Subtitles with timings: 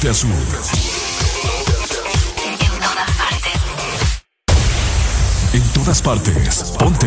[0.00, 0.30] norte a sur.
[5.52, 6.74] En todas partes.
[6.78, 7.06] Ponte.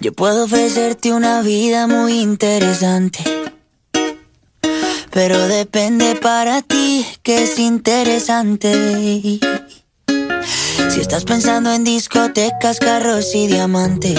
[0.00, 3.20] Yo puedo ofrecerte una vida muy interesante.
[5.12, 9.40] Pero depende para ti que es interesante.
[10.90, 14.18] Si estás pensando en discotecas, carros y diamantes,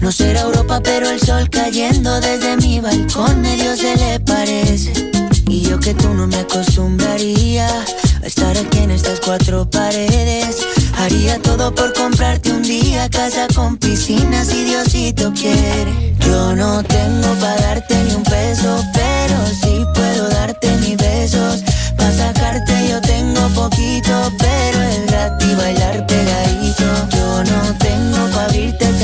[0.00, 4.90] No será Europa, pero el sol cayendo desde mi balcón medio se le parece.
[5.46, 10.56] Y yo que tú no me acostumbraría a estar aquí en estas cuatro paredes.
[10.96, 16.14] Haría todo por comprarte un día casa con piscina si Diosito quiere.
[16.20, 21.62] Yo no tengo para darte ni un peso, pero sí puedo darte mis besos.
[21.98, 26.84] Para sacarte yo tengo poquito, pero es gratis bailar pegadito.
[27.10, 27.67] Yo no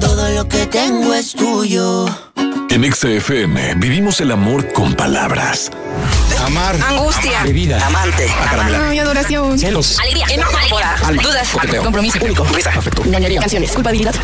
[0.00, 2.06] lo que tengo es tuyo.
[2.70, 5.70] En XFM vivimos el amor con palabras.
[6.44, 6.76] Amar.
[6.88, 7.42] Angustia.
[7.44, 7.84] Vida.
[7.84, 8.26] Amante.
[8.88, 9.58] Ay, adoración.
[9.58, 9.98] Celos.
[9.98, 10.26] Alegría.
[10.30, 10.56] Enojo.
[11.22, 11.48] Dudas.
[11.82, 12.18] Compromiso.
[12.22, 12.44] Único.
[12.44, 13.02] Afecto.
[13.40, 13.72] Canciones.
[13.72, 14.14] Culpabilidad.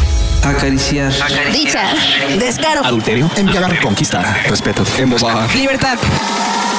[0.42, 1.12] Acariciar.
[1.52, 1.92] Dicha.
[2.38, 2.84] Descaro.
[2.84, 3.30] Adulterio.
[3.36, 3.80] Embriagar.
[3.80, 4.42] Conquista.
[4.48, 4.84] Respeto.
[4.98, 5.54] Embosar.
[5.54, 5.98] Libertad.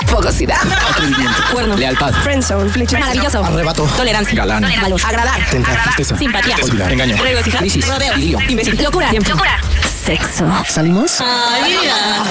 [0.07, 0.57] Fogosidad.
[0.89, 1.41] Atrevimiento.
[1.51, 1.75] Cuerno.
[1.75, 2.13] Lealtad.
[2.23, 2.69] Friendzone.
[2.69, 2.99] Flecha.
[2.99, 3.43] Maravilloso.
[3.43, 3.83] Arrebato.
[3.95, 4.35] Tolerancia.
[4.35, 4.65] Galán.
[4.81, 5.01] Valor.
[5.05, 5.49] Agradar.
[5.49, 5.83] Tentar.
[5.83, 6.17] Tristeza.
[6.17, 6.55] Simpatía.
[6.63, 6.91] Olvidar.
[6.91, 7.17] Engaño.
[7.21, 7.59] Regocijar.
[7.59, 7.87] Crisis.
[7.87, 8.15] Rodeo.
[8.15, 8.39] Lío.
[8.47, 8.81] Imbécil.
[8.83, 9.09] Locura.
[9.09, 9.29] Tiempo.
[9.31, 9.59] Locura.
[10.05, 10.45] Sexo.
[10.67, 11.21] ¿Salimos?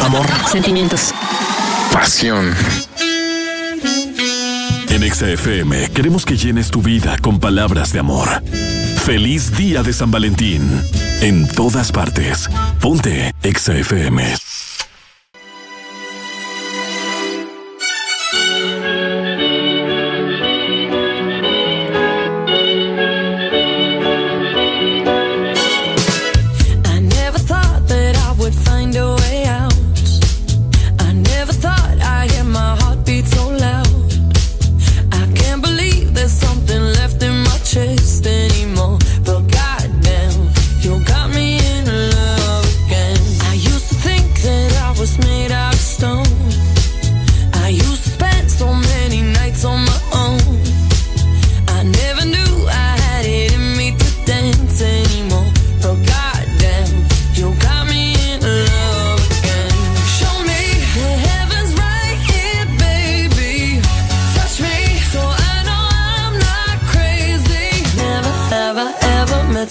[0.03, 0.26] Amor.
[0.50, 1.12] Sentimientos.
[1.92, 2.54] Pasión.
[4.88, 8.43] En XFM queremos que llenes tu vida con palabras de amor.
[9.04, 10.82] Feliz día de San Valentín.
[11.20, 12.48] En todas partes.
[12.81, 14.34] Ponte XFM.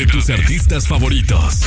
[0.00, 1.60] de tus artistas favoritos.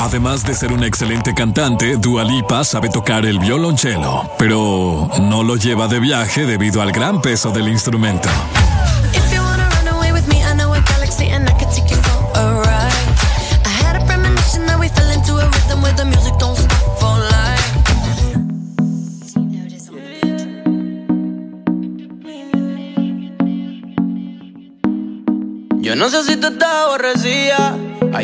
[0.00, 5.56] Además de ser una excelente cantante, Dua Lipa sabe tocar el violonchelo, pero no lo
[5.56, 8.28] lleva de viaje debido al gran peso del instrumento.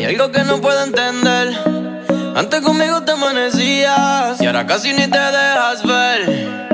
[0.09, 1.53] algo que no puedo entender.
[2.35, 6.68] Antes conmigo te amanecías y ahora casi ni te dejas ver.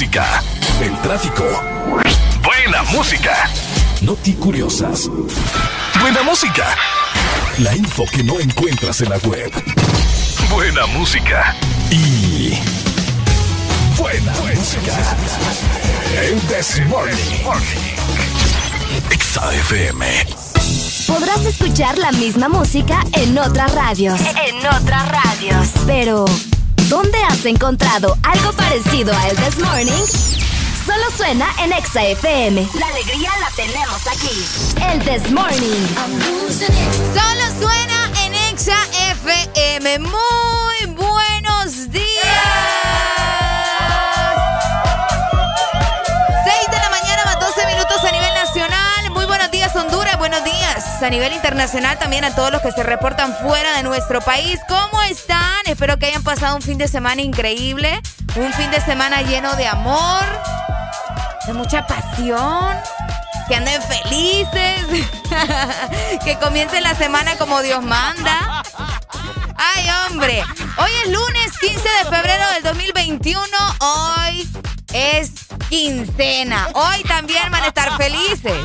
[0.00, 1.44] El tráfico,
[2.42, 3.50] buena música,
[4.00, 5.10] noti curiosas,
[6.00, 6.74] buena música,
[7.58, 9.52] la info que no encuentras en la web,
[10.48, 11.54] buena música
[11.90, 12.58] y
[13.98, 15.16] buena, música.
[16.22, 17.14] El This Morning.
[19.18, 20.06] XAFM.
[21.06, 24.18] Podrás escuchar la misma música en otras radios.
[24.48, 25.68] En otras radios.
[25.86, 26.24] Pero
[26.90, 28.18] ¿Dónde has encontrado
[28.70, 30.06] parecido a El This Morning?
[30.86, 32.68] Solo suena en Exa FM.
[32.78, 34.44] La alegría la tenemos aquí.
[34.92, 35.88] El This Morning.
[37.12, 38.78] Solo suena en Exa
[39.24, 39.98] FM.
[39.98, 42.06] Muy buenos días.
[46.44, 49.10] 6 de la mañana más 12 minutos a nivel nacional.
[49.10, 50.60] Muy buenos días Honduras, buenos días
[51.02, 54.60] a nivel internacional también a todos los que se reportan fuera de nuestro país.
[54.68, 55.40] ¿Cómo están?
[55.66, 58.00] Espero que hayan pasado un fin de semana increíble,
[58.36, 60.24] un fin de semana lleno de amor,
[61.46, 62.76] de mucha pasión,
[63.48, 65.06] que anden felices,
[66.24, 68.62] que comiencen la semana como Dios manda.
[69.56, 70.42] Ay, hombre,
[70.76, 73.46] hoy es lunes 15 de febrero del 2021,
[73.80, 74.48] hoy
[74.92, 75.32] es
[75.68, 78.60] quincena, hoy también van a estar felices.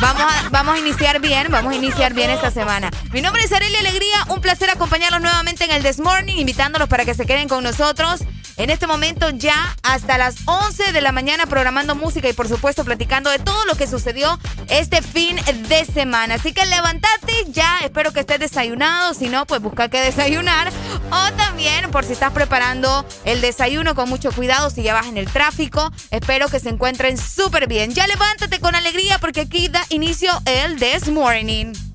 [0.00, 2.90] Vamos a, vamos a iniciar bien, vamos a iniciar bien esta semana.
[3.12, 7.04] Mi nombre es Arely Alegría, un placer acompañarlos nuevamente en el This Morning, invitándolos para
[7.04, 8.20] que se queden con nosotros.
[8.60, 12.84] En este momento ya hasta las 11 de la mañana programando música y por supuesto
[12.84, 14.38] platicando de todo lo que sucedió
[14.68, 15.36] este fin
[15.70, 16.34] de semana.
[16.34, 20.70] Así que levántate ya, espero que estés desayunado, si no, pues busca qué desayunar.
[21.10, 25.16] O también por si estás preparando el desayuno con mucho cuidado, si ya vas en
[25.16, 27.94] el tráfico, espero que se encuentren súper bien.
[27.94, 31.89] Ya levántate con alegría porque aquí da inicio el This Morning.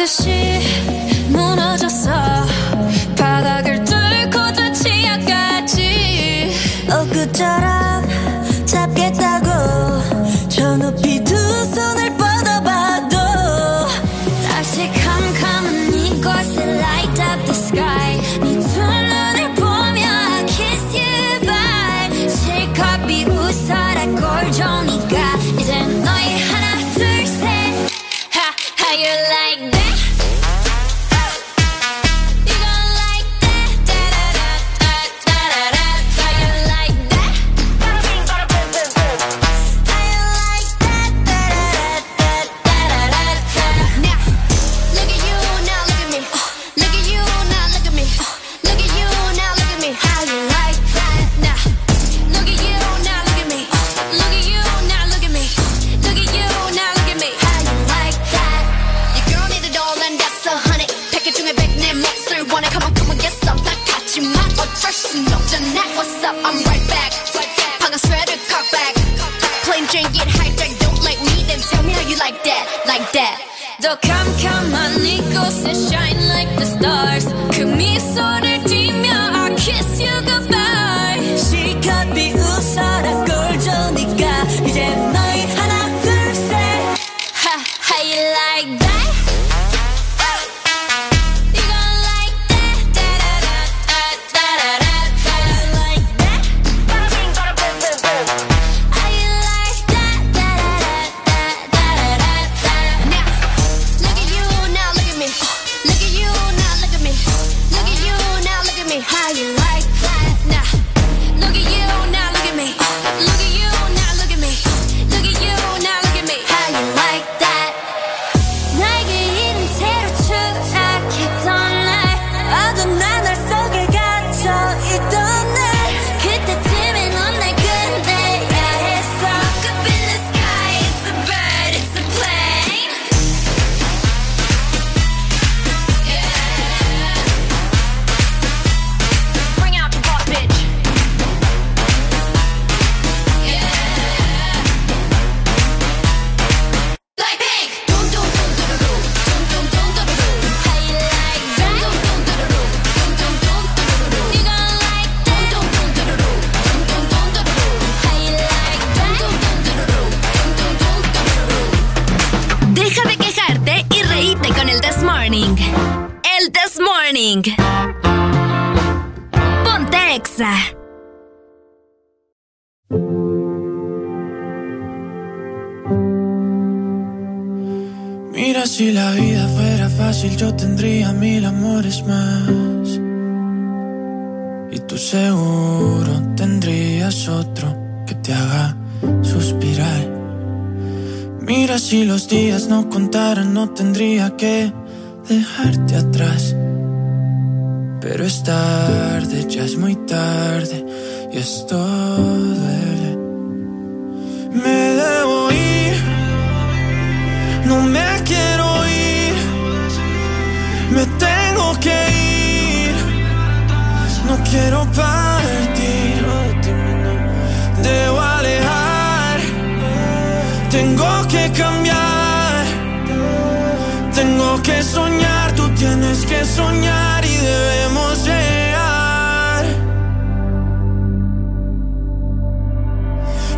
[0.00, 0.30] 듯이
[1.28, 2.10] 무너졌어.
[3.18, 6.50] 바닥을 뚫고 저 치아까지.
[6.88, 7.79] 엊그처럼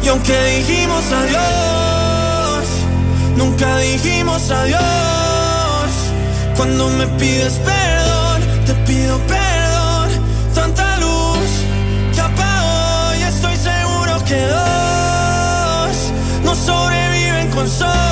[0.03, 2.67] Y aunque dijimos adiós,
[3.37, 4.83] nunca dijimos adiós.
[6.57, 10.11] Cuando me pides perdón, te pido perdón.
[10.55, 11.51] Tanta luz
[12.15, 15.97] que apagó y estoy seguro que dos
[16.45, 18.12] no sobreviven con sol.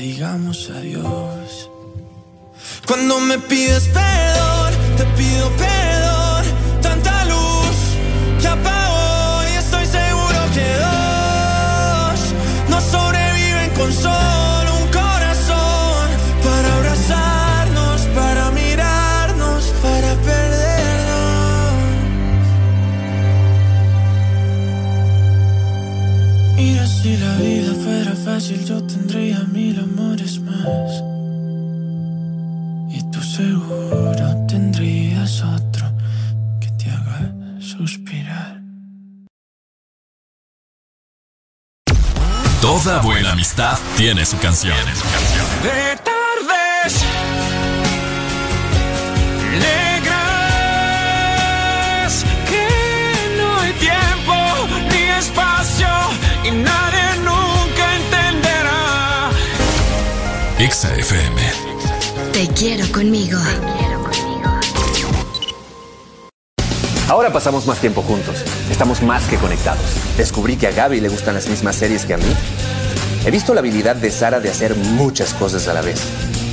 [0.00, 1.70] digamos adiós.
[2.86, 6.44] Cuando me pides perdón, te pido perdón.
[6.80, 7.76] Tanta luz
[8.40, 12.20] que apagó y estoy seguro que dos
[12.70, 16.06] no sobreviven con solo un corazón
[16.46, 20.70] para abrazarnos, para mirarnos, para perdernos.
[26.56, 29.89] Mira si la vida fuera fácil, yo tendría mil amores
[32.90, 35.86] y tú seguro tendrías otro
[36.60, 38.60] que te haga suspirar.
[42.60, 44.76] Toda buena amistad tiene su canción.
[45.62, 47.29] De tardes.
[60.80, 61.42] Exa FM.
[62.32, 63.38] Te quiero conmigo.
[67.06, 68.42] Ahora pasamos más tiempo juntos.
[68.70, 69.84] Estamos más que conectados.
[70.16, 72.34] Descubrí que a Gaby le gustan las mismas series que a mí.
[73.26, 76.00] He visto la habilidad de Sara de hacer muchas cosas a la vez.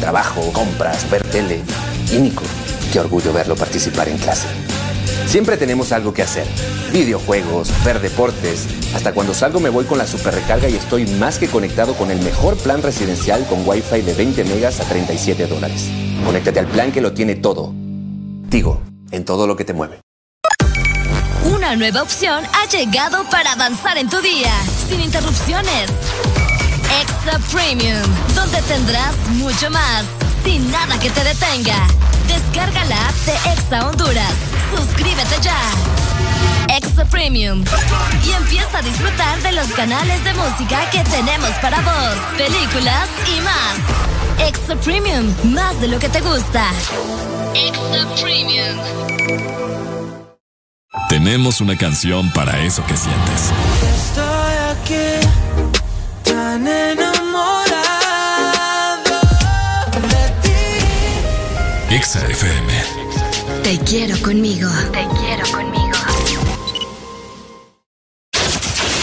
[0.02, 1.64] Trabajo, compras, ver tele.
[2.12, 2.44] Y Nico,
[2.92, 4.50] qué orgullo verlo participar en clase.
[5.28, 6.48] Siempre tenemos algo que hacer.
[6.94, 8.66] Videojuegos, ver deportes.
[8.96, 12.12] Hasta cuando salgo me voy con la super recarga y estoy más que conectado con
[12.12, 15.90] el mejor plan residencial con Wi-Fi de 20 megas a 37 dólares.
[16.26, 17.74] Conéctate al plan que lo tiene todo.
[18.50, 20.00] Tigo, en todo lo que te mueve.
[21.44, 24.54] Una nueva opción ha llegado para avanzar en tu día,
[24.88, 25.90] sin interrupciones.
[27.02, 28.02] Extra Premium,
[28.34, 30.06] donde tendrás mucho más,
[30.46, 31.86] sin nada que te detenga.
[32.30, 35.58] Descarga la app de Exa Honduras Suscríbete ya.
[36.76, 37.64] Extra Premium.
[38.26, 43.42] Y empieza a disfrutar de los canales de música que tenemos para vos, películas y
[43.42, 44.48] más.
[44.48, 46.72] Extra Premium, más de lo que te gusta.
[47.56, 48.78] Extra Premium.
[51.10, 53.52] Tenemos una canción para eso que sientes.
[53.96, 55.28] Estoy aquí,
[56.24, 57.78] tan enamorado
[60.02, 61.96] de ti.
[61.96, 62.87] Exa FM
[63.68, 64.70] te quiero conmigo.
[64.94, 65.98] Te quiero conmigo.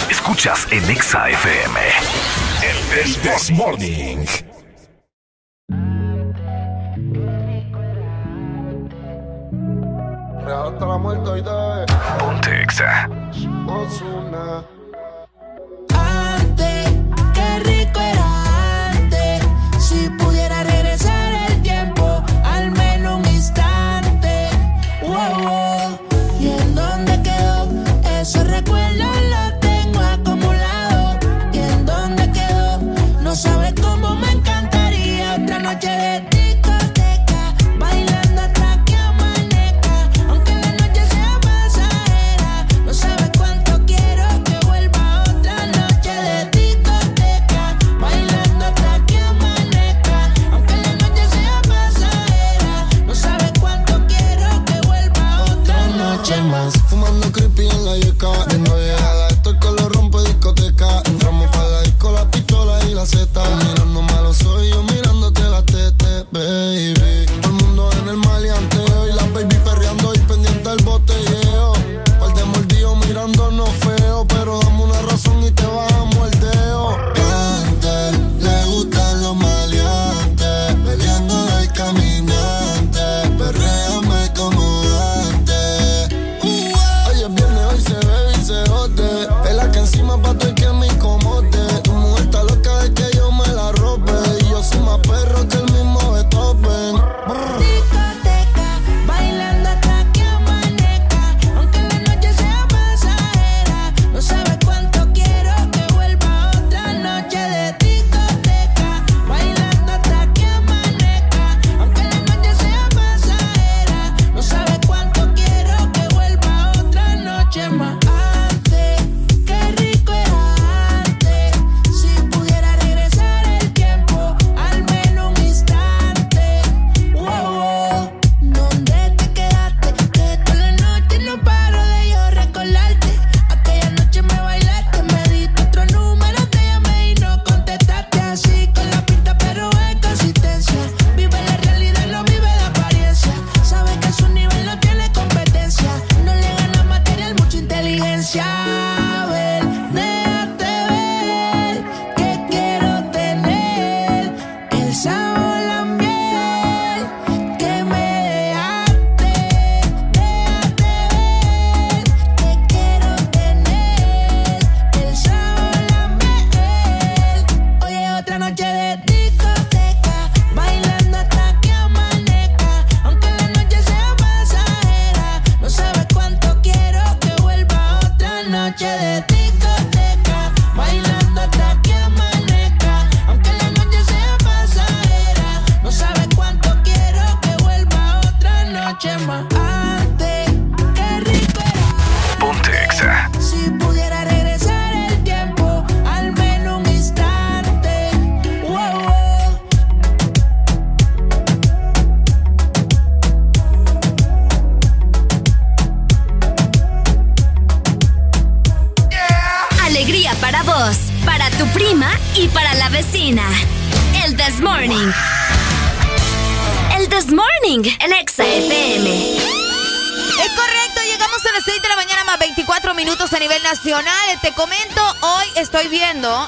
[0.08, 1.80] Escuchas en Exa FM.
[2.62, 4.24] El This Morning.
[10.46, 11.42] Hasta la muerte hoy
[12.18, 13.06] Ponte Exa.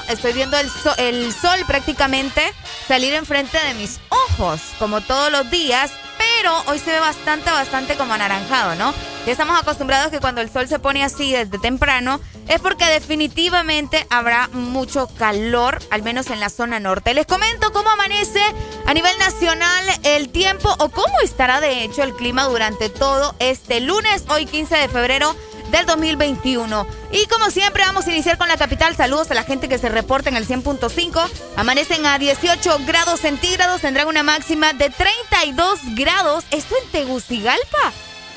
[0.09, 2.41] Estoy viendo el, so- el sol prácticamente
[2.87, 7.95] salir enfrente de mis ojos, como todos los días, pero hoy se ve bastante, bastante
[7.95, 8.93] como anaranjado, ¿no?
[9.25, 14.07] Ya estamos acostumbrados que cuando el sol se pone así desde temprano es porque definitivamente
[14.09, 17.13] habrá mucho calor, al menos en la zona norte.
[17.13, 18.39] Les comento cómo amanece
[18.85, 23.81] a nivel nacional el tiempo o cómo estará de hecho el clima durante todo este
[23.81, 25.35] lunes, hoy 15 de febrero
[25.71, 26.87] del 2021.
[27.11, 28.95] Y como siempre vamos a iniciar con la capital.
[28.95, 31.29] Saludos a la gente que se reporta en el 100.5.
[31.55, 36.45] Amanecen a 18 grados centígrados, tendrán una máxima de 32 grados.
[36.51, 37.93] Esto en Tegucigalpa.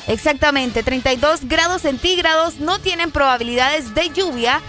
[0.07, 4.61] Exactamente, 32 grados centígrados, no tienen probabilidades de lluvia.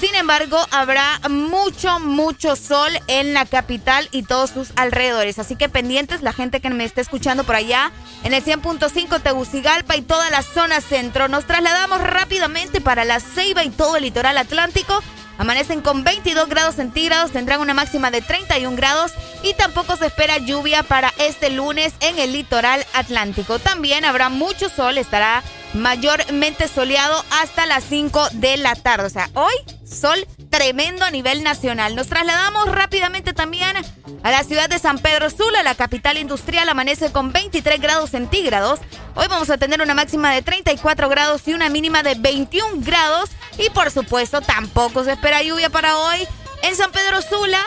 [0.00, 5.40] Sin embargo, habrá mucho, mucho sol en la capital y todos sus alrededores.
[5.40, 7.90] Así que pendientes, la gente que me está escuchando por allá,
[8.22, 11.26] en el 100.5 Tegucigalpa y toda la zona centro.
[11.26, 15.02] Nos trasladamos rápidamente para la Ceiba y todo el litoral atlántico.
[15.38, 19.12] Amanecen con 22 grados centígrados, tendrán una máxima de 31 grados
[19.44, 23.60] y tampoco se espera lluvia para este lunes en el litoral atlántico.
[23.60, 29.06] También habrá mucho sol, estará mayormente soleado hasta las 5 de la tarde.
[29.06, 31.94] O sea, hoy sol tremendo a nivel nacional.
[31.94, 33.76] Nos trasladamos rápidamente también
[34.22, 38.80] a la ciudad de San Pedro Sula, la capital industrial, amanece con 23 grados centígrados.
[39.14, 43.30] Hoy vamos a tener una máxima de 34 grados y una mínima de 21 grados.
[43.58, 46.26] Y por supuesto, tampoco se espera lluvia para hoy
[46.62, 47.60] en San Pedro Sula.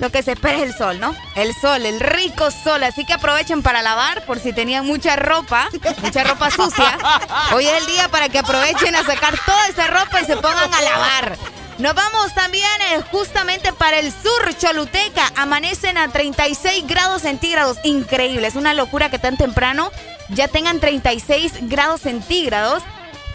[0.00, 1.14] Lo que se espera es el sol, ¿no?
[1.34, 2.84] El sol, el rico sol.
[2.84, 5.68] Así que aprovechen para lavar por si tenían mucha ropa,
[6.02, 6.96] mucha ropa sucia.
[7.52, 10.72] Hoy es el día para que aprovechen a sacar toda esa ropa y se pongan
[10.72, 11.38] a lavar.
[11.78, 15.30] Nos vamos también eh, justamente para el sur, Choluteca.
[15.36, 17.78] Amanecen a 36 grados centígrados.
[17.84, 19.92] Increíble, es una locura que tan temprano
[20.28, 22.82] ya tengan 36 grados centígrados.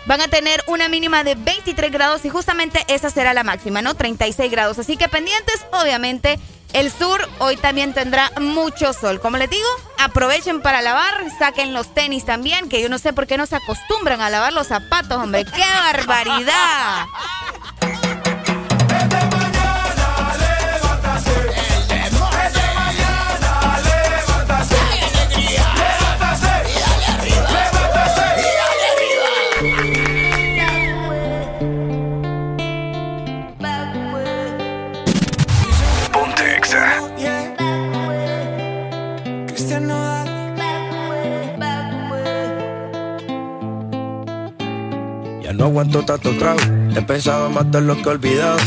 [0.05, 3.95] Van a tener una mínima de 23 grados y justamente esa será la máxima, ¿no?
[3.95, 4.77] 36 grados.
[4.77, 6.37] Así que pendientes, obviamente,
[6.73, 9.21] el sur hoy también tendrá mucho sol.
[9.21, 13.25] Como les digo, aprovechen para lavar, saquen los tenis también, que yo no sé por
[13.25, 15.45] qué no se acostumbran a lavar los zapatos, hombre.
[15.45, 17.05] ¡Qué barbaridad!
[45.55, 46.59] No aguanto tanto trago,
[46.95, 48.57] he pensado más de lo que he olvidado.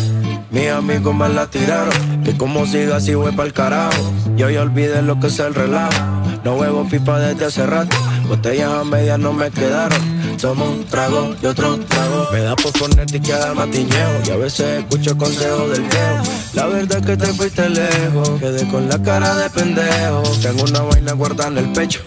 [0.51, 4.12] Mis amigos me la tiraron, que como siga así voy pa'l carajo.
[4.37, 5.99] Yo ya olvidé lo que es el relajo,
[6.44, 7.96] no huevo pipa desde hace rato.
[8.29, 10.01] Botellas a medias no me quedaron,
[10.38, 12.29] somos un trago y otro trago.
[12.33, 16.22] Me da por y quedar matiñeo, y a veces escucho consejos del viejo.
[16.55, 20.22] La verdad es que te fuiste lejos, quedé con la cara de pendejo.
[20.40, 22.01] Tengo una vaina guardada en el pecho,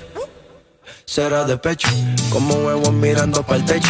[1.05, 1.89] será de pecho,
[2.31, 3.89] como huevos mirando para el techo.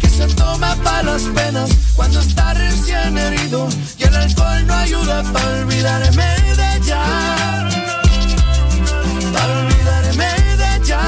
[0.00, 5.22] Que se toma para las penas cuando está recién herido y el alcohol no ayuda
[5.30, 6.24] para olvidarme
[6.56, 7.02] de ella.
[9.34, 11.00] Para olvidarme de ella.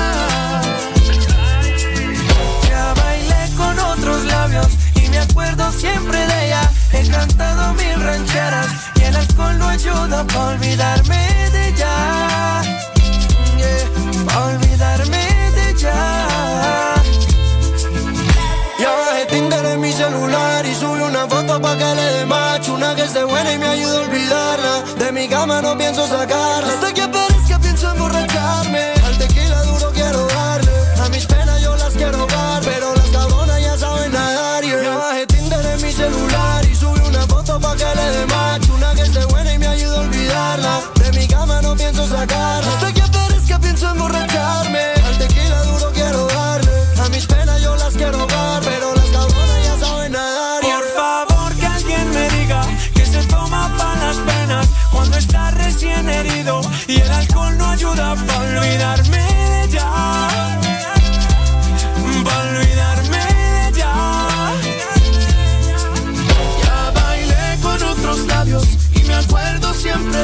[2.69, 6.71] Ya bailé con otros labios y me acuerdo siempre de ella.
[6.93, 12.63] He cantado mil rancheras y el alcohol no ayuda para olvidarme de ella.
[13.57, 14.64] Yeah, pa' olvidarme
[21.61, 24.83] pa' que le dé macho, una que se buena y me ayude a olvidarla.
[24.99, 26.64] De mi cama no pienso sacarla.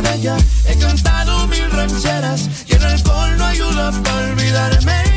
[0.03, 5.10] He cantado mil rancheras y el alcohol no ayuda para olvidarme.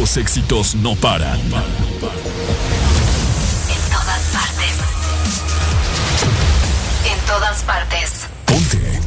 [0.00, 1.38] Los éxitos no paran.
[1.38, 1.50] En
[3.90, 4.74] todas partes.
[7.04, 8.26] En todas partes.
[8.46, 9.00] Ponte.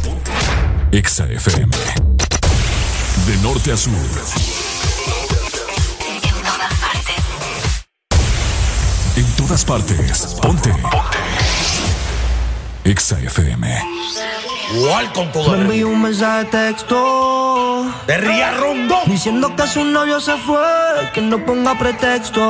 [0.91, 1.75] Exa FM.
[3.25, 3.91] De norte a sur.
[6.05, 7.15] En todas partes.
[9.15, 10.27] En todas partes.
[10.43, 10.75] Ponte.
[12.83, 13.67] Exa FM.
[14.75, 17.52] Welcome to Me envió un mensaje de texto.
[18.07, 19.01] De Ría Rondo.
[19.05, 20.59] Diciendo que su novio se fue,
[21.13, 22.41] que no ponga pretexto.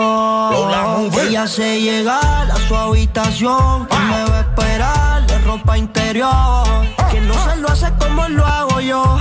[1.22, 6.66] Ella se llega a su habitación, que me va a esperar de ropa interior.
[7.12, 9.18] Que no se lo hace como lo hago yo.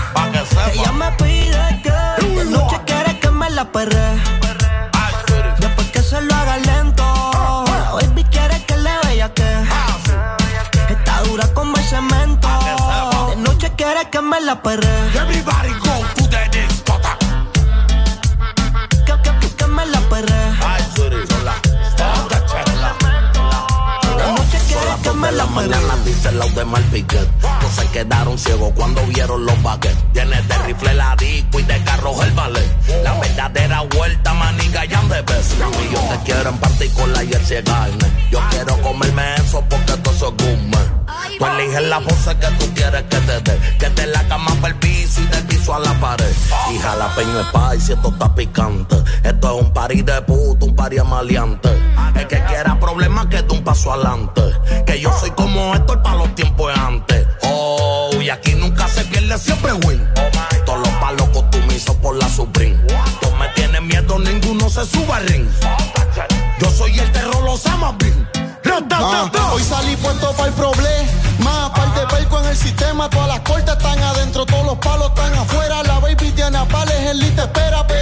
[0.72, 4.20] Ella me pide que de noche quiere que me la perre.
[5.58, 6.81] Después que se lo haga lento.
[14.22, 14.88] Noche quiere que me la perre.
[15.14, 17.26] Everybody go to the discotheque.
[19.06, 20.81] Que, que, que, que me la perre.
[25.22, 25.68] Me la la perre.
[25.68, 27.28] mañana dice de Malpiquet.
[27.62, 30.12] No se quedaron ciegos cuando vieron los baguettes.
[30.12, 32.68] Tienes de rifle la disco y de carros el ballet.
[33.04, 35.54] La verdadera vuelta, maniga, ya de ves.
[35.54, 38.06] Y yo te quiero en particular y el carne.
[38.30, 41.02] Yo quiero comerme eso porque todo eso es gourmet.
[41.38, 43.76] Tú eliges la pose que tú quieres que te dé.
[43.78, 46.32] Que te la cama para el piso y del piso a la pared.
[46.72, 47.40] Y jalapeño
[47.72, 48.96] es y esto está picante.
[49.22, 51.70] Esto es un party de puto, un party maleante.
[52.14, 54.42] El que quiera problemas que dé un paso adelante.
[54.86, 57.26] Que yo soy como esto para los tiempos antes.
[57.42, 60.06] Oh, y aquí nunca se pierde, siempre win.
[60.64, 62.76] Todos los palos costumizo por la Supreme.
[63.20, 65.48] Tú me tienes miedo, ninguno se suba al ring.
[66.60, 68.28] Yo soy el terror, los amas bien.
[68.90, 71.72] Ah, hoy salí puesto para el problema.
[71.74, 73.10] Par de perco en el sistema.
[73.10, 75.82] Todas las cortas están adentro, todos los palos están afuera.
[75.82, 77.86] La baby tiene a pales, el te espera.
[77.86, 78.01] Pero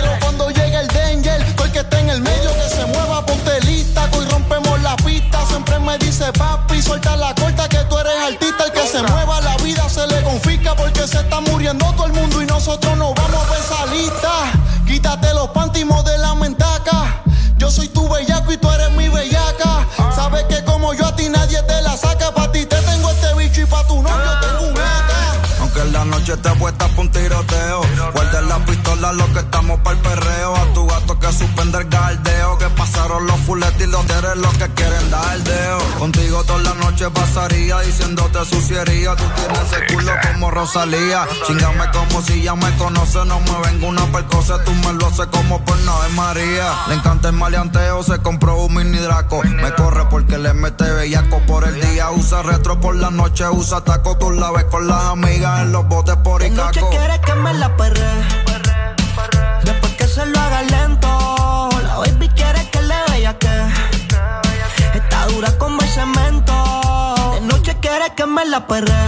[5.46, 8.64] Siempre me dice papi, suelta la corta que tú eres artista.
[8.64, 12.12] El que se mueva, la vida se le confisca porque se está muriendo todo el
[12.12, 14.30] mundo y nosotros no vamos a esa lista.
[14.86, 17.22] Quítate los pantimos de la mentaca.
[17.58, 19.49] Yo soy tu bellaco y tú eres mi bellaca.
[26.30, 27.80] Aunque en la noche te puesta pa' un tiroteo.
[28.14, 30.56] Guarda la pistola, lo que estamos para el perreo.
[30.56, 32.58] A tu gato que suspende el galdeo.
[32.58, 35.78] Que pasaron los fuletes y los eres los que quieren dar deo.
[35.98, 39.16] Contigo toda la noche pasaría diciéndote suciería.
[39.16, 41.26] Tú tienes ese culo como Rosalía.
[41.46, 43.24] Chingame como si ya me conoce.
[43.24, 46.72] No me vengo una percosa, tú me lo haces como por no María.
[46.88, 49.42] Le encanta el maleanteo, se compró un mini draco.
[49.44, 52.10] Me corre porque le mete bellaco por el día.
[52.10, 54.16] Usa retro por la noche, usa taco.
[54.16, 57.52] Tú la ves con las amigas en los botes por De noche quiere que me
[57.54, 58.10] la perre.
[59.64, 61.68] Después que se lo haga lento.
[61.82, 63.48] La baby quiere que le vea que.
[64.94, 66.54] Está dura como el cemento.
[67.34, 69.00] De noche quiere que me la perre.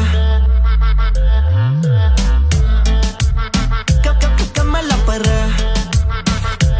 [4.02, 5.40] Que, que, que, que me la perre.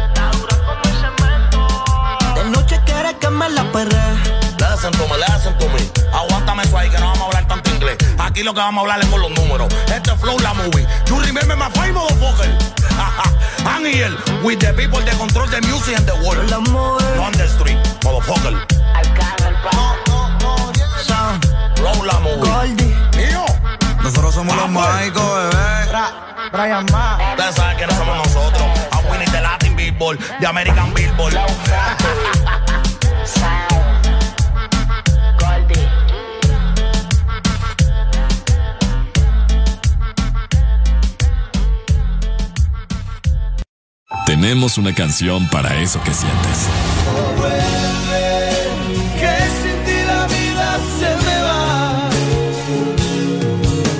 [0.07, 1.59] Está dura como el cemento.
[2.35, 4.03] De noche quiere que me la perre.
[4.59, 5.81] Listen to me, listen to me.
[6.13, 7.12] Aguántame eso ahí que no
[8.33, 9.71] Aquí lo que vamos a hablar es con los números.
[9.93, 10.87] Este es flow la movie.
[11.05, 12.49] You remember my motherfucker.
[13.63, 14.09] I'm here
[14.41, 16.49] with the people that control the music and the world.
[16.49, 16.57] No
[17.21, 18.57] on the street, motherfucker.
[21.75, 22.73] Flow la movie.
[23.15, 23.45] Mío.
[24.01, 26.49] Nosotros somos los mágicos, bebé.
[26.51, 27.19] Brian Ma.
[27.33, 28.63] Ustedes saben quiénes somos nosotros.
[28.93, 31.35] A Winnie de Latin Billboard, de American Billboard.
[44.25, 46.67] Tenemos una canción para eso que sientes.
[49.19, 52.09] Que sin ti la vida se me va.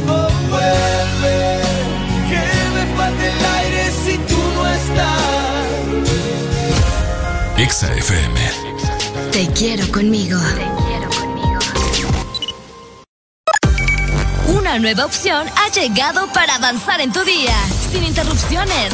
[0.08, 1.62] Oh, vuelve,
[2.30, 2.44] que
[2.74, 5.68] me falta el aire si tú no estás.
[7.58, 8.40] Exa FM.
[9.32, 10.40] Te quiero conmigo.
[14.48, 17.56] Una nueva opción ha llegado para avanzar en tu día,
[17.92, 18.94] sin interrupciones.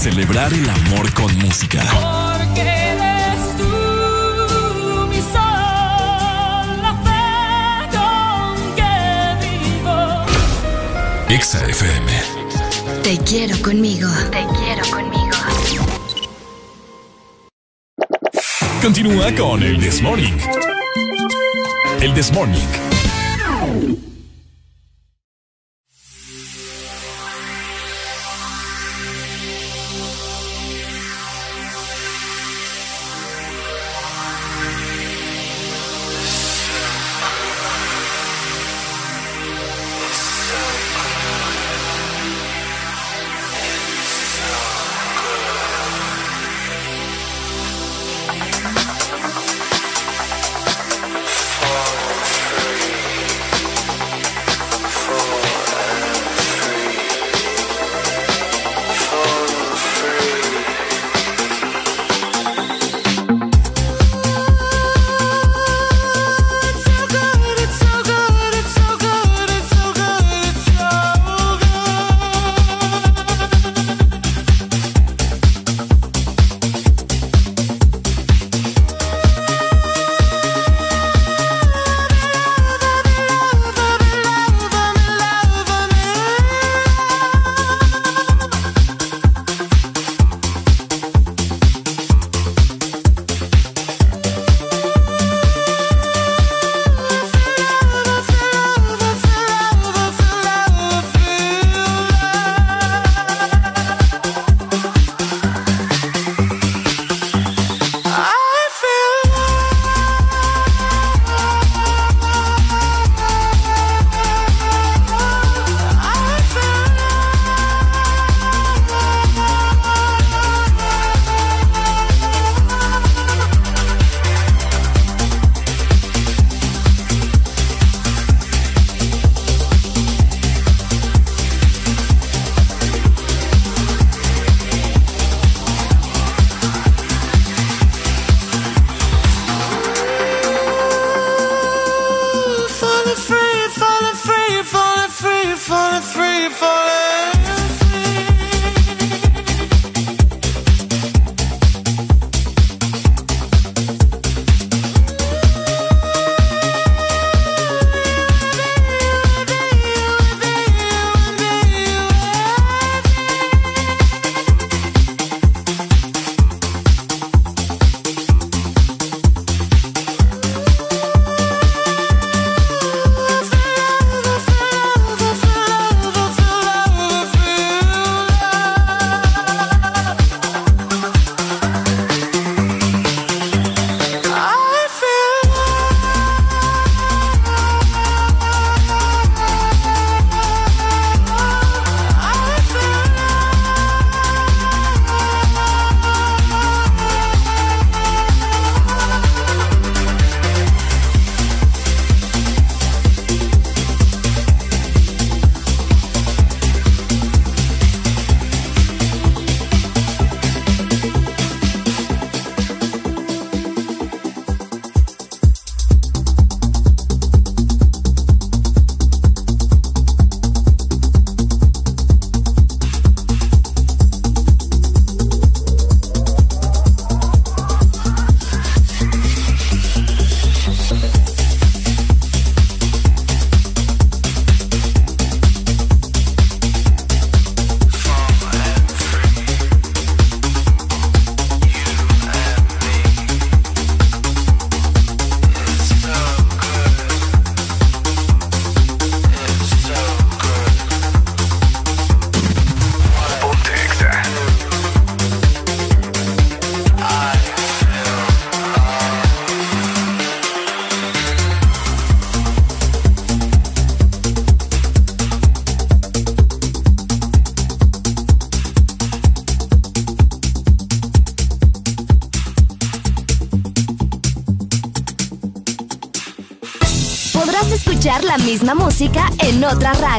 [0.00, 1.82] Celebrar el amor con música.
[1.92, 8.94] Porque eres tú mi sol, la fe con que
[9.44, 9.96] vivo.
[11.28, 12.12] Exa FM.
[13.02, 14.08] Te quiero conmigo.
[14.30, 15.36] Te quiero conmigo.
[18.80, 20.38] Continúa con el This Morning.
[22.00, 24.09] El This Morning.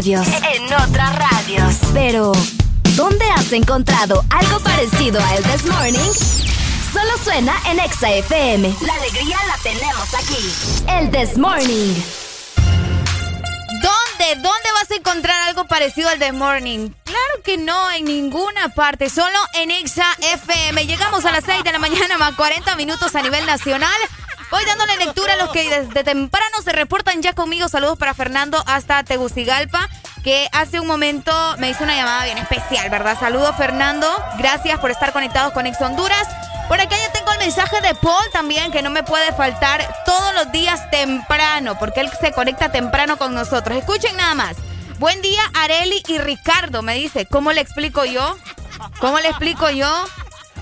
[0.02, 0.28] Radios.
[0.28, 1.76] En otras radios.
[1.94, 2.32] Pero,
[2.96, 6.12] ¿dónde has encontrado algo parecido a El This Morning?
[6.92, 8.76] Solo suena en Exa FM.
[8.82, 10.88] La alegría la tenemos aquí.
[10.88, 11.94] El This Morning.
[13.68, 14.42] ¿Dónde?
[14.42, 16.90] ¿Dónde vas a encontrar algo parecido al The Morning?
[17.04, 20.88] Claro que no, en ninguna parte, solo en Exa FM.
[20.88, 24.02] Llegamos a las 6 de la mañana más 40 minutos a nivel nacional.
[24.52, 27.70] Voy dándole lectura a los que desde temprano se reportan ya conmigo.
[27.70, 29.88] Saludos para Fernando hasta Tegucigalpa,
[30.24, 33.18] que hace un momento me hizo una llamada bien especial, ¿verdad?
[33.20, 34.08] Saludos Fernando,
[34.38, 36.28] gracias por estar conectados con Ex Honduras.
[36.68, 40.34] Por acá ya tengo el mensaje de Paul también, que no me puede faltar todos
[40.36, 43.78] los días temprano, porque él se conecta temprano con nosotros.
[43.78, 44.56] Escuchen nada más.
[44.98, 47.26] Buen día, Areli y Ricardo, me dice.
[47.26, 48.38] ¿Cómo le explico yo?
[49.00, 50.06] ¿Cómo le explico yo?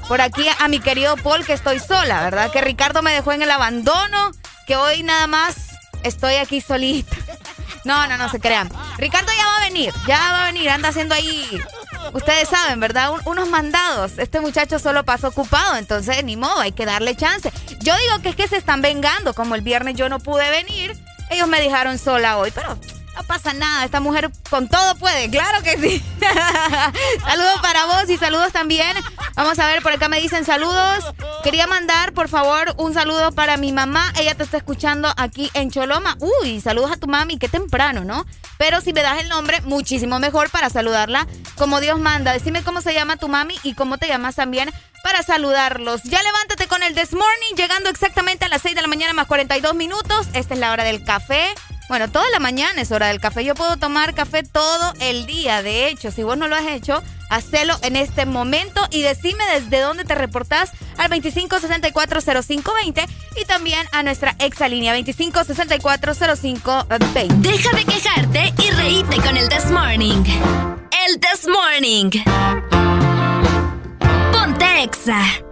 [0.08, 2.50] Por aquí a mi querido Paul que estoy sola, ¿verdad?
[2.50, 4.32] Que Ricardo me dejó en el abandono,
[4.66, 7.16] que hoy nada más estoy aquí solita.
[7.86, 8.70] No, no, no se crean.
[10.08, 11.62] Ya va a venir, anda haciendo ahí
[12.14, 13.12] Ustedes saben, ¿verdad?
[13.12, 14.14] Un- unos mandados.
[14.18, 17.52] Este muchacho solo pasó ocupado, entonces ni modo, hay que darle chance.
[17.82, 19.34] Yo digo que es que se están vengando.
[19.36, 20.98] Como el viernes yo no pude venir,
[21.30, 22.80] ellos me dejaron sola hoy, pero
[23.16, 23.86] no pasa nada.
[23.86, 26.04] Esta mujer con todo puede, claro que sí.
[27.26, 28.98] saludos para vos y saludos también.
[29.36, 31.06] Vamos a ver, por acá me dicen saludos.
[31.44, 34.12] Quería mandar, por favor, un saludo para mi mamá.
[34.20, 36.18] Ella te está escuchando aquí en Choloma.
[36.42, 38.26] Uy, saludos a tu mami, qué temprano, ¿no?
[38.60, 42.34] Pero si me das el nombre, muchísimo mejor para saludarla como Dios manda.
[42.34, 44.70] Decime cómo se llama tu mami y cómo te llamas también
[45.02, 46.04] para saludarlos.
[46.04, 49.28] Ya levántate con el This Morning, llegando exactamente a las 6 de la mañana más
[49.28, 50.28] 42 minutos.
[50.34, 51.48] Esta es la hora del café.
[51.90, 53.44] Bueno, toda la mañana es hora del café.
[53.44, 55.64] Yo puedo tomar café todo el día.
[55.64, 59.80] De hecho, si vos no lo has hecho, hacelo en este momento y decime desde
[59.82, 63.08] dónde te reportás al 25640520
[63.42, 67.28] y también a nuestra exalínea 25640520.
[67.38, 70.24] Deja de quejarte y reíte con el This Morning.
[71.08, 72.12] El This Morning.
[74.32, 75.49] Ponte Exa.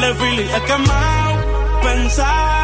[0.00, 1.80] De filis he quemado.
[1.82, 2.63] Pensando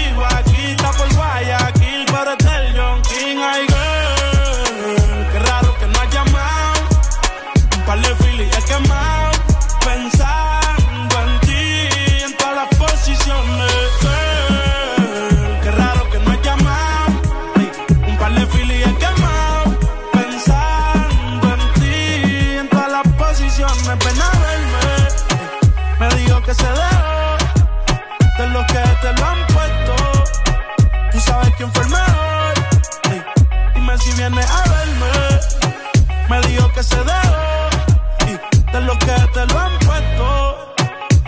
[36.81, 40.73] y de los que te lo han puesto.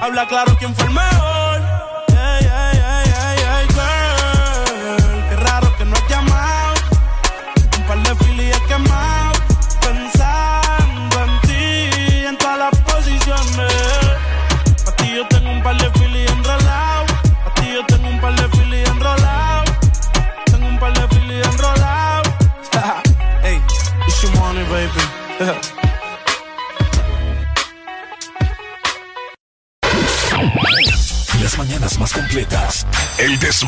[0.02, 1.23] Habla claro quién fue el mejor.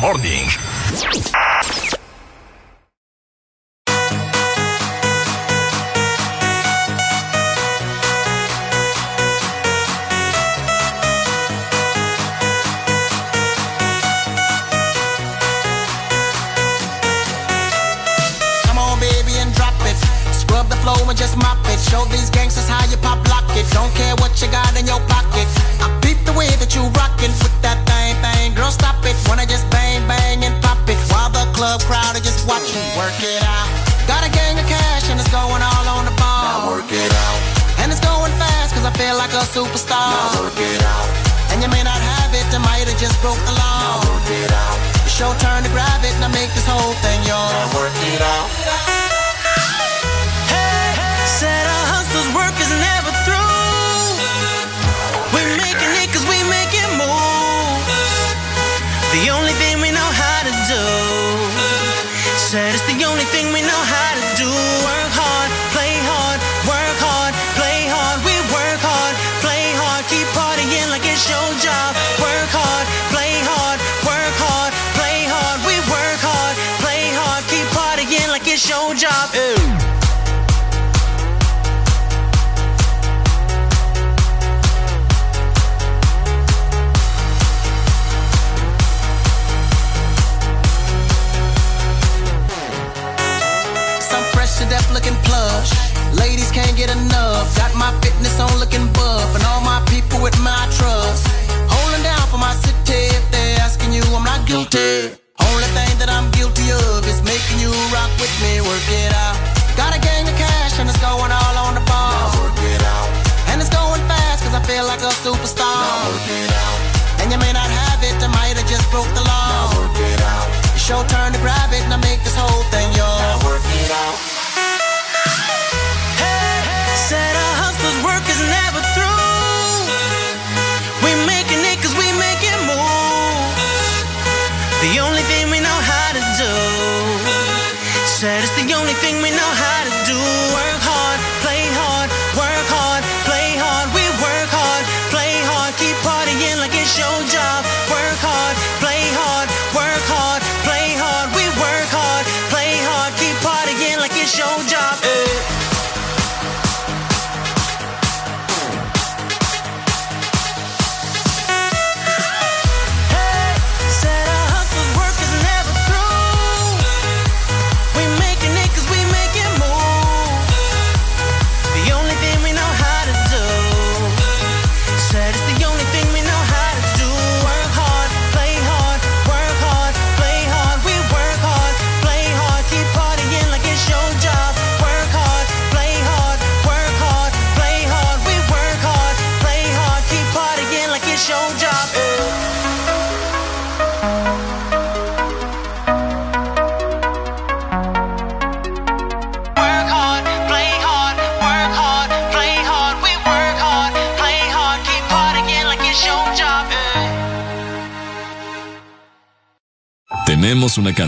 [0.06, 0.75] Morning.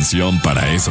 [0.08, 0.90] atención para eso.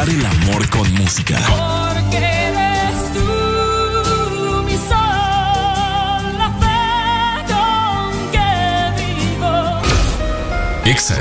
[0.00, 1.38] Conquistar el amor con música.
[1.48, 8.48] Porque eres tú mi sol, la fe con que
[9.02, 9.52] vivo.
[10.86, 11.16] Exa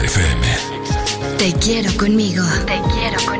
[1.38, 2.46] Te quiero conmigo.
[2.66, 3.39] Te quiero conmigo.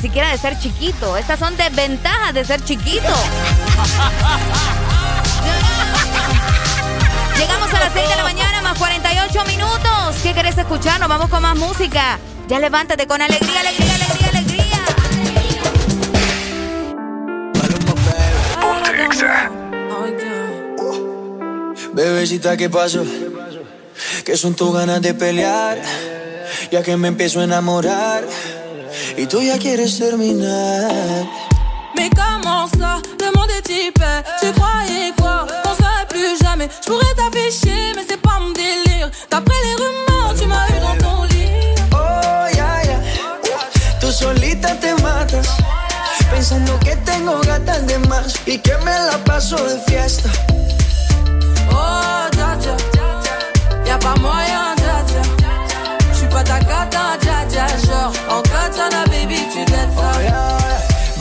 [0.00, 1.16] Siquiera de ser chiquito.
[1.16, 3.02] Estas son desventajas de ser chiquito.
[7.36, 10.16] Llegamos a las 6 de la mañana, más 48 minutos.
[10.22, 11.00] ¿Qué querés escuchar?
[11.00, 12.18] Nos vamos con más música.
[12.48, 14.60] Ya levántate con alegría, alegría, alegría, alegría.
[21.92, 23.04] Bebecita, ¿qué pasó?
[24.24, 25.78] ¿Qué son tus ganas de pelear?
[26.70, 28.24] Ya que me empiezo a enamorar
[29.20, 30.90] y tú ya quieres terminar.
[31.94, 34.22] Mais comment ça, le monde est hyper?
[34.40, 39.10] Tu croyais quoi, qu'on serait plus jamais Je pourrais t'afficher, mais c'est pas mon délire
[39.30, 42.98] D'après les rumeurs, tu m'as eu dans ton lit Oh, ya, ya.
[44.00, 45.48] Tú solita te matas.
[46.30, 50.30] Pensando que tengo gatas de más y que me la paso de fiesta.
[51.70, 52.76] Oh, dja dja
[53.84, 55.22] Y'a pas moyen, dja dja
[56.14, 57.66] J'suis pas ta cata, dja dja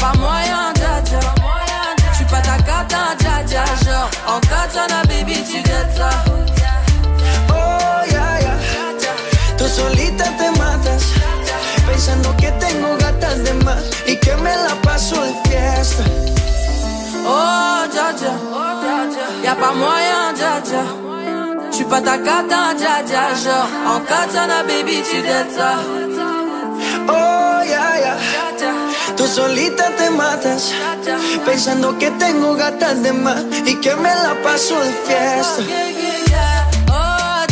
[0.00, 1.20] Pas moyen, dja dja
[2.12, 6.10] J'suis pas ta cata, dja dja Genre, en katana, baby, tu gâtes ça
[7.50, 8.54] Oh, ya, ya.
[9.56, 11.02] Tú solita te matas.
[11.86, 16.04] Pensando que tengo gatas de más y que me la paso de fiesta.
[17.26, 18.34] Oh, dja dja
[19.44, 20.82] Y'a pas moyen, dja dja
[21.70, 25.72] J'suis pas ta cata, dja dja Genre, en katana, baby, tu gâtes ça
[29.30, 30.72] solita te matas.
[31.44, 35.62] Pensando que tengo gatas de más y que me la paso de fiesta.
[36.90, 37.44] Oh,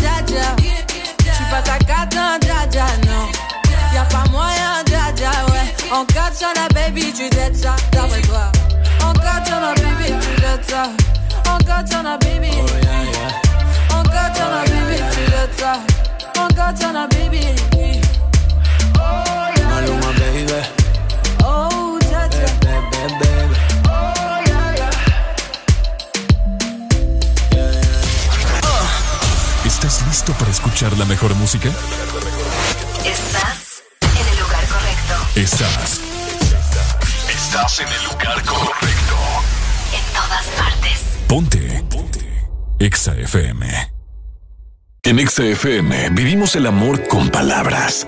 [1.50, 3.26] pas ta cata, dja dja, non
[3.94, 7.76] Y'a pas moyen, dja dja, ouais En katana, baby, tu gâtes ça.
[7.92, 8.52] D'après toi
[9.02, 10.82] En katana, baby, tu gâtes ça.
[11.52, 12.50] En katana, baby.
[13.96, 15.72] En katana, baby, tu gâtes ça.
[16.42, 17.46] En katana, baby.
[19.70, 20.77] Maluma, baby.
[29.78, 31.68] ¿Estás listo para escuchar la mejor música?
[33.04, 35.14] Estás en el lugar correcto.
[35.36, 36.00] Estás.
[37.28, 39.16] Estás en el lugar correcto.
[39.94, 40.98] En todas partes.
[41.28, 41.84] Ponte.
[41.88, 42.48] Ponte.
[42.80, 43.92] Exa FM.
[45.04, 48.04] En Exa FM vivimos el amor con palabras.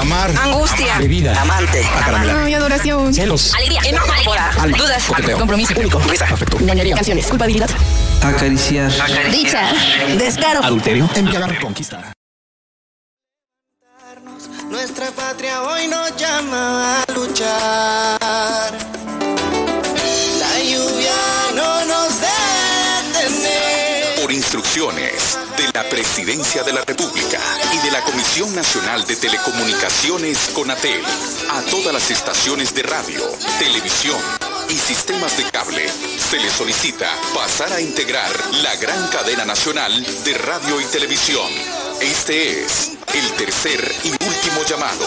[0.00, 0.32] Amar.
[0.36, 0.98] Angustia.
[0.98, 1.40] Bebida.
[1.40, 1.86] Amante.
[1.86, 2.50] Acaramela.
[2.50, 3.14] y adoración.
[3.14, 3.54] Celos.
[3.54, 3.82] Alegría.
[3.84, 4.12] Enojo.
[4.76, 5.04] Dudas.
[5.04, 5.38] Coqueteo.
[5.38, 5.74] Compromiso.
[5.78, 6.00] Único.
[6.00, 6.24] Risa.
[6.24, 6.58] Afecto.
[6.58, 6.96] Ñoñería.
[6.96, 7.28] Canciones.
[7.28, 7.70] Culpabilidad.
[8.22, 8.90] Acariciar.
[9.30, 9.72] Dicha.
[10.18, 10.62] Descaro.
[10.62, 11.08] Adulterio.
[11.14, 11.58] Embriagar.
[11.60, 12.12] Conquista.
[14.68, 18.72] Nuestra patria hoy nos llama a luchar.
[20.38, 21.14] La lluvia
[21.54, 24.20] no nos detiene.
[24.20, 27.40] Por instrucciones de la Presidencia de la República
[27.72, 31.02] y de la Comisión Nacional de Telecomunicaciones CONATEL,
[31.50, 33.22] a todas las estaciones de radio,
[33.58, 34.20] televisión
[34.68, 38.30] y sistemas de cable, se les solicita pasar a integrar
[38.62, 39.92] la gran cadena nacional
[40.24, 41.48] de radio y televisión.
[42.00, 45.06] Este es el tercer y último llamado.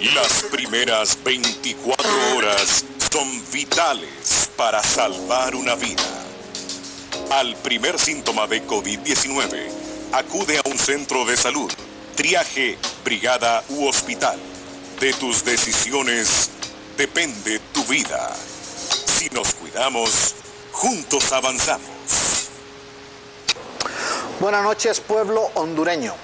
[0.00, 6.02] Las primeras 24 horas son vitales para salvar una vida.
[7.30, 9.68] Al primer síntoma de COVID-19,
[10.12, 11.70] acude a un centro de salud,
[12.16, 14.38] triaje, brigada u hospital.
[15.00, 16.48] De tus decisiones
[16.96, 18.34] depende tu vida.
[19.18, 20.34] Si nos cuidamos,
[20.72, 22.48] juntos avanzamos.
[24.40, 26.14] Buenas noches, pueblo hondureño.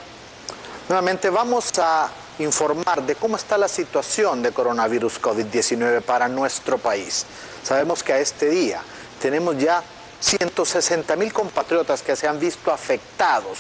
[0.89, 7.25] Nuevamente vamos a informar de cómo está la situación de coronavirus COVID-19 para nuestro país.
[7.63, 8.81] Sabemos que a este día
[9.21, 9.83] tenemos ya
[10.21, 13.59] 160 mil compatriotas que se han visto afectados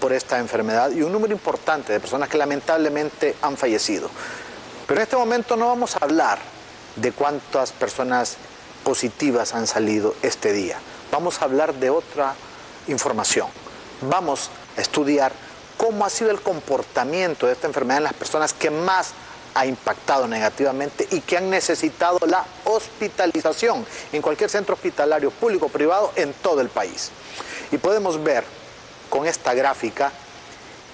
[0.00, 4.08] por esta enfermedad y un número importante de personas que lamentablemente han fallecido.
[4.86, 6.38] Pero en este momento no vamos a hablar
[6.96, 8.36] de cuántas personas
[8.84, 10.78] positivas han salido este día.
[11.12, 12.34] Vamos a hablar de otra
[12.86, 13.48] información.
[14.02, 15.32] Vamos a estudiar
[15.78, 19.14] cómo ha sido el comportamiento de esta enfermedad en las personas que más
[19.54, 25.68] ha impactado negativamente y que han necesitado la hospitalización en cualquier centro hospitalario público o
[25.70, 27.10] privado en todo el país.
[27.72, 28.44] Y podemos ver
[29.08, 30.12] con esta gráfica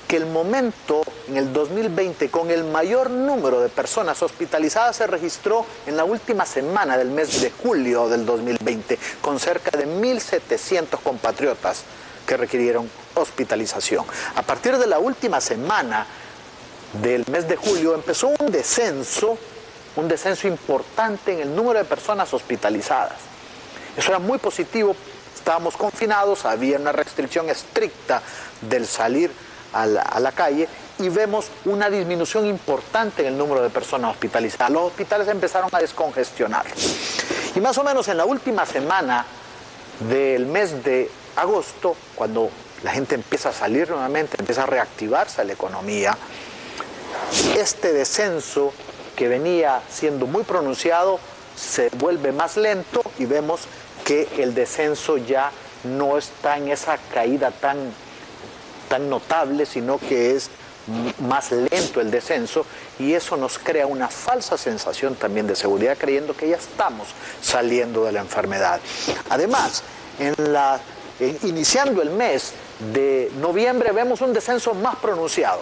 [0.07, 5.65] que el momento en el 2020 con el mayor número de personas hospitalizadas se registró
[5.87, 11.85] en la última semana del mes de julio del 2020, con cerca de 1.700 compatriotas
[12.27, 14.05] que requirieron hospitalización.
[14.35, 16.07] A partir de la última semana
[17.03, 19.37] del mes de julio empezó un descenso,
[19.97, 23.19] un descenso importante en el número de personas hospitalizadas.
[23.97, 24.95] Eso era muy positivo,
[25.35, 28.23] estábamos confinados, había una restricción estricta
[28.61, 29.31] del salir
[29.73, 30.69] a la, calle
[31.01, 34.71] y vemos una disminución importante en el número de personas hospitalizadas.
[34.71, 36.65] Los hospitales empezaron a descongestionar.
[37.55, 39.27] Y más o menos en la última semana
[40.09, 42.51] del mes de agosto, cuando
[42.83, 46.17] la gente empieza a salir nuevamente, empieza a reactivarse la economía,
[47.57, 48.73] este descenso
[49.17, 51.19] que venía siendo muy pronunciado
[51.57, 53.63] se vuelve más lento y vemos
[54.05, 55.51] que el descenso ya
[55.85, 57.79] no está en esa caída tan,
[58.89, 60.51] tan notable, sino que es
[61.21, 62.67] más lento el descenso
[62.99, 67.09] y eso nos crea una falsa sensación también de seguridad creyendo que ya estamos
[67.41, 68.81] saliendo de la enfermedad.
[69.31, 69.83] Además,
[70.19, 70.81] en la,
[71.21, 72.53] en- iniciando el mes
[72.93, 75.61] de noviembre vemos un descenso más pronunciado.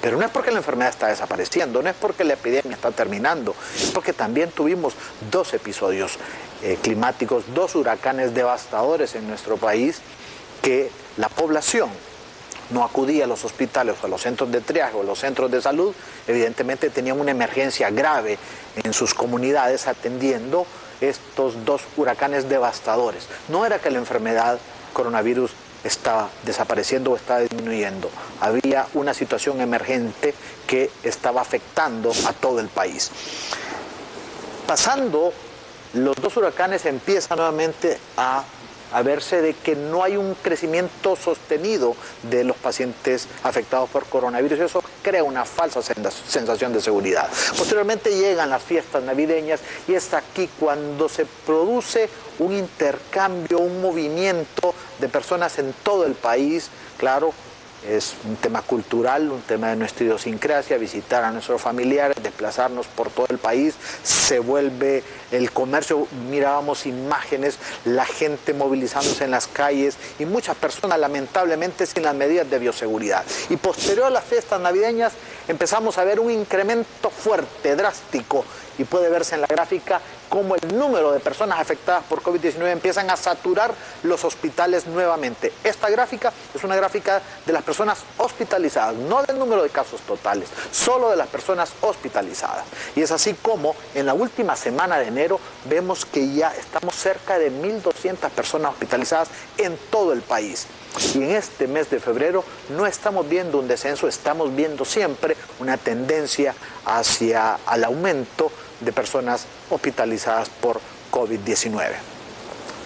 [0.00, 3.54] Pero no es porque la enfermedad está desapareciendo, no es porque la epidemia está terminando,
[3.74, 4.92] es porque también tuvimos
[5.30, 6.18] dos episodios
[6.62, 10.00] eh, climáticos, dos huracanes devastadores en nuestro país,
[10.60, 11.88] que la población
[12.70, 15.50] no acudía a los hospitales o a los centros de triaje o a los centros
[15.50, 15.94] de salud,
[16.26, 18.38] evidentemente tenían una emergencia grave
[18.82, 20.66] en sus comunidades atendiendo
[21.08, 23.26] estos dos huracanes devastadores.
[23.48, 24.58] No era que la enfermedad
[24.92, 25.52] coronavirus
[25.84, 28.10] estaba desapareciendo o estaba disminuyendo.
[28.40, 30.34] Había una situación emergente
[30.66, 33.10] que estaba afectando a todo el país.
[34.66, 35.32] Pasando
[35.92, 38.44] los dos huracanes empieza nuevamente a,
[38.94, 44.60] a verse de que no hay un crecimiento sostenido de los pacientes afectados por coronavirus
[44.60, 47.28] eso crea una falsa sensación de seguridad.
[47.58, 54.74] Posteriormente llegan las fiestas navideñas y es aquí cuando se produce un intercambio, un movimiento
[55.00, 57.32] de personas en todo el país, claro,
[57.88, 63.10] es un tema cultural, un tema de nuestra idiosincrasia, visitar a nuestros familiares, desplazarnos por
[63.10, 69.96] todo el país, se vuelve el comercio, mirábamos imágenes, la gente movilizándose en las calles
[70.18, 73.24] y muchas personas lamentablemente sin las medidas de bioseguridad.
[73.50, 75.12] Y posterior a las fiestas navideñas
[75.48, 78.44] empezamos a ver un incremento fuerte, drástico,
[78.78, 83.08] y puede verse en la gráfica cómo el número de personas afectadas por COVID-19 empiezan
[83.10, 83.72] a saturar
[84.02, 85.52] los hospitales nuevamente.
[85.62, 90.48] Esta gráfica es una gráfica de las personas hospitalizadas, no del número de casos totales,
[90.72, 92.64] solo de las personas hospitalizadas.
[92.96, 97.38] Y es así como en la última semana de enero vemos que ya estamos cerca
[97.38, 100.66] de 1.200 personas hospitalizadas en todo el país.
[101.14, 105.76] Y en este mes de febrero no estamos viendo un descenso, estamos viendo siempre una
[105.76, 106.54] tendencia
[106.84, 108.50] hacia el aumento
[108.84, 110.80] de personas hospitalizadas por
[111.10, 111.92] COVID-19.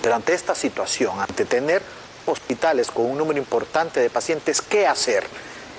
[0.02, 1.82] Pero ante esta situación, ante tener
[2.26, 5.24] hospitales con un número importante de pacientes, ¿qué hacer?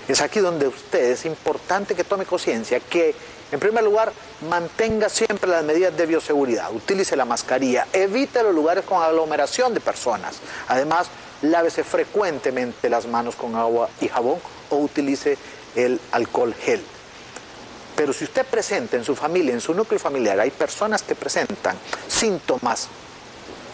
[0.07, 3.13] Es aquí donde usted es importante que tome conciencia que,
[3.51, 4.11] en primer lugar,
[4.49, 9.79] mantenga siempre las medidas de bioseguridad, utilice la mascarilla, evite los lugares con aglomeración de
[9.79, 10.39] personas.
[10.67, 11.07] Además,
[11.43, 14.39] lávese frecuentemente las manos con agua y jabón
[14.71, 15.37] o utilice
[15.75, 16.81] el alcohol gel.
[17.99, 21.75] Pero si usted presenta en su familia, en su núcleo familiar, hay personas que presentan
[22.07, 22.87] síntomas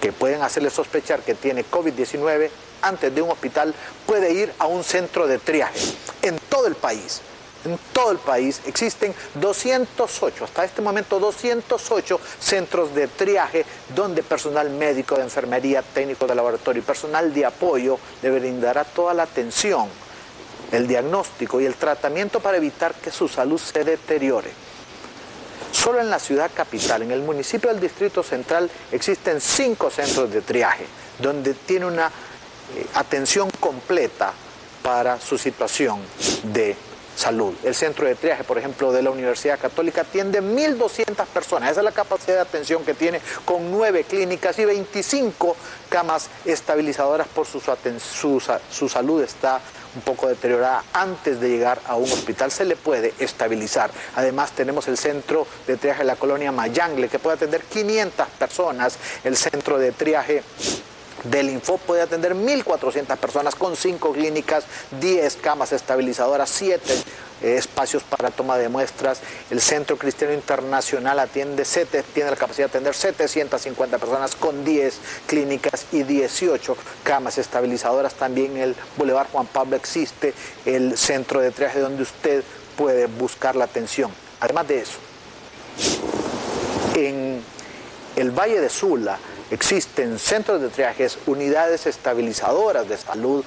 [0.02, 2.50] que pueden hacerle sospechar que tiene COVID-19
[2.82, 3.76] antes de un hospital,
[4.08, 5.80] puede ir a un centro de triaje
[6.24, 7.22] en todo el país.
[7.66, 13.64] En todo el país existen 208, hasta este momento 208 centros de triaje
[13.96, 19.14] donde personal médico de enfermería, técnico de laboratorio y personal de apoyo le brindará toda
[19.14, 19.88] la atención,
[20.72, 24.52] el diagnóstico y el tratamiento para evitar que su salud se deteriore.
[25.72, 30.42] Solo en la ciudad capital, en el municipio del Distrito Central, existen cinco centros de
[30.42, 30.86] triaje,
[31.20, 34.34] donde tiene una eh, atención completa
[34.82, 36.00] para su situación
[36.44, 36.76] de
[37.16, 37.54] salud.
[37.64, 41.72] El centro de triaje, por ejemplo, de la Universidad Católica atiende 1.200 personas.
[41.72, 45.56] Esa es la capacidad de atención que tiene con nueve clínicas y 25
[45.90, 49.62] camas estabilizadoras por su, su, su salud está
[49.96, 53.92] un poco deteriorada antes de llegar a un hospital, se le puede estabilizar.
[54.16, 58.98] Además tenemos el centro de triaje de la colonia Mayangle, que puede atender 500 personas,
[59.24, 60.44] el centro de triaje
[61.32, 64.66] del Info puede atender 1.400 personas con 5 clínicas,
[65.00, 66.82] 10 camas estabilizadoras, 7
[67.42, 69.20] eh, espacios para toma de muestras.
[69.50, 71.66] El Centro Cristiano Internacional atiende,
[72.14, 78.14] tiene la capacidad de atender 750 personas con 10 clínicas y 18 camas estabilizadoras.
[78.16, 80.34] También el Boulevard Juan Pablo existe
[80.66, 82.44] el centro de triaje donde usted
[82.78, 84.12] puede buscar la atención.
[84.40, 84.98] Además de eso,
[86.96, 87.42] en
[88.16, 89.20] el Valle de Sula,
[89.52, 93.44] Existen centros de triajes, unidades estabilizadoras de salud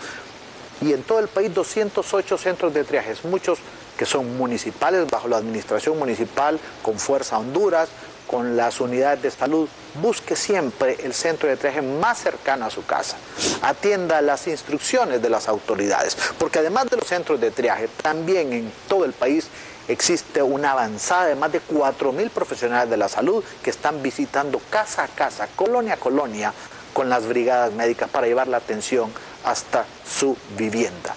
[0.80, 3.58] y en todo el país 208 centros de triajes, muchos
[3.96, 7.88] que son municipales, bajo la administración municipal, con Fuerza Honduras,
[8.28, 9.68] con las unidades de salud.
[10.00, 13.16] Busque siempre el centro de triaje más cercano a su casa.
[13.62, 18.72] Atienda las instrucciones de las autoridades, porque además de los centros de triaje, también en
[18.86, 19.48] todo el país
[19.88, 25.04] existe una avanzada de más de 4.000 profesionales de la salud que están visitando casa
[25.04, 26.52] a casa, colonia a colonia,
[26.92, 29.12] con las brigadas médicas para llevar la atención
[29.44, 31.14] hasta su vivienda.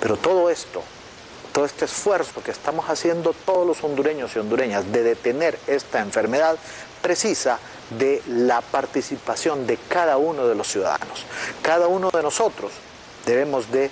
[0.00, 0.82] Pero todo esto,
[1.52, 6.56] todo este esfuerzo que estamos haciendo todos los hondureños y hondureñas de detener esta enfermedad,
[7.00, 7.58] precisa
[7.98, 11.24] de la participación de cada uno de los ciudadanos.
[11.62, 12.72] Cada uno de nosotros
[13.24, 13.90] debemos de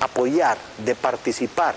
[0.00, 1.74] apoyar, de participar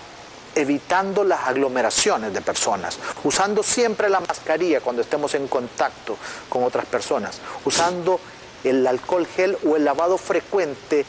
[0.58, 6.18] evitando las aglomeraciones de personas, usando siempre la mascarilla cuando estemos en contacto
[6.50, 8.20] con otras personas, usando
[8.64, 11.06] el alcohol gel o el lavado frecuente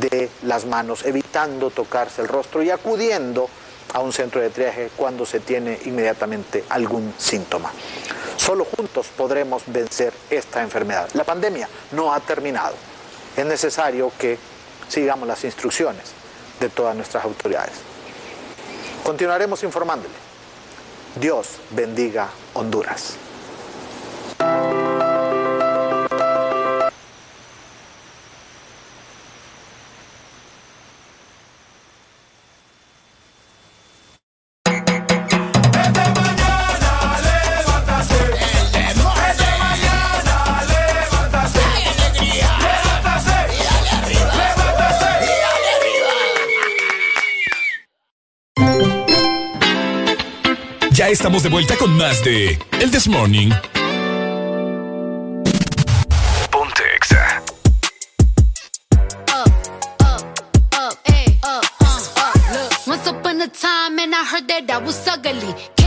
[0.00, 3.48] de las manos, evitando tocarse el rostro y acudiendo
[3.92, 7.72] a un centro de triaje cuando se tiene inmediatamente algún síntoma.
[8.36, 11.08] Solo juntos podremos vencer esta enfermedad.
[11.14, 12.76] La pandemia no ha terminado.
[13.36, 14.38] Es necesario que
[14.88, 16.12] sigamos las instrucciones
[16.60, 17.85] de todas nuestras autoridades.
[19.06, 20.16] Continuaremos informándole.
[21.14, 23.16] Dios bendiga Honduras.
[51.06, 53.50] Ya estamos de vuelta con más de El This Morning.
[56.50, 57.44] Ponte Exa.
[62.88, 65.85] Once upon a time, and I heard that I was ugly.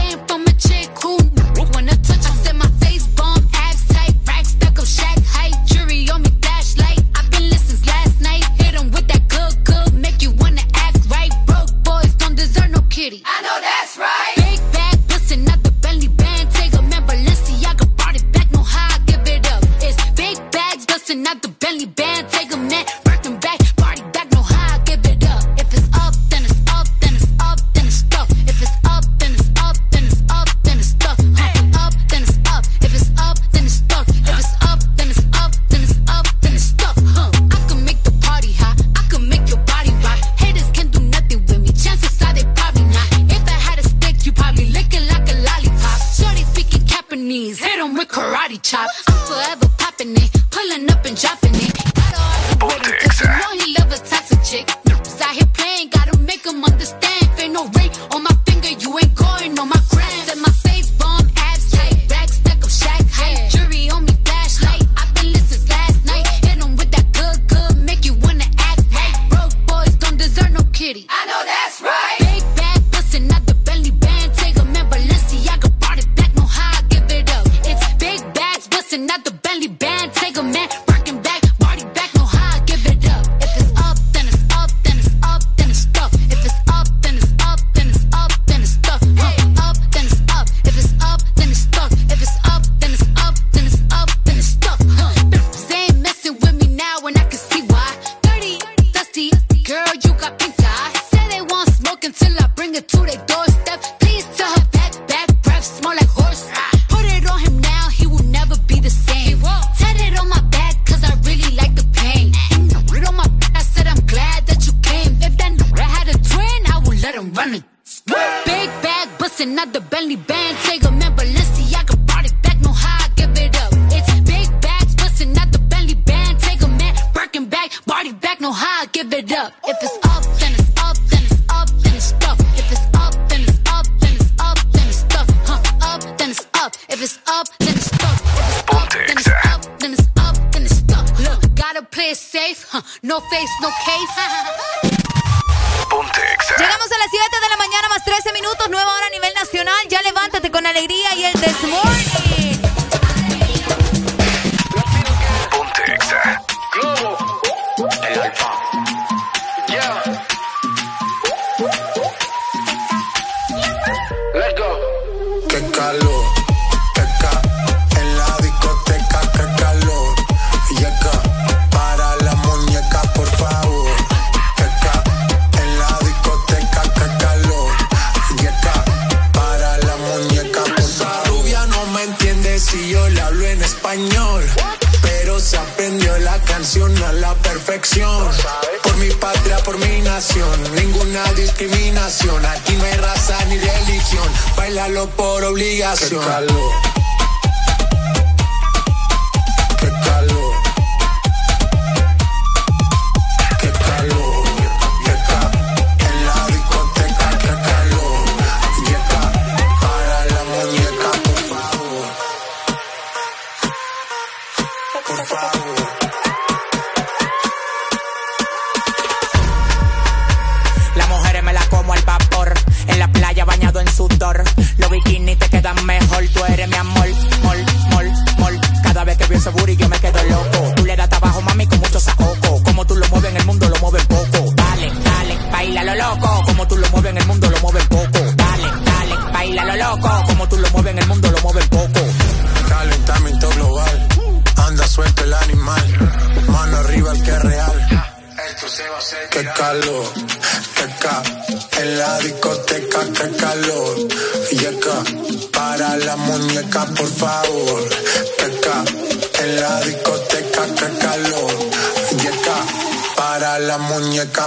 [194.70, 196.22] bailalo por obligación.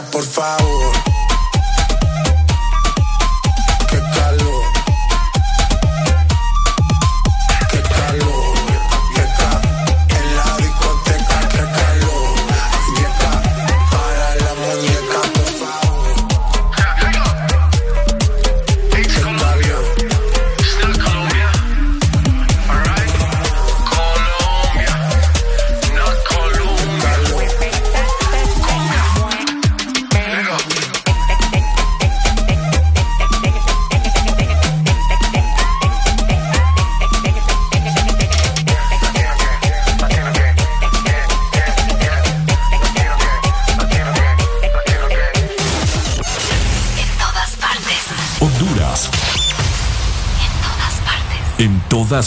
[0.01, 1.12] por favor.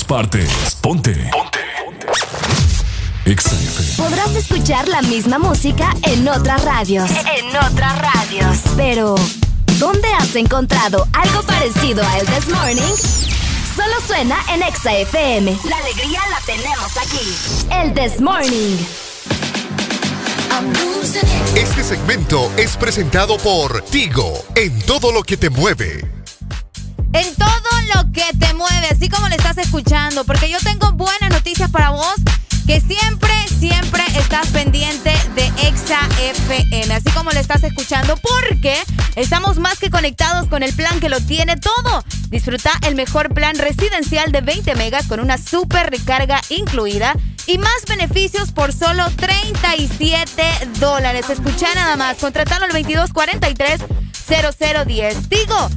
[0.07, 0.77] partes.
[0.81, 1.13] Ponte.
[1.33, 1.61] Ponte.
[1.85, 2.07] Ponte.
[3.97, 7.11] Podrás escuchar la misma música en otras radios.
[7.11, 8.59] En otras radios.
[8.77, 9.17] Pero,
[9.79, 12.95] ¿dónde has encontrado algo parecido a El This Morning?
[13.75, 15.59] Solo suena en XFM.
[15.69, 17.35] La alegría la tenemos aquí.
[17.71, 18.77] El This Morning.
[21.57, 26.16] Este segmento es presentado por Tigo en todo lo que te mueve.
[30.25, 32.15] porque yo tengo buenas noticias para vos,
[32.67, 38.79] que siempre, siempre estás pendiente de Exa FM, así como le estás escuchando, porque
[39.17, 42.05] estamos más que conectados con el plan que lo tiene todo.
[42.31, 47.15] Disfruta el mejor plan residencial de 20 megas con una super recarga incluida
[47.47, 50.43] y más beneficios por solo 37
[50.81, 51.29] dólares.
[51.29, 55.29] Escucha nada más, contratalo al 2243-0010.
[55.29, 55.69] Digo,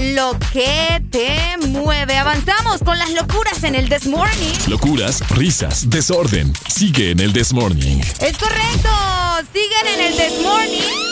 [0.00, 2.16] lo que te mueve.
[2.16, 4.52] Avanzamos con las locuras en el This Morning.
[4.66, 6.52] Locuras, risas, desorden.
[6.68, 7.98] Sigue en el This Morning.
[8.20, 8.88] Es correcto.
[9.52, 11.10] Siguen en el This Morning.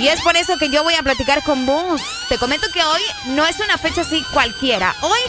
[0.00, 2.00] Y es por eso que yo voy a platicar con vos.
[2.28, 4.94] Te comento que hoy no es una fecha así cualquiera.
[5.02, 5.20] Hoy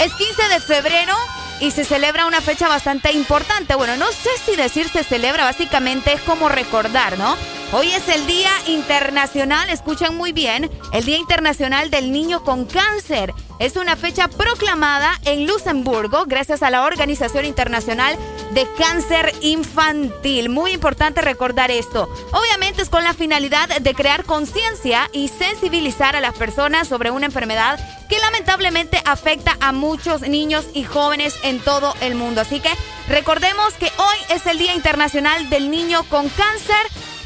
[0.00, 1.14] es 15 de febrero
[1.60, 3.76] y se celebra una fecha bastante importante.
[3.76, 7.36] Bueno, no sé si decir se celebra, básicamente es como recordar, ¿no?
[7.70, 13.34] Hoy es el Día Internacional, escuchan muy bien, el Día Internacional del Niño con Cáncer.
[13.58, 18.16] Es una fecha proclamada en Luxemburgo gracias a la Organización Internacional
[18.54, 20.48] de Cáncer Infantil.
[20.48, 22.08] Muy importante recordar esto.
[22.32, 27.26] Obviamente es con la finalidad de crear conciencia y sensibilizar a las personas sobre una
[27.26, 27.78] enfermedad
[28.08, 32.40] que lamentablemente afecta a muchos niños y jóvenes en todo el mundo.
[32.40, 32.70] Así que
[33.08, 36.76] recordemos que hoy es el Día Internacional del Niño con Cáncer.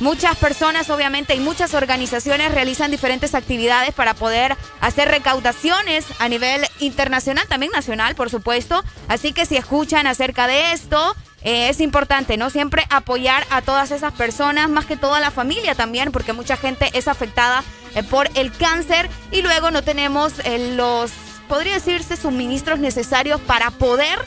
[0.03, 6.67] Muchas personas, obviamente, y muchas organizaciones realizan diferentes actividades para poder hacer recaudaciones a nivel
[6.81, 8.83] internacional, también nacional, por supuesto.
[9.07, 11.15] Así que si escuchan acerca de esto,
[11.45, 12.51] eh, es importante, ¿no?
[12.51, 16.91] Siempre apoyar a todas esas personas, más que toda la familia también, porque mucha gente
[16.95, 17.63] es afectada
[17.95, 21.13] eh, por el cáncer y luego no tenemos eh, los,
[21.47, 24.19] podría decirse, suministros necesarios para poder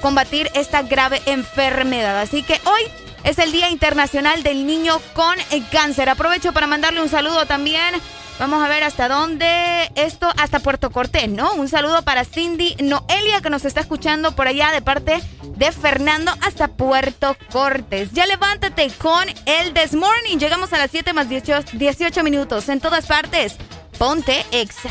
[0.00, 2.18] combatir esta grave enfermedad.
[2.18, 5.34] Así que hoy es el Día Internacional del Niño con
[5.70, 6.08] Cáncer.
[6.08, 7.94] Aprovecho para mandarle un saludo también.
[8.38, 11.52] Vamos a ver hasta dónde esto, hasta Puerto Cortés, ¿no?
[11.54, 15.20] Un saludo para Cindy Noelia que nos está escuchando por allá de parte
[15.56, 18.12] de Fernando hasta Puerto Cortés.
[18.12, 20.38] Ya levántate con el This Morning.
[20.38, 23.56] Llegamos a las 7 más 18, 18 minutos en todas partes.
[23.98, 24.90] Ponte Exa.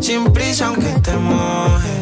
[0.00, 1.99] sin prisa aunque te mojes.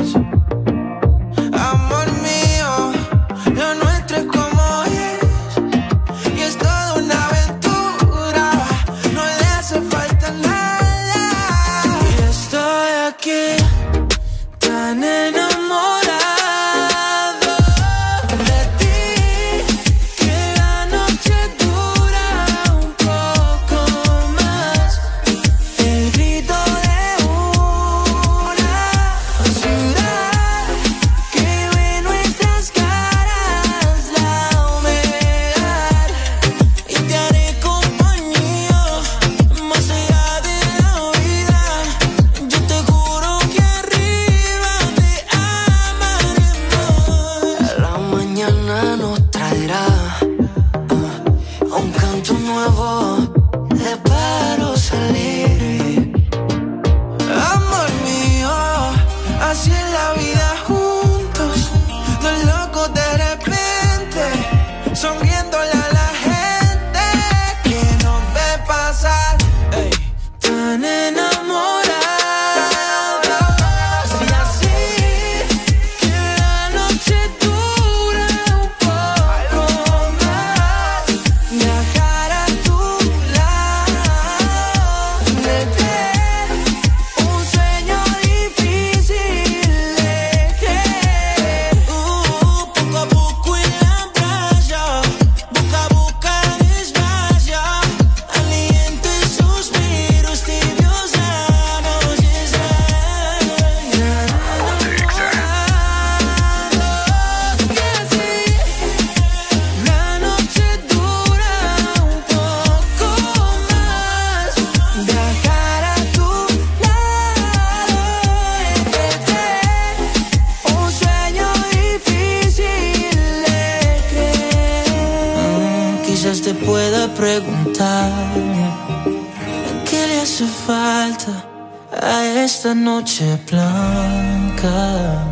[132.68, 135.24] Esta noche blanca.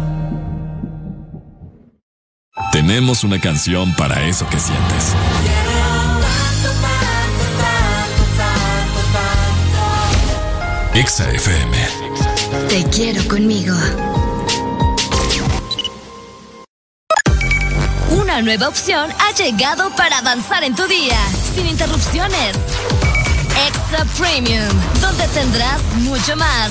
[2.73, 5.15] Tenemos una canción para eso que sientes.
[10.95, 11.77] Exa FM.
[12.71, 13.77] Te quiero conmigo.
[18.13, 21.19] Una nueva opción ha llegado para avanzar en tu día,
[21.55, 22.57] sin interrupciones.
[23.69, 24.69] Extra Premium,
[25.03, 26.71] donde tendrás mucho más,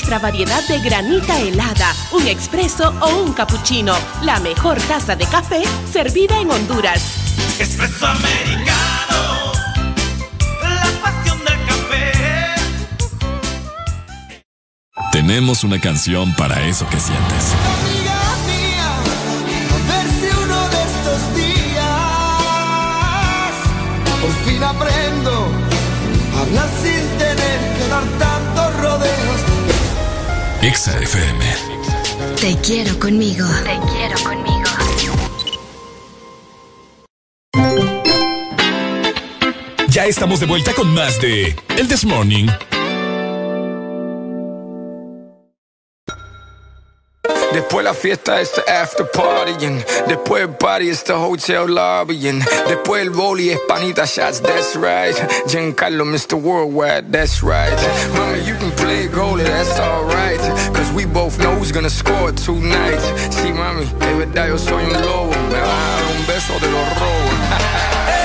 [0.00, 3.94] Nuestra variedad de granita helada, un expreso o un cappuccino.
[4.22, 5.62] La mejor taza de café
[5.92, 7.02] servida en Honduras.
[7.58, 9.52] Espresso americano,
[10.62, 12.12] la pasión del café.
[15.12, 17.52] Tenemos una canción para eso que sientes.
[19.68, 21.84] A ver si uno de estos días
[24.22, 25.46] por fin aprendo
[26.38, 26.70] a hablar
[30.70, 31.44] Exa FM.
[32.40, 33.44] Te quiero conmigo.
[33.64, 34.70] Te quiero conmigo.
[39.88, 42.46] Ya estamos de vuelta con más de El This Morning.
[47.52, 49.84] Después la fiesta es the after partying.
[50.06, 52.40] Después el party es the hotel lobbying.
[52.68, 55.16] Después el boli es panita shots, that's right.
[55.46, 56.34] Giancarlo, Mr.
[56.34, 57.76] Worldwide, that's right.
[58.14, 60.40] Mami, you can play goalie, that's alright.
[60.72, 63.00] Cause we both know who's gonna score tonight.
[63.30, 65.30] Sí, mami, de verdad yo soy un lobo.
[65.50, 68.16] Me vas a dar un beso de los robos.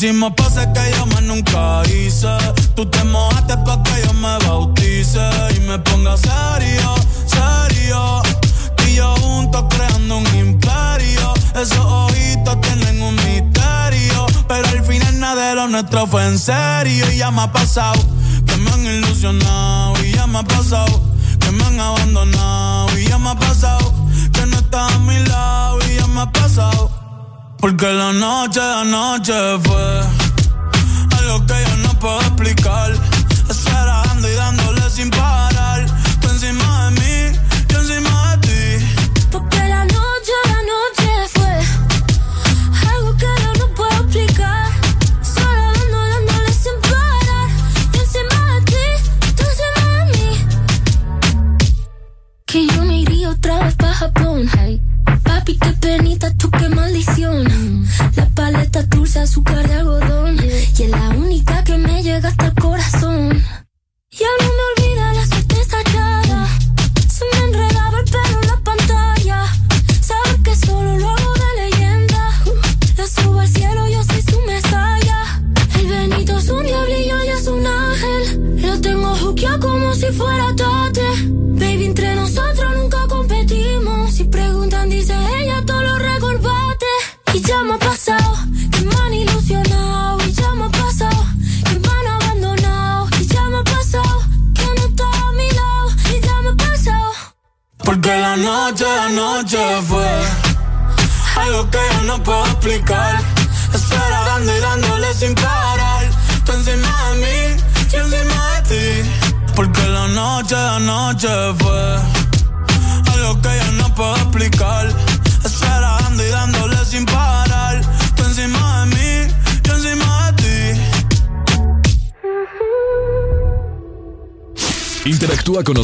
[0.00, 2.28] Hicimos pases que yo más nunca hice.
[2.76, 6.94] Tú te mojaste pa' que yo me bautice y me ponga serio,
[7.26, 8.22] serio.
[8.76, 11.34] Tú y yo juntos creando un imperio.
[11.52, 14.26] Esos ojitos tienen un misterio.
[14.46, 17.10] Pero al final nada de lo nuestro fue en serio.
[17.10, 18.00] Y ya me ha pasado
[18.46, 19.94] que me han ilusionado.
[20.04, 21.02] Y ya me ha pasado
[21.40, 22.96] que me han abandonado.
[22.96, 23.92] Y ya me ha pasado
[24.32, 25.78] que no estás a mi lado.
[25.90, 26.97] Y ya me ha pasado.
[27.60, 29.32] Porque la noche, la noche
[29.64, 30.00] fue
[31.18, 32.92] algo que yo no puedo explicar.
[33.48, 35.37] Esperando y dándole sin parar.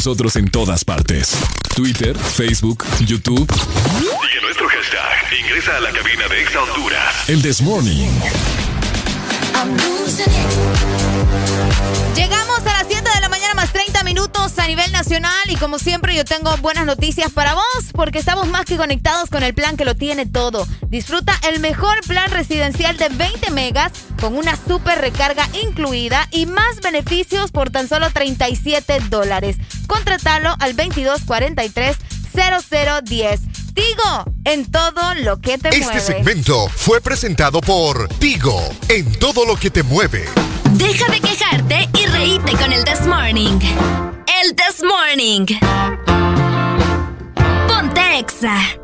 [0.04, 1.34] Nosotros en todas partes.
[1.74, 3.50] Twitter, Facebook, YouTube.
[3.50, 5.40] Sigue nuestro hashtag.
[5.40, 7.28] Ingresa a la cabina de Exa Honduras.
[7.30, 8.10] El This Morning.
[12.14, 15.78] Llegamos a las 7 de la mañana más 30 minutos a nivel nacional y como
[15.78, 17.64] siempre yo tengo buenas noticias para vos
[17.94, 20.66] porque estamos más que conectados con el plan que lo tiene todo.
[20.88, 26.82] Disfruta el mejor plan residencial de 20 megas con una super recarga incluida y más
[26.82, 29.56] beneficios por tan solo 37 dólares.
[29.86, 31.96] Contratalo al 2243
[32.34, 33.40] 0010.
[33.74, 36.00] Tigo, en todo lo que te Este mueve.
[36.00, 40.28] segmento fue presentado por Tigo, en todo lo que te mueve.
[40.72, 43.58] Deja de quejarte y reíte con el This Morning.
[44.42, 45.46] El This Morning.
[47.66, 48.83] Ponte Exa.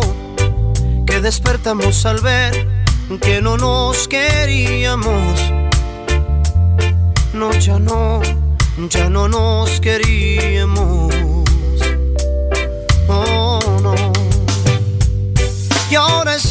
[1.11, 2.69] que despertamos al ver
[3.21, 5.35] que no nos queríamos.
[7.33, 8.21] No, ya no,
[8.89, 11.13] ya no nos queríamos.
[13.09, 13.93] Oh, no.
[15.89, 16.50] Y ahora estás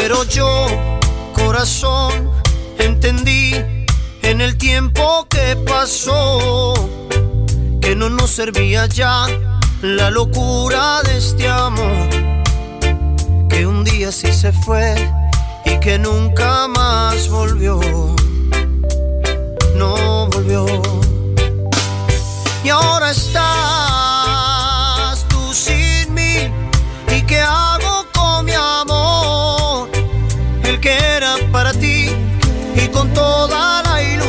[0.00, 0.66] Pero yo,
[1.32, 2.30] corazón,
[2.78, 3.52] entendí
[4.22, 6.72] en el tiempo que pasó
[7.80, 9.26] que no nos servía ya
[9.82, 12.08] la locura de este amor
[13.48, 14.94] que un día sí se fue
[15.64, 17.80] y que nunca más volvió.
[19.74, 20.64] No volvió.
[22.62, 23.97] Y ahora estás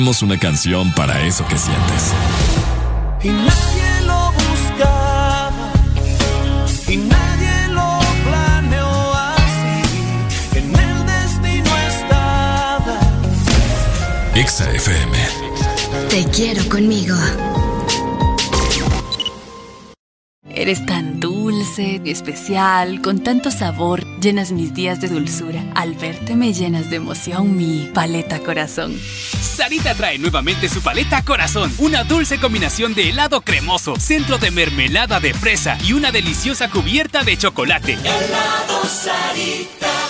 [0.00, 2.14] Hacemos una canción para eso que sientes.
[3.22, 5.72] Y nadie lo buscaba.
[6.88, 10.56] Y nadie lo planeó así.
[10.56, 12.98] En el destino estaba.
[14.34, 15.18] Exa FM.
[16.08, 17.14] Te quiero conmigo.
[20.48, 25.62] Eres tan dulce, especial, con tanto sabor, llenas mis días de dulzura.
[25.74, 28.94] Al verte me llenas de emoción mi paleta corazón.
[29.60, 35.20] Sarita trae nuevamente su paleta Corazón, una dulce combinación de helado cremoso, centro de mermelada
[35.20, 37.92] de fresa y una deliciosa cubierta de chocolate.
[37.92, 40.09] Helado Sarita.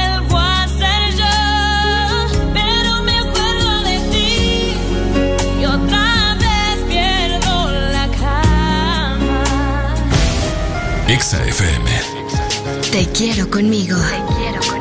[11.11, 11.85] Exa FM.
[12.89, 13.97] Te quiero conmigo.
[13.97, 14.80] Te quiero conmigo.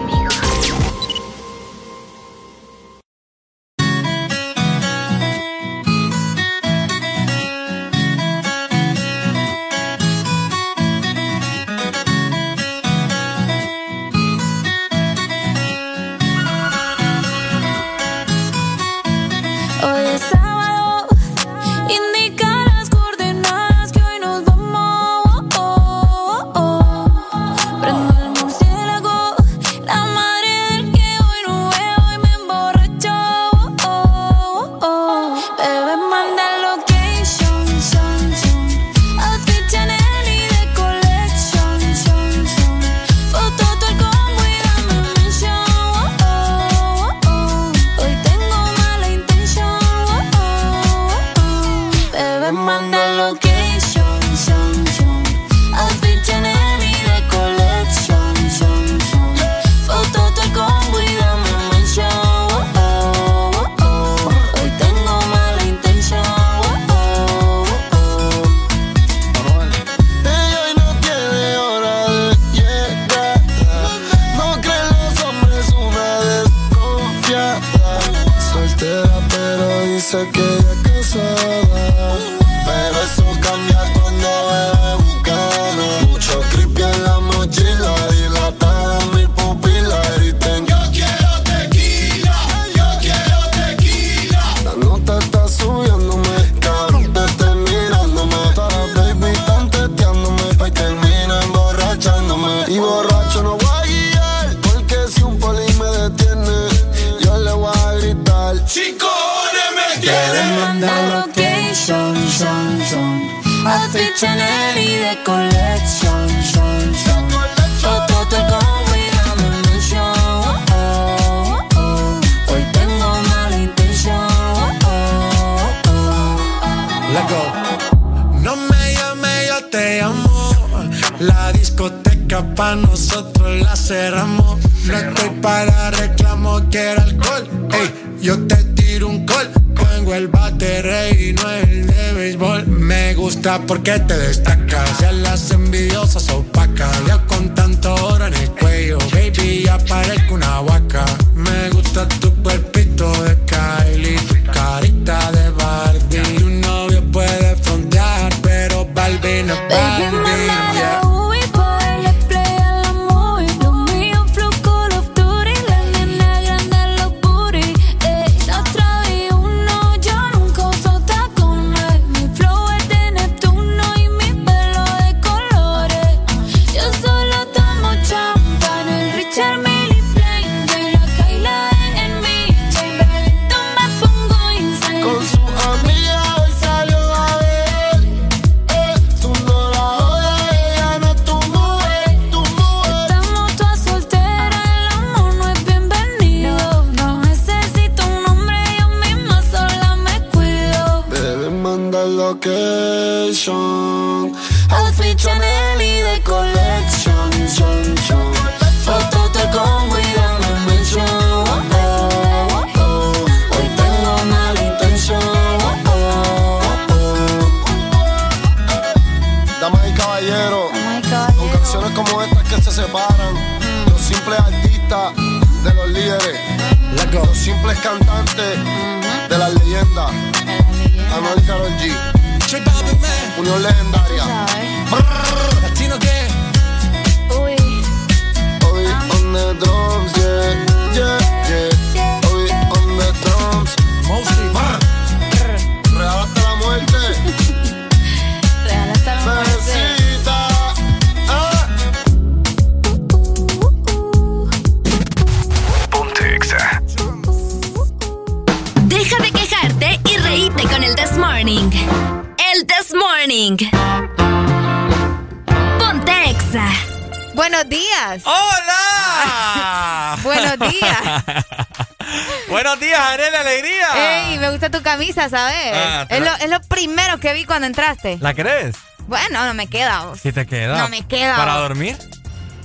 [277.70, 278.18] Entraste.
[278.20, 278.76] ¿La crees?
[279.06, 280.04] Bueno, no me queda.
[280.06, 280.20] vos.
[280.20, 280.76] Si te queda.
[280.78, 281.36] No me queda.
[281.36, 281.96] ¿Para dormir?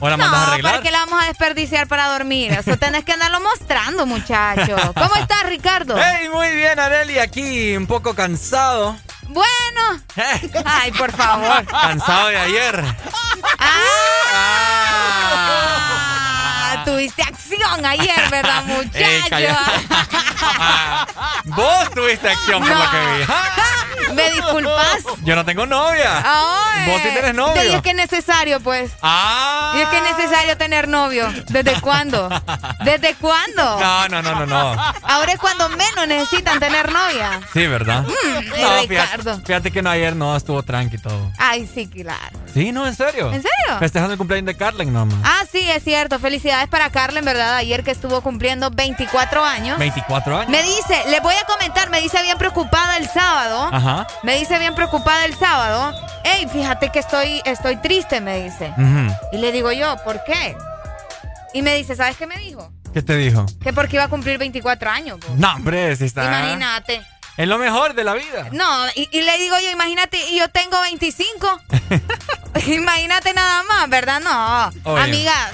[0.02, 0.74] ¿O la mandas a No, arreglar?
[0.74, 2.52] ¿para qué la vamos a desperdiciar para dormir?
[2.52, 4.76] Eso tenés que andarlo mostrando, muchacho.
[4.94, 5.96] ¿Cómo estás, Ricardo?
[5.98, 8.98] Hey, muy bien, Areli, aquí un poco cansado.
[9.30, 10.02] Bueno.
[10.66, 11.66] Ay, por favor.
[11.82, 12.84] Cansado de ayer.
[15.58, 19.30] Ah, tuviste acción ayer, ¿verdad, Ey, muchacho?
[19.30, 19.58] calla.
[21.46, 23.24] Vos tuviste acción por lo que vi.
[24.30, 25.04] ¿Me disculpas?
[25.24, 26.22] Yo no tengo novia.
[26.24, 27.64] Ay, Vos sí tenés novio.
[27.64, 28.92] Y es que es necesario, pues.
[29.02, 29.74] Ah.
[29.78, 31.28] Y es que es necesario tener novio.
[31.48, 32.30] ¿Desde cuándo?
[32.84, 33.80] ¿Desde cuándo?
[33.80, 34.72] No, no, no, no, no.
[35.04, 37.42] Ahora es cuando menos necesitan tener novia.
[37.54, 38.04] Sí, ¿verdad?
[38.04, 39.24] Mm, no, Ricardo.
[39.24, 41.32] fíjate, fíjate que no ayer no estuvo tranqui todo.
[41.38, 42.40] Ay, sí, claro.
[42.54, 43.28] Sí, no, en serio.
[43.32, 43.80] ¿En serio?
[43.80, 45.18] Festejando el cumpleaños de Carlen nomás.
[45.24, 46.20] Ah, sí, es cierto.
[46.20, 47.56] Felicidades para Carlen, ¿verdad?
[47.56, 49.78] Ayer que estuvo cumpliendo 24 años.
[49.78, 50.50] 24 años.
[50.50, 52.65] Me dice, le voy a comentar, me dice bien preocupada
[52.98, 53.70] el sábado.
[53.72, 54.08] Ajá.
[54.24, 55.94] Me dice bien preocupada el sábado.
[56.24, 58.74] Ey, fíjate que estoy, estoy triste, me dice.
[59.32, 60.56] Y le digo yo, ¿por qué?
[61.54, 62.72] Y me dice, ¿sabes qué me dijo?
[62.94, 63.46] ¿Qué te dijo?
[63.62, 65.20] Que porque iba a cumplir 24 años.
[65.38, 66.26] No, hombre, si está.
[66.26, 67.02] Imagínate.
[67.38, 68.48] Es lo mejor de la vida.
[68.52, 71.62] No, y, y le digo yo, imagínate, y yo tengo 25.
[72.68, 74.22] imagínate nada más, ¿verdad?
[74.22, 74.98] No.
[74.98, 75.52] Amigas,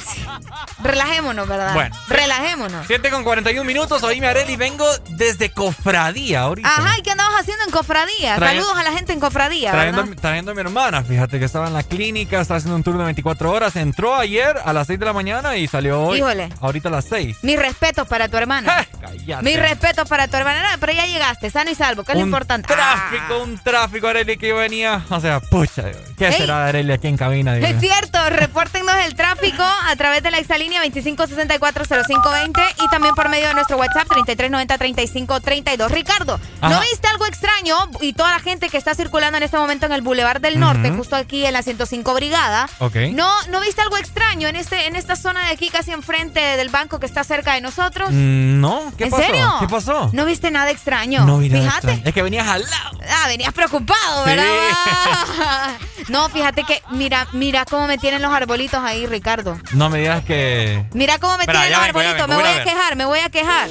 [0.84, 1.74] relajémonos, ¿verdad?
[1.74, 1.96] Bueno.
[2.08, 2.86] Relajémonos.
[2.88, 4.04] 7 con 41 minutos.
[4.04, 6.70] Oíme, Areli, vengo desde Cofradía ahorita.
[6.70, 8.38] Ajá, ¿y qué andabas haciendo en Cofradía?
[8.38, 11.84] Saludos a la gente en Cofradía, Trayendo, a mi hermana, fíjate que estaba en la
[11.84, 15.14] clínica, estaba haciendo un turno de 24 horas, entró ayer a las 6 de la
[15.14, 16.18] mañana y salió hoy.
[16.18, 16.50] Híjole.
[16.60, 17.38] Ahorita a las 6.
[17.44, 18.86] Mis respetos para tu hermana.
[19.18, 19.44] Cállate.
[19.44, 20.62] Mis respetos para tu hermana.
[20.72, 22.74] No, pero ya llegaste, sano y salvo, que es lo un importante.
[22.74, 25.04] tráfico, un tráfico, Areli, que yo venía.
[25.10, 25.84] O sea, pucha,
[26.18, 26.34] ¿qué Ey.
[26.38, 27.54] será de Areli aquí en cabina?
[27.56, 27.70] dime?
[27.70, 33.48] Es cierto, repórtenos el tráfico a través de la exalínea 25640520 y también por medio
[33.48, 35.90] de nuestro WhatsApp 3390-3532.
[35.90, 37.76] Ricardo, ¿no viste algo extraño?
[38.02, 40.92] Y toda la gente que está circulando en este momento en el Boulevard del Norte,
[40.92, 42.70] justo aquí en la 105 Brigada.
[42.80, 42.96] Ok.
[43.14, 46.70] ¿No, ¿No viste algo extraño en, este, en esta zona de aquí, casi enfrente del
[46.70, 48.10] banco que está cerca de nosotros?
[48.12, 49.24] Mm, No, ¿qué ¿En pasó?
[49.24, 49.56] serio?
[49.60, 50.10] ¿Qué pasó?
[50.14, 51.26] ¿No viste nada extraño?
[51.26, 51.78] No vi nada Fíjate.
[51.88, 52.02] extraño.
[52.06, 53.00] Es que venías al lado.
[53.10, 54.30] Ah, venías preocupado, Sí.
[54.30, 54.48] ¿verdad?
[56.10, 59.58] no, fíjate que mira, mira cómo me tienen los arbolitos ahí, Ricardo.
[59.74, 60.86] No me digas que.
[60.94, 62.28] Mira cómo me Espera, tienen los vengo, ya arbolitos.
[62.28, 63.70] vengo, me voy a quejar, me voy a quejar.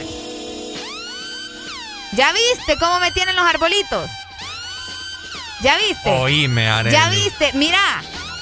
[2.12, 4.10] ¿Ya viste cómo me tienen los arbolitos?
[5.62, 6.10] ¿Ya viste?
[6.10, 6.96] Oíme, Areli.
[6.96, 7.50] ¿Ya viste?
[7.54, 7.78] Mira.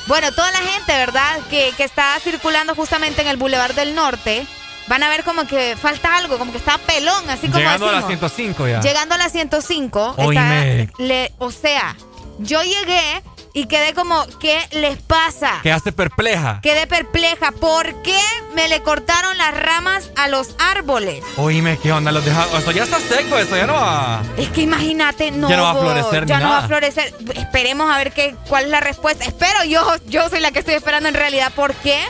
[0.07, 1.39] Bueno, toda la gente, ¿verdad?
[1.51, 4.47] Que, que está circulando justamente en el Boulevard del Norte.
[4.89, 7.93] Van a ver como que falta algo, como que está pelón, así como Llegando a
[7.93, 8.33] las decimos.
[8.33, 8.81] 105 ya.
[8.81, 10.15] Llegando a la 105.
[10.19, 10.65] está-
[10.99, 11.95] le- o sea,
[12.39, 15.61] yo llegué y quedé como, ¿qué les pasa?
[15.63, 16.61] Quedaste perpleja.
[16.63, 17.51] Quedé perpleja.
[17.53, 18.19] ¿Por qué
[18.55, 21.25] me le cortaron las ramas a los árboles?
[21.37, 22.13] Oíme, ¿qué onda?
[22.13, 22.57] Los dejaron.
[22.57, 24.23] Esto ya está seco, esto ya no va.
[24.37, 25.49] Es que imagínate, no.
[25.51, 27.15] Ya no va a florecer ni Ya no va a florecer.
[27.35, 29.25] Esperemos a ver qué, cuál es la respuesta.
[29.25, 31.53] Espero yo, yo soy la que estoy esperando en realidad.
[31.55, 32.01] ¿Por qué?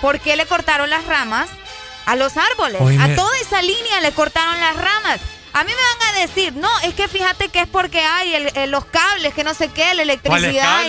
[0.00, 1.48] ¿Por qué le cortaron las ramas
[2.06, 2.80] a los árboles?
[3.00, 5.20] A toda esa línea le cortaron las ramas.
[5.52, 8.52] A mí me van a decir, no, es que fíjate que es porque hay el-
[8.56, 10.82] el- los cables, que no sé qué, la electricidad.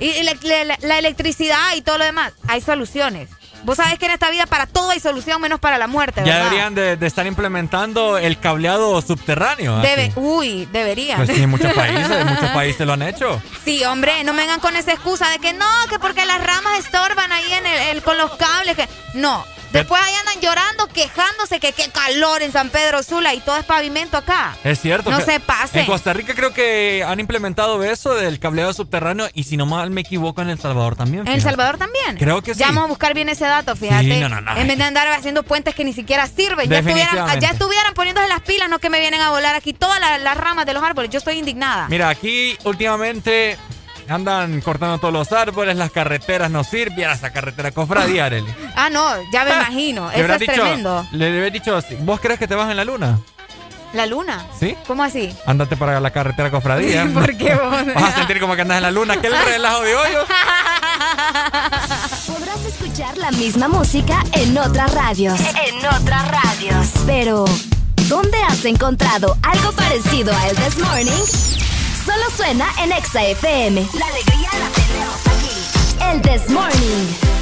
[0.00, 0.34] Y, y la,
[0.64, 2.32] la- la electricidad y todo lo demás.
[2.48, 3.28] Hay soluciones.
[3.64, 6.34] Vos sabés que en esta vida para todo hay solución menos para la muerte, Ya
[6.34, 6.44] ¿verdad?
[6.44, 9.78] deberían de, de estar implementando el cableado subterráneo.
[9.78, 11.16] Debe, uy, deberían.
[11.24, 13.40] Pues sí, en muchos países, en muchos países lo han hecho.
[13.64, 16.78] Sí, hombre, no me vengan con esa excusa de que no, que porque las ramas
[16.80, 18.76] estorban ahí en el, el- con los cables.
[18.76, 23.40] que No, Después ahí andan llorando, quejándose que qué calor en San Pedro Sula y
[23.40, 24.56] todo es pavimento acá.
[24.62, 25.10] Es cierto.
[25.10, 25.80] No se pasen.
[25.80, 29.90] En Costa Rica creo que han implementado eso del cableado subterráneo y si no mal
[29.90, 31.26] me equivoco en El Salvador también.
[31.26, 31.42] ¿En El.
[31.42, 32.16] Salvador también?
[32.16, 32.60] Creo que sí.
[32.60, 34.04] Ya vamos a buscar bien ese dato, fíjate.
[34.04, 34.56] Sí, no, no, no.
[34.56, 36.70] En vez de andar haciendo puentes que ni siquiera sirven.
[36.70, 37.40] Ya estuvieran, Definitivamente.
[37.40, 40.36] ya estuvieran poniéndose las pilas, no que me vienen a volar aquí todas las, las
[40.36, 41.10] ramas de los árboles.
[41.10, 41.88] Yo estoy indignada.
[41.88, 43.58] Mira, aquí últimamente
[44.08, 47.10] andan cortando todos los árboles, las carreteras no sirven.
[47.10, 48.52] Esa carretera cofradía, Arely.
[48.76, 50.10] Ah, no, ya me imagino.
[50.10, 51.06] Eso es dicho- tremendo.
[51.12, 53.18] Le había dicho, ¿vos crees que te vas en la luna?
[53.92, 54.44] La luna.
[54.58, 54.74] ¿Sí?
[54.88, 55.32] ¿Cómo así?
[55.46, 57.08] Ándate para la carretera cofradía.
[57.14, 57.94] ¿Por qué vos?
[57.94, 59.20] Vas a sentir como que andas en la luna.
[59.20, 60.24] ¿Qué el relajo de hoyos?
[62.26, 65.38] Podrás escuchar la misma música en otras radios.
[65.40, 66.88] En otras radios.
[67.06, 67.44] Pero,
[68.08, 71.22] ¿dónde has encontrado algo parecido a El This Morning?
[72.04, 73.88] Solo suena en Exa FM.
[73.94, 76.10] La alegría la tenemos aquí.
[76.10, 77.34] El This Morning.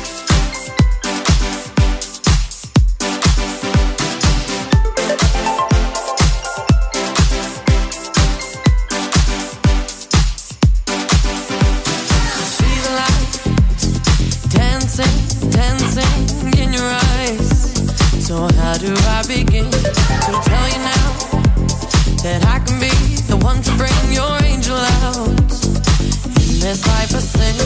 [19.29, 21.09] Begin to tell you now
[22.23, 22.91] that I can be
[23.29, 24.42] the one to bring your
[26.63, 27.57] this life a sin?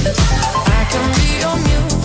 [0.79, 1.96] I can be your muse,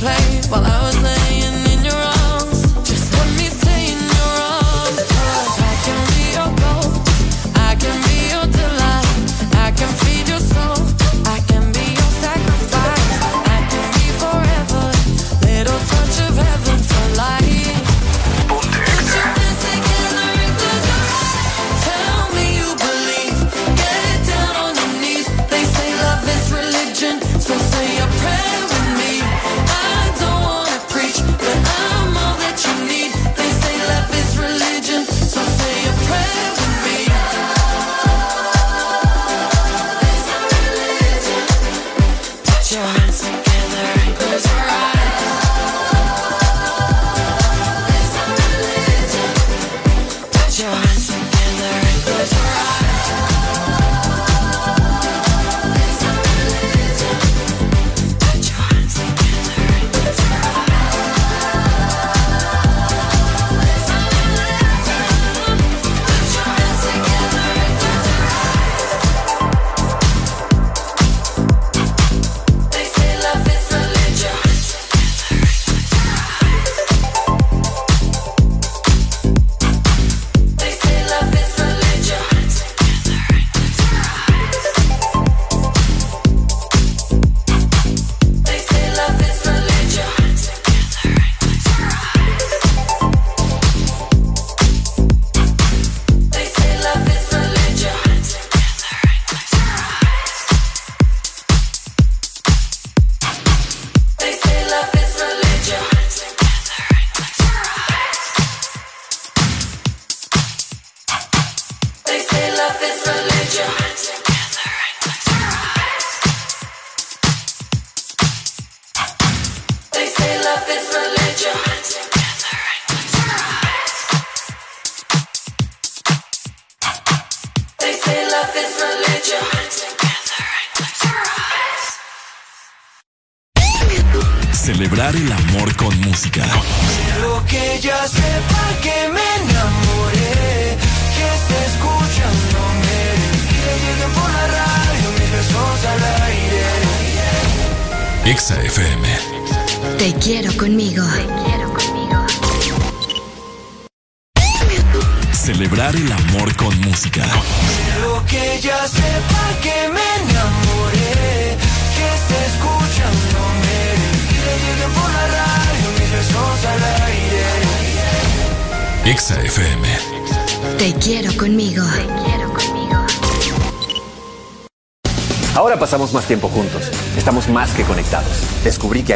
[0.00, 1.39] play while I was late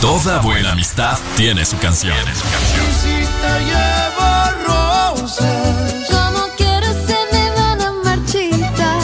[0.00, 2.16] Toda buena amistad tiene su canción.
[3.00, 4.28] Si te llevo
[4.66, 6.06] rosas.
[6.10, 9.00] Como quiero se me van a marchitar.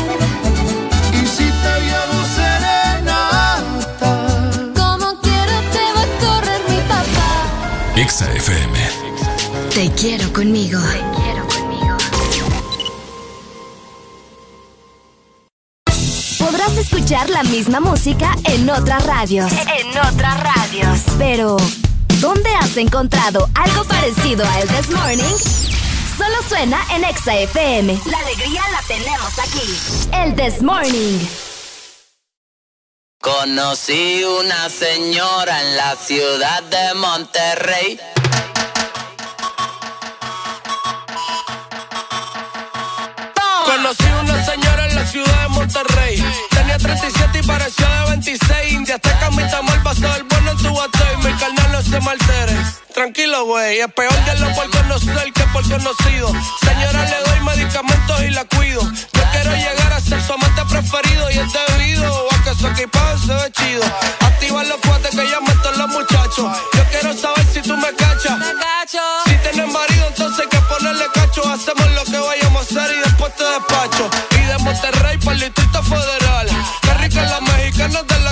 [1.15, 4.11] Y si te llevo serenata.
[4.77, 7.31] Como quiero te va a correr mi papá.
[7.97, 8.79] Exa FM.
[9.75, 10.79] Te quiero conmigo.
[16.93, 19.51] Escuchar la misma música en otras radios.
[19.51, 21.01] En otras radios.
[21.17, 21.57] Pero,
[22.21, 25.37] ¿dónde has encontrado algo parecido a El This Morning?
[26.19, 27.99] Solo suena en Exa FM.
[28.05, 30.11] La alegría la tenemos aquí.
[30.13, 31.19] El This Morning.
[33.23, 38.01] Conocí una señora en la ciudad de Monterrey.
[43.65, 46.52] Conocí una señora en la ciudad de Monterrey.
[46.73, 48.73] Tenía 37 y parecía de 26.
[48.73, 51.17] India hasta camita mal pasó el bueno en tu batey.
[51.19, 52.57] Mi carnal no se me altere.
[52.95, 53.81] Tranquilo, güey.
[53.81, 56.33] Es peor de lo por conocer que por conocido.
[56.65, 58.81] Señora, le doy medicamentos y la cuido.
[58.81, 63.19] Yo quiero llegar a ser su amante preferido y es debido a que su equipaje
[63.19, 63.85] se ve chido.
[64.21, 66.57] Activa los cuates que ya meto los muchachos.
[66.73, 68.39] Yo quiero saber si tú me cachas.
[69.27, 71.43] Si tienes marido, entonces hay que ponerle cacho.
[71.47, 74.11] Hacemos lo que vayamos a hacer y después te despacho.
[74.31, 76.22] Y de Monterrey para el Distrito Federal.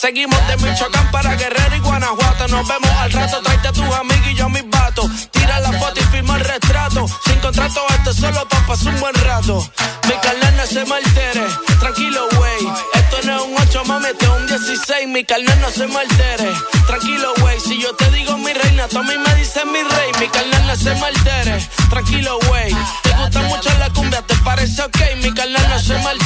[0.00, 2.48] Seguimos de Michoacán para Guerrero y Guanajuato.
[2.48, 5.10] Nos vemos al rato, tráete a tus amigos y yo a mis vatos.
[5.30, 7.06] Tira la foto y firma el retrato.
[7.26, 9.70] Sin contrato, este solo pa' pasar un buen rato.
[10.08, 11.44] Mi carnal no se me altere.
[11.80, 12.72] Tranquilo, güey.
[12.94, 15.08] Esto no es un 8, mami, este es un 16.
[15.08, 16.50] Mi carnal no se me altere.
[16.86, 17.60] Tranquilo, güey.
[17.60, 20.12] Si yo te digo mi reina, tú me dices mi rey.
[20.18, 21.68] Mi carnal no se me altere.
[21.90, 22.74] Tranquilo, güey.
[23.02, 24.98] Te gusta mucho la cumbia, te parece ok.
[25.22, 26.19] Mi carnal no se me.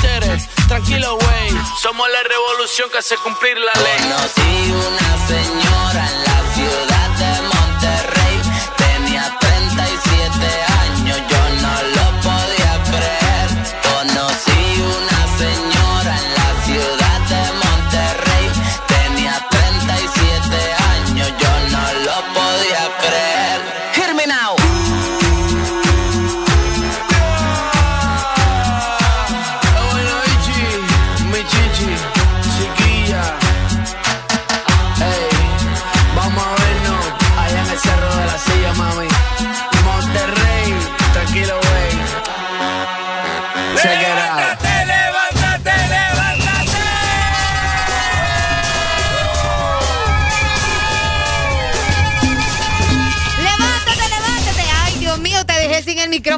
[0.69, 1.51] Tranquilo, güey.
[1.83, 3.99] Somos la revolución que hace cumplir la ley.
[4.01, 6.24] Conocí una señora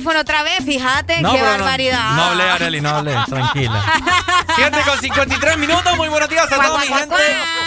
[0.06, 2.10] micrófono otra vez, fíjate, No, qué no- barbaridad.
[2.14, 3.82] No, hablé, Areli, no hablé, tranquila.
[4.56, 7.14] 7 con 53 minutos, muy buenos días a toda mi gente.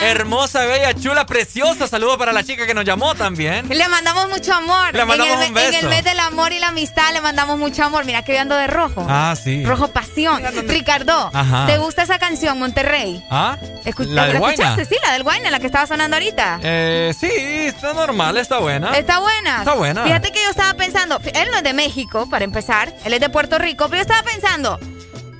[0.02, 1.88] Hermosa, bella, chula, preciosa.
[1.88, 3.68] Saludos para la chica que nos llamó también.
[3.70, 4.94] Le mandamos mucho amor.
[4.95, 5.86] Le mandamos en el, un me- En beso.
[5.86, 8.06] el mes del amor y la amistad le mandamos mucho amor.
[8.06, 9.06] Mira que yo ando de rojo.
[9.10, 9.64] Ah, sí.
[9.66, 10.41] Rojo pasión.
[10.68, 11.66] Ricardo, Ajá.
[11.68, 13.24] ¿te gusta esa canción, Monterrey?
[13.30, 13.57] ¿Ah?
[13.98, 14.64] ¿La del Guayna?
[14.64, 14.86] escuchaste?
[14.86, 16.60] Sí, la del Guayna, la que estaba sonando ahorita.
[16.64, 18.91] Eh, sí, está normal, está buena.
[18.98, 19.60] Está buena.
[19.60, 20.03] Está buena.
[20.06, 23.30] Fíjate que yo estaba pensando, él no es de México, para empezar, él es de
[23.30, 24.80] Puerto Rico, pero yo estaba pensando,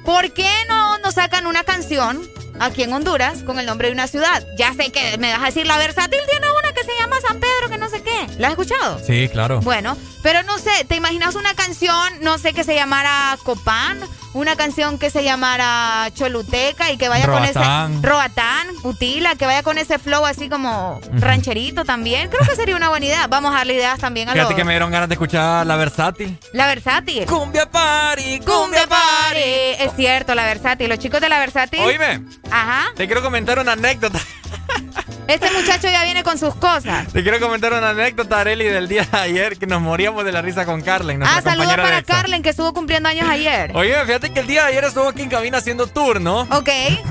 [0.05, 2.21] ¿por qué no nos sacan una canción
[2.59, 4.45] aquí en Honduras con el nombre de una ciudad?
[4.57, 7.39] Ya sé que me vas a decir, la versátil tiene una que se llama San
[7.39, 8.27] Pedro, que no sé qué.
[8.38, 8.99] ¿La has escuchado?
[9.06, 9.60] Sí, claro.
[9.61, 13.99] Bueno, pero no sé, ¿te imaginas una canción, no sé, que se llamara Copán?
[14.34, 17.60] Una canción que se llamara Choluteca y que vaya con ese...
[18.01, 22.30] Roatán, Utila, que vaya con ese flow así como rancherito también.
[22.30, 23.27] Creo que sería una buena idea.
[23.27, 24.57] Vamos a darle ideas también a Fíjate los...
[24.57, 26.38] que me dieron ganas de escuchar la versátil.
[26.53, 27.26] La versátil.
[27.26, 29.39] Cumbia party, Cumbia party.
[29.80, 30.89] Es cierto, la versátil.
[30.89, 31.80] Los chicos de la versátil.
[31.81, 32.91] Oíme, Ajá.
[32.95, 34.19] te quiero comentar una anécdota.
[35.30, 37.07] Este muchacho ya viene con sus cosas.
[37.14, 40.41] Te quiero comentar una anécdota, Areli, del día de ayer que nos moríamos de la
[40.41, 42.01] risa con Carlen, Ah, saludos para.
[42.01, 43.72] Carlen que estuvo cumpliendo años ayer.
[43.76, 46.47] Oye, fíjate que el día de ayer estuvo aquí en cabina haciendo turno.
[46.51, 46.69] Ok.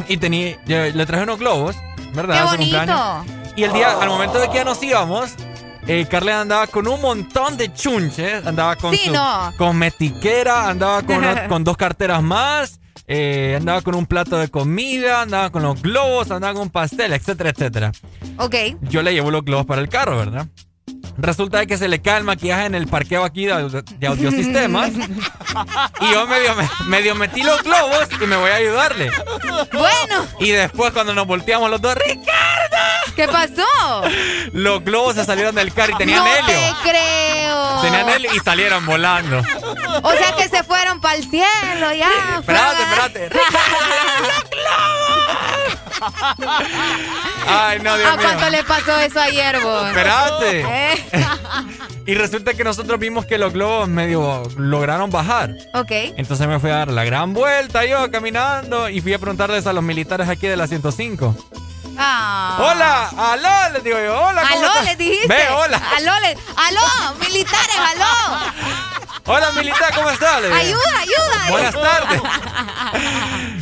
[0.09, 1.77] Y tenía, le traje unos globos,
[2.12, 2.36] ¿verdad?
[2.43, 3.24] Qué bonito.
[3.57, 5.31] Y el día, al momento de que ya nos íbamos,
[5.86, 8.45] eh, Carlen andaba con un montón de chunches.
[8.47, 9.53] Andaba con Sí, su no.
[9.57, 12.77] cosmetiquera, andaba con, con dos carteras más.
[13.09, 17.14] Eh, andaba con un plato de comida, andaba con los globos, andaba con un pastel,
[17.14, 17.93] etcétera, etcétera.
[18.36, 18.55] Ok.
[18.82, 20.47] Yo le llevo los globos para el carro, ¿verdad?
[21.19, 24.90] Resulta de que se le cae el maquillaje en el parqueo aquí de, de audiosistemas.
[26.01, 26.55] y yo medio,
[26.86, 29.11] medio metí los globos y me voy a ayudarle.
[29.73, 30.27] Bueno.
[30.39, 32.77] Y después cuando nos volteamos los dos, ¡Ricardo!
[33.16, 34.03] ¿Qué pasó?
[34.53, 36.47] Los globos se salieron del carro y tenían no helio.
[36.47, 37.81] te creo.
[37.82, 39.43] Tenían helio y salieron volando.
[40.03, 42.11] O sea que se fueron para el cielo ya.
[42.39, 43.40] Espérate, espérate.
[47.47, 48.27] Ay, no, Dios ¿A mío.
[48.27, 49.87] cuánto le pasó eso ayer, vos?
[49.89, 50.61] Espérate.
[50.61, 51.27] Eh.
[52.07, 55.51] Y resulta que nosotros vimos que los globos medio lograron bajar.
[55.75, 55.91] ok.
[56.16, 59.73] Entonces me fui a dar la gran vuelta yo caminando y fui a preguntarles a
[59.73, 61.35] los militares aquí de la 105.
[62.01, 62.57] Ah.
[62.61, 64.43] Hola, aló, les digo yo, hola.
[64.53, 65.27] ¿cómo Aló, les dijiste.
[65.27, 65.83] Ve, hola.
[65.97, 68.53] Aló, le- aló, militares, aló.
[69.30, 70.38] Hola, militar, ¿cómo estás?
[70.38, 71.50] Ayuda, ayuda.
[71.50, 72.22] Buenas tardes.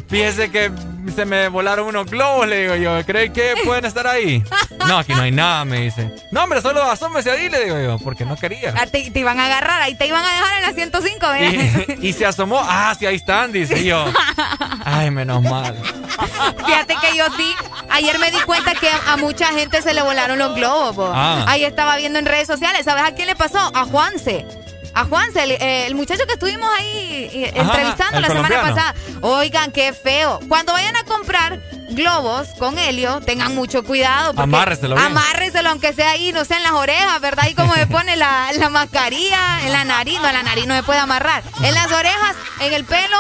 [0.09, 0.71] Fíjese que
[1.15, 3.05] se me volaron unos globos, le digo yo.
[3.05, 4.45] ¿Cree que pueden estar ahí?
[4.87, 6.09] No, aquí no hay nada, me dice.
[6.31, 8.75] No, hombre, solo asómese ahí, le digo yo, porque no quería.
[8.77, 11.97] Ah, Te, te iban a agarrar, ahí te iban a dejar en la 105, mira.
[12.01, 12.61] Y, y se asomó.
[12.63, 14.05] Ah, sí, ahí están, dice yo.
[14.85, 15.77] Ay, menos mal.
[16.65, 17.53] Fíjate que yo sí,
[17.91, 20.95] ayer me di cuenta que a mucha gente se le volaron los globos.
[20.95, 21.11] po.
[21.13, 21.45] Ah.
[21.49, 22.85] Ahí estaba viendo en redes sociales.
[22.85, 23.59] ¿Sabes a quién le pasó?
[23.75, 24.47] A Juanse.
[24.97, 28.95] A Juanse, el, eh, el muchacho que estuvimos ahí eh, Ajá, entrevistando la semana pasada.
[29.21, 30.41] Oigan, qué feo.
[30.49, 31.61] Cuando vayan a comprar
[31.91, 34.33] globos con helio, tengan mucho cuidado.
[34.41, 35.07] Amárreselo bien.
[35.09, 37.45] Amárreselo, aunque sea ahí, no sé, en las orejas, ¿verdad?
[37.51, 40.19] Y como se pone la, la mascarilla, en la nariz.
[40.19, 41.43] No, en la nariz no se puede amarrar.
[41.63, 43.19] En las orejas, en el pelo,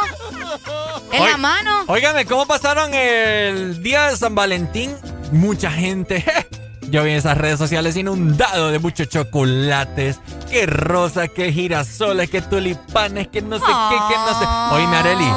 [1.13, 1.85] en la mano.
[1.89, 4.97] Óigame, ¿cómo pasaron el día de San Valentín?
[5.31, 6.25] Mucha gente.
[6.91, 10.21] Yo vi esas redes sociales inundado de muchos chocolates.
[10.51, 14.47] Que rosa, que girasoles, que tulipanes, que no sé qué, que no sé.
[14.75, 15.29] Oíme, Areli.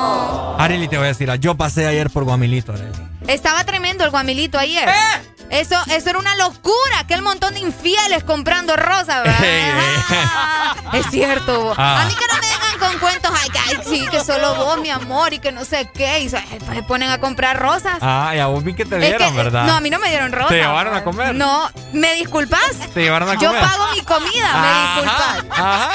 [0.57, 2.91] Areli, te voy a decir, yo pasé ayer por Guamilito, Areli.
[3.27, 4.87] Estaba tremendo el guamilito ayer.
[5.49, 9.37] Eso, eso era una locura, aquel montón de infieles comprando rosas, ¿verdad?
[10.91, 11.73] Ah, es cierto.
[11.77, 12.01] Ah.
[12.01, 14.79] A mí que no me vengan con cuentos, ay, que, ay, sí, que solo vos,
[14.79, 16.37] mi amor, y que no sé qué, y se,
[16.73, 17.97] se ponen a comprar rosas.
[18.01, 19.65] Ah, y a vos vi que te Es dieron, que- ¿verdad?
[19.65, 20.49] No, a mí no me dieron rosas.
[20.49, 21.35] ¿Te llevaron a comer?
[21.35, 22.71] No, ¿me disculpas?
[22.93, 23.61] Te llevaron a Yo comer.
[23.61, 25.59] pago mi comida, me disculpas.
[25.59, 25.89] Ajá.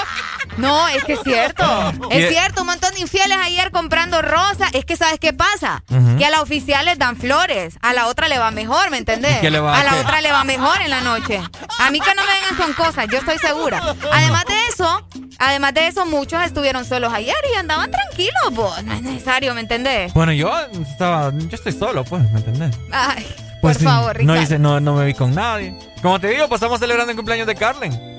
[0.56, 1.64] No, es que es cierto.
[2.10, 4.70] Es cierto, un montón de infieles ayer comprando rosas.
[4.72, 5.82] Es que, ¿sabes qué pasa?
[6.18, 7.76] Que a la oficial les dan flores.
[7.82, 9.38] A la otra le va mejor, ¿me entendés?
[9.38, 11.40] ¿Y qué le va a a la otra le va mejor en la noche.
[11.80, 13.82] A mí que no me vengan con cosas, yo estoy segura.
[14.12, 15.08] Además de eso,
[15.38, 18.82] además de eso, muchos estuvieron solos ayer y andaban tranquilos, vos.
[18.84, 20.12] No es necesario, ¿me entendés?
[20.14, 22.74] Bueno, yo estaba, yo estoy solo, pues, ¿me entendés?
[22.92, 23.26] Ay,
[23.60, 24.42] Pues por sí, favor, no Ricardo.
[24.42, 25.76] hice, no, no me vi con nadie.
[26.02, 28.13] Como te digo, pasamos celebrando el cumpleaños de Carlen.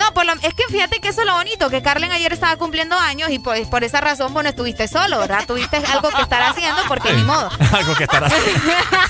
[0.00, 2.56] No, por lo- es que fíjate que eso es lo bonito, que Carlen ayer estaba
[2.56, 5.44] cumpliendo años y por esa razón vos no estuviste solo, ¿verdad?
[5.46, 7.50] Tuviste algo que estar haciendo porque ni modo.
[7.72, 8.60] Algo que estará haciendo.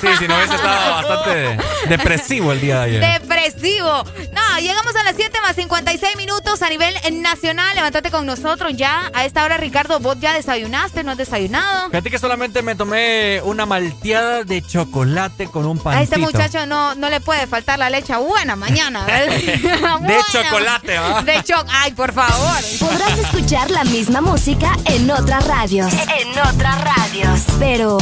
[0.00, 1.58] Sí, si no hubiese estado bastante
[1.88, 3.20] depresivo el día de ayer.
[3.20, 4.04] Depresivo.
[4.32, 7.74] No, llegamos a las 7 más 56 minutos a nivel nacional.
[7.74, 9.10] Levántate con nosotros ya.
[9.14, 11.88] A esta hora, Ricardo, vos ya desayunaste, no has desayunado.
[11.90, 16.00] Fíjate que solamente me tomé una malteada de chocolate con un pancito.
[16.00, 19.04] A este muchacho no, no le puede faltar la leche buena mañana.
[19.04, 19.36] ¿verdad?
[19.40, 20.24] de Buena.
[20.30, 20.79] chocolate.
[20.82, 21.66] De choc.
[21.70, 22.56] Ay, por favor.
[22.78, 25.92] Podrás escuchar la misma música en otras radios.
[25.92, 27.40] En otras radios.
[27.58, 27.98] Pero,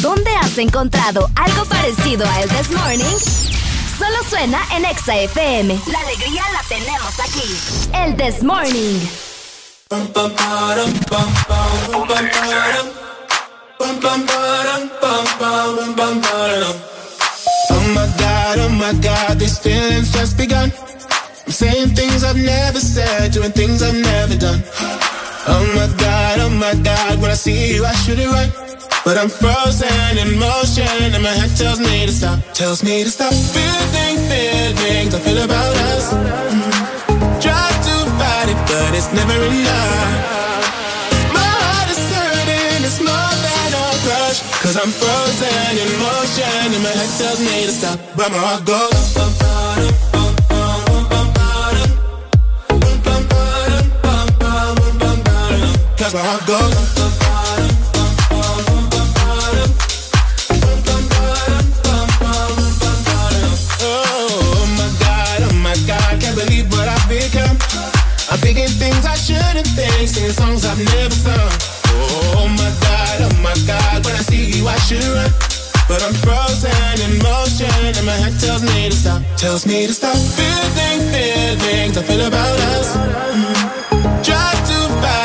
[0.00, 3.16] ¿dónde has encontrado algo parecido a El This Morning?
[3.98, 5.78] Solo suena en Exa FM.
[5.86, 7.56] La alegría la tenemos aquí.
[7.94, 9.00] El This Morning.
[17.72, 20.72] Oh my god, oh my god, these feelings just begun.
[21.50, 24.62] Saying things I've never said, doing things I've never done.
[25.50, 28.54] Oh my god, oh my god, when I see you, I should it right.
[29.04, 33.10] But I'm frozen in motion, and my head tells me to stop, tells me to
[33.10, 33.34] stop.
[33.34, 36.14] Feeling feelings I feel about us.
[36.14, 37.42] Mm.
[37.42, 41.34] Try to fight it, but it's never enough.
[41.34, 44.38] My heart is hurting, it's more than a crush.
[44.62, 48.64] Cause I'm frozen in motion, and my head tells me to stop, but my heart
[48.64, 48.94] goes.
[49.18, 50.09] Cause my heart
[66.34, 67.56] believe what I've become.
[68.30, 71.52] I'm thinking things I shouldn't think, singing songs I've never sung.
[71.94, 75.30] Oh my god, oh my god, when I see you I should run.
[75.86, 79.92] But I'm frozen in motion and my head tells me to stop, tells me to
[79.92, 82.96] stop feeling feelings I feel about us.
[82.96, 84.49] Mm.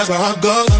[0.00, 0.08] Can't.
[0.08, 0.79] Cause my heart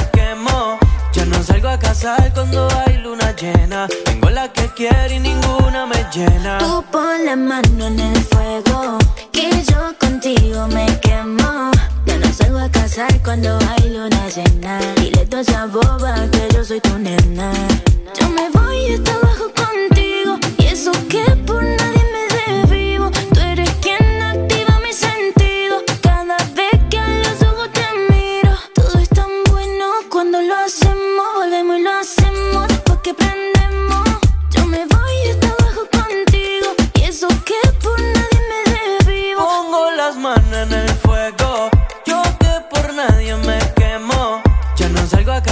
[1.41, 3.87] no salgo a cazar cuando hay luna llena.
[4.05, 6.59] Tengo la que quiero y ninguna me llena.
[6.59, 8.99] Tú pon la mano en el fuego,
[9.31, 11.71] que yo contigo me quemo.
[12.05, 14.79] Ya no salgo a casar cuando hay luna llena.
[14.97, 17.51] Dile toda esa boba que yo soy tu nena.
[18.19, 21.23] Yo me voy hasta abajo contigo, y eso que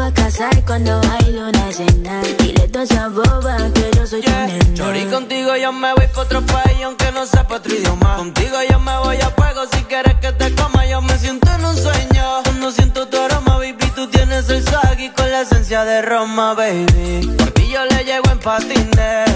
[0.00, 2.22] A casar cuando hay luna llena.
[2.38, 4.74] Dile toda esa boba que yo soy tu nena.
[4.74, 8.16] Chori, contigo yo me voy pa' otro país aunque no sepa otro idioma.
[8.16, 10.86] Contigo yo me voy a fuego si quieres que te coma.
[10.86, 12.42] Yo me siento en un sueño.
[12.44, 16.54] Cuando siento tu aroma, baby, tú tienes el swag y con la esencia de Roma,
[16.54, 17.34] baby.
[17.36, 19.30] Por ti yo le llego en patines.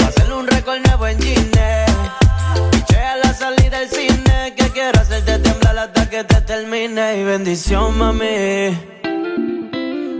[0.00, 1.86] Pa' hacerle un récord nuevo en Gine.
[2.72, 7.20] Piché a la salida del cine que quiero hacerte temblar hasta que te termine.
[7.20, 8.98] Y bendición, mami.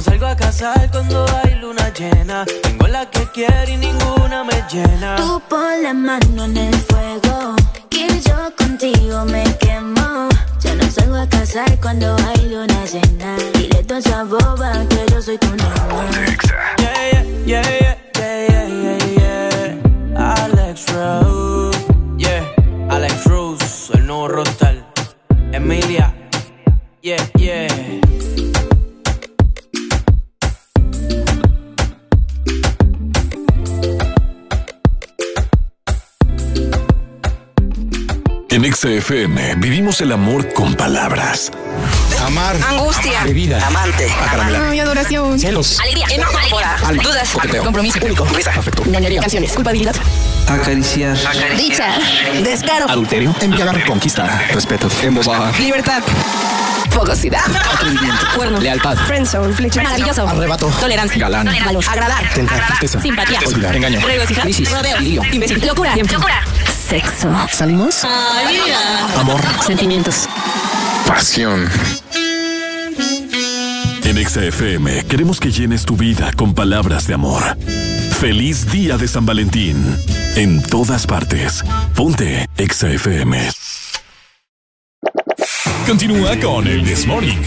[0.00, 2.46] No salgo a casar cuando hay luna llena.
[2.62, 5.16] Tengo la que quiero y ninguna me llena.
[5.16, 7.54] Tú pon la mano en el fuego.
[7.90, 10.30] Que yo contigo me quemo.
[10.60, 13.36] Ya no salgo a casar cuando hay luna llena.
[13.52, 16.10] Dile a esa boba que yo soy tu nena.
[16.78, 19.76] Yeah, yeah, yeah, yeah, yeah, yeah,
[20.16, 20.34] yeah.
[20.34, 21.76] Alex Rose.
[22.16, 22.42] Yeah,
[22.88, 24.82] Alex Rose, el nuevo Rostal.
[25.52, 26.14] Emilia.
[27.02, 27.99] Yeah, yeah.
[38.62, 41.50] En XFM vivimos el amor con palabras.
[42.26, 42.54] Amar.
[42.68, 43.24] Angustia.
[43.24, 43.66] Bebida.
[43.66, 44.06] Amante.
[44.68, 45.38] Ay, adoración.
[45.38, 45.80] Celos.
[45.80, 46.06] Alegría.
[46.10, 46.38] Enojo.
[46.38, 46.78] Temporada.
[47.02, 47.30] Dudas.
[47.30, 47.64] Coqueteo.
[47.64, 47.98] Compromiso.
[48.04, 48.26] Único.
[48.26, 48.50] Risa.
[48.50, 48.84] Afecto.
[48.84, 49.22] Ñoñería.
[49.22, 49.52] Canciones.
[49.54, 49.96] Culpabilidad.
[50.46, 51.16] Acariciar.
[51.56, 51.86] Dicha.
[52.44, 52.90] Descaro.
[52.90, 53.34] Adulterio.
[53.40, 53.82] Embriagar.
[53.86, 54.42] Conquista.
[54.52, 54.90] Respeto.
[55.02, 55.58] Embosar.
[55.58, 56.02] Libertad.
[56.90, 57.40] Fogosidad.
[57.72, 58.26] Atrevimiento.
[58.36, 58.60] Cuerno.
[58.60, 58.98] Lealtad.
[59.06, 59.54] Friendzone.
[59.54, 59.82] Flecha.
[59.82, 60.28] Maravilloso.
[60.28, 60.66] Arrebato.
[60.78, 61.18] Tolerancia.
[61.18, 61.48] Galán.
[61.64, 61.84] Valor.
[61.88, 62.28] Agradar.
[62.34, 62.66] Tentar.
[62.66, 63.00] Tristeza.
[63.00, 63.38] Simpatía.
[63.46, 63.76] Olvidar.
[63.76, 64.00] Engaño.
[64.00, 64.44] Regocijar.
[64.44, 64.70] Crisis.
[64.70, 65.00] Rodeo.
[65.00, 65.22] Lío.
[65.32, 65.66] Imbécil.
[65.66, 65.96] Locura.
[65.96, 66.44] Locura.
[66.90, 67.32] Sexo.
[67.52, 68.04] ¿Salimos?
[69.16, 69.40] Amor.
[69.64, 70.28] Sentimientos.
[71.06, 71.68] Pasión.
[74.02, 77.56] En XFM queremos que llenes tu vida con palabras de amor.
[78.18, 79.96] Feliz día de San Valentín.
[80.34, 81.62] En todas partes.
[81.94, 83.38] Ponte XFM.
[85.86, 87.38] Continúa con el This Morning.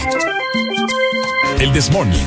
[1.58, 2.24] El This Morning.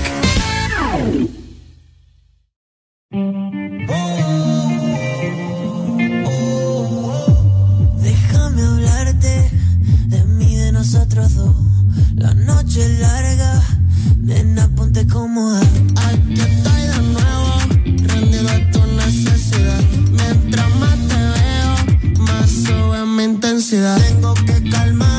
[11.18, 13.64] La noche es larga,
[14.20, 15.60] nena, ponte cómoda.
[15.62, 17.60] Aquí estoy de nuevo,
[18.08, 19.82] rendido a tu necesidad.
[20.12, 23.98] Mientras más te veo, más sube mi intensidad.
[23.98, 25.17] Tengo que calmarme,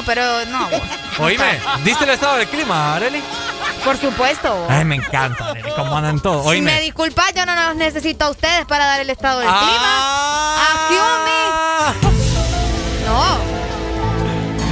[0.00, 0.66] No, pero no.
[1.18, 3.22] Oíme, ¿diste el estado del clima, Areli?
[3.84, 4.66] Por supuesto.
[4.70, 6.42] Ay, me encanta, Areli, cómo andan todos.
[6.54, 6.80] Si me Oíme.
[6.80, 9.60] disculpas, yo no los necesito a ustedes para dar el estado del Ah.
[9.60, 11.90] clima.
[11.90, 12.00] Aquí.
[13.06, 13.38] No.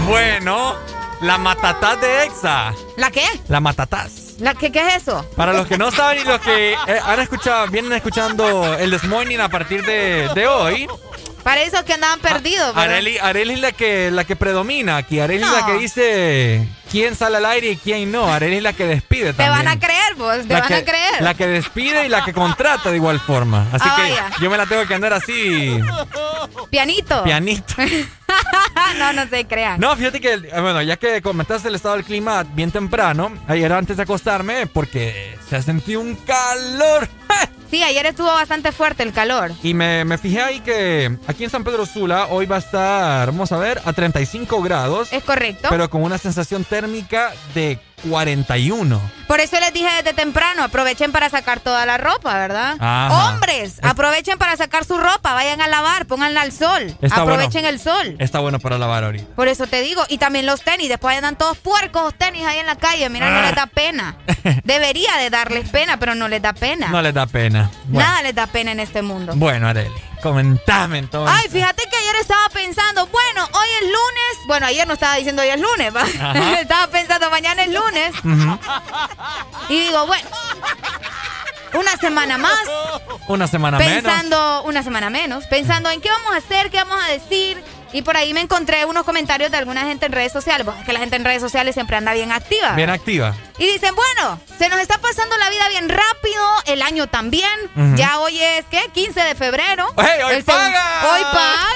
[0.08, 0.76] Bueno,
[1.20, 2.72] la matatás de Exa.
[2.96, 3.26] ¿La qué?
[3.48, 4.36] La matatás.
[4.38, 5.26] ¿La qué, qué es eso?
[5.36, 9.04] Para los que no saben y los que eh, han escuchado, vienen escuchando el This
[9.04, 10.88] Morning a partir de, de hoy,
[11.48, 12.74] Para esos que andaban perdidos.
[12.74, 12.92] ¿verdad?
[12.92, 15.18] Areli, Areli es la que, la que predomina aquí.
[15.18, 18.30] Areli es la que dice quién sale al aire y quién no.
[18.30, 19.64] Areli es la que despide Te también.
[19.64, 21.22] van a creer, Te la van que, a creer.
[21.22, 23.66] La que despide y la que contrata de igual forma.
[23.72, 25.78] Así que yo me la tengo que andar así,
[26.70, 27.24] Pianito.
[27.24, 27.74] pianito.
[28.98, 29.80] no, no se crean.
[29.80, 33.72] No, fíjate que, eh, bueno, ya que comentaste el estado del clima bien temprano, ayer
[33.72, 37.08] antes de acostarme, porque se ha sentido un calor.
[37.70, 39.52] Sí, ayer estuvo bastante fuerte el calor.
[39.62, 43.26] Y me, me fijé ahí que aquí en San Pedro Sula hoy va a estar,
[43.26, 45.12] vamos a ver, a 35 grados.
[45.12, 45.68] Es correcto.
[45.68, 47.78] Pero con una sensación térmica de
[48.08, 49.00] 41.
[49.26, 52.76] Por eso les dije desde temprano, aprovechen para sacar toda la ropa, ¿verdad?
[52.80, 53.28] Ajá.
[53.28, 57.68] Hombres, aprovechen para sacar su ropa, vayan a lavar, pónganla al sol, Está aprovechen bueno.
[57.68, 58.16] el sol.
[58.18, 59.34] Está bueno para lavar ahorita.
[59.36, 62.58] Por eso te digo, y también los tenis, después andan todos puercos los tenis ahí
[62.58, 64.16] en la calle, mira, no les da pena.
[64.64, 66.88] Debería de darles pena, pero no les da pena.
[66.88, 67.70] No les da pena.
[67.86, 69.34] Bueno, Nada les da pena en este mundo.
[69.36, 71.36] bueno Areli, comentame entonces.
[71.36, 74.46] Ay, fíjate que ayer estaba pensando, bueno, hoy es lunes.
[74.46, 75.92] Bueno, ayer no estaba diciendo hoy es lunes,
[76.60, 78.12] estaba pensando mañana es lunes.
[79.68, 80.28] Y digo, bueno,
[81.74, 82.58] una semana más.
[83.26, 84.02] Una semana menos.
[84.02, 87.62] pensando, una semana menos, pensando en qué vamos a hacer, qué vamos a decir.
[87.92, 90.64] Y por ahí me encontré unos comentarios de alguna gente en redes sociales.
[90.66, 92.72] Pues es que la gente en redes sociales siempre anda bien activa.
[92.74, 93.34] Bien activa.
[93.58, 97.48] Y dicen, bueno, se nos está pasando la vida bien rápido, el año también.
[97.96, 98.82] Ya hoy es, ¿qué?
[98.92, 99.86] 15 de febrero.
[99.96, 101.12] ¡Ey, hoy paga!
[101.14, 101.68] ¡Hoy paga!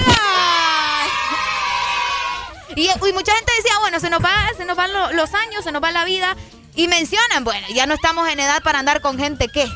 [2.75, 5.63] Y, y mucha gente decía, bueno, se nos, va, se nos van lo- los años,
[5.63, 6.35] se nos va la vida.
[6.75, 9.67] Y mencionan, bueno, ya no estamos en edad para andar con gente que...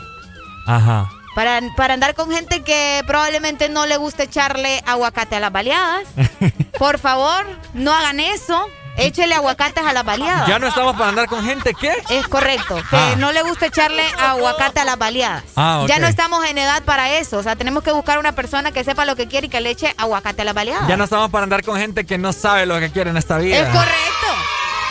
[0.65, 1.09] Ajá.
[1.37, 6.01] Para, para andar con gente que probablemente no le guste echarle aguacate a las baleadas.
[6.79, 7.45] Por favor,
[7.75, 8.65] no hagan eso.
[8.97, 10.47] Échele aguacates a las baleadas.
[10.47, 11.93] Ya no estamos para andar con gente que.
[12.09, 12.77] Es correcto.
[12.89, 13.13] Que Ah.
[13.19, 15.43] no le gusta echarle aguacate a las baleadas.
[15.55, 15.85] Ah.
[15.87, 17.37] Ya no estamos en edad para eso.
[17.37, 19.69] O sea, tenemos que buscar una persona que sepa lo que quiere y que le
[19.69, 20.87] eche aguacate a las baleadas.
[20.87, 23.37] Ya no estamos para andar con gente que no sabe lo que quiere en esta
[23.37, 23.57] vida.
[23.59, 24.27] Es correcto.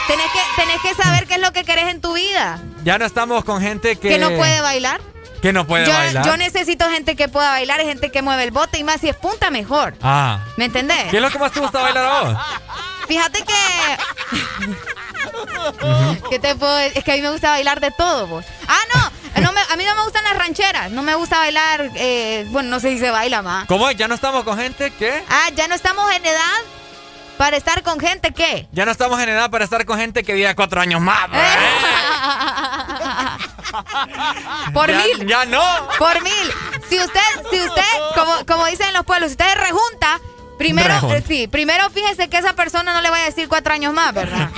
[0.07, 2.61] Tenés que, tenés que saber qué es lo que querés en tu vida.
[2.85, 4.11] Ya no estamos con gente que.
[4.11, 5.01] Que no puede bailar.
[5.53, 6.25] No puede yo, bailar.
[6.25, 9.17] yo necesito gente que pueda bailar gente que mueve el bote y más si es
[9.17, 9.95] punta mejor.
[10.03, 10.41] Ah.
[10.57, 11.05] ¿Me entendés?
[11.11, 12.39] ¿Qué es lo que más te gusta bailar a vos?
[13.09, 13.55] Fíjate que.
[16.31, 16.99] ¿Qué te puedo decir?
[16.99, 18.45] Es que a mí me gusta bailar de todo, vos.
[18.69, 19.43] Ah, no.
[19.43, 20.91] no me- a mí no me gustan las rancheras.
[20.91, 21.91] No me gusta bailar.
[21.95, 23.67] eh, bueno, no sé si se baila más.
[23.67, 23.91] ¿Cómo?
[23.93, 25.23] ¿Ya no estamos con gente que?
[25.29, 26.41] Ah, ya no estamos en edad
[27.39, 28.67] para estar con gente que.
[28.73, 31.29] Ya no estamos en edad para estar con gente que viva cuatro años más.
[34.75, 35.27] Por Ya- mil.
[35.27, 35.63] Ya no.
[35.99, 36.53] Por mil.
[36.89, 37.21] Si usted,
[37.51, 37.83] si usted,
[38.15, 40.21] como, como dicen en los pueblos, si usted rejunta,
[40.59, 43.93] primero, eh, sí, primero fíjese que esa persona no le vaya a decir cuatro años
[43.93, 44.49] más, ¿verdad?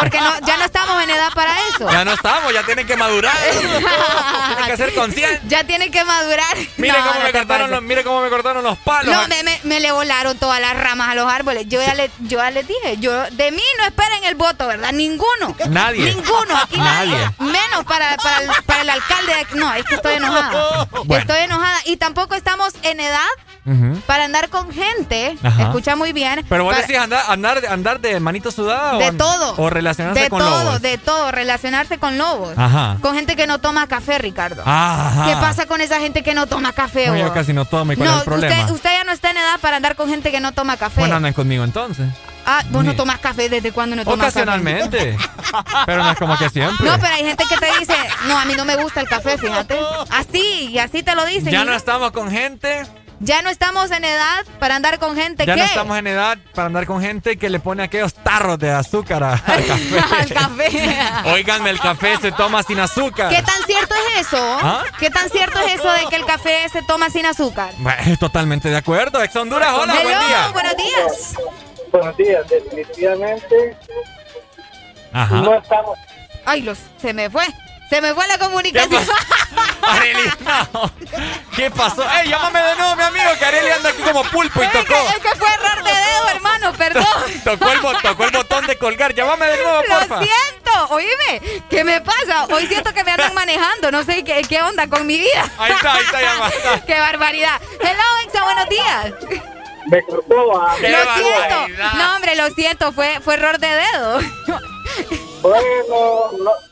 [0.00, 1.90] Porque no, ya no estamos en edad para eso.
[1.90, 3.36] Ya no estamos, ya tienen que madurar.
[3.50, 5.40] tienen que ser conscientes.
[5.48, 6.56] Ya tiene que madurar.
[6.76, 9.14] Mire, No, cómo no me cortaron los, mire cómo me cortaron los palos.
[9.14, 11.66] No, me, me- me le volaron todas las ramas a los árboles.
[11.68, 14.92] Yo ya, le, yo ya les dije, yo de mí no esperen el voto, ¿verdad?
[14.92, 15.54] Ninguno.
[15.68, 16.14] Nadie.
[16.14, 17.12] Ninguno, aquí nadie.
[17.16, 17.30] Nadie.
[17.38, 19.32] Menos para, para, el, para el alcalde.
[19.52, 20.86] de- No, es que estoy enojada.
[21.04, 21.22] Bueno.
[21.22, 21.78] Estoy enojada.
[21.86, 23.26] Y tampoco estamos en edad
[24.06, 25.27] para andar con gente.
[25.42, 25.62] Ajá.
[25.64, 26.44] Escucha muy bien.
[26.48, 29.54] Pero vos para- decís andar, andar, andar de manito sudada o de todo.
[29.56, 30.82] o relacionarse de con todo, lobos.
[30.82, 31.30] de todo.
[31.32, 32.56] Relacionarse con lobos.
[32.56, 32.96] Ajá.
[33.00, 34.62] Con gente que no toma café, Ricardo.
[34.64, 35.26] Ajá.
[35.26, 37.08] ¿Qué pasa con esa gente que no toma café?
[37.08, 37.92] No, yo casi no tomo.
[37.92, 38.54] ¿Y cuál no, es el problema?
[38.60, 41.00] Usted, usted ya no está en edad para andar con gente que no toma café.
[41.00, 42.08] Bueno, anden conmigo entonces.
[42.46, 44.42] ah, vos no tomas café desde cuándo no tomas café?
[44.42, 45.16] Ocasionalmente.
[45.86, 46.86] pero no es como que siempre.
[46.86, 47.94] No, pero hay gente que te dice,
[48.26, 49.78] no, a mí no me gusta el café, fíjate.
[50.10, 51.50] Así, y así te lo dicen.
[51.52, 52.86] ya no estamos con gente.
[53.20, 56.38] Ya no estamos en edad para andar con gente Ya que no estamos en edad
[56.54, 59.98] para andar con gente que le pone aquellos tarros de azúcar a- al café.
[60.20, 60.98] al café.
[61.32, 63.28] Óiganme, el café se toma sin azúcar.
[63.34, 64.58] ¿Qué tan cierto es eso?
[64.62, 64.84] ¿Ah?
[64.98, 67.72] ¿Qué tan cierto es eso de que el café se toma sin azúcar?
[67.78, 69.22] Bueno, totalmente de acuerdo.
[69.22, 70.48] Ex Honduras, hola, Hello, buen día.
[70.52, 71.34] buenos días.
[71.90, 73.76] Buenos días, definitivamente
[75.12, 75.36] Ajá.
[75.36, 75.98] no estamos.
[76.44, 77.44] Ay, los, se me fue.
[77.90, 79.02] Se me fue la comunicación.
[79.82, 80.30] Areli,
[80.72, 80.92] no.
[81.56, 82.04] ¿Qué pasó?
[82.20, 83.30] ¡Ey, llámame de nuevo, mi amigo!
[83.38, 85.08] Que Areli anda aquí como pulpo y Es que, tocó.
[85.08, 87.06] es que fue error de dedo, hermano, perdón.
[87.44, 89.14] Tocó el, bo- tocó el botón de colgar.
[89.14, 90.18] Llámame de nuevo, Lo porfa.
[90.22, 90.86] siento.
[90.90, 92.44] oíme, ¿qué me pasa?
[92.50, 95.50] Hoy siento que me andan manejando, no sé qué, qué onda con mi vida.
[95.56, 96.52] Ahí está, ahí está llamada.
[96.86, 97.60] qué barbaridad.
[97.80, 99.12] Hello, Exa, buenos días.
[99.86, 100.74] Me cortó a...
[100.74, 100.78] Lo
[101.14, 101.68] siento.
[101.96, 104.20] No, hombre, lo siento, fue, fue error de dedo.
[105.40, 106.67] Bueno, no.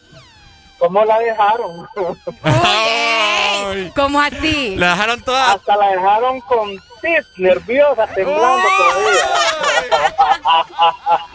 [0.78, 1.88] ¿Cómo la dejaron?
[3.70, 4.76] Uy, ¿Cómo así?
[4.76, 5.52] La dejaron toda.
[5.52, 6.70] Hasta la dejaron con
[7.00, 9.26] tis, nerviosa, temblando todavía.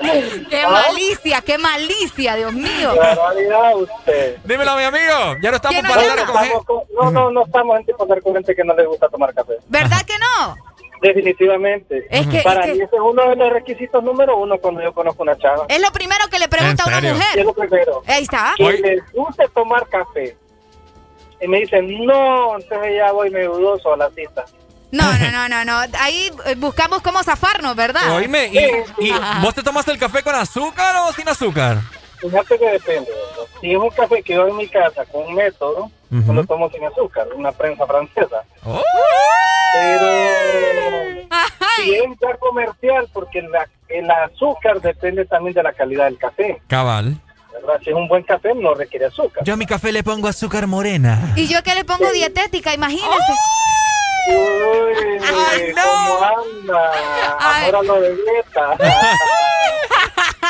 [0.49, 2.93] ¡Qué malicia, qué malicia, Dios mío!
[2.93, 4.37] Qué barbaridad usted.
[4.43, 5.35] Dímelo, mi amigo.
[5.41, 6.65] Ya no estamos ¿Quién para andar con gente.
[6.93, 9.53] No, no, no estamos en tipo de gente que no le gusta tomar café.
[9.67, 10.70] ¿Verdad que no?
[11.01, 12.05] Definitivamente.
[12.09, 14.81] Es que- Para es que- mí ese es uno de los requisitos número uno cuando
[14.81, 15.65] yo conozco una chava.
[15.67, 17.39] Es lo primero que le pregunta a ¿En una mujer.
[17.39, 18.01] Es lo primero.
[18.07, 18.53] Ahí está.
[18.57, 20.37] Que les guste tomar café.
[21.41, 24.45] Y me dicen, no, entonces ya voy medio dudoso a la cita.
[24.91, 25.79] No, no, no, no, no.
[25.99, 28.13] Ahí eh, buscamos cómo zafarnos, ¿verdad?
[28.15, 28.47] Oíme,
[28.99, 31.77] ¿y, y vos te tomaste el café con azúcar o sin azúcar?
[32.21, 33.09] Fíjate que depende.
[33.59, 36.69] Si es un café que yo en mi casa con un método, yo lo tomo
[36.69, 38.43] sin azúcar, una prensa francesa.
[38.63, 38.81] Oh.
[39.73, 40.05] Pero
[41.77, 46.61] si es ya comercial, porque la- el azúcar depende también de la calidad del café.
[46.67, 47.15] Cabal.
[47.53, 47.79] ¿verdad?
[47.83, 49.43] Si es un buen café, no requiere azúcar.
[49.43, 51.33] Yo a mi café le pongo azúcar morena.
[51.35, 53.33] Y yo que le pongo dietética, imagínense.
[54.29, 56.91] Uy, ¿cómo anda?
[57.39, 58.77] Ahora lo de dieta.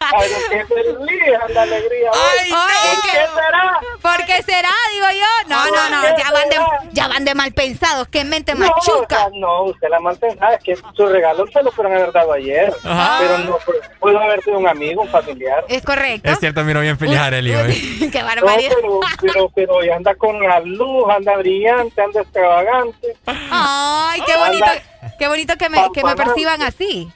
[0.00, 2.10] Ay, qué feliz, anda alegría.
[2.12, 3.80] Ay, ¿Por qué será?
[4.02, 4.70] ¿Por qué será?
[4.92, 5.48] Digo yo.
[5.48, 6.00] No, no, no.
[6.02, 6.56] ¿Por qué Ya van de,
[6.92, 8.08] ya van de mal pensados.
[8.08, 9.26] Qué mente No, machuca.
[9.26, 12.12] o sea, no, usted la mal pensada, es que su regalo se lo pudieron haber
[12.12, 12.72] dado ayer.
[12.84, 13.18] Ajá.
[13.20, 15.64] Pero no, pu- pudo haber sido un amigo, un familiar.
[15.68, 16.30] Es correcto.
[16.30, 18.08] Es cierto, miro bien feliz Areli hoy.
[18.12, 18.72] Qué No, barbaridad.
[19.20, 23.16] pero, pero, pero anda con la luz, anda brillante, anda extravagante.
[23.26, 24.66] Ay, qué bonito.
[25.18, 27.08] Qué bonito que me, que me perciban así.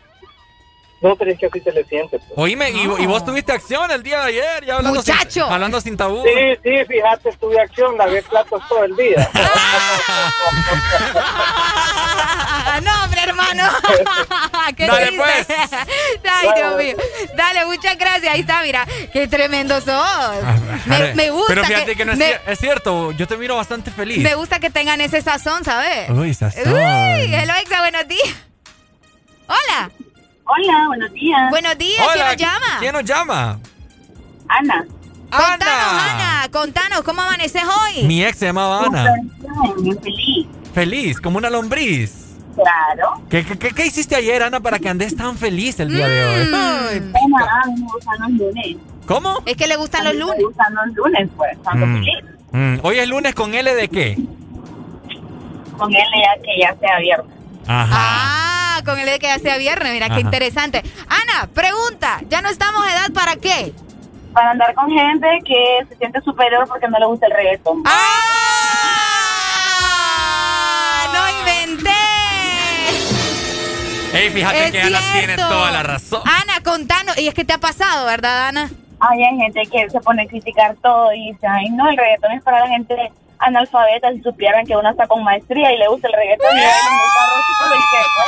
[1.01, 2.19] No, pero es que así se le siente.
[2.19, 2.31] pues.
[2.37, 5.45] Oíme, y, y vos tuviste acción el día de ayer, ya hablando Muchacho.
[5.45, 6.25] Sin, hablando sin tabú.
[6.25, 9.31] Sí, sí, fíjate, tuve acción, lavé platos todo el día.
[12.71, 13.65] Ah, no, hombre, hermano.
[14.77, 15.25] qué Dale, triste.
[15.47, 15.71] pues.
[16.31, 16.97] Ay, Dios mío.
[17.35, 18.33] Dale, muchas gracias.
[18.35, 18.87] Ahí está, mira.
[19.13, 19.87] Qué tremendo sos.
[20.87, 23.37] Me, Are- me gusta Pero fíjate que, no es, me, cier- es cierto, yo te
[23.37, 24.19] miro bastante feliz.
[24.23, 26.11] me gusta que tengan ese sazón, ¿sabes?
[26.11, 26.73] Uy, sazón.
[26.73, 28.35] Uy, hello, Exa, buenos días.
[29.47, 29.91] Hola.
[30.51, 31.51] Hola, buenos días.
[31.51, 32.79] Buenos días, ¿quién nos llama?
[32.81, 33.59] ¿Quién nos llama?
[34.49, 34.87] Ana.
[35.31, 38.05] Contanos, Ana, contanos, ¿cómo amaneces hoy?
[38.05, 39.13] Mi ex se llamaba Ana.
[39.83, 40.47] Bien, feliz.
[40.73, 42.35] Feliz, como una lombriz.
[42.55, 43.23] Claro.
[43.29, 46.25] ¿Qué, qué, qué- qué hiciste ayer, Ana, para que andes tan feliz el día de
[46.47, 46.55] Mm.
[46.55, 46.61] hoy?
[46.91, 48.77] Ay, Bueno, a mí me gustan los lunes.
[49.07, 49.43] ¿Cómo?
[49.45, 50.39] Es que le gustan los A mí lunes.
[50.39, 51.59] Me gustan los lunes, pues.
[51.59, 51.95] Mm.
[51.95, 52.25] feliz.
[52.53, 54.17] Mm, Hoy es lunes con L de qué?
[55.77, 57.29] Con él ya que ya sea abierto.
[57.67, 57.87] Ajá.
[57.93, 58.48] Ah,
[58.85, 60.21] con el de que ya sea viernes, mira qué Ajá.
[60.21, 60.83] interesante.
[61.09, 63.73] Ana, pregunta, ¿ya no estamos de edad para qué?
[64.33, 67.83] Para andar con gente que se siente superior porque no le gusta el reggaetón.
[67.87, 68.21] ¡Ah!
[71.13, 71.91] ¡No inventé!
[74.13, 75.49] Ey, fíjate Es que Ana tiene cierto.
[75.49, 76.23] toda la razón.
[76.25, 78.71] Ana, contanos, y es que te ha pasado, ¿verdad, Ana?
[79.01, 82.33] Ay, hay gente que se pone a criticar todo y dice, ay, no, el reggaetón
[82.33, 84.11] es para la gente analfabeta.
[84.13, 86.71] Si supieran que uno está con maestría y le gusta el reggaetón y en el
[86.71, 88.19] carro.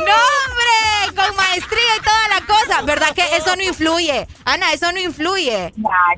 [0.06, 1.22] ¡No, hombre!
[1.22, 2.82] Con maestría y toda la cosa.
[2.82, 4.26] ¿Verdad que eso no influye?
[4.44, 5.72] Ana, eso no influye.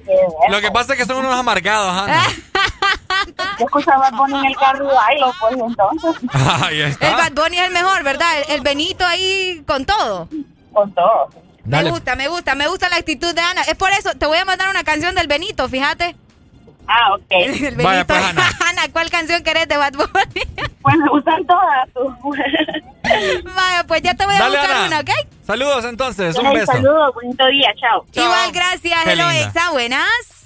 [0.05, 0.51] Que ver.
[0.51, 2.23] Lo que pasa es que son unos amargados, Ana.
[3.59, 6.17] Yo escuchaba Bad Bunny en el carro y bailo, pues entonces,
[6.63, 7.17] Ahí El está.
[7.17, 8.29] Bad Bunny es el mejor, ¿verdad?
[8.39, 10.29] El, el Benito ahí con todo.
[10.73, 11.29] con todo.
[11.65, 11.85] Dale.
[11.85, 13.63] Me gusta, me gusta, me gusta la actitud de Ana.
[13.63, 16.17] Es por eso, te voy a mandar una canción del Benito, fíjate.
[16.93, 17.25] Ah, ok.
[17.31, 17.77] El.
[17.77, 18.51] Vaya, pues, Ana.
[18.69, 20.11] Ana, ¿cuál canción querés de Bad Bunny?
[20.83, 21.89] Pues me gustan todas.
[23.55, 24.87] Vaya, pues ya te voy a Dale, buscar Ana.
[24.87, 25.11] una, ¿ok?
[25.47, 26.73] Saludos entonces, un Ay, beso.
[26.73, 28.07] Saludos, bonito día, chao.
[28.13, 28.25] Chao.
[28.25, 29.05] Igual, gracias.
[29.05, 29.47] Qué Hello, linda.
[29.49, 30.40] Exa, buenas.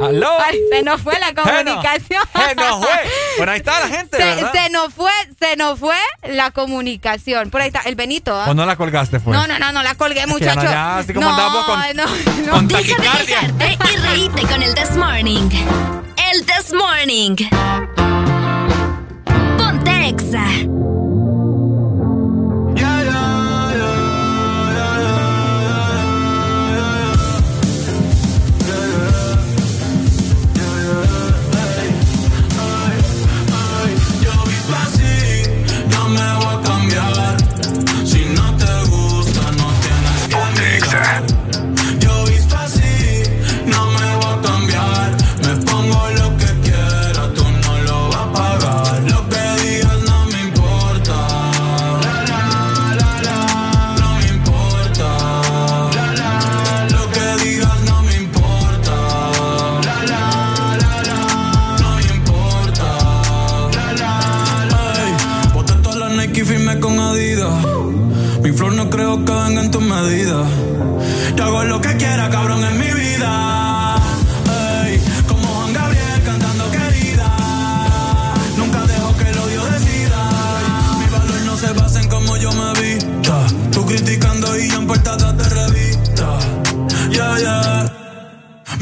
[0.00, 0.30] ¿Aló?
[0.44, 2.22] Ay, se nos fue la Se nos- comunicación.
[2.34, 2.98] Se nos fue.
[3.36, 4.52] Bueno, ahí está la gente, Se, ¿verdad?
[4.52, 5.96] se nos fue, se nos fue
[6.28, 7.50] la comunicación.
[7.50, 8.46] Por ahí está, el Benito, ¿ah?
[8.48, 9.36] ¿O no la colgaste, pues?
[9.36, 10.56] No, no, no, no la colgué, que ya muchacho.
[10.62, 12.04] no, ya, así como no, andamos con- no,
[12.46, 12.52] no.
[12.52, 15.48] Con Deja de y reíte con el This Morning.
[16.32, 17.36] El This Morning.
[19.56, 20.08] Ponte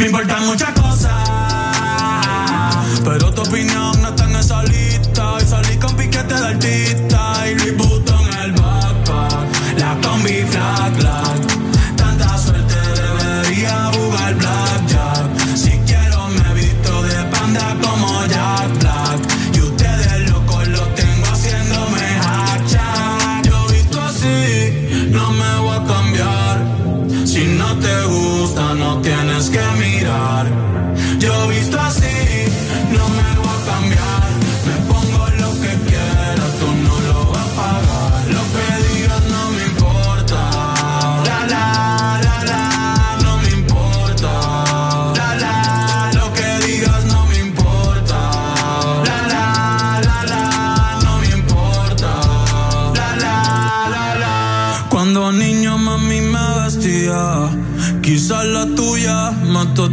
[0.00, 1.12] Me importan muchas cosas.
[3.04, 5.36] Pero tu opinión no está en esa lista.
[5.42, 6.99] Y salí con piquete de artista.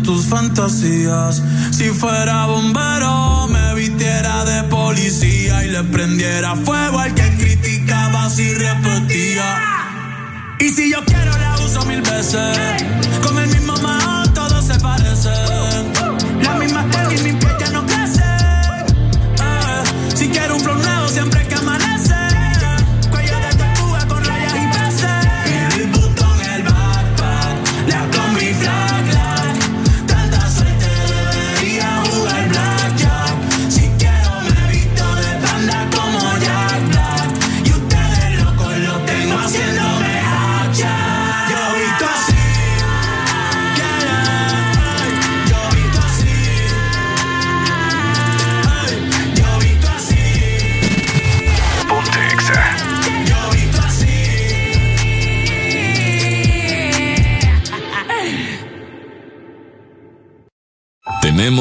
[0.08, 1.44] Tus fantasías.
[1.72, 8.54] Si fuera bombero, me vistiera de policía y le prendiera fuego al que criticaba si
[8.54, 9.60] repetía.
[10.62, 12.58] Y si yo quiero la uso mil veces,
[13.22, 15.98] con el mismo mao todos se parecen.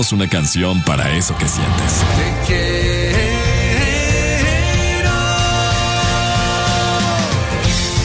[0.07, 2.05] Tenemos una canción para eso que sientes.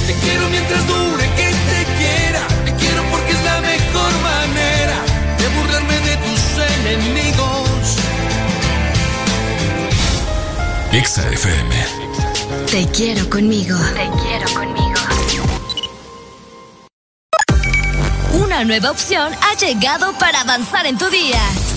[0.07, 2.47] Te quiero mientras dure que te quiera.
[2.65, 4.95] Te quiero porque es la mejor manera
[5.37, 6.41] de burlarme de tus
[6.79, 7.97] enemigos.
[10.93, 11.75] Exa FM.
[12.71, 13.77] Te quiero conmigo.
[13.93, 14.81] Te quiero conmigo.
[18.33, 21.39] Una nueva opción ha llegado para avanzar en tu día,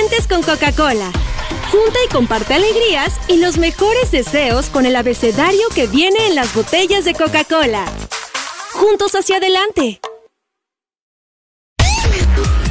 [0.00, 1.10] Sientes con Coca-Cola.
[1.70, 6.54] Junta y comparte alegrías y los mejores deseos con el abecedario que viene en las
[6.54, 7.84] botellas de Coca-Cola.
[8.72, 10.00] Juntos hacia adelante.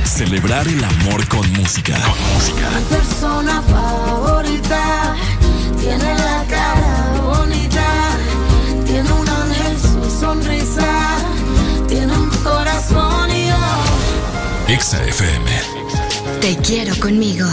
[0.04, 2.02] Celebrar el amor con música.
[2.02, 2.70] Con música.
[2.72, 5.16] Mi persona favorita
[5.80, 8.18] tiene la cara bonita,
[8.86, 11.18] tiene un ángel su sonrisa,
[11.88, 14.74] tiene un corazón y yo.
[14.74, 15.79] Exa FM.
[16.42, 17.46] Te quiero conmigo.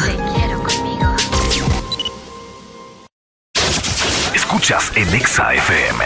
[4.35, 6.05] Escuchas en Exa FM.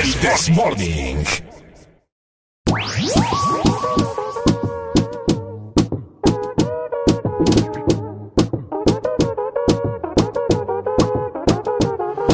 [0.00, 1.24] El This Morning.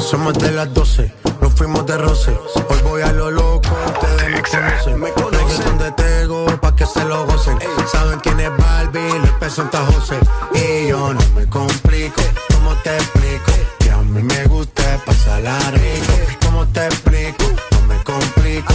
[0.01, 2.31] Somos de las 12, nos fuimos de roce.
[2.69, 5.01] Hoy voy a lo loco, ustedes me conocen.
[5.01, 6.56] Me conocen de Tego pa'
[6.87, 7.59] se lo gocen.
[7.91, 10.19] Saben quién es Barbie, les presenta José.
[10.55, 12.23] Y yo no me complico,
[12.55, 13.53] ¿cómo te explico?
[13.79, 16.13] Que a mí me gusta pasar la rico.
[16.45, 17.45] ¿Cómo te explico?
[17.73, 18.75] No me complico,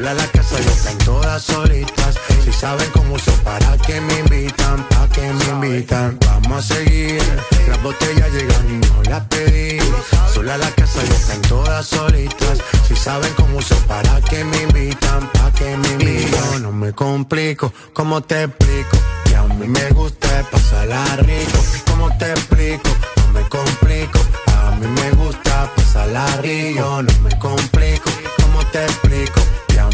[0.00, 2.14] Sola la casa ya están todas solitas.
[2.42, 6.18] Si saben cómo uso, para que me invitan, pa' que me invitan.
[6.24, 7.20] Vamos a seguir.
[7.68, 9.78] Las botellas llegan y no las pedí.
[10.32, 12.60] Sola la casa ya están todas solitas.
[12.88, 16.62] Si saben cómo uso, para que me invitan, pa' que me invitan.
[16.62, 18.96] No me complico, ¿cómo te explico?
[19.26, 21.58] Que a mí me gusta pasarla rico.
[21.90, 22.88] ¿Cómo te explico?
[23.18, 24.18] No me complico.
[24.46, 27.02] A mí me gusta pasarla rico.
[27.02, 28.10] No me complico.
[28.40, 29.40] ¿Cómo te explico?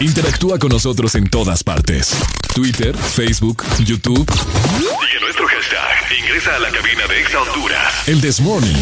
[0.00, 2.14] Interactúa con nosotros en todas partes.
[2.54, 4.30] Twitter, Facebook, YouTube.
[4.32, 6.18] Sigue nuestro hashtag.
[6.18, 8.08] Ingresa a la cabina de Exa Honduras.
[8.08, 8.74] El This Morning.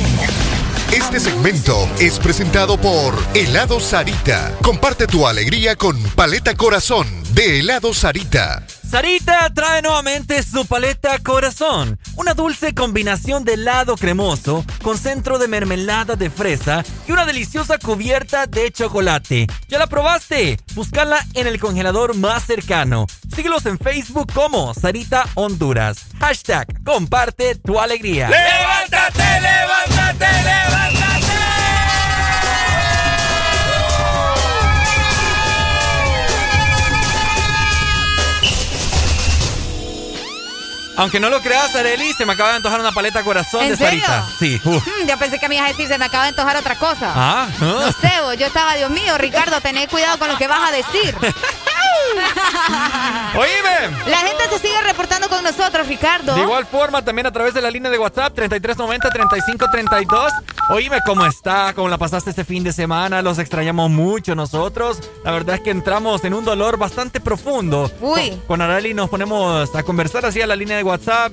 [0.91, 4.57] Este segmento es presentado por Helado Sarita.
[4.63, 8.65] Comparte tu alegría con Paleta Corazón de Helado Sarita.
[8.93, 15.49] Sarita trae nuevamente su paleta corazón, una dulce combinación de helado cremoso con centro de
[15.49, 19.47] mermelada de fresa y una deliciosa cubierta de chocolate.
[19.67, 20.61] ¿Ya la probaste?
[20.75, 23.07] Búscala en el congelador más cercano.
[23.35, 26.09] Síguelos en Facebook como Sarita Honduras.
[26.21, 28.29] Hashtag comparte tu alegría.
[28.29, 31.12] ¡Levántate, levántate, levántate!
[40.97, 43.77] Aunque no lo creas, Areli, se me acaba de antojar una paleta corazón ¿En de
[43.77, 44.05] serio?
[44.07, 44.27] Sarita.
[44.39, 44.61] Sí.
[44.63, 47.13] Hmm, yo pensé que me ibas a decir, se me acaba de antojar otra cosa.
[47.15, 47.93] Ah, No ah.
[48.01, 51.17] sé, vos, yo estaba, Dios mío, Ricardo, tened cuidado con lo que vas a decir.
[53.35, 53.97] Oíme.
[54.07, 56.35] La gente se sigue reportando con nosotros, Ricardo.
[56.35, 60.31] De igual forma, también a través de la línea de WhatsApp 3390-3532.
[60.71, 63.23] Oíme cómo está, cómo la pasaste este fin de semana.
[63.23, 64.99] Los extrañamos mucho nosotros.
[65.25, 67.91] La verdad es que entramos en un dolor bastante profundo.
[68.01, 68.31] Uy.
[68.31, 71.33] Con, con Arali nos ponemos a conversar así a la línea de WhatsApp.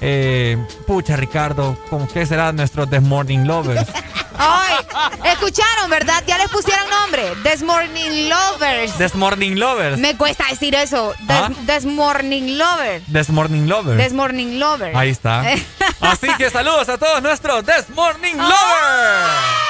[0.00, 0.56] Eh,
[0.86, 3.88] pucha, Ricardo, ¿con qué será nuestro The Morning Lovers?
[4.38, 4.74] Ay,
[5.32, 6.22] escucharon, ¿verdad?
[6.26, 7.32] Ya les pusieron nombre.
[7.42, 8.96] This Morning Lovers.
[8.96, 9.97] The Morning Lovers.
[10.00, 11.12] Me cuesta decir eso.
[11.18, 11.50] This, ¿Ah?
[11.66, 13.02] this Morning Lover.
[13.12, 14.02] The Morning Lovers.
[14.02, 14.96] This Morning Lover.
[14.96, 15.40] Ahí está.
[16.00, 19.68] Así que saludos a todos nuestros This Morning Lovers.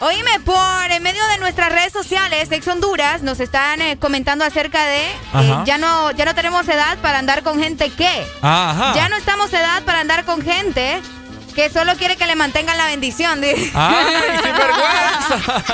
[0.00, 4.84] Oíme, por en medio de nuestras redes sociales, Ex Honduras, nos están eh, comentando acerca
[4.84, 8.26] de eh, ya no ya no tenemos edad para andar con gente que.
[8.42, 8.92] Ajá.
[8.94, 11.00] Ya no estamos edad para andar con gente
[11.56, 13.40] que solo quiere que le mantengan la bendición.
[13.40, 13.72] dice.
[13.74, 15.64] ¡Ay, sin vergüenza!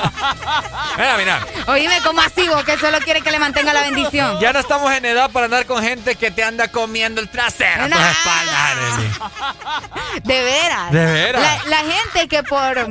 [0.97, 1.45] mira, mira.
[1.67, 4.39] Oíme, ¿cómo así vos que solo quiere que le mantenga la bendición?
[4.39, 7.83] Ya no estamos en edad para andar con gente que te anda comiendo el trasero
[7.83, 8.09] a tus No.
[8.09, 10.23] espaldas.
[10.23, 10.91] De veras.
[10.91, 11.41] De veras.
[11.41, 12.89] La, la gente que por,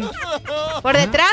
[0.83, 1.33] por detrás.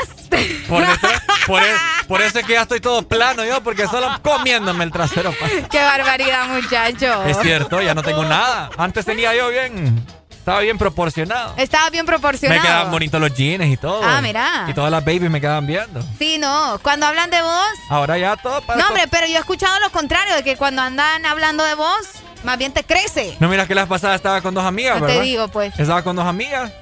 [0.68, 1.76] Por, detrás- por, e-
[2.08, 5.34] por eso es que ya estoy todo plano yo, porque solo comiéndome el trasero.
[5.70, 7.22] Qué barbaridad, muchacho.
[7.24, 8.70] Es cierto, ya no tengo nada.
[8.78, 10.02] Antes tenía yo bien.
[10.40, 11.54] Estaba bien proporcionado.
[11.58, 12.62] Estaba bien Me proporcionado.
[12.62, 14.00] quedaban bonitos los jeans y todo.
[14.02, 14.64] Ah, mira.
[14.68, 16.02] Y todas las babies me quedaban viendo.
[16.18, 16.78] Sí, no.
[16.82, 17.66] Cuando hablan de vos.
[17.90, 18.80] Ahora ya todo para.
[18.80, 21.98] No, hombre, pero yo he escuchado lo contrario, de que cuando andan hablando de vos,
[22.42, 23.36] más bien te crece.
[23.38, 25.78] No miras que la vez pasada estaba con dos amigas, No te digo, pues.
[25.78, 26.72] Estaba con dos amigas.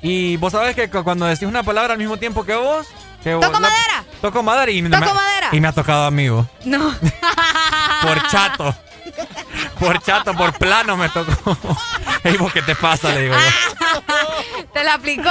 [0.00, 2.86] Y vos sabés que cu- cuando decís una palabra al mismo tiempo que vos.
[3.22, 4.04] Que vos ¡Toco la- madera!
[4.20, 5.48] Toco madera y me, ¡Toco madera!
[5.52, 6.44] Y me ha tocado amigo.
[6.64, 6.92] No.
[8.02, 8.74] Por chato.
[9.78, 11.56] Por chato, por plano me tocó.
[12.38, 13.10] ¿vos qué te pasa?
[13.10, 14.64] Le digo yo.
[14.72, 15.30] Te la aplicó.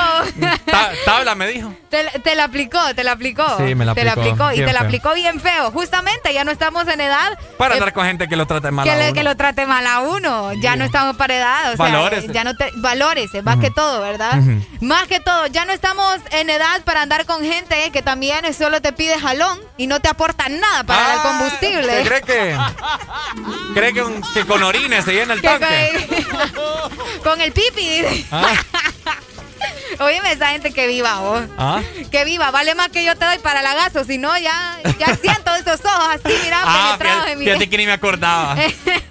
[0.65, 1.73] Ta- tabla me dijo.
[1.89, 3.43] Te, te la aplicó, te la aplicó.
[3.57, 4.43] Sí, me la Te la aplicó.
[4.45, 4.87] aplicó y te la feo.
[4.87, 5.71] aplicó bien feo.
[5.71, 8.83] Justamente, ya no estamos en edad Para eh, andar con gente que lo trate mal
[8.85, 9.13] que, a uno.
[9.13, 10.53] que lo trate mal a uno.
[10.53, 11.73] Ya no estamos para edad.
[11.73, 12.31] O sea, Valórese.
[12.33, 14.39] ya no te, valórese, más que todo, ¿verdad?
[14.81, 18.81] Más que todo, ya no estamos en edad para andar con gente que también solo
[18.81, 22.01] te pide jalón y no te aporta nada para el combustible.
[22.01, 22.57] ¿Usted cree que,
[23.73, 26.07] cree que, un- que con orines se llena el Que tanque?
[26.55, 28.25] con, con el pipi.
[28.31, 28.53] Ah,
[29.99, 31.41] Óyeme, esa gente que viva, vos.
[31.57, 31.81] ah.
[32.11, 35.15] Que viva, vale más que yo te doy para la gaso, si no ya, ya
[35.21, 37.45] siento esos ojos así, mira, Ah, penetrados fíjate, en mi...
[37.45, 38.55] fíjate que ni me acordaba.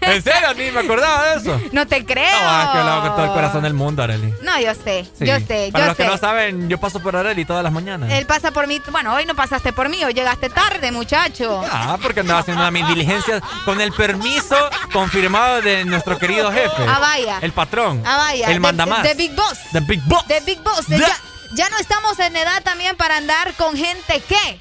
[0.00, 0.54] ¿En serio?
[0.56, 1.60] Ni me acordaba de eso.
[1.72, 2.24] No te creo.
[2.24, 4.32] No, es que hago con todo el corazón del mundo, Arely.
[4.42, 5.26] No, yo sé, Sí.
[5.26, 6.02] yo sé, Para yo los sé.
[6.04, 8.10] que no saben, yo paso por Arely todas las mañanas.
[8.12, 11.62] Él pasa por mí, bueno, hoy no pasaste por mí, hoy llegaste tarde, muchacho.
[11.70, 14.56] Ah, porque andaba haciendo mis diligencias con el permiso
[14.92, 16.84] confirmado de nuestro querido jefe.
[16.88, 17.38] Ah, vaya.
[17.40, 18.02] El patrón.
[18.06, 18.48] Ah, vaya.
[18.50, 19.02] El mandamás.
[19.02, 19.58] De Big Boss.
[19.72, 20.24] The Big Boss.
[20.44, 20.86] De Big Boss.
[20.88, 21.08] Ya,
[21.54, 24.58] ya no estamos en edad también para andar con gente que...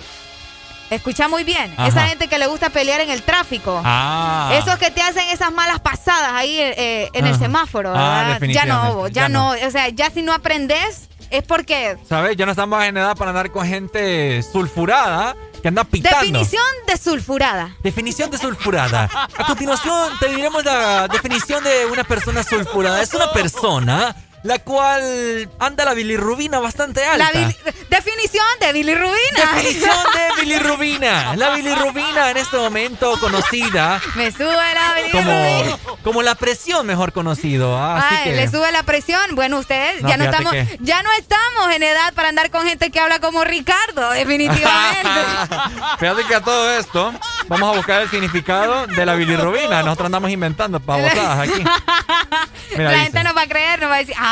[0.89, 1.87] Escucha muy bien, Ajá.
[1.87, 3.79] esa gente que le gusta pelear en el tráfico.
[3.85, 4.49] Ah.
[4.55, 7.43] Esos que te hacen esas malas pasadas ahí eh, en el Ajá.
[7.43, 9.51] semáforo, Ah, ya no, ya, ya no.
[9.51, 11.95] O sea, ya si no aprendes es porque...
[12.09, 12.35] ¿Sabes?
[12.37, 16.17] Ya no estamos en edad para andar con gente sulfurada que anda pitando.
[16.21, 17.75] Definición de sulfurada.
[17.83, 19.07] Definición de sulfurada.
[19.37, 22.99] A continuación te diremos la definición de una persona sulfurada.
[23.03, 27.29] Es una persona la cual anda la bilirrubina bastante alta.
[27.31, 27.53] La
[27.89, 29.53] definición de bilirrubina.
[29.55, 31.35] Definición de bilirrubina.
[31.35, 35.77] La bilirrubina en este momento conocida Me sube la bilirrubina.
[35.83, 37.77] como, como la presión mejor conocido.
[37.77, 39.35] Ah, Así Ay, que le sube la presión.
[39.35, 42.65] Bueno, ustedes No, ya no estamos, que- ya no estamos en edad para andar con
[42.65, 45.09] gente que habla como Ricardo, definitivamente.
[45.99, 47.13] Fíjate que a todo esto
[47.47, 49.83] vamos a buscar el significado de la bilirrubina.
[49.83, 51.63] Nosotros andamos inventando pavosadas aquí.
[52.71, 53.03] Mira, la dice.
[53.03, 54.28] gente no va a creer, nos va a decir, ah,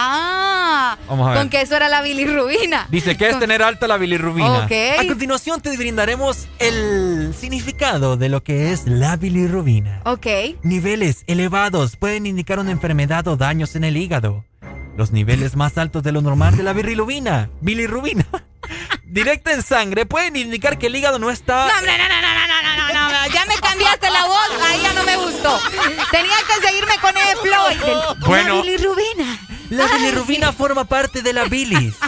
[1.08, 1.40] Vamos a ver.
[1.40, 2.88] con que eso era la bilirrubina.
[2.90, 4.66] Dice que es tener alta la bilirrubina.
[4.66, 4.72] Ok.
[5.00, 10.02] A continuación te brindaremos el significado de lo que es la bilirrubina.
[10.06, 10.28] Ok.
[10.64, 14.46] Niveles elevados pueden indicar una enfermedad o daños en el hígado.
[14.98, 18.26] Los niveles más altos de lo normal de la bilirrubina, bilirrubina,
[19.06, 21.68] directa en sangre, pueden indicar que el hígado no está...
[21.68, 24.80] No, no, no, no, no, no, no, no, no, ya me cambiaste la voz, ahí
[24.82, 25.60] ya no me gustó.
[26.12, 27.68] Tenía que seguirme con el flow.
[27.70, 28.56] del- Bueno.
[28.56, 29.38] La bilirrubina.
[29.70, 31.96] La bilirrubina forma parte de la bilis,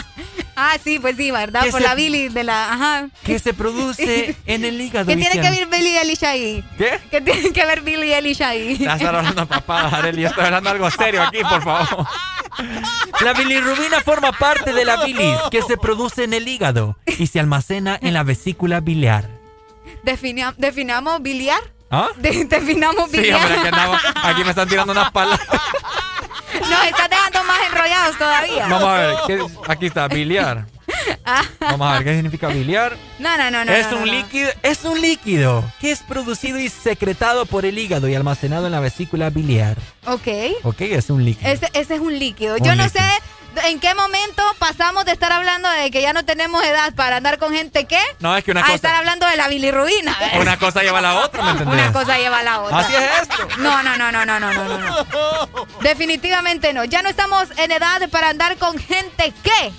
[0.62, 1.62] Ah, sí, pues sí, ¿verdad?
[1.62, 3.08] Que Por se- la bilis de la, ajá.
[3.24, 5.06] que se produce en el hígado.
[5.06, 6.62] ¿Qué tiene que ver Billy Eilish ahí?
[6.76, 7.00] ¿Qué?
[7.10, 8.72] ¿Qué tiene que ver Billy Eilish ahí?
[8.78, 10.26] Estás hablando papadas, Arely.
[10.26, 12.06] Estoy hablando algo serio aquí, por favor.
[13.22, 17.40] La bilirrubina forma parte de la bilis que se produce en el hígado y se
[17.40, 19.30] almacena en la vesícula biliar.
[20.02, 21.60] Definia- ¿Definamos biliar?
[21.90, 22.08] ¿Ah?
[22.16, 23.40] De- definamos Sí, biliar.
[23.40, 25.48] hombre, aquí, andamos- aquí me están tirando unas palabras.
[26.70, 28.66] Nos estás dejando más enrollados todavía.
[28.68, 30.66] Vamos a ver, ¿qué- aquí está, biliar.
[31.60, 32.96] Vamos a ver qué significa biliar.
[33.18, 33.72] no, no, no, no.
[33.72, 37.78] es no, un no, líquido, es un líquido que es producido y secretado por el
[37.78, 39.76] hígado y almacenado en la vesícula biliar.
[40.06, 40.28] Ok.
[40.64, 41.50] Ok, es un líquido.
[41.50, 42.56] Ese, ese es un líquido.
[42.56, 43.00] Un Yo no sé
[43.64, 47.38] ¿En qué momento pasamos de estar hablando de que ya no tenemos edad para andar
[47.38, 50.16] con gente que no, es que una a estar hablando de la bilirrubina?
[50.40, 51.74] Una cosa lleva a la otra, ¿me entendés?
[51.74, 52.78] Una cosa lleva a la otra.
[52.78, 53.48] Así es esto.
[53.58, 54.78] No, no, no, no, no, no, no.
[54.78, 55.66] no.
[55.80, 56.84] Definitivamente no.
[56.84, 59.72] Ya no estamos en edad para andar con gente que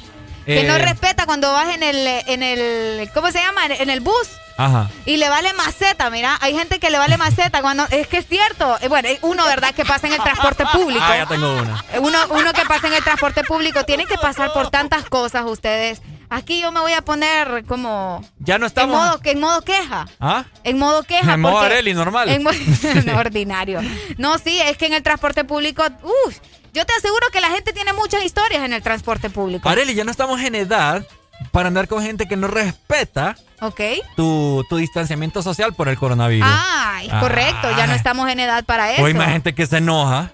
[0.46, 0.64] que Eh.
[0.68, 3.66] no respeta cuando vas en el en el ¿cómo se llama?
[3.66, 4.28] En, en el bus.
[4.58, 4.90] Ajá.
[5.06, 8.28] Y le vale maceta, mira, hay gente que le vale maceta cuando es que es
[8.28, 11.04] cierto, Eh, bueno, uno verdad que pasa en el transporte público.
[11.08, 11.84] Ah, ya tengo una.
[12.00, 16.02] Uno, uno que pasa en el transporte público tiene que pasar por tantas cosas ustedes.
[16.30, 18.96] Aquí yo me voy a poner como Ya no en estamos.
[18.96, 20.06] modo, que en modo queja.
[20.20, 20.46] ¿Ah?
[20.64, 21.34] En modo queja.
[21.34, 22.30] En modo Arely, normal.
[22.30, 22.52] En mo-
[23.06, 23.82] no, ordinario.
[24.18, 26.38] No, sí, es que en el transporte público, uff,
[26.74, 29.68] yo te aseguro que la gente tiene muchas historias en el transporte público.
[29.70, 31.06] Arely, ya no estamos en edad
[31.52, 33.82] para andar con gente que no respeta ¿Ok?
[34.16, 36.48] tu, tu distanciamiento social por el coronavirus.
[36.52, 37.96] Ay, correcto, ya no Ah.
[37.96, 39.02] estamos en edad para eso.
[39.02, 40.32] O hay más gente que se enoja.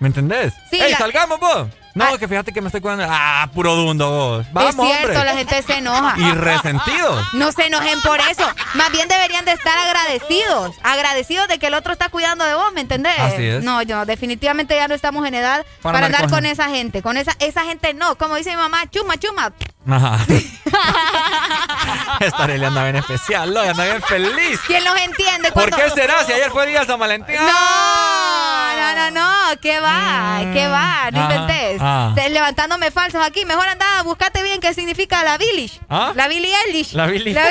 [0.00, 0.52] ¿Me entendés?
[0.70, 1.68] Sí, ¡Ey, la- salgamos vos!
[1.96, 3.06] No, que fíjate que me estoy cuidando.
[3.08, 4.46] ¡Ah, puro dundo vos!
[4.52, 5.24] ¡Vamos, es cierto, hombre!
[5.24, 6.14] la gente se enoja.
[6.18, 7.24] Y resentidos.
[7.32, 8.46] No se enojen por eso.
[8.74, 10.76] Más bien deberían de estar agradecidos.
[10.82, 13.18] Agradecidos de que el otro está cuidando de vos, ¿me entendés?
[13.18, 13.64] Así es.
[13.64, 17.00] No, yo definitivamente ya no estamos en edad para, andar con, esa gente.
[17.00, 18.16] Con esa, esa gente no.
[18.18, 19.52] Como dice mi mamá, chuma, chuma.
[19.88, 20.18] Ajá.
[22.20, 23.54] Esta Arely anda bien especial.
[23.54, 24.60] Y anda bien feliz.
[24.66, 25.52] ¿Quién los entiende?
[25.52, 27.36] ¿Por qué será si ayer fue día de San Valentín?
[27.36, 30.40] No, no, no, no, ¿qué va?
[30.52, 31.10] ¿Qué va?
[31.10, 31.78] No inventes.
[31.80, 32.14] ah.
[32.30, 33.44] Levantándome falsos aquí.
[33.44, 35.80] Mejor anda, buscate bien qué significa la Billish.
[35.88, 36.12] ¿Ah?
[36.14, 36.92] La Billie Eilish.
[36.92, 37.50] La Billie- ya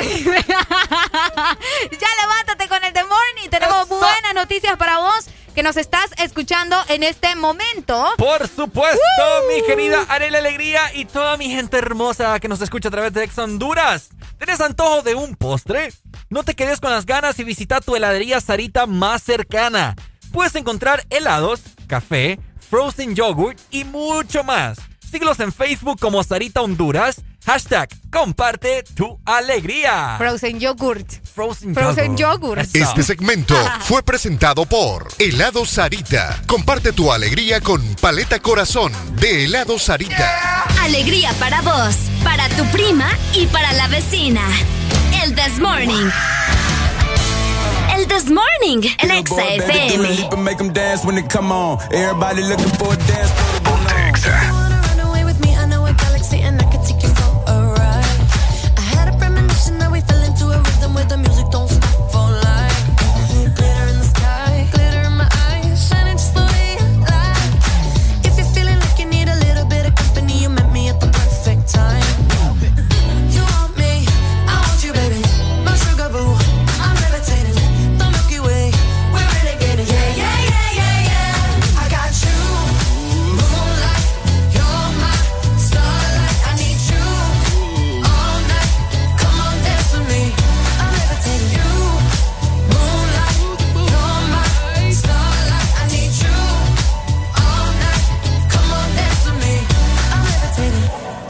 [2.22, 3.48] levántate con el The Morning.
[3.50, 5.26] Tenemos buenas noticias para vos.
[5.54, 8.12] que nos estás escuchando en este momento.
[8.18, 9.00] Por supuesto,
[9.48, 13.24] mi querida Arela Alegría y toda mi gente hermosa que nos escucha a través de
[13.24, 14.10] Ex Honduras.
[14.36, 15.90] ¿Tienes antojo de un postre?
[16.28, 19.94] No te quedes con las ganas y visita tu heladería Sarita más cercana.
[20.36, 24.76] Puedes encontrar helados, café, frozen yogurt y mucho más.
[25.10, 27.22] Síguelos en Facebook como Sarita Honduras.
[27.46, 30.16] Hashtag comparte tu alegría.
[30.18, 31.10] Frozen yogurt.
[31.34, 32.68] Frozen, Frozen yogurt.
[32.74, 36.42] Este segmento fue presentado por Helado Sarita.
[36.46, 40.64] Comparte tu alegría con Paleta Corazón de Helado Sarita.
[40.82, 44.42] Alegría para vos, para tu prima y para la vecina.
[45.24, 46.10] El This Morning.
[48.06, 50.36] El This Morning, el Exa FM.
[50.38, 51.78] Make them dance when they come on.
[51.92, 53.32] Everybody looking for a dance.
[53.64, 54.65] Run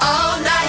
[0.00, 0.63] all night.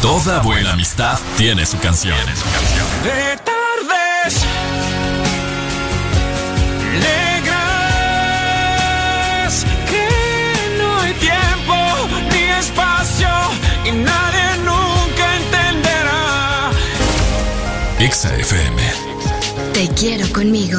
[0.00, 2.16] Toda buena amistad tiene su canción.
[3.02, 4.44] De tardes
[7.00, 7.56] negras
[9.90, 10.08] que
[10.78, 11.74] no hay tiempo
[12.30, 13.28] ni espacio
[13.84, 16.70] y nadie nunca entenderá.
[17.98, 18.80] Exa FM.
[19.72, 20.78] Te quiero conmigo.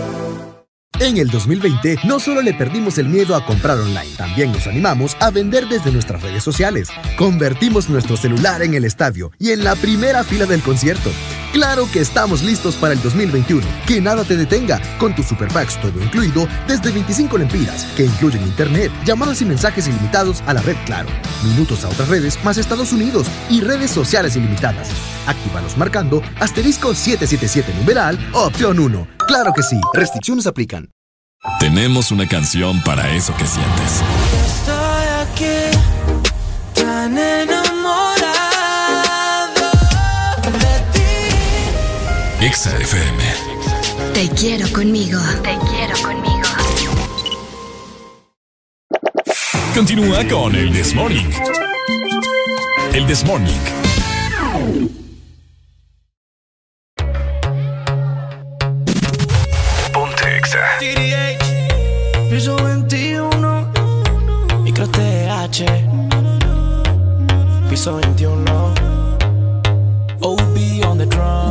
[1.01, 5.17] En el 2020 no solo le perdimos el miedo a comprar online, también nos animamos
[5.19, 6.89] a vender desde nuestras redes sociales.
[7.17, 11.09] Convertimos nuestro celular en el estadio y en la primera fila del concierto.
[11.53, 13.65] Claro que estamos listos para el 2021.
[13.85, 18.91] Que nada te detenga con tus superpacks todo incluido desde 25 lempiras, que incluyen internet,
[19.05, 21.09] llamadas y mensajes ilimitados a la red Claro,
[21.43, 24.89] minutos a otras redes más Estados Unidos y redes sociales ilimitadas.
[25.27, 29.07] Actívalos marcando asterisco 777 numeral opción 1.
[29.27, 30.89] Claro que sí, restricciones aplican.
[31.59, 34.01] Tenemos una canción para eso que sientes.
[34.45, 35.77] Estoy aquí,
[36.75, 37.17] tan
[42.41, 43.23] Exa FM.
[44.15, 45.19] Te quiero conmigo.
[45.43, 46.49] Te quiero conmigo.
[49.75, 51.29] Continúa con el This Morning.
[52.93, 53.59] El This Morning.
[62.27, 63.71] Piso 21,
[64.63, 65.63] micro TH.
[67.69, 68.73] Piso 21,
[70.21, 71.50] OB on the drum.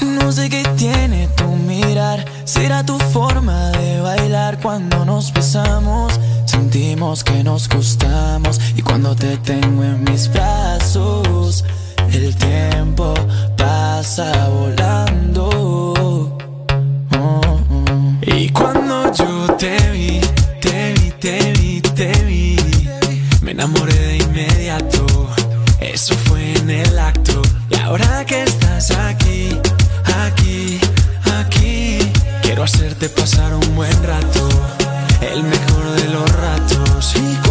[0.00, 6.18] No sé qué tiene tu mirar, será tu forma de bailar cuando nos besamos.
[6.44, 11.64] Sentimos que nos gustamos y cuando te tengo en mis brazos,
[12.12, 13.14] el tiempo
[13.56, 15.48] pasa volando.
[15.98, 16.38] Oh.
[17.18, 17.60] oh.
[18.22, 20.20] Y cuando yo te vi
[27.72, 29.58] Y ahora que estás aquí,
[30.26, 30.78] aquí,
[31.40, 31.98] aquí,
[32.42, 34.48] quiero hacerte pasar un buen rato,
[35.20, 37.14] el mejor de los ratos.
[37.16, 37.41] Y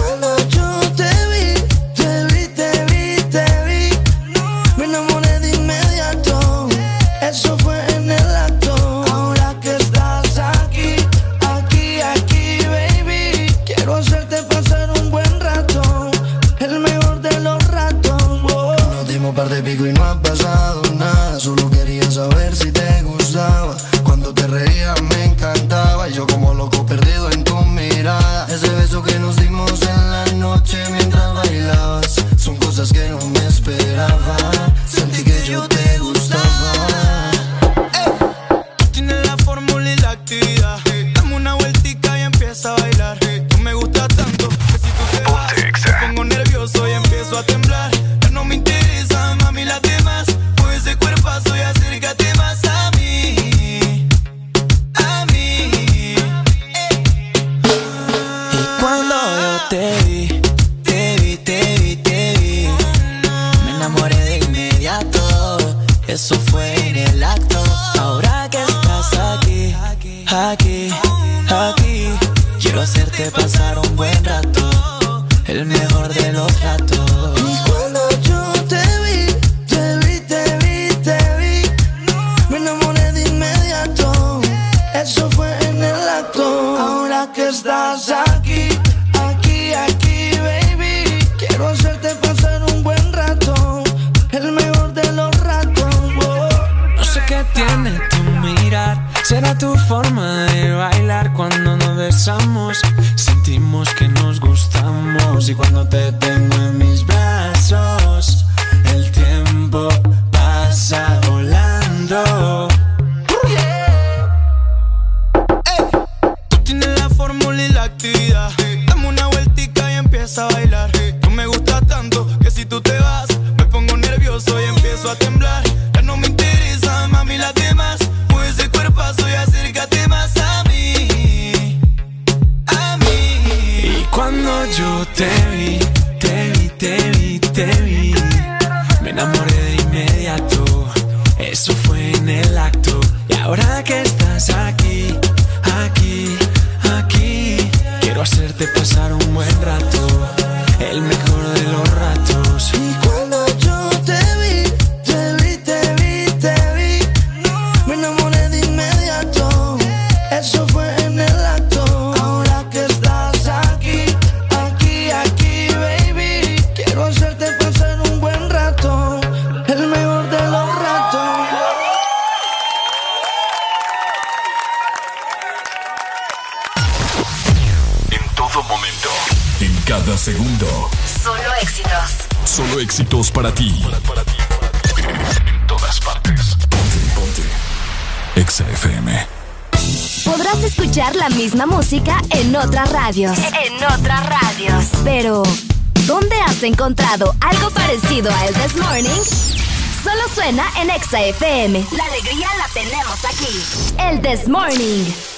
[201.92, 203.98] La alegría la tenemos aquí.
[204.00, 205.31] El This Morning.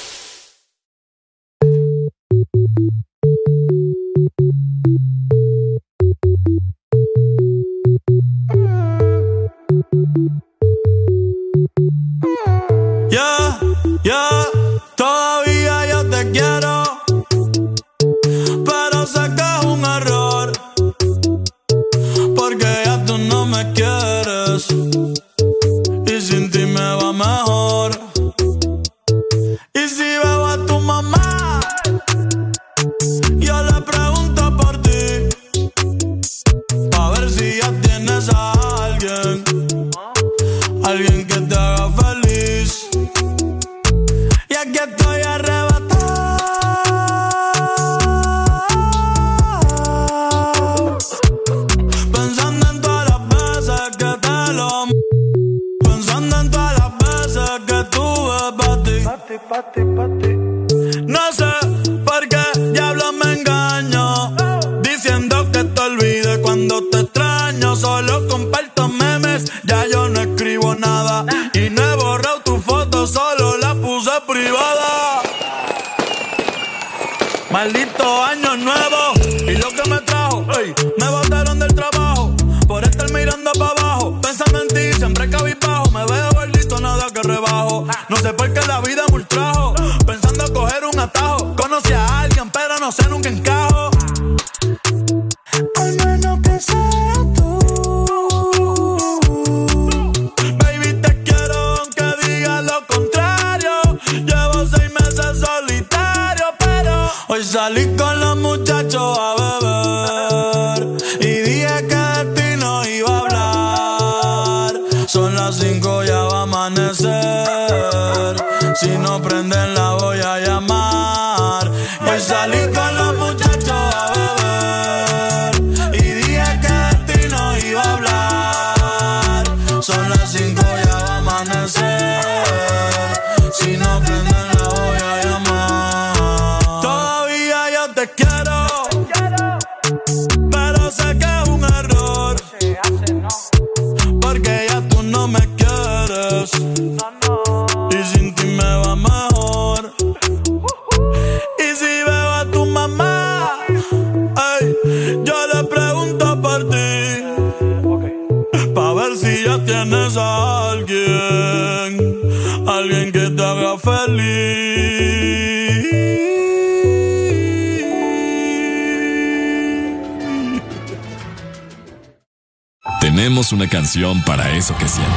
[173.74, 175.13] canción para eso que sientes.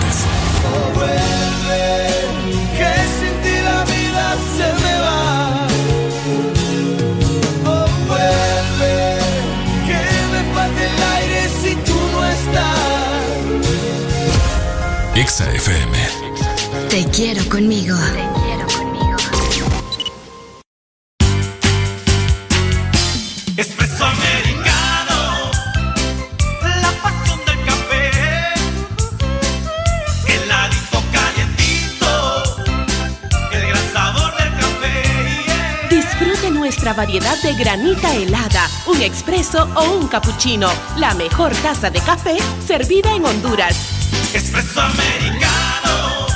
[40.21, 43.77] cappuccino, la mejor taza de café servida en Honduras.
[44.33, 46.27] Espresso americano,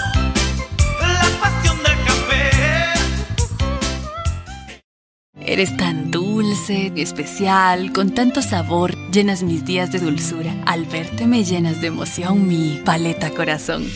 [1.00, 2.50] la pasión del café.
[5.40, 10.54] Eres tan dulce, especial, con tanto sabor, llenas mis días de dulzura.
[10.66, 13.90] Al verte me llenas de emoción mi paleta corazón.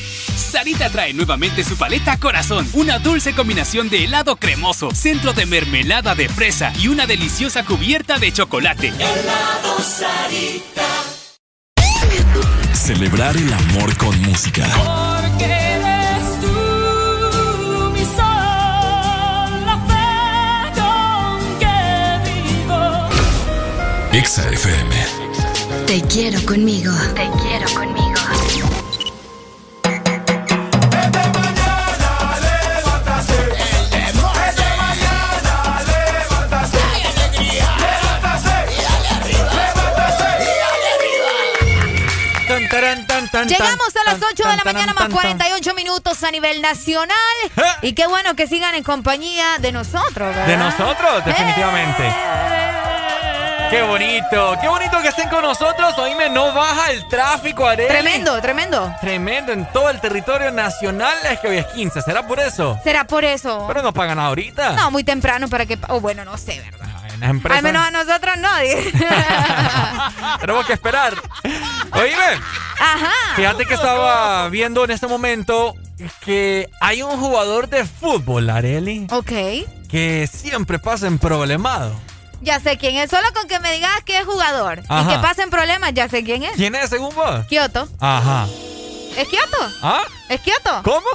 [0.54, 6.14] Sarita trae nuevamente su paleta Corazón, una dulce combinación de helado cremoso, centro de mermelada
[6.14, 8.88] de fresa y una deliciosa cubierta de chocolate.
[8.88, 9.63] ¡Helado!
[9.76, 10.86] Rosarita.
[12.72, 14.64] Celebrar el amor con música.
[14.76, 21.76] Porque eres tú mi sol, la fe con que
[22.30, 22.80] vivo.
[24.12, 24.94] Exa FM.
[25.86, 26.92] Te quiero conmigo.
[27.14, 28.03] Te quiero conmigo.
[43.48, 45.12] Tan, Llegamos a las tan, 8 de la mañana tan, más tan.
[45.12, 47.16] 48 minutos a nivel nacional.
[47.82, 50.46] Y qué bueno que sigan en compañía de nosotros, ¿verdad?
[50.46, 52.12] De nosotros, definitivamente.
[53.70, 55.98] Qué bonito, qué bonito que estén con nosotros.
[55.98, 57.88] Oíme, no baja el tráfico, Arely.
[57.88, 58.94] Tremendo, tremendo.
[59.00, 61.16] Tremendo en todo el territorio nacional.
[61.28, 62.78] Es que hoy es 15, ¿será por eso?
[62.84, 63.64] ¿Será por eso?
[63.66, 64.72] Pero no pagan ahorita.
[64.74, 65.78] No, muy temprano para que...
[65.88, 66.93] O bueno, no sé, ¿verdad?
[67.14, 68.48] En las empresas Al menos a nosotros no.
[70.40, 71.14] tenemos que esperar.
[71.92, 72.40] Oíme,
[72.80, 73.10] Ajá.
[73.36, 75.74] fíjate que estaba viendo en este momento
[76.24, 79.30] que hay un jugador de fútbol, Areli, Ok.
[79.88, 81.94] que siempre pasa en problemado.
[82.40, 83.08] Ya sé quién es.
[83.10, 85.08] Solo con que me digas que es jugador y Ajá.
[85.14, 86.52] que pasen problemas, ya sé quién es.
[86.56, 87.46] ¿Quién es según vos?
[87.46, 87.88] Kioto.
[88.00, 88.46] Ajá.
[89.16, 89.56] ¿Es Kioto?
[89.82, 90.02] ¿Ah?
[90.28, 90.82] ¿Es Kioto?
[90.82, 91.06] ¿Cómo?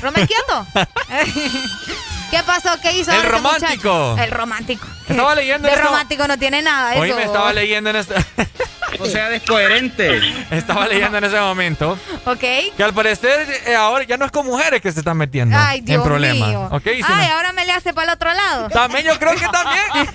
[0.00, 0.66] ¿Romel Kioto?
[2.30, 2.70] ¿Qué pasó?
[2.82, 3.92] ¿Qué hizo El ese romántico.
[4.10, 4.18] muchacho?
[4.22, 4.86] El romántico.
[5.08, 7.00] Estaba leyendo De esto- romántico no tiene nada eso.
[7.02, 8.14] Hoy me estaba leyendo en este...
[8.98, 10.20] o sea, descoherente.
[10.50, 12.40] Estaba leyendo en ese momento ¿Ok?
[12.76, 15.80] que al parecer eh, ahora ya no es con mujeres que se están metiendo Ay,
[15.82, 16.48] Dios en problemas.
[16.48, 16.68] mío.
[16.72, 16.86] ¿Ok?
[16.86, 18.68] Y si Ay, no- ahora me le hace para el otro lado.
[18.70, 19.84] También yo creo que también.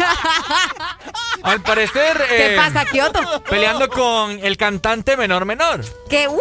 [1.44, 2.22] Al parecer...
[2.28, 3.44] ¿Qué eh, pasa, Kioto?
[3.50, 5.86] Peleando con el cantante Menor Menor.
[6.10, 6.28] ¿Qué?
[6.28, 6.40] ¿What?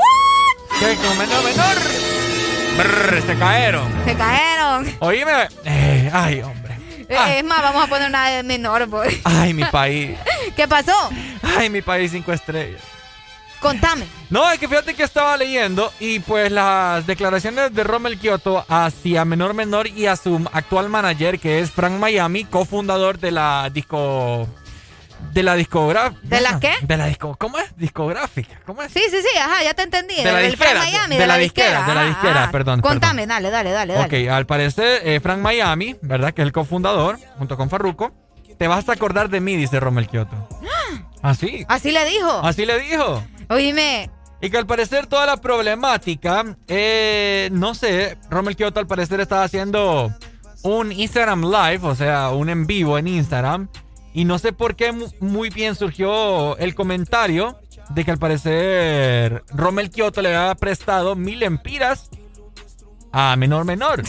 [0.81, 0.97] ¿Qué?
[0.97, 2.30] Con Menor Menor.
[2.83, 3.93] Brr, se caeron.
[4.05, 4.97] Se cayeron.
[5.01, 5.49] Oíme.
[5.65, 6.77] eh, ay, hombre.
[7.09, 9.21] Eh, Es más, vamos a poner una de menor, boy.
[9.25, 10.17] Ay, mi país.
[10.57, 10.93] ¿Qué pasó?
[11.43, 12.81] Ay, mi país cinco estrellas.
[13.61, 14.07] Contame.
[14.31, 19.25] No, es que fíjate que estaba leyendo y pues las declaraciones de Rommel Kioto hacia
[19.27, 24.49] Menor Menor y a su actual manager que es Frank Miami, cofundador de la disco...
[25.33, 26.21] De la discográfica.
[26.23, 26.73] ¿De la qué?
[26.83, 27.37] De la disco...
[27.39, 27.77] ¿Cómo es?
[27.77, 28.61] Discográfica.
[28.67, 28.93] ¿Cómo es?
[28.93, 30.17] Sí, sí, sí, ajá, ya te entendí.
[30.17, 32.51] De la disquera, Frank Miami, de la disquera, de la disquera, ajá.
[32.53, 34.25] perdón, Contame, dale, dale, dale, dale.
[34.25, 36.33] Ok, al parecer eh, Frank Miami, ¿verdad?
[36.35, 38.13] Que es el cofundador, junto con Farruko.
[38.59, 40.49] Te vas a acordar de mí, dice Rommel Kioto.
[41.23, 41.65] Así.
[41.69, 42.31] Así le dijo.
[42.45, 43.23] Así le dijo.
[43.49, 44.11] Oíme,
[44.41, 49.45] Y que al parecer toda la problemática, eh, no sé, Rommel Kioto al parecer estaba
[49.45, 50.13] haciendo
[50.63, 53.69] un Instagram Live, o sea, un en vivo en Instagram.
[54.13, 57.59] Y no sé por qué mu- muy bien surgió el comentario
[57.91, 62.11] de que al parecer Rommel Kioto le había prestado mil empiras
[63.13, 64.03] a menor menor.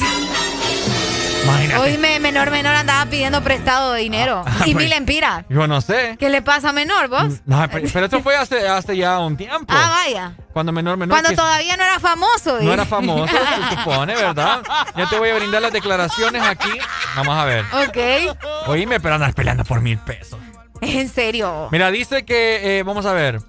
[1.43, 1.79] Imagínate.
[1.79, 4.43] oíme, menor, menor andaba pidiendo prestado dinero.
[4.45, 5.45] Ah, y pues, mil empiras.
[5.49, 6.15] Yo no sé.
[6.19, 7.41] ¿Qué le pasa a menor, vos?
[7.45, 9.65] No, pero, pero eso fue hace, hace ya un tiempo.
[9.67, 10.33] Ah, vaya.
[10.53, 11.19] Cuando menor menor.
[11.19, 12.59] Cuando todavía no era famoso.
[12.61, 14.61] No y- era famoso, se supone, ¿verdad?
[14.97, 16.71] Yo te voy a brindar las declaraciones aquí.
[17.15, 17.65] Vamos a ver.
[17.87, 18.67] ok.
[18.67, 20.39] Oíme, pero andas peleando por mil pesos.
[20.81, 21.69] En serio.
[21.71, 23.39] Mira, dice que, eh, vamos a ver.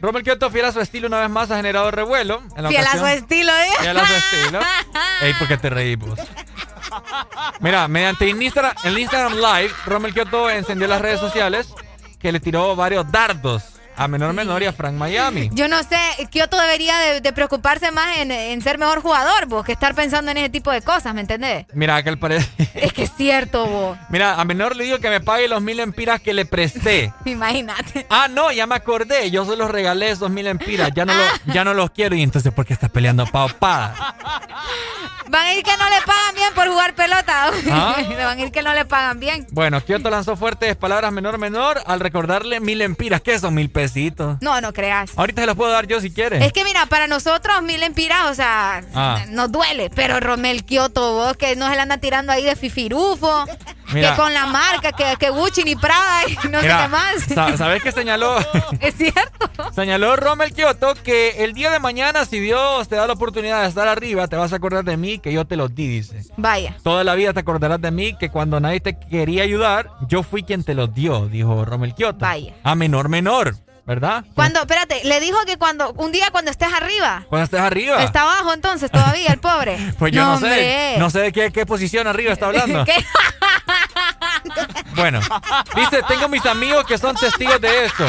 [0.00, 2.42] Rommel Kioto, fiel a su estilo, una vez más ha generado revuelo.
[2.56, 3.68] En la Fiel a su estilo, ¿eh?
[3.80, 4.60] Fiel a su estilo.
[5.22, 6.18] Ey, ¿por qué te reí vos?
[7.60, 11.68] Mira, mediante Instagram, el Instagram Live, Rommel Kioto encendió las redes sociales
[12.18, 13.62] que le tiró varios dardos
[13.96, 15.50] a Menor Menor y a Frank Miami.
[15.52, 15.98] Yo no sé,
[16.30, 20.30] Kioto debería de, de preocuparse más en, en ser mejor jugador, vos, que estar pensando
[20.30, 21.66] en ese tipo de cosas, ¿me entendés?
[21.74, 22.48] Mira, que al parecer...
[22.74, 23.98] Es que es cierto, vos.
[24.10, 27.12] Mira, a Menor le digo que me pague los mil empiras que le presté.
[27.24, 28.06] Imagínate.
[28.10, 29.30] Ah, no, ya me acordé.
[29.30, 30.90] Yo se los regalé esos mil empiras.
[30.94, 32.14] Ya no, lo- ya no los quiero.
[32.16, 34.16] Y entonces, ¿por qué estás peleando paupada?
[35.32, 37.50] Van a ir que no le pagan bien por jugar pelota.
[37.70, 37.96] ¿Ah?
[38.26, 39.46] Van a ir que no le pagan bien.
[39.50, 43.22] Bueno, Kioto lanzó fuertes palabras menor menor al recordarle mil empiras.
[43.22, 44.36] ¿Qué son mil pesitos?
[44.42, 45.10] No, no creas.
[45.16, 46.44] Ahorita se los puedo dar yo si quieres.
[46.44, 49.24] Es que mira, para nosotros mil empiras, o sea, Ah.
[49.28, 49.88] nos duele.
[49.94, 53.46] Pero Romel Kioto, vos que no se le anda tirando ahí de fifirufo,
[53.92, 54.10] Mira.
[54.10, 57.14] que con la marca, que, que Gucci ni Prada y no sé Mira, qué más.
[57.34, 58.36] sa- ¿Sabes qué señaló?
[58.80, 59.50] es cierto.
[59.74, 63.68] Señaló Rommel Kioto que el día de mañana, si Dios te da la oportunidad de
[63.68, 66.22] estar arriba, te vas a acordar de mí, que yo te los di, dice.
[66.36, 66.76] Vaya.
[66.82, 70.42] Toda la vida te acordarás de mí, que cuando nadie te quería ayudar, yo fui
[70.42, 72.18] quien te los dio, dijo Rommel Kioto.
[72.20, 72.54] Vaya.
[72.62, 74.24] A menor menor, ¿verdad?
[74.34, 77.24] Cuando, espérate, le dijo que cuando, un día cuando estés arriba.
[77.28, 78.02] Cuando estés arriba.
[78.02, 79.76] Está abajo entonces todavía el pobre.
[79.98, 80.94] Pues yo no, sé, hombre.
[80.98, 82.84] no sé de qué, qué posición arriba está hablando.
[82.86, 82.94] ¿Qué?
[84.96, 85.20] Bueno,
[85.74, 88.04] dice, tengo mis amigos que son testigos de esto.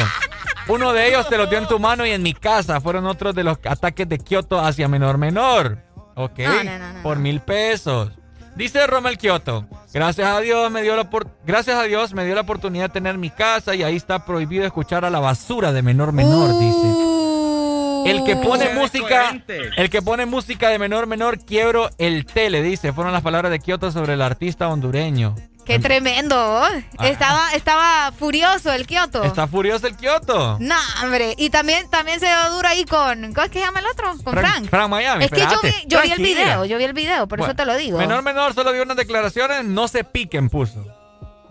[0.68, 2.80] Uno de ellos te los dio en tu mano y en mi casa.
[2.80, 5.78] Fueron otros de los ataques de Kioto hacia menor menor.
[6.16, 8.10] Ok, No, no, no, no, por mil pesos.
[8.56, 11.08] Dice Romel Kioto, gracias a Dios me dio la
[11.44, 14.64] gracias a Dios me dio la oportunidad de tener mi casa y ahí está prohibido
[14.64, 16.60] escuchar a la basura de menor menor, Uh.
[16.60, 18.10] dice.
[18.12, 19.70] El que pone música, coherente.
[19.76, 22.92] el que pone música de menor menor quiebro el tele, dice.
[22.92, 25.34] Fueron las palabras de Kioto sobre el artista hondureño.
[25.64, 26.62] Qué tremendo.
[27.00, 29.22] Estaba, estaba furioso el Kioto.
[29.24, 30.58] Está furioso el Kioto.
[30.60, 31.34] No, hombre.
[31.38, 33.32] Y también, también se dio duro ahí con.
[33.32, 34.08] ¿Cómo es que se llama el otro?
[34.22, 34.68] Con Frank- Frank.
[34.70, 37.38] Frank Miami, Es que yo vi, yo vi el video, yo vi el video, por
[37.38, 37.98] Bueno, eso te lo digo.
[37.98, 40.84] Menor menor solo dio unas declaraciones, no se piquen, puso.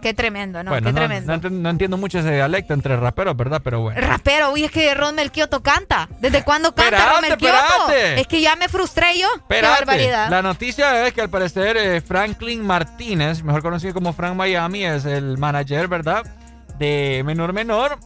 [0.03, 0.72] Qué tremendo, ¿no?
[0.72, 1.32] bueno, Qué no, tremendo.
[1.35, 3.61] no ent- no entiendo mucho ese dialecto entre raperos, ¿verdad?
[3.64, 4.01] Pero bueno.
[4.01, 6.09] Rapero, uy, es que Ron Kioto canta.
[6.19, 8.19] ¿Desde cuándo canta Ron espérate.
[8.19, 9.27] Es que ya me frustré yo.
[9.49, 10.30] Qué barbaridad.
[10.30, 15.06] La noticia es que al parecer eh, Franklin Martínez, mejor conocido como Frank Miami, es
[15.06, 16.23] el manager, ¿verdad?
[16.77, 17.98] De Menor Menor.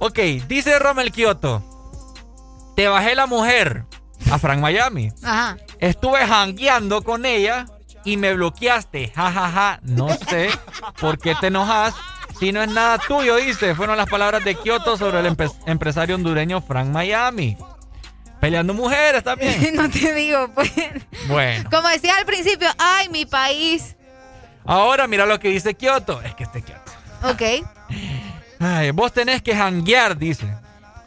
[0.00, 1.64] Ok, dice Romel Kioto.
[2.76, 3.84] Te bajé la mujer
[4.30, 5.10] a Frank Miami.
[5.24, 5.56] Ajá.
[5.80, 7.64] Estuve jangueando con ella
[8.12, 9.12] y me bloqueaste.
[9.14, 9.80] Ja, ja, ja.
[9.82, 10.50] No sé
[11.00, 11.94] por qué te enojas.
[12.38, 13.74] Si no es nada tuyo, dice.
[13.74, 17.56] Fueron las palabras de Kioto sobre el empe- empresario hondureño Frank Miami.
[18.40, 19.74] Peleando mujeres también.
[19.74, 20.72] no te digo, pues.
[21.26, 21.68] Bueno.
[21.70, 23.96] Como decía al principio, ay, mi país.
[24.64, 26.22] Ahora mira lo que dice Kioto.
[26.22, 26.92] Es que este Kioto.
[27.24, 27.42] Ok.
[28.60, 30.46] Ay, vos tenés que janguear, dice.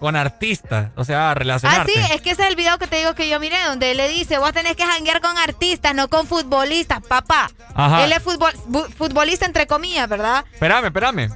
[0.01, 0.89] Con artistas.
[0.97, 1.93] O sea, Ah, relacionarte.
[1.93, 3.97] sí, es que ese es el video que te digo que yo miré, donde él
[3.97, 7.49] le dice, vos tenés que janguear con artistas, no con futbolistas, papá.
[7.75, 8.03] Ajá.
[8.03, 8.53] Él es futbol-
[8.97, 10.43] futbolista entre comillas, ¿verdad?
[10.51, 11.29] Espérame, espérame.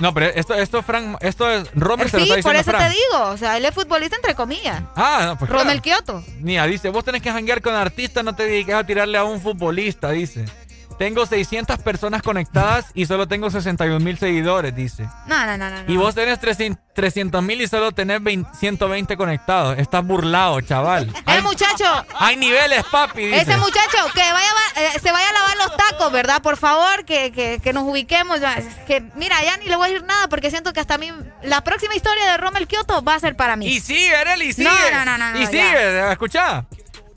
[0.00, 1.68] No, pero esto, esto, Frank, esto es.
[1.74, 2.84] Romer se lo sí, por eso Frank.
[2.84, 4.80] te digo, o sea, él es futbolista entre comillas.
[4.96, 5.82] Ah, no, pues claro.
[5.82, 6.22] Kioto.
[6.38, 9.40] Mira, dice, vos tenés que janguear con artistas, no te dediques a tirarle a un
[9.40, 10.44] futbolista, dice.
[10.98, 15.08] Tengo 600 personas conectadas y solo tengo 61 mil seguidores, dice.
[15.26, 15.92] No, no, no, no.
[15.92, 16.38] Y vos tenés
[16.94, 19.78] 300 mil y solo tenés 20 120 conectados.
[19.78, 21.12] Estás burlado, chaval.
[21.32, 21.84] Eh, muchacho,
[22.18, 23.40] Hay niveles, papi, dice.
[23.40, 26.42] ese muchacho que vaya eh, se vaya a lavar los tacos, ¿verdad?
[26.42, 28.38] Por favor, que, que- que nos ubiquemos.
[28.86, 31.10] Que, mira, ya ni le voy a decir nada porque siento que hasta a mí
[31.42, 33.66] la próxima historia de Rommel Kioto va a ser para mí.
[33.66, 34.68] Y sigue, Arely, y sigue.
[34.92, 35.40] No, no, no, no.
[35.40, 36.12] y sigue, ya.
[36.12, 36.64] escucha.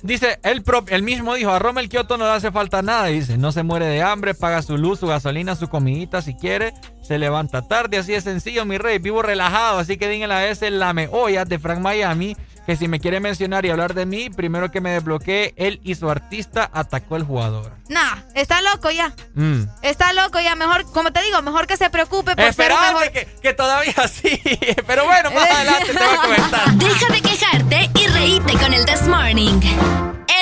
[0.06, 3.06] Dice, pro- él mismo dijo, a Rommel Kioto no le hace falta nada.
[3.06, 6.74] Dice, no se muere de hambre, paga su luz, su gasolina, su comidita si quiere.
[7.08, 8.98] Se levanta tarde, así de sencillo, mi rey.
[8.98, 12.36] Vivo relajado, así que díganle a ese lame ollas de Frank Miami
[12.66, 15.94] que si me quiere mencionar y hablar de mí, primero que me desbloquee, él y
[15.96, 17.72] su artista atacó al jugador.
[17.90, 19.14] Nah, está loco ya.
[19.36, 19.66] Mm.
[19.84, 20.56] Está loco ya.
[20.56, 23.12] Mejor, como te digo, mejor que se preocupe por ser un Espérate mejor.
[23.12, 24.42] que, que todavía sí.
[24.88, 26.72] Pero bueno, más adelante te voy a comentar.
[26.74, 29.60] Deja de quejarte y reíte con el This Morning.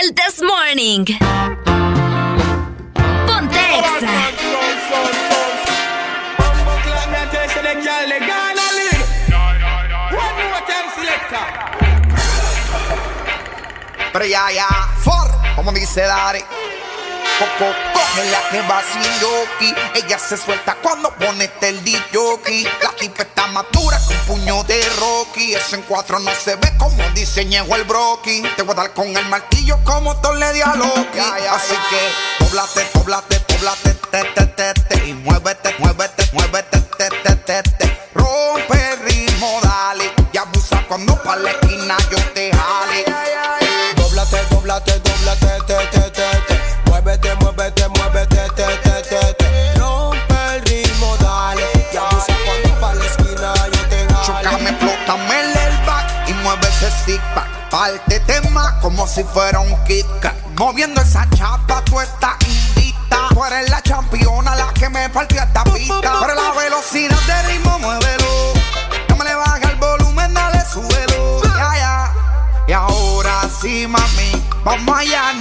[0.01, 1.03] El This Morning.
[3.27, 3.59] Ponte
[11.03, 11.41] Exa.
[14.13, 14.67] Pero ya, ya,
[15.03, 16.43] for, como dice Dari.
[17.39, 19.73] Coco, coge la que va sin yoki.
[19.95, 21.81] Ella se suelta cuando pone este el
[22.13, 22.63] jockey.
[22.83, 25.55] La tipa está madura con puño de Rocky.
[25.55, 28.43] Eso en cuatro no se ve como diseñó el broki.
[28.55, 31.19] Te voy a dar con el martillo como Thor le a Loki.
[31.49, 35.07] Así que, doblate, doblate, doblate, te, te, te, te.
[35.07, 36.62] Y muévete, muévete, muévete,
[37.23, 38.09] te, te, te.
[38.13, 40.11] Rompe el ritmo, dale.
[40.31, 43.05] Y abusa cuando pa' la esquina yo te jale.
[43.95, 46.59] Dóblate, dóblate, dóblate, te, te, te, te.
[46.85, 49.73] Muévete, muévete, muévete, te, te, te, te.
[49.75, 51.63] Rompe el ritmo, dale.
[51.91, 54.43] Y abusa cuando pa' la esquina yo te jale.
[54.43, 57.47] Chocame, explótame el airbag y mueve ese stick back.
[57.69, 60.35] Parte tema como si fuera un Kit Kat.
[60.57, 62.35] Moviendo esa chapa, tú estás.
[63.33, 66.19] Tú eres la championa, la que me partió esta pista.
[66.21, 68.53] Pero la velocidad de ritmo, muévelo.
[69.09, 71.41] No me le baja el volumen, dale, súbelo.
[71.43, 72.13] Ya, ya.
[72.67, 74.31] Y ahora sí, mami,
[74.63, 75.32] vamos allá,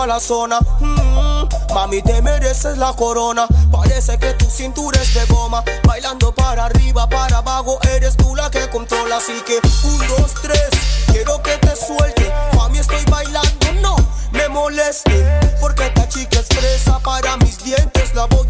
[0.00, 0.58] toda la zona.
[0.80, 3.46] Mm, mami, te mereces la corona.
[3.70, 5.62] Parece que tu cintura es de goma.
[5.86, 9.18] Bailando para arriba, para abajo, eres tú la que controla.
[9.18, 10.70] Así que, un, dos, tres,
[11.12, 12.32] quiero que te suelte.
[12.56, 13.96] Mami, estoy bailando, no
[14.32, 15.24] me moleste.
[15.60, 18.14] Porque esta chica es fresa para mis dientes.
[18.14, 18.49] La voy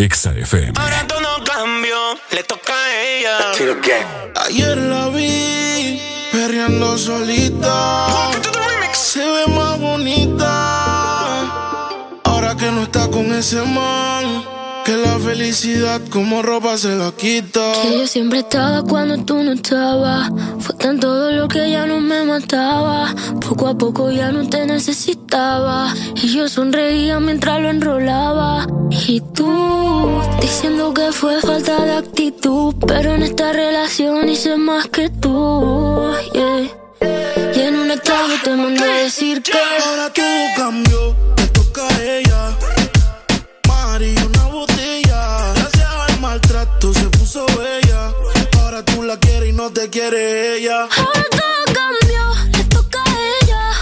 [0.00, 0.72] Exa FM.
[0.76, 3.36] Ahora todo cambió, le toca a ella.
[4.46, 6.00] Ayer la vi
[6.32, 8.06] perreando solita.
[8.94, 10.48] Se ve más bonita.
[12.24, 14.42] Ahora que no está con ese man.
[14.86, 17.60] Que la felicidad como ropa se la quita.
[17.82, 20.30] Que yo siempre estaba cuando tú no estabas.
[20.80, 23.14] Fue tanto dolor que ya no me mataba.
[23.46, 25.94] Poco a poco ya no te necesitaba.
[26.14, 28.66] Y yo sonreía mientras lo enrolaba.
[29.06, 30.08] Y tú,
[30.40, 32.74] diciendo que fue falta de actitud.
[32.86, 36.12] Pero en esta relación hice más que tú.
[36.32, 39.52] Y en un estado te mandé a decir que.
[39.52, 40.24] Ahora todo
[40.56, 41.14] cambió,
[41.52, 42.49] toca a ella.
[49.80, 50.80] Te quiere ella.
[50.82, 53.72] Ahora todo cambió, le toca a ella.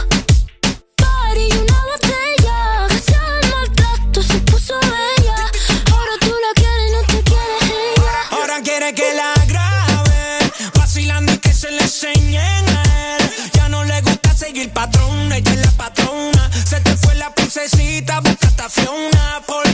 [0.94, 2.86] Party y una botella.
[2.89, 5.39] Gracias al maltrato se puso bella.
[5.91, 7.57] Ahora tú la quieres y no te quiere
[7.94, 8.12] ella.
[8.31, 10.39] Ahora quiere que la grabe,
[10.75, 13.31] vacilando y que se le enseñen a él.
[13.55, 16.51] Ya no le gusta seguir patrón, ella es la patrona.
[16.65, 19.43] Se te fue la princesita, busca a Fiona.
[19.47, 19.67] Porque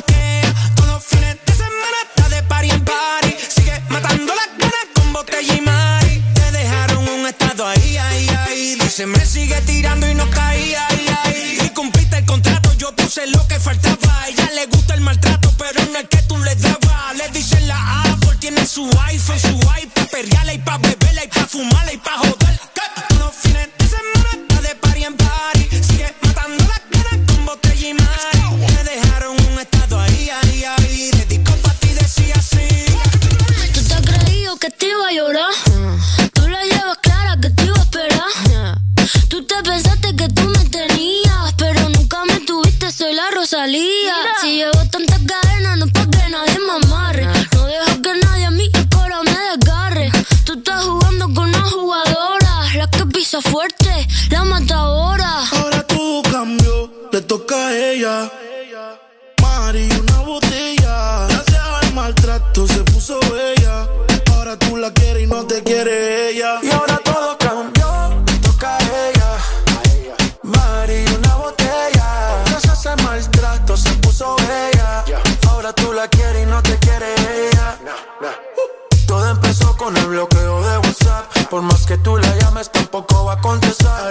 [9.07, 11.58] me sigue tirando y no caía, ahí, ahí.
[11.65, 14.23] Y cumpliste el contrato, yo puse lo que faltaba.
[14.23, 17.16] A ella le gusta el maltrato, pero no el que tú le dabas.
[17.16, 21.47] Le dicen la Apple, tiene su iPhone, su iPad, perreala y pa' beberla y pa'
[21.47, 22.60] fumarla y pa' joder.
[23.18, 25.68] Los fines de semana está de party en party.
[25.83, 28.74] Sigue matando las ganas con botella y mari.
[28.74, 31.10] Me dejaron un estado ahí, ahí, ahí.
[31.12, 32.86] Dedicó pa' ti, decía así.
[33.74, 35.64] Tú te has creído que te iba a llorar.
[39.65, 44.15] Pensaste que tú me tenías, pero nunca me tuviste, soy la Rosalía.
[44.41, 47.26] Si llevo tantas cadenas, no es pa' que nadie me amarre.
[47.55, 50.12] No dejo que nadie a mí el coro me desgarre.
[50.44, 55.31] Tú estás jugando con una jugadora, la que pisa fuerte, la matadora.
[55.52, 58.31] Ahora todo cambió, le toca a ella.
[59.43, 61.26] Mari, una botella.
[61.28, 63.89] Gracias al maltrato se puso bella.
[64.33, 66.59] Ahora tú la quieres y no te quiere ella.
[66.62, 67.01] Y ahora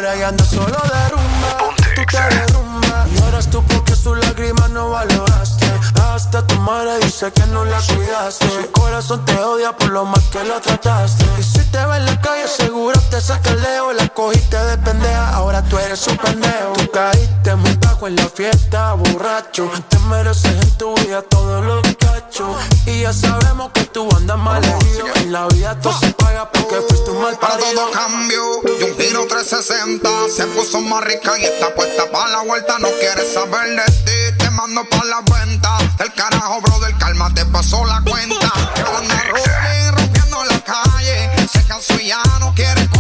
[0.04, 1.76] Ahora ya anda solo de rumba.
[1.96, 3.08] Tú te derrumbas.
[3.10, 5.66] Y ahora es tú porque sus lágrimas no valoraste.
[6.12, 8.50] Hasta tu madre dice que no la cuidaste.
[8.50, 11.24] Su corazón te odia por lo mal que lo trataste.
[11.40, 13.94] Y si te ve en la calle, seguro te saca el leo.
[13.94, 16.74] La cogiste de pendeja, ahora tú eres un pendejo.
[16.74, 19.70] Tú caíste muy en la fiesta, borracho.
[19.90, 22.58] Te mereces en tu vida todos los cachos.
[22.86, 25.06] Y ya sabemos que tú andas mal herido.
[25.16, 28.44] En la vida todo se paga porque fuiste un mal Para todo cambio
[28.80, 32.78] y un giro 360 Se puso más rica y está puesta para la vuelta.
[32.80, 37.46] No quiere saber de ti, te mando pa' la venta El carajo, brother, calma, te
[37.46, 38.52] pasó la cuenta.
[38.98, 42.93] Anda rolling, rompiendo la calle Se cansó y ya no quiere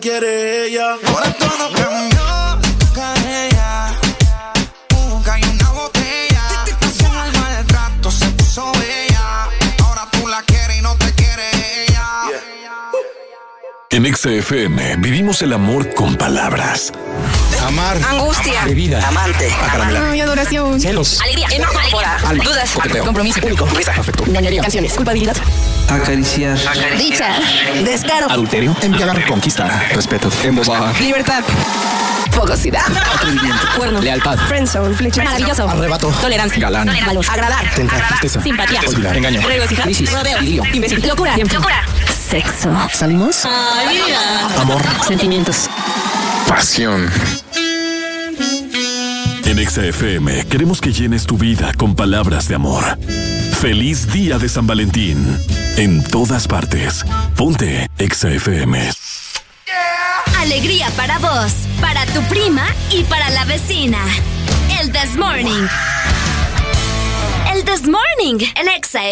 [0.00, 0.96] quiere ella.
[1.06, 3.92] Ahora todo cambió, toca ella.
[4.94, 6.42] Uh, cayó una botella.
[6.80, 9.48] Hace un mal rato, se puso bella.
[9.84, 11.50] Ahora tú la quieres y no te quiere
[11.84, 12.06] ella.
[13.90, 16.92] En XFM vivimos el amor con palabras.
[17.66, 17.98] Amar.
[18.08, 18.64] Angustia.
[18.64, 19.06] Bebida.
[19.06, 19.52] Amante.
[19.52, 20.10] Acaramela.
[20.10, 20.80] Ay, adoración.
[20.80, 21.20] Celos.
[21.20, 21.46] Alegría.
[21.50, 21.78] Enojo.
[22.26, 22.44] Alma.
[22.44, 22.70] Dudas.
[22.72, 23.04] Coqueteo.
[23.04, 23.40] Compromiso.
[23.44, 23.66] Único.
[23.66, 23.92] Risa.
[23.92, 24.24] Afecto.
[24.26, 24.62] Engañaría.
[24.62, 24.92] Canciones.
[24.94, 25.36] Culpabilidad.
[25.88, 26.58] Acariciar.
[26.98, 27.38] Dicha.
[27.84, 28.30] Descaro.
[28.30, 28.74] Adulterio.
[28.80, 29.26] Embriagar.
[29.26, 29.82] Conquista.
[29.94, 30.30] Respeto.
[30.42, 30.92] Embosada.
[31.00, 31.44] Libertad.
[32.30, 32.82] Fogosidad.
[33.14, 33.66] Atrevimiento.
[33.76, 34.00] Cuerno.
[34.00, 34.38] Lealtad.
[34.48, 34.94] Friendzone.
[34.94, 35.22] Flecha.
[35.22, 35.68] Maravilloso.
[35.68, 36.08] Arrebato.
[36.20, 36.60] Tolerancia.
[36.60, 36.90] Galán.
[37.06, 37.24] Valor.
[37.28, 37.70] Agradar.
[37.74, 38.06] Tentar.
[38.08, 38.42] Tristeza.
[38.42, 38.80] Simpatía.
[38.86, 39.16] Olvidar.
[39.16, 39.40] Engaño.
[39.46, 39.84] Regocijar.
[39.84, 40.12] Crisis.
[40.12, 40.40] Rodeo.
[40.40, 40.62] Lío.
[40.72, 41.06] Imbécil.
[41.06, 41.36] Locura.
[41.36, 41.84] Locura.
[42.30, 42.70] Sexo.
[42.92, 43.44] ¿Salimos?
[44.56, 44.80] Amor.
[45.06, 45.68] Sentimientos.
[46.50, 47.08] Pasión.
[49.44, 52.98] En XFM queremos que llenes tu vida con palabras de amor.
[53.60, 55.24] Feliz día de San Valentín.
[55.76, 57.04] En todas partes.
[57.36, 58.90] Ponte XFM.
[60.40, 64.04] Alegría para vos, para tu prima y para la vecina.
[64.80, 65.68] El This Morning.
[67.54, 69.02] El This Morning en Exa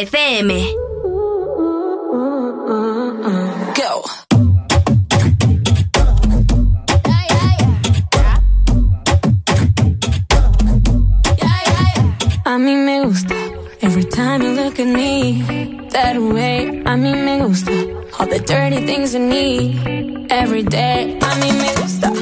[12.58, 13.36] A mí me gusta
[13.80, 15.44] every time you look at me
[15.92, 16.82] that way.
[16.84, 17.70] A mí me gusta
[18.18, 21.16] all the dirty things you need every day.
[21.20, 22.12] A mí me gusta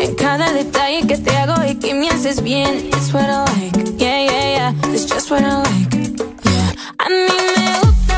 [0.00, 2.88] en cada detalle que te hago y que me haces bien.
[2.88, 4.94] It's what I like, yeah, yeah, yeah.
[4.94, 5.94] It's just what I like,
[6.42, 6.72] yeah.
[6.98, 8.16] A mí me gusta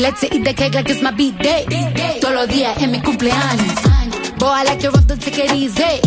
[0.00, 1.66] To eat the cake like it's my beat day.
[2.22, 3.74] Todos los días en mi cumpleaños.
[4.38, 6.00] Boy, I like it rough, don't take it easy.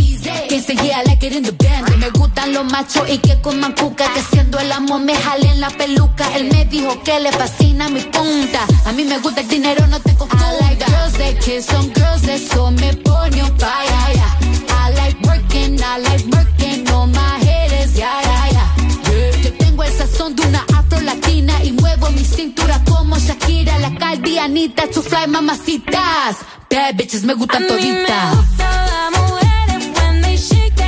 [0.49, 1.95] Quien say yeah, I like it in the band.
[1.99, 4.11] Me gustan los machos y que coman cuca.
[4.13, 6.25] Que haciendo el amor me jalen la peluca.
[6.35, 8.65] Él me dijo que le fascina mi punta.
[8.85, 10.43] A mí me gusta el dinero, no te confunda.
[10.49, 14.15] I like girls that kiss on girls, eso me pone on fire.
[14.15, 14.37] yeah.
[14.69, 18.69] I like working, I like working on my haters, yeah, yeah, yeah.
[19.11, 19.43] Yeah.
[19.43, 20.65] Yo tengo el sazón de una
[21.01, 26.37] latina y muevo mi cintura como Shakira, la caldianita, to fly mamacitas.
[26.69, 28.35] Bad bitches me gustan toditas.
[28.57, 30.82] Las mujeres when they shake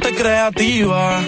[0.00, 1.20] Creativa.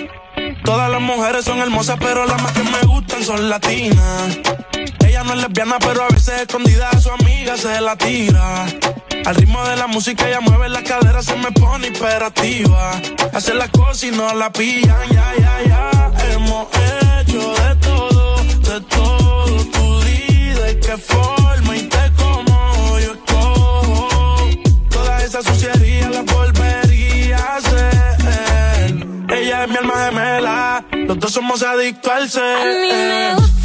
[0.65, 4.39] Todas las mujeres son hermosas, pero las más que me gustan son latinas.
[5.07, 8.67] Ella no es lesbiana, pero a veces escondida a su amiga se la tira.
[9.25, 12.93] Al ritmo de la música ella mueve la cadera, se me pone imperativa.
[13.33, 16.13] Hace las cosas y no la pillan, ya, ya, ya.
[16.33, 19.65] Hemos hecho de todo, de todo.
[19.65, 24.49] Tú di de qué forma y te como yo escojo.
[24.91, 26.38] Toda esa suciería la volvería
[30.39, 33.58] gemela, los dos somos adictos al ser.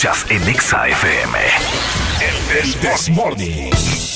[0.00, 1.38] Escuchas en Exa FM.
[2.58, 3.70] El This Morning.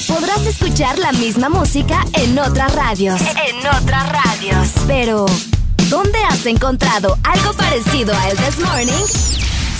[0.09, 3.21] Podrás escuchar la misma música en otras radios.
[3.21, 4.69] En otras radios.
[4.87, 5.27] Pero,
[5.91, 9.05] ¿dónde has encontrado algo parecido a El This Morning?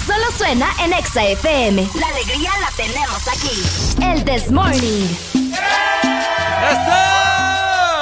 [0.07, 1.89] Solo suena en Exa FM.
[1.99, 3.63] La alegría la tenemos aquí.
[4.05, 5.09] El This Morning.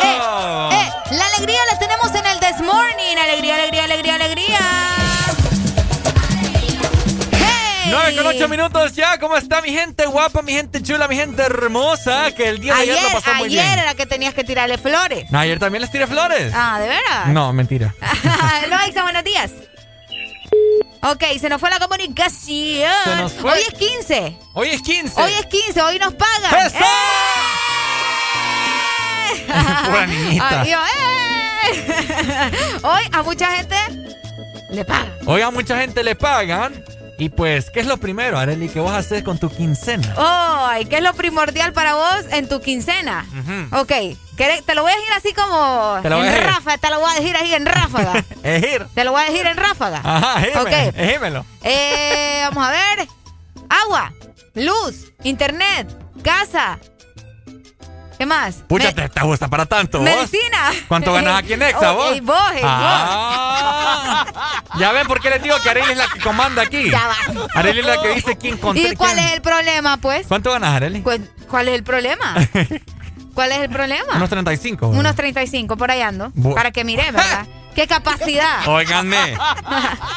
[0.02, 0.18] Eh,
[1.12, 3.16] la alegría la tenemos en el This Morning.
[3.22, 5.11] Alegría, alegría, alegría, alegría.
[7.93, 8.15] Hey.
[8.15, 9.19] 9 con 8 minutos ya.
[9.19, 12.31] ¿Cómo está mi gente guapa, mi gente chula, mi gente hermosa?
[12.35, 13.79] Que el día de ayer, Ayer, lo pasó muy ayer bien.
[13.79, 15.31] era que tenías que tirarle flores.
[15.31, 16.53] No, ayer también les tiré flores.
[16.55, 17.27] Ah, ¿de veras?
[17.29, 17.95] No, mentira.
[18.71, 19.51] no, Exa, buenos días.
[21.05, 22.93] Ok, se nos fue la comunicación.
[23.05, 23.53] Se nos fue.
[23.53, 24.37] Hoy es 15.
[24.55, 25.21] Hoy es 15.
[25.21, 26.67] Hoy es 15, hoy nos pagan.
[26.67, 26.77] ¡Eso!
[26.79, 26.83] ¡Eh!
[29.87, 30.65] Pura niñita.
[30.65, 32.51] Yo, ¡eh!
[32.83, 33.77] Hoy a mucha gente
[34.71, 35.12] le pagan.
[35.27, 36.85] Hoy a mucha gente le pagan.
[37.23, 40.12] Y pues, ¿qué es lo primero, Areli, que vas a hacer con tu quincena?
[40.18, 43.25] Ay, ¿qué es lo primordial para vos en tu quincena?
[43.70, 43.92] Ok,
[44.36, 46.51] ¿querés- te lo voy a decir así como Te lo voy a en decir.
[46.52, 48.25] ráfaga, te lo voy a decir ahí en ráfaga.
[48.42, 48.89] Ejir.
[48.92, 50.01] te lo voy a decir en ráfaga.
[50.02, 50.94] Ajá, ejime, Ok.
[50.97, 51.47] ejímelo.
[51.62, 53.09] Eh, vamos a ver.
[53.68, 54.12] Agua,
[54.55, 56.81] luz, internet, casa.
[58.23, 58.55] ¿Qué más?
[58.68, 60.05] Pucha, te, te gusta para tanto, vos.
[60.05, 60.70] Medicina.
[60.86, 62.12] ¿Cuánto ganas aquí en Exa, Oh, vos?
[62.12, 64.25] ey, vos, ey, Ah.
[64.78, 66.89] Ya ven por qué les digo que Areli es la que comanda aquí.
[66.89, 67.17] Ya va.
[67.55, 68.76] Areli es la que dice quién vos.
[68.76, 69.26] ¿Y cuál quién.
[69.26, 70.26] es el problema, pues?
[70.28, 71.02] ¿Cuánto ganas, Areli?
[71.02, 71.18] Cu-
[71.49, 72.34] ¿Cuál es el problema?
[73.34, 74.15] ¿Cuál es el problema?
[74.15, 74.86] Unos 35.
[74.89, 76.28] Unos 35, por ahí ando.
[76.31, 77.44] Bu- Para que mire, ¿verdad?
[77.75, 78.68] ¡Qué capacidad!
[78.68, 79.34] Óiganme,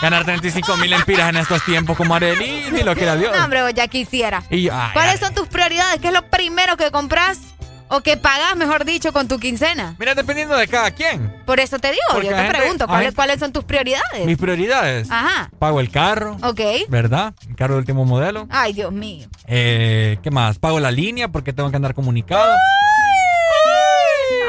[0.02, 3.36] ganar 35 mil empiras en estos tiempos como Areli, ni lo quiera Dios.
[3.36, 4.44] No, hombre, vos ya quisiera.
[4.50, 5.20] Y yo, ay, ¿Cuáles ay.
[5.20, 6.02] son tus prioridades?
[6.02, 7.40] ¿Qué es lo primero que compras
[7.90, 9.96] o que pagas, mejor dicho, con tu quincena?
[10.00, 11.34] Mira, dependiendo de cada quien.
[11.46, 14.26] Por eso te digo, Porque yo te gente- pregunto, ¿cuáles, gente- cuáles son tus prioridades?
[14.26, 15.10] Mis prioridades.
[15.12, 16.62] Ajá, Pago el carro, ok.
[16.90, 17.34] ¿verdad?
[17.48, 18.48] El carro de último modelo.
[18.50, 19.28] Ay, Dios mío.
[19.48, 20.58] Eh, ¿Qué más?
[20.60, 22.54] Pago la línea porque tengo que andar comunicado.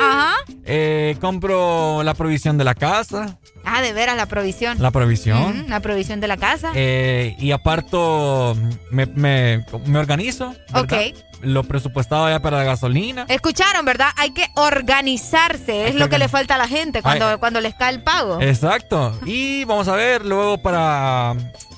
[0.06, 0.34] Ajá.
[0.64, 3.38] Eh, compro la provisión de la casa.
[3.64, 4.80] Ah, de veras, la provisión.
[4.80, 5.66] La provisión.
[5.68, 6.70] La provisión de la casa.
[6.74, 8.56] Eh, y aparto,
[8.90, 10.54] me, me, me organizo.
[10.72, 11.08] ¿verdad?
[11.10, 11.16] Ok.
[11.42, 13.26] Lo presupuestado ya para la gasolina.
[13.28, 14.08] Escucharon, ¿verdad?
[14.16, 15.88] Hay que organizarse.
[15.88, 17.36] Es lo que le falta a la gente cuando, Ay.
[17.38, 18.40] cuando les cae el pago.
[18.40, 19.18] Exacto.
[19.26, 21.34] Y vamos a ver, luego para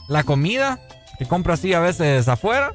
[0.08, 0.78] la comida,
[1.18, 2.72] que compro así a veces afuera.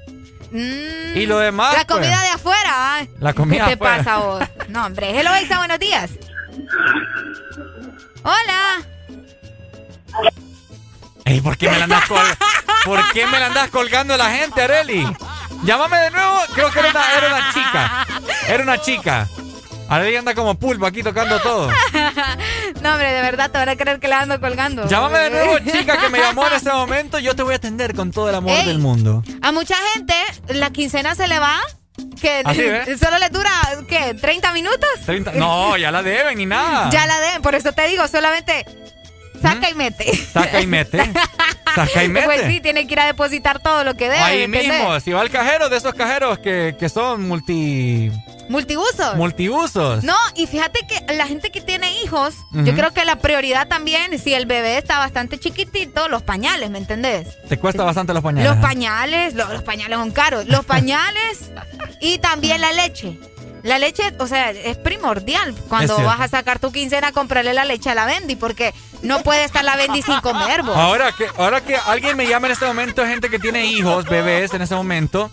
[0.54, 2.00] Mm, Y lo demás, La pues.
[2.00, 3.08] comida de afuera.
[3.20, 3.98] La comida ¿Qué te afuera.
[4.04, 4.44] pasa vos?
[4.70, 5.20] No, hombre.
[5.20, 6.12] Hello, Exa, buenos días.
[8.24, 8.84] Hola.
[11.26, 12.38] Ey, ¿por qué me la andas, col-
[12.86, 15.08] ¿Por qué me la andas colgando la gente, Areli?
[15.64, 16.40] Llámame de nuevo.
[16.54, 18.08] Creo que era una, era una chica.
[18.48, 19.28] Era una chica.
[19.90, 21.70] Areli anda como pulpo aquí tocando todo.
[22.82, 24.88] No, hombre, de verdad te van a creer que la ando colgando.
[24.88, 27.20] Llámame de nuevo, chica, que me llamó en este momento.
[27.20, 28.66] Yo te voy a atender con todo el amor Ey.
[28.66, 29.24] del mundo.
[29.42, 30.16] A mucha gente
[30.50, 31.60] la quincena se le va.
[32.20, 32.98] Que ¿ve?
[33.02, 33.52] solo le dura,
[33.88, 34.16] ¿qué?
[34.16, 34.90] ¿30 minutos?
[35.06, 36.90] 30 No, ya la deben ni nada.
[36.90, 38.66] Ya la den, por eso te digo, solamente
[39.44, 40.16] saca y mete.
[40.16, 41.12] Saca y mete.
[41.76, 42.26] Saca y mete.
[42.26, 44.18] Pues sí, tiene que ir a depositar todo lo que debe.
[44.18, 48.12] Ahí mismo, si va al cajero de esos cajeros que, que son multi
[48.50, 49.16] Multiusos.
[49.16, 50.04] multiusos.
[50.04, 54.20] No, y fíjate que la gente que tiene hijos, yo creo que la prioridad también,
[54.20, 57.28] si el bebé está bastante chiquitito, los pañales, ¿me entendés?
[57.48, 58.52] Te cuesta bastante los pañales.
[58.52, 60.46] Los pañales, lo- los, pañales son caros.
[60.48, 61.52] Los pañales
[62.02, 63.18] y también la leche.
[63.64, 67.64] La leche, o sea, es primordial cuando Es vas a sacar tu quincena comprarle la
[67.64, 70.76] leche a la Bendy, porque no puede estar la Bendy sin comer, vos.
[70.76, 74.54] Ahora que, ahora que alguien me llama en este momento, gente que tiene hijos, bebés
[74.54, 75.32] en ese momento,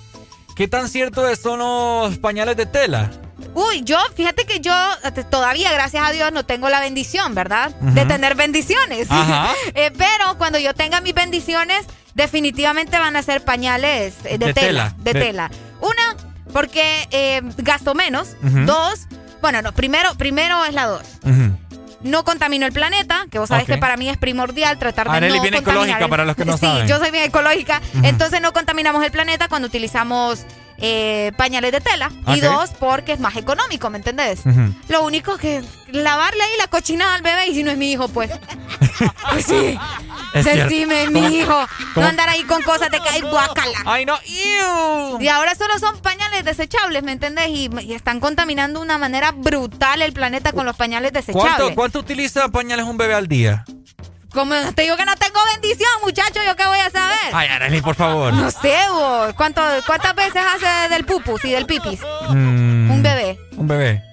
[0.55, 3.11] ¿qué tan cierto son los pañales de tela?
[3.55, 4.73] Uy, yo, fíjate que yo
[5.29, 7.71] todavía, gracias a Dios, no tengo la bendición, ¿verdad?
[7.81, 9.09] De tener bendiciones.
[9.11, 9.49] Ajá.
[9.75, 11.85] Eh, pero cuando yo tenga mis bendiciones,
[12.15, 14.95] definitivamente van a ser pañales eh, de, De tela, tela.
[14.99, 15.51] De De- tela.
[15.81, 18.37] Una, porque eh, gasto menos.
[18.43, 19.07] Dos,
[19.41, 21.03] bueno, no, primero, primero es la dos.
[22.03, 25.37] No contamino el planeta, que vos sabés que para mí es primordial tratar de Arely
[25.37, 25.81] no bien contaminar.
[25.83, 26.87] ecológica, para los que no sí, saben.
[26.89, 27.83] yo soy bien ecológica.
[28.03, 30.47] Entonces no contaminamos el planeta cuando utilizamos
[30.81, 32.11] eh, pañales de tela.
[32.29, 34.41] Y dos, porque es más económico, ¿me entendés?
[34.47, 34.75] Ujú.
[34.89, 38.09] Lo único que lavarle ahí la cochinada al bebé y si no es mi hijo,
[38.09, 38.31] pues.
[39.31, 39.79] pues sí.
[40.35, 40.65] Es cierto.
[40.69, 41.67] Decime, ¿Cómo- mi hijo.
[41.95, 43.79] cómo- No andar ahí con cosas de que hay guacala.
[43.85, 44.15] Ay, no.
[45.21, 47.49] Y ahora solo son pañales desechables, ¿me entendés?
[47.49, 51.55] Y, y están contaminando de una manera brutal el planeta con los pañales desechables.
[51.57, 53.65] ¿Cuánto, ¿Cuánto utiliza pañales un bebé al día?
[54.33, 57.19] Como te digo que no tengo bendición, muchacho, ¿yo qué voy a saber?
[57.33, 58.33] Ay, Arely, por favor.
[58.33, 59.33] No sé, vos.
[59.37, 62.01] ¿Cuánto, ¿Cuántas veces hace del pupus y del pipis?
[62.29, 63.39] Mm, Un bebé.
[63.57, 64.05] Un bebé.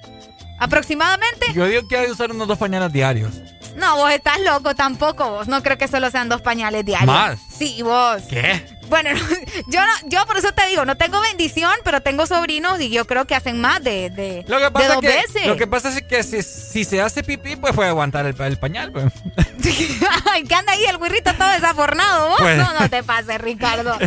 [0.59, 1.53] ¿Aproximadamente?
[1.53, 3.31] Yo digo que hay que usar unos dos pañales diarios.
[3.75, 5.47] No, vos estás loco tampoco, vos.
[5.47, 7.05] No creo que solo sean dos pañales diarios.
[7.07, 7.37] ¿Más?
[7.55, 8.23] Sí, vos.
[8.27, 8.65] ¿Qué?
[8.89, 9.09] Bueno,
[9.67, 13.05] yo no, yo por eso te digo, no tengo bendición, pero tengo sobrinos y yo
[13.05, 15.47] creo que hacen más de, de, Lo que de pasa, dos es que, veces.
[15.47, 18.57] lo que pasa es que si, si se hace pipí, pues puede aguantar el, el
[18.57, 18.91] pañal.
[18.91, 19.05] Pues.
[20.31, 22.39] Ay, que anda ahí el güirrito todo desafornado, vos.
[22.39, 23.97] Pues- No, no te pases, Ricardo.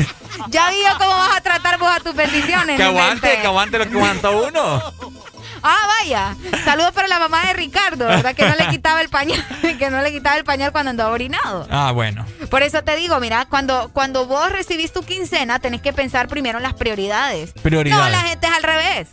[0.49, 2.76] Ya vi yo cómo vas a tratar vos a tus bendiciones.
[2.76, 4.83] Que aguante, que aguante lo que aguanta uno.
[5.63, 6.37] Ah, vaya.
[6.65, 8.35] Saludos para la mamá de Ricardo, ¿verdad?
[8.35, 9.45] Que no le quitaba el pañal,
[9.79, 11.67] que no le quitaba el pañal cuando andaba orinado.
[11.71, 12.25] Ah, bueno.
[12.51, 16.59] Por eso te digo, mira, cuando, cuando vos recibís tu quincena, tenés que pensar primero
[16.59, 17.53] en las prioridades.
[17.63, 18.05] Prioridades.
[18.05, 19.09] No, la gente es al revés.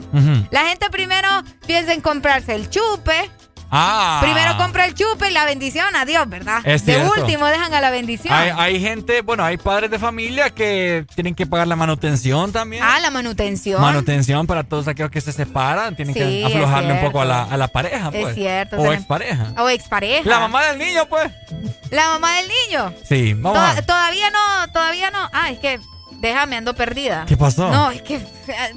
[0.52, 1.28] La gente primero
[1.66, 3.30] piensa en comprarse el chupe,
[3.70, 4.20] Ah.
[4.22, 6.62] Primero compra el chupe y la bendición, adiós, ¿verdad?
[6.66, 7.14] Es de cierto.
[7.22, 8.34] último dejan a la bendición.
[8.34, 12.84] Hay, hay gente, bueno, hay padres de familia que tienen que pagar la manutención también.
[12.86, 13.82] Ah, la manutención.
[13.82, 17.26] Manutención para todos aquellos que se separan, tienen Sí, que es aflojarle un poco a
[17.26, 18.36] la, a la pareja, Es pues.
[18.36, 19.54] cierto, O tenés- expareja.
[19.58, 20.30] O expareja.
[20.30, 21.32] La mamá del niño, pues.
[21.92, 22.94] La mamá del niño.
[23.08, 23.82] Sí, vamos a...
[23.82, 25.30] Todavía no, todavía no.
[25.34, 25.80] Ah, es que
[26.20, 27.26] déjame, ando perdida.
[27.28, 27.70] ¿Qué pasó?
[27.70, 28.20] No, es que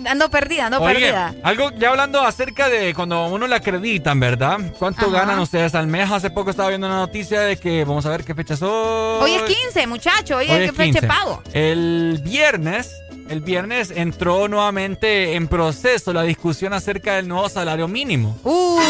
[0.07, 1.35] ando perdida, ando Oye, perdida.
[1.43, 4.59] algo ya hablando acerca de cuando uno le acreditan, ¿verdad?
[4.79, 5.21] ¿Cuánto Ajá.
[5.21, 6.11] ganan ustedes al mes?
[6.11, 9.23] Hace poco estaba viendo una noticia de que, vamos a ver qué fecha soy.
[9.23, 10.37] Hoy es 15, muchacho.
[10.37, 11.01] Hoy, Hoy es es que fecha 15.
[11.01, 11.43] de pago.
[11.53, 12.95] El viernes,
[13.29, 18.37] el viernes entró nuevamente en proceso la discusión acerca del nuevo salario mínimo.
[18.45, 18.81] Uh.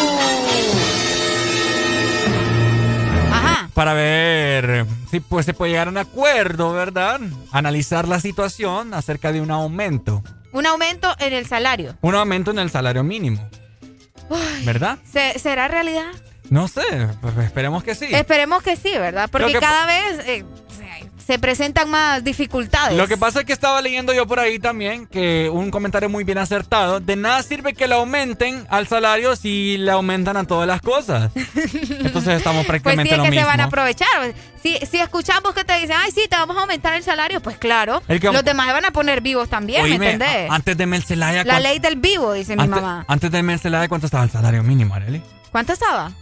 [3.43, 3.71] Ajá.
[3.75, 7.21] Para ver si pues, se puede llegar a un acuerdo, ¿verdad?
[7.53, 10.23] Analizar la situación acerca de un aumento.
[10.53, 11.97] Un aumento en el salario.
[12.01, 13.49] Un aumento en el salario mínimo,
[14.29, 14.99] Uy, ¿verdad?
[15.11, 16.11] ¿se- ¿Será realidad?
[16.51, 16.83] No sé,
[17.21, 18.07] pues esperemos que sí.
[18.11, 19.29] Esperemos que sí, ¿verdad?
[19.31, 20.45] Porque que cada vez eh,
[21.21, 22.97] se- se presentan más dificultades.
[22.97, 26.25] Lo que pasa es que estaba leyendo yo por ahí también que un comentario muy
[26.25, 27.01] bien acertado.
[27.01, 31.31] De nada sirve que le aumenten al salario si le aumentan a todas las cosas.
[31.35, 33.43] Entonces estamos Pues sí, prácticamente es lo que mismo.
[33.43, 34.35] se van a aprovechar.
[34.63, 37.57] Si, si escuchamos que te dicen, ay, sí, te vamos a aumentar el salario, pues
[37.59, 38.03] claro.
[38.09, 40.51] El que- Los demás se van a poner vivos también, Oíme, ¿me entendés?
[40.51, 41.45] Antes de Mercelaya.
[41.45, 43.05] La ¿cuán- ley del vivo, dice mi mamá.
[43.09, 45.23] Antes de Mercelaya, ¿cuánto estaba el salario mínimo, Arely?
[45.51, 46.13] ¿Cuánto estaba?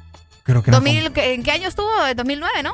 [0.44, 0.77] Creo que no.
[0.78, 1.89] 2000, ¿qué- ¿En qué año estuvo?
[2.07, 2.73] ¿En 2009, no?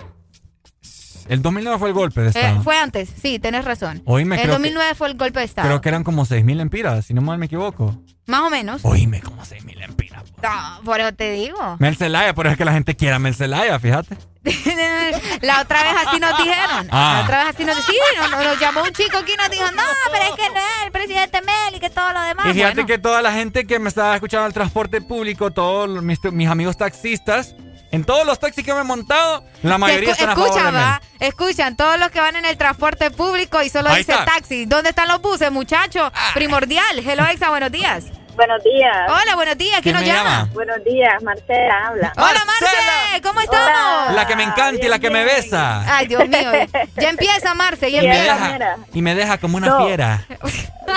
[1.29, 2.63] El 2009 fue el golpe de Eh, Estado.
[2.63, 4.03] fue antes, sí, tenés razón.
[4.05, 5.69] Oíme, el creo 2009 fue el golpe de Estado.
[5.69, 7.99] Creo que eran como 6 mil empiras, si no mal me equivoco.
[8.27, 8.85] Más o menos.
[8.85, 10.23] Oíme, como 6 mil empiras.
[10.43, 11.77] No, por eso te digo.
[11.79, 14.17] Mercelaya, pero es que la gente quiera Mercelaya, fíjate.
[15.41, 16.89] La otra vez así nos dijeron.
[16.91, 17.15] Ah.
[17.19, 19.65] La otra vez así nos Sí, nos, nos llamó un chico aquí y nos dijo,
[19.73, 22.47] no, pero es que no es el presidente Mel y que todo lo demás.
[22.49, 26.03] Y fíjate Bueno, que toda la gente que me estaba escuchando el transporte público, todos
[26.03, 27.55] mis amigos taxistas,
[27.95, 30.67] en todos los taxis que me he montado, la mayoría escu- están a favor escuchan,
[30.67, 30.83] de Mel.
[30.83, 34.25] va, escuchan, todos los que van en el transporte público y solo Ahí dice está.
[34.25, 34.67] taxi.
[34.67, 36.11] ¿Dónde están los buses, muchachos?
[36.35, 36.99] Primordial.
[37.07, 38.05] Hello, Exa, buenos días.
[38.37, 39.11] Buenos días.
[39.11, 39.81] Hola, buenos días.
[39.81, 40.31] ¿Quién ¿Quién nos me llama?
[40.41, 40.51] llama?
[40.55, 42.13] Buenos días, Marcela habla.
[42.17, 43.23] Hola, Marce.
[43.23, 44.15] ¿Cómo estamos?
[44.15, 45.85] La que me encanta y la que me besa.
[45.97, 46.51] Ay, Dios mío.
[46.97, 47.91] Ya empieza, Marce.
[47.93, 48.35] Ya Y me, empieza.
[48.59, 49.87] deja, y me deja como una No.
[49.87, 50.25] fiera.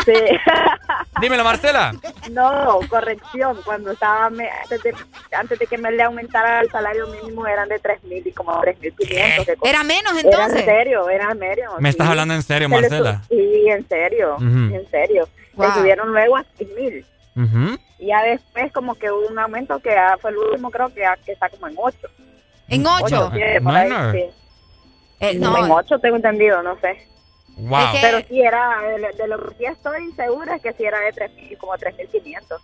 [0.04, 0.14] Sí.
[1.22, 1.94] Dímelo, Marcela.
[2.32, 3.60] No, corrección.
[3.64, 4.96] Cuando estaba me- antes, de,
[5.38, 8.60] antes de que me le aumentara el salario mínimo eran de 3 mil y como
[8.62, 9.56] 3 mil 500.
[9.64, 10.60] ¿Era menos Era entonces?
[10.62, 11.72] en serio, era en serio.
[11.80, 11.92] ¿Me sí.
[11.92, 13.22] estás hablando en serio, Marcela?
[13.30, 15.28] Sí, en serio, en serio.
[15.54, 15.68] Wow.
[15.70, 17.06] Le subieron luego a 6
[18.00, 21.02] Y ya después como que hubo un aumento que ya fue el último, creo que,
[21.02, 21.98] ya- que está como en 8.
[22.70, 23.30] En ocho.
[23.64, 24.12] por ahí, Minor.
[24.14, 24.18] sí.
[25.20, 27.08] Eh, En no, 8 tengo entendido, no sé.
[27.58, 27.80] Wow.
[27.80, 30.84] Es que- Pero sí era, de, de lo que sí estoy segura es que sí
[30.84, 32.60] era de 3 mil, como 3.500.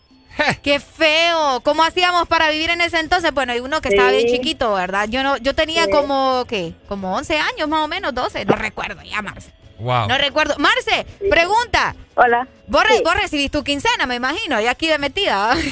[0.63, 1.61] Qué feo.
[1.63, 3.31] ¿Cómo hacíamos para vivir en ese entonces?
[3.33, 5.07] Bueno, hay uno que estaba bien chiquito, ¿verdad?
[5.07, 5.91] Yo no, yo tenía Sí.
[5.91, 6.73] como, ¿qué?
[6.87, 8.43] Como 11 años más o menos, 12.
[8.45, 9.51] No recuerdo ya, Marce.
[9.79, 10.07] Wow.
[10.07, 10.55] No recuerdo.
[10.57, 11.95] Marce, pregunta.
[12.15, 12.47] Hola.
[12.67, 13.03] ¿Vos, re- Sí.
[13.03, 15.55] vos recibís tu quincena, me imagino, y aquí de metida.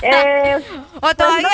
[0.00, 0.56] Eh,
[1.02, 1.48] ¿O todavía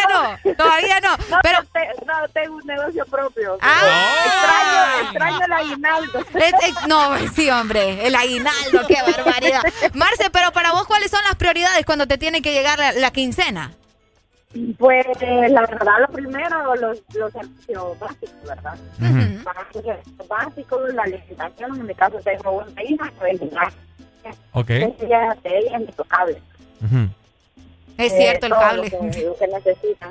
[0.45, 0.55] pues no?
[0.55, 1.17] Todavía no.
[1.31, 3.57] No, Pero no, te- no, tengo un negocio propio.
[3.63, 3.81] Ah.
[4.27, 6.19] Extraño, extraño el aguinaldo.
[6.35, 9.63] Es- es- no, sí, hombre, el aguinaldo, qué barbaridad.
[9.95, 13.11] Marce, pero para vos, ¿cuáles son las prioridades cuando te tiene que llegar la, la
[13.13, 13.73] quincena?
[14.79, 15.07] Pues
[15.49, 18.75] la verdad, lo primero, los, los servicios básicos, ¿verdad?
[19.01, 19.15] Ujú.
[19.15, 23.75] Los servicios básicos, la alimentación, en mi caso tengo una hija que vende gas.
[24.53, 24.71] Ok.
[24.71, 26.43] Entonces ya te ella es intocable.
[26.85, 27.09] Ujú.
[27.99, 28.91] Es Eh, cierto, el todo cable.
[28.91, 30.11] Lo que, lo que necesita.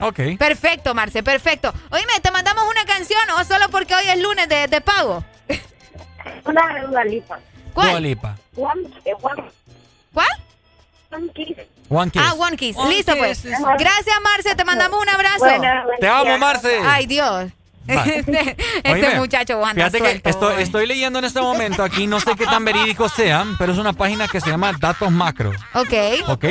[0.00, 0.38] Ok.
[0.38, 1.72] Perfecto, Marce, perfecto.
[1.90, 5.24] Oíme, ¿te mandamos una canción o solo porque hoy es lunes de, de pago?
[6.44, 7.36] Una de lipa.
[7.74, 8.02] Dua ¿Cuál?
[8.02, 8.36] Lipa.
[8.56, 9.42] One, eh, one,
[10.12, 10.28] ¿Cuál?
[11.92, 12.22] One kiss.
[12.22, 12.22] One kiss.
[12.24, 12.76] Ah, One Kiss.
[12.76, 13.44] One Listo, kiss, pues.
[13.78, 15.46] Gracias, Marce, te mandamos un abrazo.
[16.00, 16.38] Te amo.
[16.38, 16.78] Marce.
[16.84, 17.50] Ay, Dios.
[17.88, 20.30] Este, este Oíme, muchacho anda Fíjate que
[20.62, 23.92] estoy, leyendo en este momento aquí, no sé qué tan verídicos sean, pero es una
[23.92, 25.50] página que se llama Datos Macro.
[25.74, 25.92] Ok.
[26.28, 26.44] ¿Ok?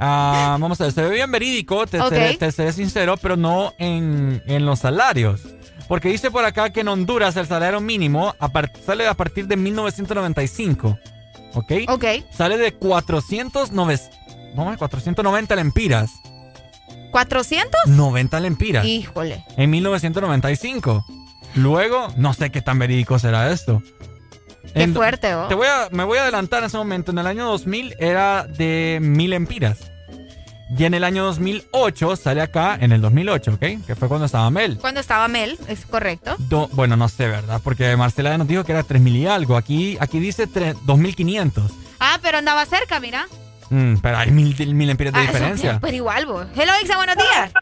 [0.00, 2.08] Ah, vamos a ver, se ve bien verídico, te, Ok.
[2.08, 5.42] seré, te seré sincero, pero no en, en los salarios.
[5.86, 8.50] Porque dice por acá que en Honduras el salario mínimo a
[8.84, 10.98] sale a partir de 1995.
[11.54, 11.72] ¿Ok?
[11.88, 12.04] Ok.
[12.32, 14.00] Sale de 409,
[14.54, 16.10] vamos a ver, 490 lempiras.
[17.12, 17.64] ¿400?
[17.86, 18.84] 90 lempiras.
[18.86, 19.44] Híjole.
[19.56, 21.04] En 1995.
[21.54, 23.82] Luego, no sé qué tan verídico será esto.
[24.74, 25.48] Qué En- fuerte, ¿oh?
[25.48, 27.10] Te voy a, me voy a adelantar en ese momento.
[27.12, 29.78] En el año 2000 era de 1000 empiras.
[30.78, 33.84] Y en el año 2008 sale acá, en el 2008, ¿ok?
[33.86, 34.78] Que fue cuando estaba Mel.
[34.78, 36.34] Cuando estaba Mel, es correcto.
[36.38, 37.60] Do- bueno, no sé, ¿verdad?
[37.62, 39.58] Porque Marcela nos dijo que era 3000 y algo.
[39.58, 41.70] Aquí, aquí dice tre- 2500.
[42.00, 43.26] Ah, pero andaba cerca, mira.
[43.72, 45.78] Mm, pero hay mil, mil empires de Ah, diferencia.
[45.80, 46.46] Pero igual, vos.
[46.54, 47.52] Hello, Ixa, buenos días.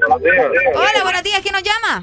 [0.00, 0.46] Buenos días.
[0.74, 1.40] Hola, buenos días.
[1.42, 2.02] ¿Quién nos llama?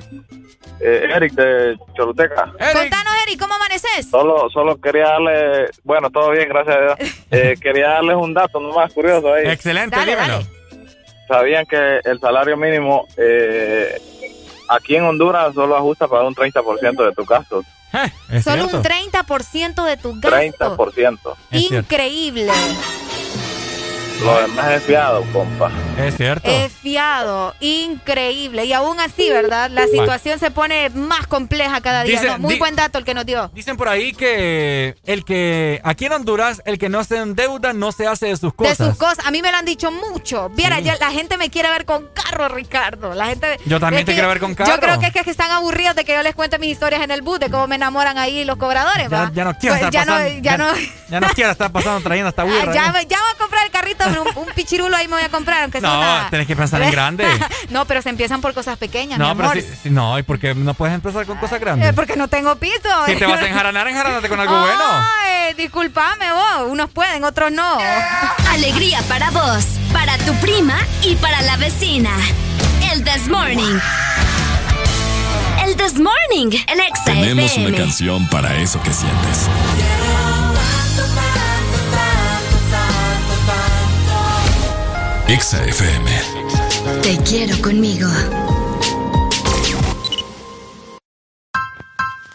[0.80, 2.46] Eh, Eric de Choluteca.
[2.74, 4.08] Contanos, Eric, ¿cómo amaneces?
[4.10, 6.96] Solo, solo quería darle, bueno, todo bien, gracias a Dios.
[7.32, 9.48] Eh, quería darles un dato nomás curioso ahí.
[9.48, 10.44] Excelente, Dale, dímelo.
[11.28, 14.00] ¿Sabían que el salario mínimo eh,
[14.70, 17.64] aquí en Honduras solo ajusta para un 30% de tu gasto?
[18.30, 18.78] Es Solo cierto.
[18.78, 20.78] un 30% de tu gasto.
[20.78, 21.20] 30%.
[21.52, 22.52] Increíble.
[24.22, 25.70] Lo demás es fiado, compa.
[25.98, 26.50] Es cierto.
[26.50, 28.64] Es fiado, increíble.
[28.66, 29.70] Y aún así, ¿verdad?
[29.70, 32.38] La situación se pone más compleja cada día.
[32.38, 33.52] Muy di- buen dato el que nos dio.
[33.54, 37.92] Dicen por ahí que el que aquí en Honduras, el que no se endeuda no
[37.92, 38.78] se hace de sus cosas.
[38.78, 39.26] De sus cosas.
[39.26, 40.50] A mí me lo han dicho mucho.
[40.50, 43.14] Viera, ya la gente me quiere ver con carro, Ricardo.
[43.14, 43.60] La gente.
[43.66, 44.80] Yo también te que quiero ver con Yo carro.
[44.80, 47.22] creo que es que están aburridos de que yo les cuente mis historias en el
[47.24, 49.32] bus, de cómo me enamoran ahí los cobradores, Ya, ¿va?
[49.34, 50.30] ya no quiero Pues estar ya pasando.
[50.34, 50.68] no, ya, no.
[51.10, 52.74] ya no quiero estar pasando trayendo esta Ah, burra.
[52.74, 53.02] ya, ¿no?
[53.02, 55.64] ya voy a comprar el carrito, pero un, un pichirulo ahí me voy a comprar,
[55.64, 57.26] aunque sea No, una- tenés que pensar en grande.
[57.70, 59.62] no, pero se empiezan por cosas pequeñas, No, mi pero amor.
[59.62, 61.94] si, si- no, ¿y por qué no puedes empezar con cosas Eh, grandes?
[61.94, 62.74] porque no tengo piso.
[63.06, 64.84] Si te vas a enjaranar, enjaránate con algo bueno.
[65.24, 66.70] Ay, discúlpame vos.
[66.70, 67.78] Unos pueden, otros no.
[68.52, 72.12] Alegría para vos, para tu prima y para la vecina.
[72.92, 73.80] El This Morning.
[75.66, 77.68] El This Morning, el Exa Tenemos FM.
[77.70, 79.48] una canción para eso que sientes.
[85.28, 86.06] Exa FM.
[87.02, 88.10] Te quiero conmigo.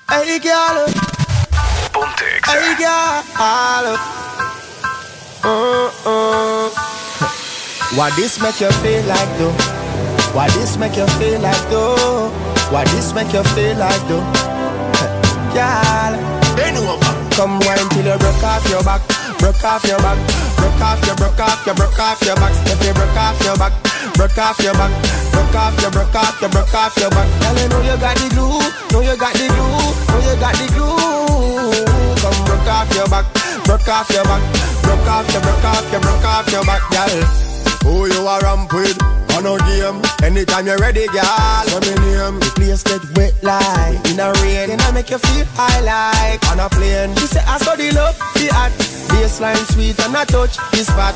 [0.08, 0.86] Hey, girl.
[2.46, 3.96] Hey, girl.
[5.44, 6.70] Uh-uh.
[7.94, 9.52] Why this make you feel like though?
[10.34, 12.30] Why this make you feel like though?
[12.70, 14.24] Why this make you feel like though?
[15.54, 16.38] Girl.
[17.38, 19.00] Come wine till you broke off your back,
[19.38, 20.18] broke off your back,
[20.56, 22.52] broke off your, broke off your, broke off your back.
[22.66, 23.72] If you broke off your back,
[24.14, 24.92] broke off your back,
[25.32, 27.28] broke off your, broke off your, broke off your back.
[27.40, 28.60] Girl, you know you got the glue,
[28.92, 31.84] know you got the glue, know you got the glue.
[32.20, 33.26] Come broke off your back,
[33.64, 34.42] broke off your back,
[34.82, 37.48] broke off your, broke off your, broke off your back, girl.
[37.86, 39.27] Who you are ramp with?
[39.38, 40.02] On a game.
[40.26, 41.22] Anytime you're ready, girl.
[41.70, 42.42] Let me name.
[42.42, 44.66] The place get wet like in a rain.
[44.66, 47.14] Then I make you feel high like on a plane.
[47.22, 48.74] She say I saw the love, the hot.
[49.14, 51.14] Baseline sweet and I touch the spot.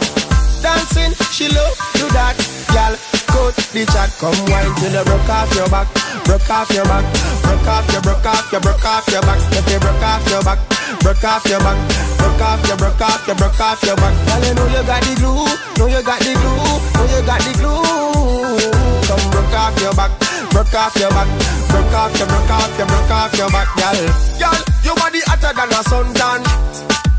[0.62, 2.38] Dancing, she love do that.
[2.70, 2.94] Girl,
[3.26, 4.14] coach the chat.
[4.22, 5.90] Come wine till you broke off your back.
[6.22, 7.02] Broke off your back.
[7.42, 9.42] Broke off your, broke off your, broke off your back.
[9.50, 10.62] If you broke off your back.
[11.02, 11.74] Broke off your back.
[12.22, 14.14] Broke off your, broke off your, broke off your back.
[14.26, 15.46] Girl, you know you got the glue.
[15.78, 16.76] Know you got the glue.
[16.98, 18.62] Know you got the glue.
[19.06, 20.10] Come broke off your back.
[20.50, 21.28] Broke off your back.
[21.70, 23.98] Broke off your, broke off your, broke off your back, girl.
[24.38, 26.91] Girl, your body hotter than a suntan.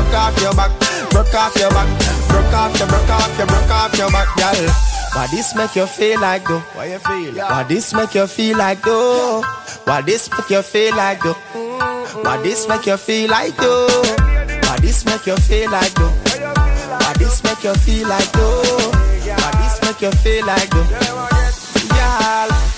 [0.00, 0.72] Broke off your back,
[1.10, 1.88] broke off your back,
[2.28, 4.72] broke off your, broke off your, broke off your back, girl.
[5.12, 6.60] Why this make you feel like though?
[6.72, 7.34] Why you feel?
[7.34, 9.42] Why this make you feel like though?
[9.84, 11.34] Why this make you feel like though?
[12.22, 13.88] Why this make you feel like though?
[14.64, 16.08] Why this make you feel like though?
[16.08, 18.90] Why this make you feel like though?
[19.36, 20.88] Why this make you feel like though?
[21.92, 22.59] Girl,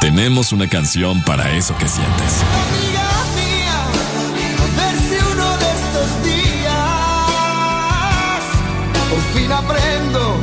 [0.00, 2.42] Tenemos una canción para eso que sientes.
[2.68, 3.84] Amiga mía,
[4.58, 6.82] a ver si uno de estos días
[9.10, 10.38] por fin aprendo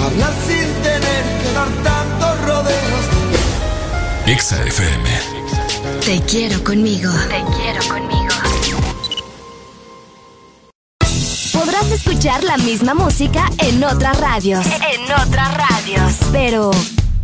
[0.00, 3.04] a hablar sin tener que dar tantos rodeos.
[4.26, 5.08] Exa FM.
[6.04, 7.12] Te quiero conmigo.
[7.28, 8.34] Te quiero conmigo.
[11.52, 14.66] Podrás escuchar la misma música en otras radios.
[14.66, 16.12] En otras radios.
[16.32, 16.72] Pero.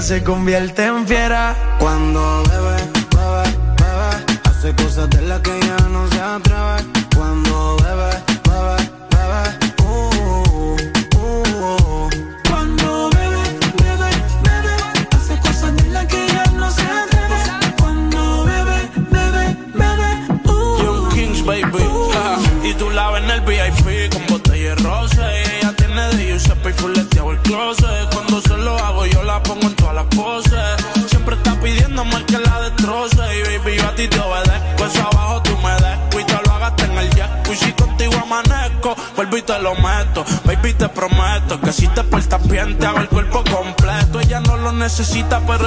[0.00, 0.93] se convierte en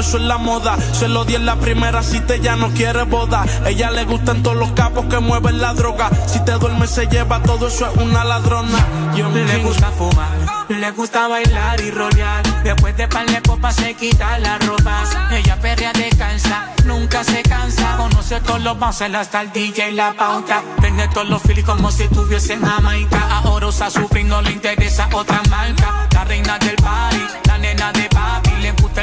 [0.08, 0.78] eso es la moda.
[0.94, 3.46] Se lo di en la primera si te ya no quiere boda.
[3.66, 6.10] Ella le gustan todos los capos que mueven la droga.
[6.28, 8.78] Si te duermes se lleva todo eso es una ladrona.
[9.16, 10.30] Yo le gusta fumar,
[10.70, 12.64] le gusta bailar y rolear.
[12.64, 15.04] Después de pan de copas se quita la ropa.
[15.32, 17.98] Ella perrea descansa, nunca se cansa.
[17.98, 20.62] Conoce todos los bounces hasta el DJ y la pauta.
[20.80, 23.42] Tiene todos los filis como si estuviese en Jamaica.
[23.44, 26.08] Ahora usa su no le interesa otra marca.
[26.14, 27.47] La reina del party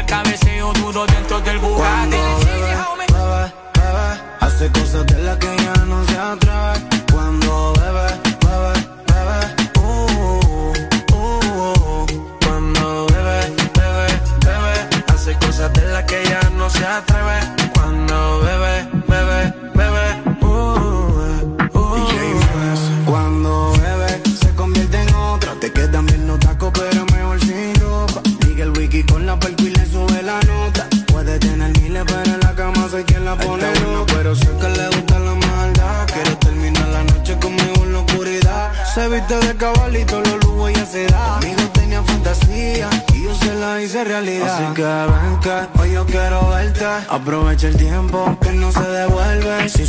[0.07, 2.17] cabeceo duro dentro del Bugatti.
[4.41, 5.24] Hace cosas de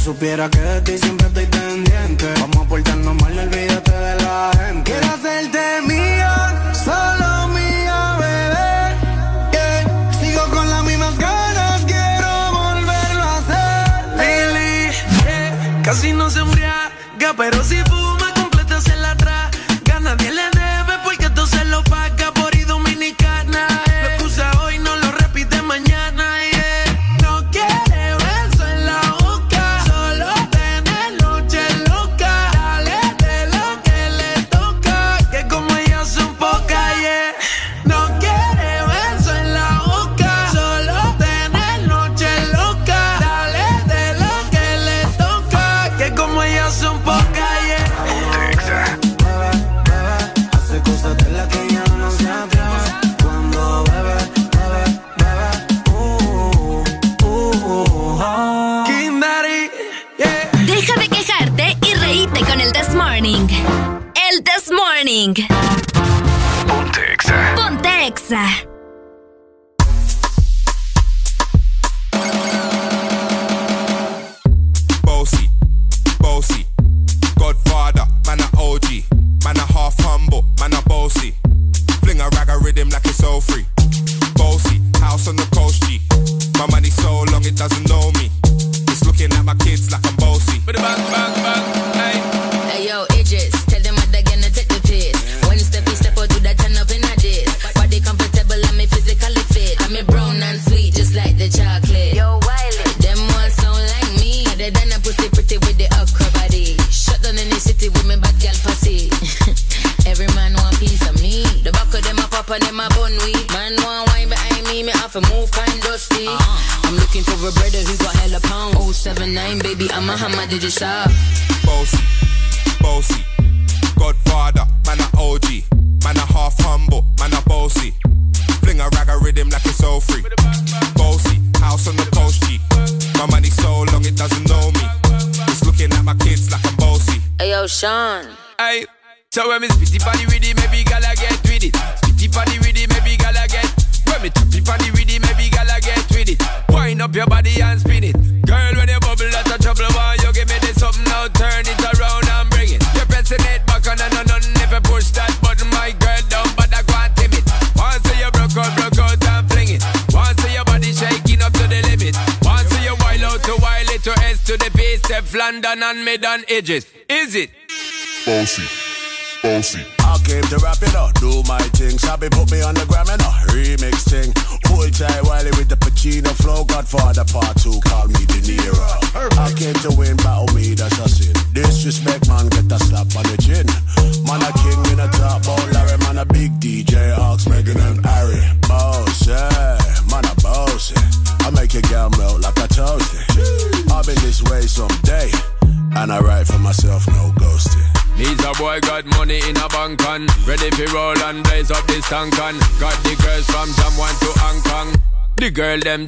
[0.06, 1.15] supiera que de ti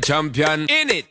[0.08, 1.07] champion in it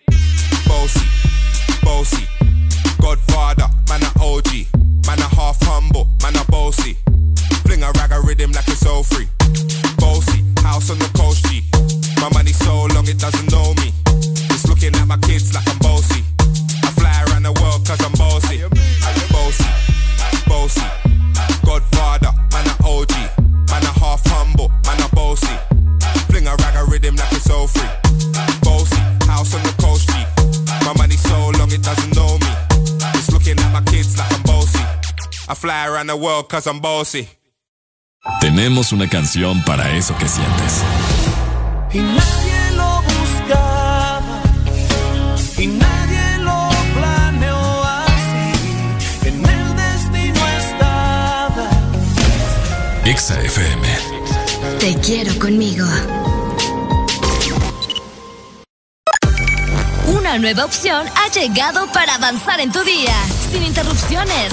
[35.96, 37.26] around the world cause I'm bossy.
[38.40, 40.82] Tenemos una canción para eso que sientes.
[41.92, 44.42] Y nadie lo buscaba
[45.56, 49.28] y nadie lo planeó así.
[49.28, 51.70] En el destino estaba.
[53.04, 53.88] Exa FM.
[54.80, 55.86] Te quiero conmigo.
[60.08, 63.14] Una nueva opción ha llegado para avanzar en tu día,
[63.50, 64.52] sin interrupciones.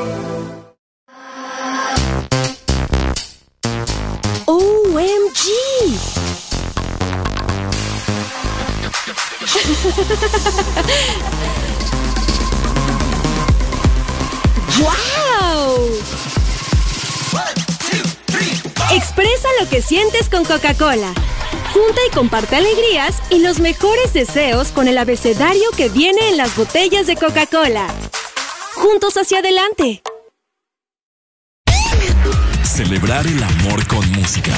[14.79, 15.89] ¡Wow!
[18.91, 21.13] Expresa lo que sientes con Coca-Cola.
[21.73, 26.55] Junta y comparte alegrías y los mejores deseos con el abecedario que viene en las
[26.57, 27.87] botellas de Coca-Cola.
[28.73, 30.01] Juntos hacia adelante.
[32.63, 34.51] Celebrar el amor con música.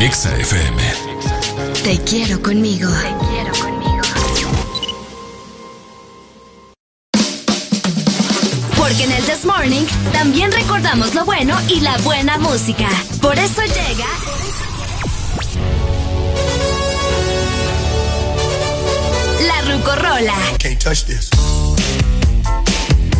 [0.00, 0.82] Exa FM.
[1.84, 2.88] Te quiero conmigo.
[8.78, 12.88] Porque en el This Morning también recordamos lo bueno y la buena música.
[13.20, 14.06] Por eso llega.
[19.46, 20.34] La Rucorola.
[20.58, 21.28] Can't touch this.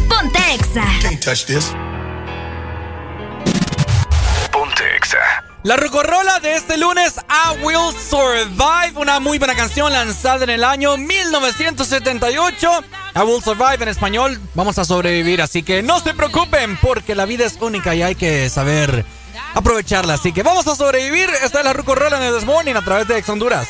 [0.09, 0.85] Ponte Exa.
[1.03, 1.75] Can't touch this.
[5.63, 10.65] La rocorrola de este lunes, I Will Survive, una muy buena canción lanzada en el
[10.65, 12.71] año 1978.
[13.15, 17.27] I Will Survive en español, vamos a sobrevivir, así que no se preocupen porque la
[17.27, 19.05] vida es única y hay que saber
[19.55, 20.15] aprovecharla.
[20.15, 21.29] Así que vamos a sobrevivir.
[21.45, 23.69] Esta es la rocorrola en el This Morning a través de Honduras.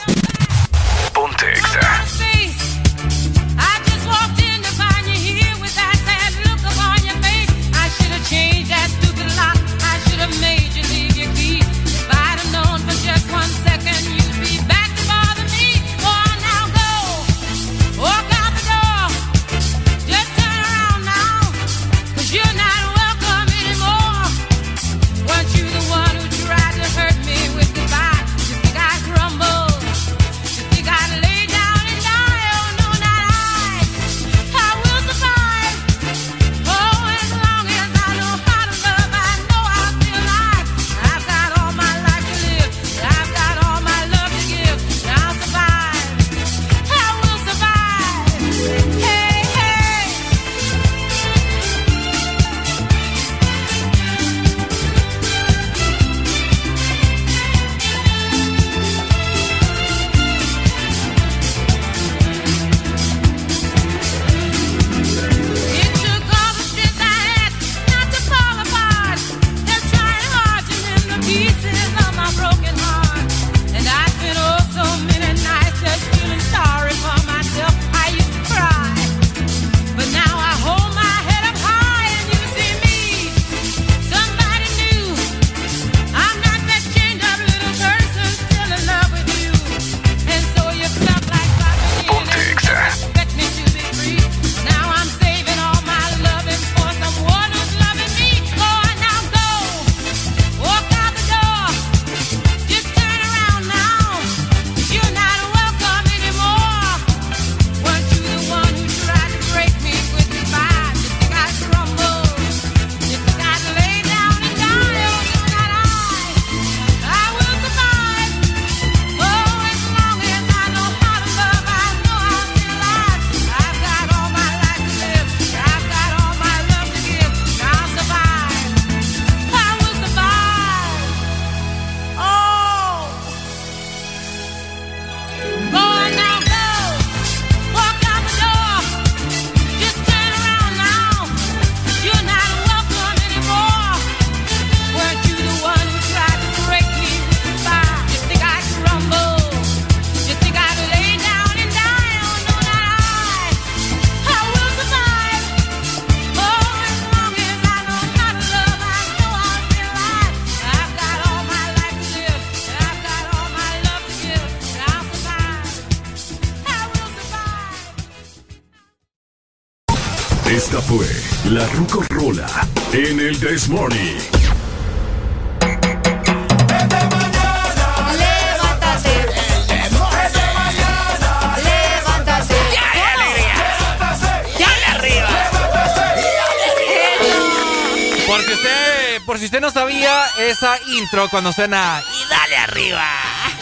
[191.00, 193.06] Intro cuando suena y dale arriba.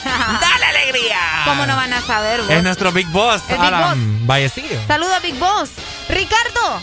[0.05, 1.18] ¡Dale alegría!
[1.44, 2.50] ¿Cómo no van a saber, vos?
[2.50, 4.81] Es nuestro Big Boss, Big Alan Vallecillo.
[4.86, 5.70] Saluda Big Boss.
[6.08, 6.81] Ricardo,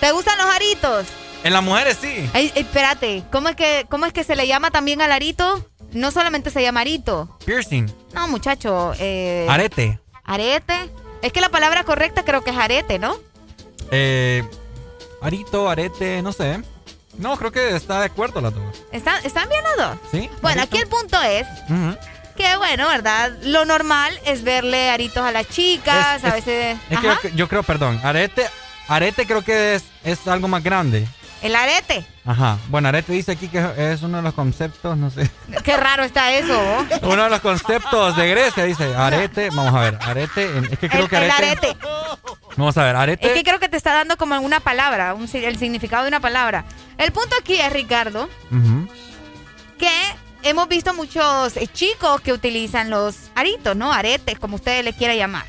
[0.00, 1.06] ¿te gustan los aritos?
[1.44, 2.28] En las mujeres sí.
[2.34, 5.64] Ey, espérate, ¿cómo es, que, ¿cómo es que se le llama también al arito?
[5.92, 7.38] No solamente se llama arito.
[7.44, 7.90] Piercing.
[8.12, 8.92] No, muchacho.
[8.98, 9.98] Eh, Arete.
[10.24, 10.90] Arete.
[11.22, 13.16] Es que la palabra correcta creo que es arete, ¿no?
[13.90, 14.44] Eh,
[15.22, 16.62] arito, arete, no sé.
[17.16, 18.84] No, creo que está de acuerdo las dos.
[18.92, 19.98] ¿Están, ¿están bien los dos?
[20.10, 20.28] ¿Sí?
[20.42, 21.46] Bueno, aquí el punto es
[22.36, 23.32] que, bueno, ¿verdad?
[23.42, 26.78] Lo normal es verle aritos a las chicas, Es- a es- veces...
[26.90, 28.46] Es que yo, yo creo, perdón, arete,
[28.88, 31.06] arete creo que es, es algo más grande.
[31.42, 32.04] El arete.
[32.24, 32.58] Ajá.
[32.68, 35.30] Bueno, arete dice aquí que es uno de los conceptos, no sé.
[35.64, 36.58] Qué raro está eso.
[37.02, 39.48] Uno de los conceptos de Grecia dice arete.
[39.50, 40.58] Vamos a ver, arete.
[40.70, 41.68] Es que creo El, que el arete.
[41.68, 41.78] arete.
[42.56, 43.26] Vamos a ver, arete.
[43.28, 46.20] Es que creo que te está dando como una palabra, un el significado de una
[46.20, 46.64] palabra.
[46.98, 48.28] El punto aquí es, Ricardo,
[49.78, 49.90] que
[50.42, 53.92] hemos visto muchos eh, chicos que utilizan los aritos, ¿no?
[53.92, 55.44] Aretes, como ustedes le quieran llamar.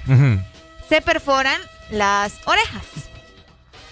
[0.88, 1.60] Se perforan
[1.90, 2.84] las orejas.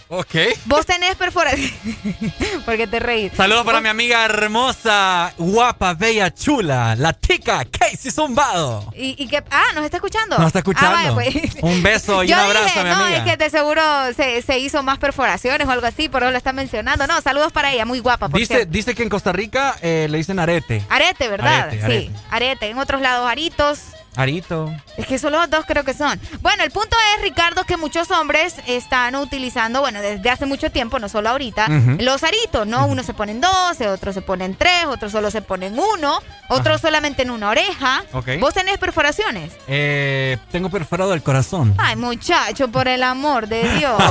[0.09, 0.35] Ok.
[0.65, 1.71] Vos tenés perforación.
[2.65, 3.31] Porque te reís.
[3.35, 8.91] Saludos para mi amiga hermosa, guapa, bella, chula, la tica Casey Zumbado.
[8.95, 9.43] ¿Y, y qué?
[9.51, 10.37] Ah, ¿nos está escuchando?
[10.37, 10.95] Nos está escuchando.
[10.97, 11.35] Ah, vaya, pues.
[11.61, 13.17] Un beso y Yo un abrazo dije, mi no, amiga.
[13.17, 13.81] es que de seguro
[14.15, 17.05] se, se hizo más perforaciones o algo así, por eso lo está mencionando.
[17.07, 18.71] No, saludos para ella, muy guapa, por Dice, cierto.
[18.71, 20.83] dice que en Costa Rica eh, le dicen arete.
[20.89, 21.63] Arete, ¿verdad?
[21.69, 22.11] Arete, Sí, arete.
[22.31, 22.69] arete.
[22.69, 23.79] En otros lados, aritos.
[24.17, 24.69] Arito.
[24.97, 26.19] Es que solo dos creo que son.
[26.41, 30.97] Bueno, el punto es, Ricardo, que muchos hombres están utilizando, bueno, desde hace mucho tiempo,
[30.99, 31.67] no solo ahorita,
[31.99, 32.87] los aritos, ¿no?
[32.87, 37.21] Unos se ponen dos, otros se ponen tres, otros solo se ponen uno, otros solamente
[37.21, 38.03] en una oreja.
[38.11, 38.27] Ok.
[38.39, 39.53] ¿Vos tenés perforaciones?
[39.67, 41.75] Eh, tengo perforado el corazón.
[41.77, 44.01] Ay, muchacho, por el amor de Dios.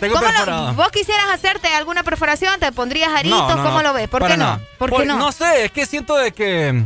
[0.00, 0.74] Tengo ¿Cómo lo-.
[0.74, 2.60] ¿Vos quisieras hacerte alguna perforación?
[2.60, 3.38] ¿Te pondrías aritos?
[3.38, 4.08] No, no, ¿Cómo no, lo ves?
[4.08, 4.60] ¿Por para qué no?
[4.78, 5.16] ¿Por Por- qué no?
[5.18, 6.84] No sé, es que siento de que...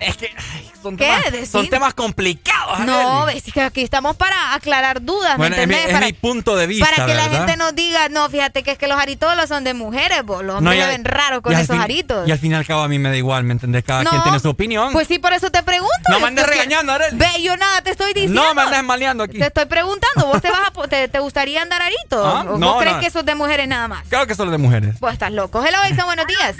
[0.00, 1.04] Es que ay, son, ¿Qué?
[1.04, 2.80] temas, Decir- son temas complicados.
[2.80, 3.34] No, Arely.
[3.34, 6.12] ves es que aquí estamos para aclarar dudas, Bueno, ¿me es mi, es para, mi
[6.14, 8.98] punto de vista, para que la gente nos diga, no, fíjate que es que los
[8.98, 10.42] aritos son de mujeres, vos.
[10.42, 12.26] Los No, hombres al- ven raro con esos fin- aritos.
[12.26, 13.84] Y al fin y al cabo a mí me da igual, ¿me entendés?
[13.84, 14.92] Cada No, quien tiene su opinión.
[14.92, 15.90] Pues sí, por eso te pregunto.
[16.08, 17.18] No me andes regañando, Arely.
[17.18, 18.42] Ve, yo nada te estoy diciendo.
[18.42, 19.38] no me andes maleando aquí.
[19.38, 22.26] Te estoy preguntando, ¿vos te, vas a, te, te gustaría andar arito?
[22.26, 23.00] Ah, ¿O no, vos crees no.
[23.02, 24.06] que eso es de mujeres nada más?
[24.08, 24.98] Claro que solo de mujeres.
[24.98, 25.62] Vos estás loco.
[25.62, 26.56] Hello, buenos días.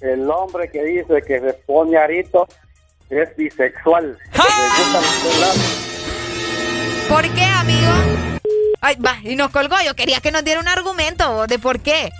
[0.00, 2.46] El hombre que dice que se pone arito
[3.10, 4.18] es bisexual.
[4.36, 5.02] ¡Ah!
[7.08, 7.90] ¿Por qué, amigo?
[8.82, 9.76] Ay, va, y nos colgó.
[9.84, 12.10] Yo quería que nos diera un argumento de por qué.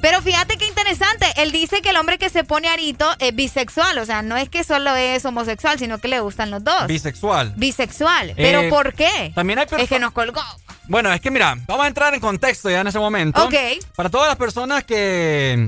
[0.00, 1.26] Pero fíjate qué interesante.
[1.36, 3.98] Él dice que el hombre que se pone arito es bisexual.
[3.98, 6.86] O sea, no es que solo es homosexual, sino que le gustan los dos.
[6.86, 7.52] Bisexual.
[7.56, 8.32] bisexual.
[8.36, 9.32] ¿Pero Eh, por qué?
[9.34, 10.40] También hay Es que nos colgó.
[10.88, 13.44] Bueno, es que mira, vamos a entrar en contexto ya en ese momento.
[13.44, 13.54] Ok.
[13.94, 15.66] Para todas las personas que.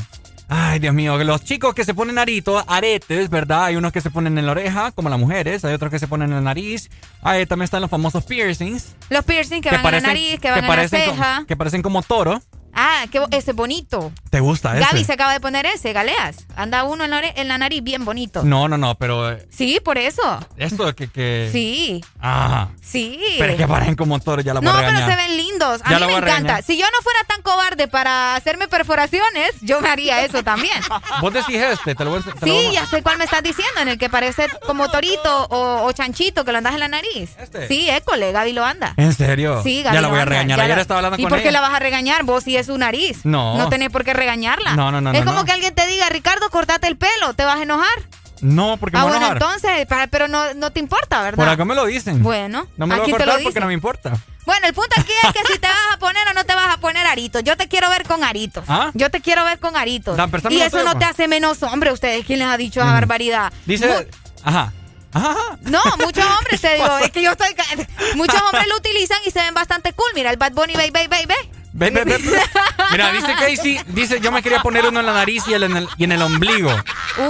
[0.55, 3.64] Ay, Dios mío, que los chicos que se ponen aritos, aretes, ¿verdad?
[3.64, 6.06] Hay unos que se ponen en la oreja, como las mujeres, hay otros que se
[6.06, 6.90] ponen en la nariz.
[7.22, 8.94] Ahí también están los famosos piercings.
[9.08, 11.44] Los piercings que, van en la nariz, que van en la parecen ceja.
[11.48, 12.42] que parecen como toro.
[12.75, 14.12] Ah, bo- ese es bonito.
[14.31, 14.81] ¿Te gusta ese?
[14.86, 16.47] Gaby se acaba de poner ese, Galeas.
[16.57, 18.42] Anda uno en la, en la nariz bien bonito.
[18.44, 20.23] No, no, no, pero eh, Sí, por eso.
[20.57, 21.09] esto que...
[21.09, 21.51] que...
[21.52, 22.70] Sí, Ajá.
[22.81, 23.20] sí.
[23.39, 25.81] Pero es que parecen como toro, ya la voy No, a pero se ven lindos.
[25.84, 26.25] A Ya mí me encanta.
[26.39, 26.62] regañar.
[26.65, 30.76] Si yo no fuera tan cobarde para hacerme perforaciones, yo me haría eso también.
[31.20, 32.33] Vos decís este, te lo voy a...
[32.33, 34.89] te lo Sí, a- ya sé cuál me estás diciendo, en el que parece como
[34.91, 37.36] torito o, o chanchito que lo andas en la nariz.
[37.39, 37.68] Este.
[37.68, 38.94] Sí, école, Gaby lo anda.
[38.97, 39.62] ¿En serio?
[39.62, 40.60] Sí, Gaby Ya la voy a regañar.
[40.60, 42.66] Ayer la- estaba hablando ¿Y con por qué la vas a regañar vos si es
[42.66, 43.20] su nariz?
[43.24, 43.57] No.
[43.57, 44.74] No tenés por qué regañarla.
[44.74, 45.44] No, no, no, Es no, como no.
[45.44, 47.92] que alguien te diga, Ricardo, cortate el pelo, ¿te vas a enojar?
[48.41, 49.57] No, porque ah, me voy a bueno, enojar.
[49.60, 51.36] entonces, pero no, no te importa, ¿verdad?
[51.36, 52.23] Por acá me lo dicen.
[52.23, 54.12] Bueno, No me lo voy a te lo cortar porque no me importa.
[54.44, 56.74] Bueno, el punto aquí es que si te vas a poner o no te vas
[56.74, 57.44] a poner aritos.
[57.44, 58.65] Yo te quiero ver con aritos.
[58.66, 58.91] ¿Ah?
[58.94, 60.16] Yo te quiero ver con aritos.
[60.16, 60.99] Dan, Y eso no pues.
[60.99, 61.92] te hace menos hombre.
[61.92, 63.52] Ustedes, ¿quién les ha dicho esa barbaridad?
[63.66, 64.08] Dice...
[64.42, 64.73] Ajá.
[65.15, 67.55] Ajá, no, muchos hombres te digo, es que yo estoy
[68.16, 70.10] muchos hombres lo utilizan y se ven bastante cool.
[70.15, 71.26] Mira, el Bad Bunny, baby, baby, baby.
[71.26, 72.18] Ve, ve, ve, ve.
[72.91, 75.76] Mira, dice Casey, dice, yo me quería poner uno en la nariz y, el en,
[75.78, 76.70] el, y en el ombligo.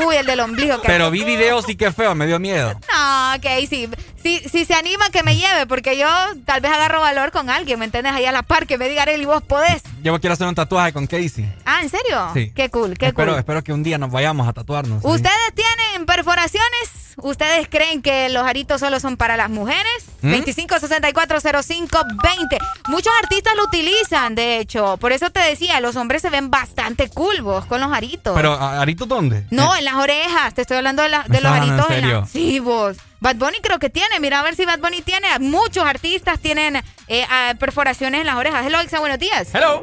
[0.05, 0.81] Uy, el del ombligo.
[0.81, 2.73] que- Pero vi videos y qué feo, me dio miedo.
[2.93, 3.35] No,
[3.69, 3.89] sí.
[4.23, 6.09] Si, si se anima que me lleve, porque yo
[6.45, 8.13] tal vez agarro valor con alguien, ¿me entiendes?
[8.13, 9.83] Ahí a la par, que me diga, y vos podés.
[10.03, 11.53] Yo quiero hacer un tatuaje con Casey.
[11.65, 12.31] Ah, ¿en serio?
[12.35, 12.53] Sí.
[12.55, 13.39] Qué cool, qué espero, cool.
[13.39, 15.03] espero que un día nos vayamos a tatuarnos.
[15.03, 15.09] ¿sí?
[15.09, 20.05] ¿Ustedes tienen perforaciones ¿Ustedes creen que los aritos solo son para las mujeres?
[20.23, 22.59] 25640520.
[22.89, 24.97] Muchos artistas lo utilizan, de hecho.
[24.99, 28.35] Por eso te decía, los hombres se ven bastante culvos con los aritos.
[28.35, 29.45] ¿Pero aritos dónde?
[29.51, 30.55] No, en las orejas.
[30.55, 31.91] Te estoy hablando de, la, de los aritos.
[31.91, 32.27] En, serio?
[32.31, 32.97] Sí, vos.
[33.21, 34.19] Bad Bunny creo que tiene.
[34.21, 35.29] Mira a ver si Bad Bunny tiene.
[35.39, 37.27] Muchos artistas tienen eh,
[37.59, 38.67] perforaciones en las orejas.
[38.67, 39.55] Hello, Ixa, buenos días.
[39.55, 39.83] Hello.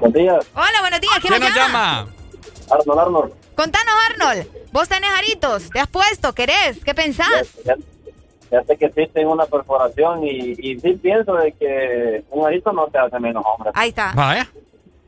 [0.00, 0.46] Buenos días.
[0.54, 1.14] Hola, buenos días.
[1.20, 2.06] ¿Quién, nos llama?
[2.70, 3.32] Arnold, Arnold.
[3.54, 4.46] Contanos, Arnold.
[4.72, 5.70] ¿Vos tenés aritos?
[5.70, 6.34] ¿Te has puesto?
[6.34, 6.78] ¿Querés?
[6.84, 7.48] ¿Qué pensás?
[7.64, 7.76] Ya,
[8.62, 12.86] sé que sí tengo una perforación y, y sí pienso de que un arito no
[12.88, 13.70] te hace menos hombre.
[13.74, 14.12] Ahí está.
[14.14, 14.48] Vaya.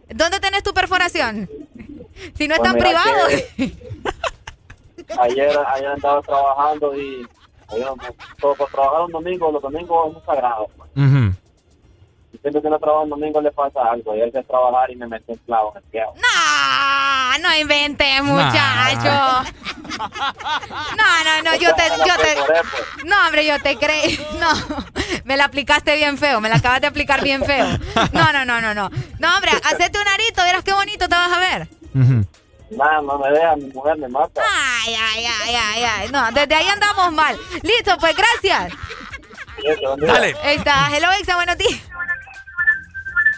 [0.09, 1.49] ¿Dónde tenés tu perforación?
[2.35, 3.27] Si no es pues tan privado.
[5.21, 7.27] ayer, ayer andaba trabajando y
[7.69, 7.87] ayer,
[8.41, 10.69] todo, por trabajar un domingo, los domingos son sagrados.
[10.77, 10.91] Pues.
[10.95, 11.46] Y
[12.47, 14.15] siempre que no trabaja un domingo le pasa algo.
[14.15, 16.03] Y él que trabajar y me mete un clavo en el pie.
[16.15, 19.51] No, no inventes, muchacho.
[20.97, 23.05] No, no, no, yo te, yo te.
[23.05, 24.25] No, hombre, yo te creí.
[24.39, 24.49] No,
[25.25, 27.67] me la aplicaste bien feo, me la acabas de aplicar bien feo.
[28.13, 28.91] No, no, no, no, no.
[29.19, 31.69] No, hombre, hacete un arito, verás qué bonito te vas a ver.
[32.71, 34.41] Nada, no me deja, mi mujer me mata.
[34.85, 36.09] Ay, ay, ay, ay, ay.
[36.13, 37.37] No, desde ahí andamos mal.
[37.63, 38.73] Listo, pues gracias.
[39.99, 40.37] Dale.
[40.45, 40.89] Ahí está.
[40.95, 41.81] Hello, Exa, buenos días.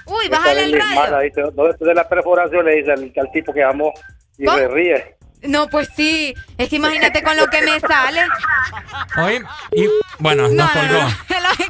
[0.08, 1.18] Uy, bájale el radio.
[1.20, 3.92] dice, no, de la perforación le dice al, tipo que amó
[4.38, 5.16] y se ríe.
[5.42, 6.34] No, pues sí.
[6.56, 8.22] Es que imagínate con lo que me sale.
[9.22, 9.88] Oye, y
[10.18, 11.00] bueno, no, nos colgó.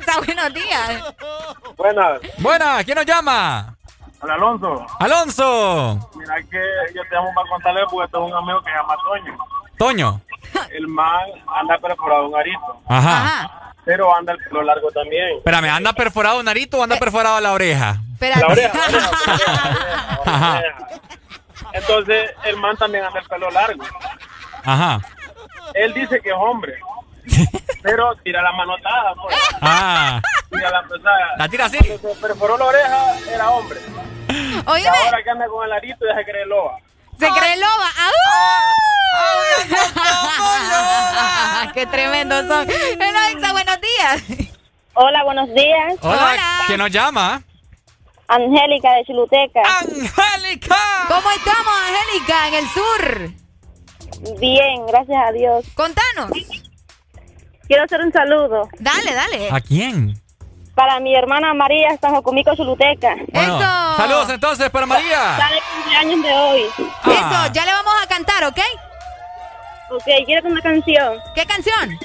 [0.08, 1.15] No, buenos días.
[1.76, 2.20] Buenas.
[2.39, 3.76] Buenas, ¿quién nos llama?
[4.20, 4.86] Hola, Alonso.
[4.99, 6.10] Alonso.
[6.17, 6.60] Mira que
[6.94, 9.39] yo te llamo para contarle porque tengo un amigo que se llama Toño.
[9.78, 10.20] Toño.
[10.70, 12.81] El man anda perforado un arito.
[12.89, 13.67] Ajá.
[13.89, 15.39] Pero anda el pelo largo también.
[15.39, 17.97] Espérame, ¿anda perforado un arito o anda perforado la oreja?
[18.12, 18.41] Espérate.
[18.42, 18.78] La oreja.
[20.26, 20.62] Ajá.
[21.73, 23.83] Entonces, el man también anda el pelo largo.
[24.62, 25.00] Ajá.
[25.73, 26.78] Él dice que es hombre.
[27.83, 29.34] pero tira la manotada, pues.
[29.62, 30.20] Ah.
[30.50, 31.36] Tira la pesada.
[31.39, 31.78] La tira así.
[31.78, 33.81] Cuando se perforó la oreja, era hombre.
[34.67, 34.83] Oye.
[34.83, 36.76] Y ahora que anda con el arito, ya se cree loba.
[37.18, 37.89] Se cree loba.
[37.97, 38.78] ¡Ah!
[41.74, 42.68] ¡Qué tremendos son!
[42.70, 44.22] Eloisa, buenos días.
[44.94, 45.94] Hola, buenos días.
[46.00, 46.36] Hola.
[46.66, 47.42] ¿Quién nos llama?
[48.28, 49.62] Angélica de Chiluteca.
[49.80, 50.76] ¡Angélica!
[51.08, 54.38] ¿Cómo estamos, Angélica, en el sur?
[54.38, 55.64] Bien, gracias a Dios.
[55.74, 56.30] Contanos.
[57.66, 58.68] Quiero hacer un saludo.
[58.78, 59.50] Dale, dale.
[59.50, 60.20] ¿A quién?
[60.74, 63.16] Para mi hermana María, está Jocomico Chuluteca.
[63.32, 63.96] Bueno, Eso.
[63.96, 65.32] Saludos entonces para María.
[65.32, 66.62] Está de cumpleaños de hoy.
[67.02, 67.46] Ah.
[67.46, 68.60] Eso, ya le vamos a cantar, ¿ok?
[69.91, 71.18] Ok, quiero una canción.
[71.34, 71.99] ¿Qué canción?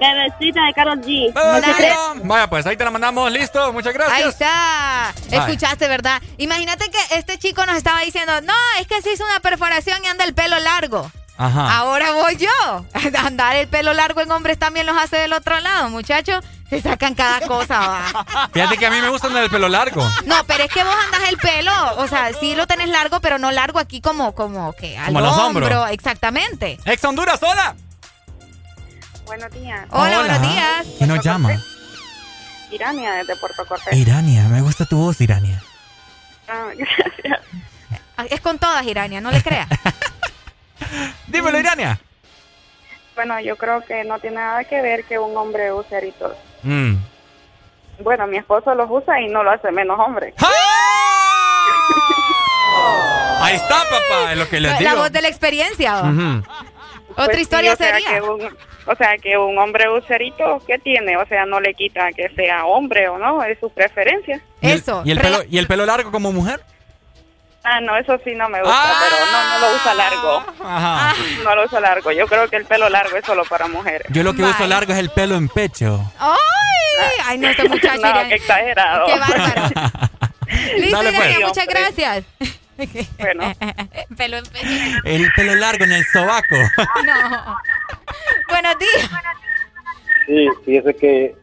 [0.00, 1.32] Bebecita de Carol G.
[1.32, 1.94] Dale.
[2.24, 4.18] Vaya, pues ahí te la mandamos, listo, muchas gracias.
[4.18, 5.12] Ahí está.
[5.30, 6.22] Escuchaste, ¿verdad?
[6.38, 10.08] Imagínate que este chico nos estaba diciendo, no, es que se hizo una perforación y
[10.08, 11.10] anda el pelo largo.
[11.42, 11.78] Ajá.
[11.78, 12.84] Ahora voy yo.
[13.24, 16.44] Andar el pelo largo en hombres también los hace del otro lado, muchachos.
[16.68, 18.48] Se sacan cada cosa, va.
[18.52, 20.06] Fíjate que a mí me gusta andar el pelo largo.
[20.26, 23.38] No, pero es que vos andas el pelo, o sea, sí lo tenés largo, pero
[23.38, 25.66] no largo aquí como, como que al Como a los hombro.
[25.66, 25.90] hombros.
[25.90, 26.78] Exactamente.
[26.84, 27.74] Ex Honduras, hola.
[29.24, 29.86] Buenos días.
[29.90, 30.86] Hola, buenos días.
[30.98, 31.60] ¿Quién nos llama?
[32.70, 33.92] Irania desde Puerto Cortés.
[33.96, 35.60] Irania, me gusta tu voz, Irania.
[36.48, 37.40] Ah, gracias.
[38.16, 39.68] Ah, Es con todas, Irania, no le creas.
[41.28, 41.98] Dímelo, Irania.
[43.14, 46.32] Bueno, yo creo que no tiene nada que ver que un hombre use aritos.
[46.62, 46.94] Mm.
[48.00, 50.32] Bueno, mi esposo los usa y no lo hace menos hombre.
[53.42, 54.96] Ahí está, papá, es lo que les La digo.
[55.02, 55.96] voz de la experiencia.
[56.00, 58.08] Otra Pues sí, historia o sea, sería.
[58.14, 61.16] que un- o sea, que un hombre use aritos, ¿qué tiene?
[61.16, 64.40] O sea, no le quita que sea hombre o no, es su preferencia.
[64.60, 66.60] ¿Y el- ¿Y el, pelo, ¿Y el pelo largo como mujer?
[67.62, 69.02] Ah, no, eso sí no me gusta, Ah.
[69.02, 70.44] pero no, no lo usa largo.
[70.64, 71.14] Ajá.
[71.44, 72.10] No lo usa largo.
[72.12, 74.06] Yo creo que el pelo largo es solo para mujeres.
[74.10, 76.00] Yo lo que uso largo es el pelo en pecho.
[76.18, 76.36] ¡Ay!
[77.26, 78.00] Ay, no, este muchacho.
[78.02, 79.06] No, qué exagerado.
[79.06, 79.70] Qué bárbaro.
[80.78, 81.40] Listo, Dale, pues.
[81.40, 82.24] Muchas gracias.
[83.18, 83.52] Bueno.
[84.16, 84.66] Pelo en pecho.
[85.04, 86.56] El pelo largo en el sobaco.
[87.04, 87.56] No.
[88.48, 89.10] Buenos días.
[90.26, 91.34] Sí, fíjese que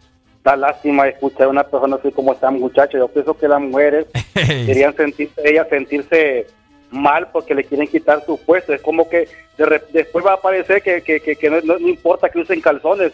[0.48, 2.98] da lástima escuchar a una persona así como esta muchacha.
[2.98, 6.48] Yo pienso que las mujeres querían sentirse, ellas sentirse
[6.90, 8.74] mal porque le quieren quitar su puesto.
[8.74, 9.28] Es como que
[9.58, 12.40] de re- después va a aparecer que, que, que, que no, no- no importa que
[12.40, 13.12] usen calzones,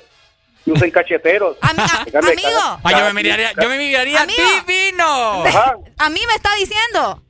[0.64, 1.58] que usen cacheteros.
[2.06, 2.50] Dígame, amigo.
[2.54, 4.42] cada- Ay, yo me miraría, yo me miraría Amigo.
[4.68, 5.44] divino.
[5.98, 7.24] A mí me está diciendo.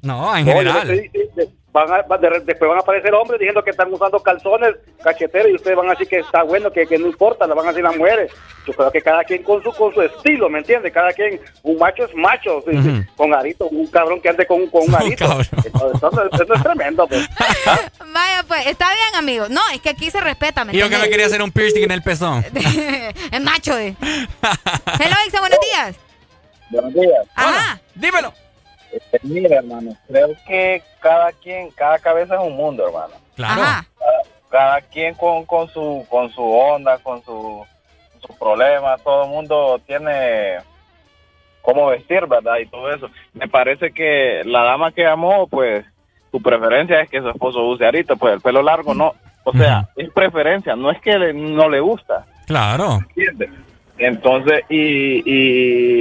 [0.00, 0.88] No, en No, yo general.
[0.88, 2.02] le estoy dic- van a,
[2.44, 5.90] después van a aparecer hombres diciendo que están usando calzones, cacheteros, y ustedes van a
[5.92, 8.30] decir que está bueno, que, que no importa, lo van a decir las mujeres.
[8.66, 10.92] Yo creo que cada quien con su con su estilo, ¿me entiende?
[10.92, 12.62] Cada quien, un macho es macho,
[13.16, 15.24] con arito, un cabrón que ande con, con un arito.
[15.40, 17.26] Eso, es tremendo, pues.
[18.12, 19.46] Vaya, pues, está bien, amigo.
[19.48, 21.84] No, es que aquí se respeta, ¿me Y yo que me quería hacer un piercing
[21.84, 22.44] en el pezón.
[23.32, 23.96] es macho, eh.
[24.02, 25.96] Hello, buenos días.
[26.70, 27.26] Buenos días.
[27.34, 27.80] Ajá.
[27.94, 28.32] dímelo.
[28.92, 33.14] Este, mira, hermano, creo que cada quien, cada cabeza es un mundo, hermano.
[33.34, 33.62] Claro.
[34.50, 37.64] Cada, quien con, con, su, con su onda, con su,
[38.20, 40.58] sus problemas, todo el mundo tiene
[41.62, 42.58] cómo vestir, ¿verdad?
[42.58, 43.08] Y todo eso.
[43.32, 45.86] Me parece que la dama que amó, pues,
[46.30, 49.14] su preferencia es que su esposo use arito, pues el pelo largo no.
[49.44, 52.26] O sea, es preferencia, no es que no le gusta.
[52.46, 53.00] Claro.
[53.08, 53.50] ¿Entiendes?
[53.98, 55.22] Entonces, y,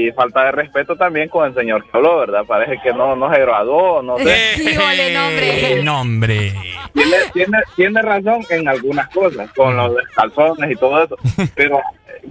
[0.08, 2.46] y, falta de respeto también con el señor que habló, ¿verdad?
[2.48, 4.36] Parece que no, no se graduó, no sé.
[4.56, 5.84] Sí, ole, nombre.
[5.84, 6.54] nombre.
[6.94, 11.18] Tiene, tiene, tiene razón en algunas cosas, con los calzones y todo eso,
[11.56, 11.82] pero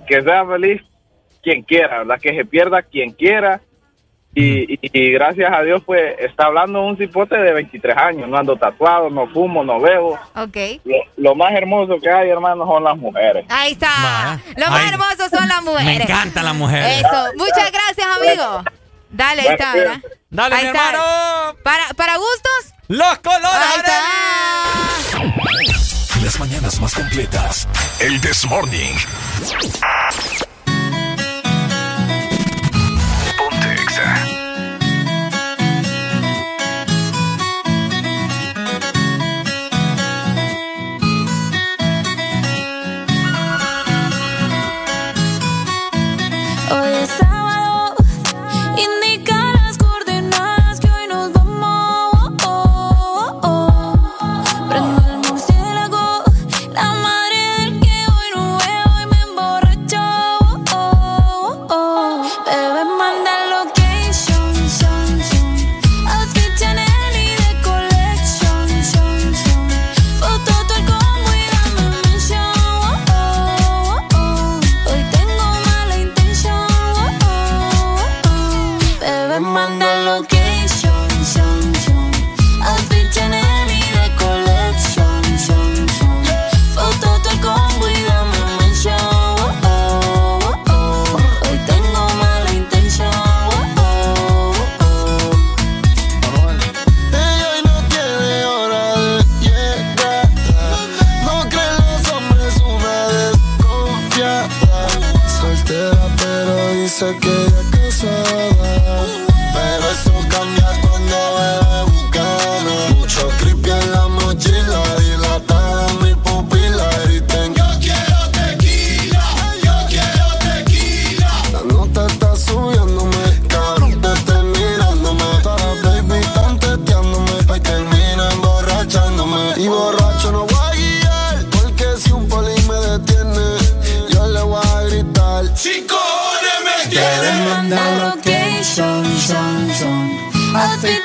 [0.06, 0.82] que sea feliz
[1.42, 2.20] quien quiera, ¿verdad?
[2.20, 3.60] Que se pierda quien quiera
[4.34, 8.28] y, gracias a Dios, pues, está hablando un cipote de 23 años.
[8.28, 10.18] No ando tatuado, no fumo, no bebo.
[10.36, 10.56] Ok.
[11.16, 13.44] Lo, más hermoso que hay, hermano, son las mujeres.
[13.48, 14.40] Ahí está.
[14.56, 15.98] Lo más hermoso son las mujeres.
[15.98, 16.98] Me encanta las mujeres.
[16.98, 17.24] Eso.
[17.36, 18.64] Muchas gracias, amigo.
[19.10, 20.00] Dale, ahí está, ¿verdad?
[20.30, 21.54] Dale, ahí está.
[21.64, 22.74] Para, para gustos.
[22.86, 23.50] Los colores.
[23.52, 24.00] Ahí está.
[26.22, 27.66] Las mañanas más completas.
[27.98, 28.94] El This Morning.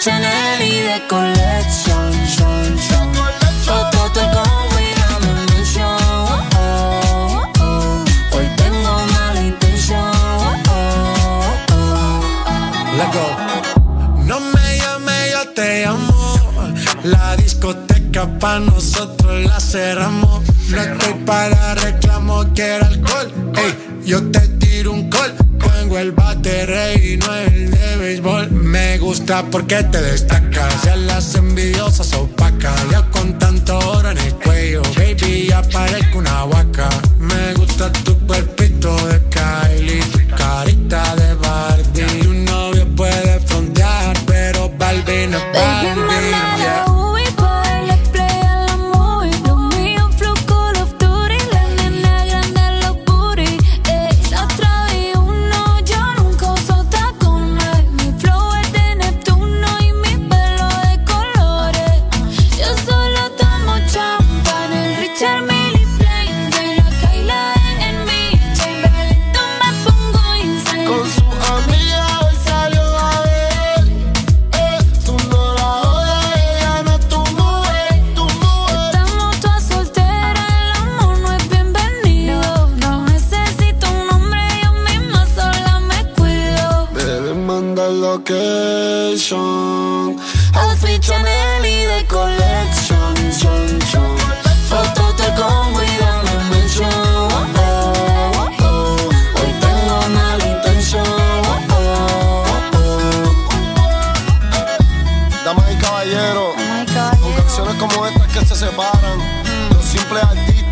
[0.06, 3.12] Chanel y de collection, son, son.
[3.66, 4.22] Foto te
[5.26, 5.84] mention.
[5.84, 8.06] Oh, oh, oh.
[8.38, 10.12] Hoy tengo mala intención.
[12.96, 14.26] Let go.
[14.28, 16.40] No me llame, yo te amo.
[17.02, 20.44] La discoteca pa' nosotros la cerramos.
[20.70, 23.34] No estoy para reclamo, quiero alcohol.
[23.56, 25.34] Ey, yo te tiro un call.
[25.58, 28.55] Tengo el bate y no el de béisbol
[29.06, 30.84] gusta porque te destacas.
[30.84, 32.80] Ya las envidiosas opacas.
[32.92, 36.90] Ya con tanto oro en el cuello, baby, ya parezco una vaca.
[37.20, 38.55] Me gusta tu cuerpito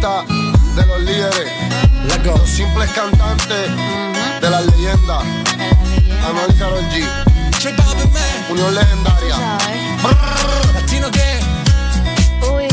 [0.04, 1.50] de los líderes,
[2.26, 3.72] los simples cantantes,
[4.42, 5.24] de las leyendas.
[6.28, 7.08] Anuel y Karol G.
[8.50, 9.38] Unión legendaria.
[10.74, 11.40] Latino que
[12.42, 12.68] Obi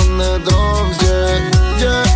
[0.00, 2.15] on the drums, yeah, yeah, yeah.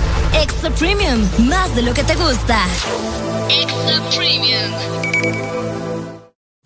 [0.33, 2.65] Extra Premium, más de lo que te gusta.
[3.49, 4.71] Extra Premium.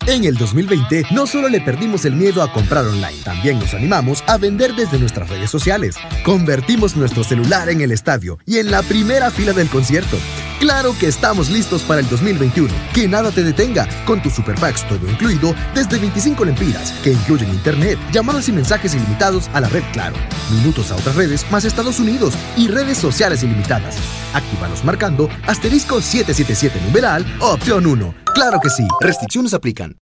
[0.06, 4.22] En el 2020 no solo le perdimos el miedo a comprar online, también nos animamos
[4.28, 5.96] a vender desde nuestras redes sociales.
[6.24, 10.16] Convertimos nuestro celular en el estadio y en la primera fila del concierto.
[10.58, 12.72] Claro que estamos listos para el 2021.
[12.94, 17.50] Que nada te detenga con tus super packs todo incluido desde 25 lempiras, que incluyen
[17.50, 20.16] internet, llamadas y mensajes ilimitados a la red Claro,
[20.50, 23.96] minutos a otras redes más Estados Unidos y redes sociales ilimitadas.
[24.34, 28.14] Actívalos marcando asterisco 777 numeral opción 1.
[28.34, 29.96] Claro que sí, restricciones aplican.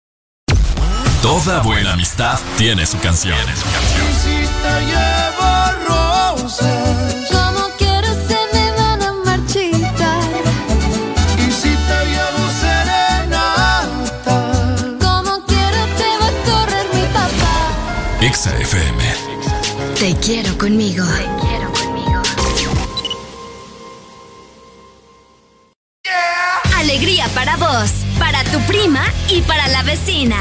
[1.21, 3.37] Toda buena amistad tiene su canción.
[3.39, 5.44] Y si te
[20.25, 21.03] Te quiero conmigo.
[26.75, 30.37] Alegría para vos, para tu prima y para la vecina.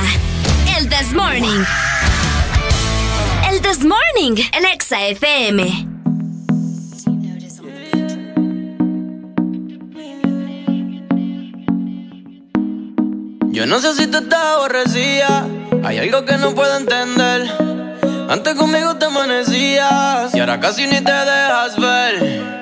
[0.78, 1.64] El This Morning.
[3.50, 5.86] El This Morning, el Exa FM.
[13.50, 15.46] Yo no sé si tú estás aborrecida.
[15.84, 17.73] Hay algo que no puedo entender.
[18.28, 22.53] Antes conmigo te amanecías y ahora casi ni te dejas ver.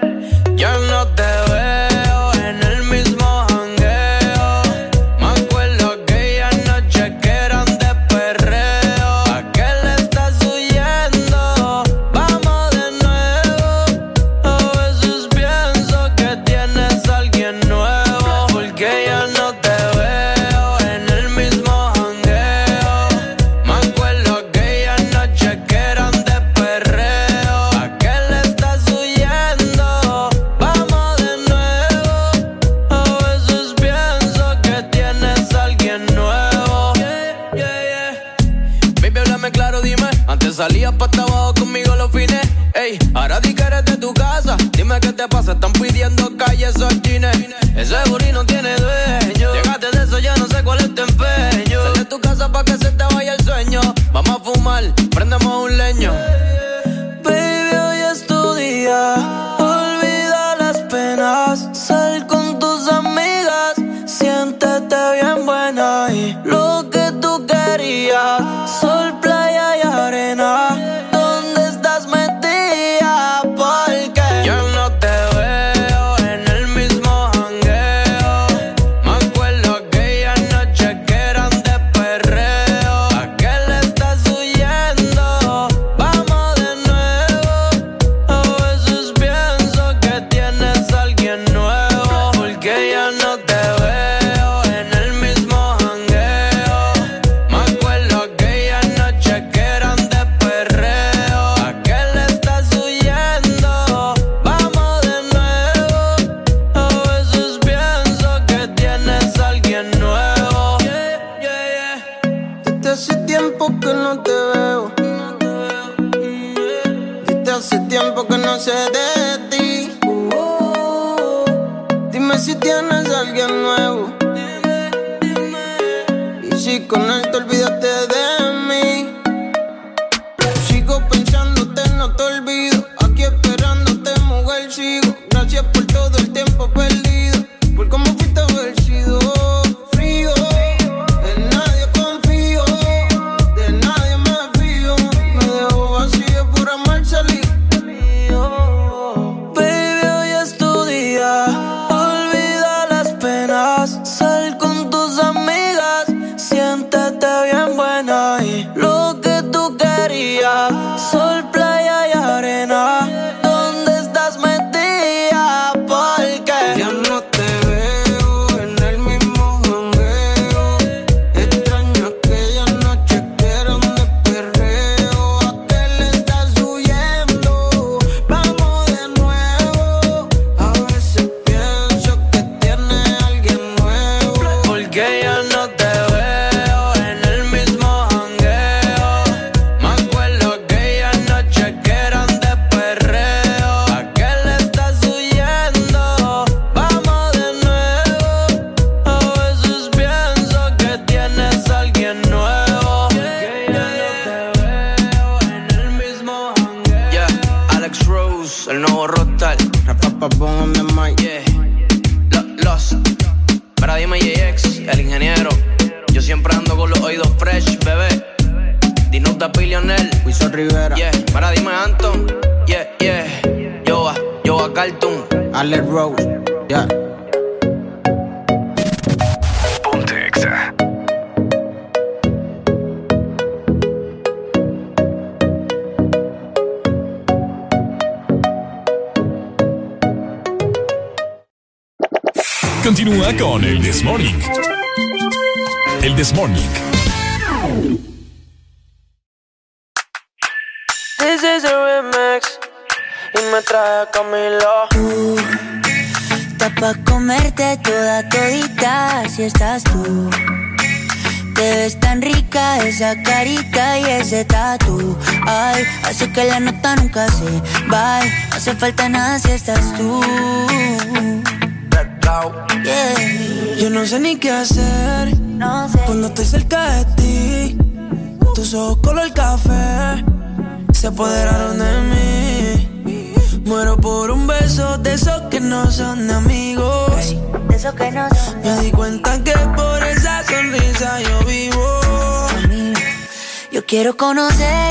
[294.16, 294.81] Conocerte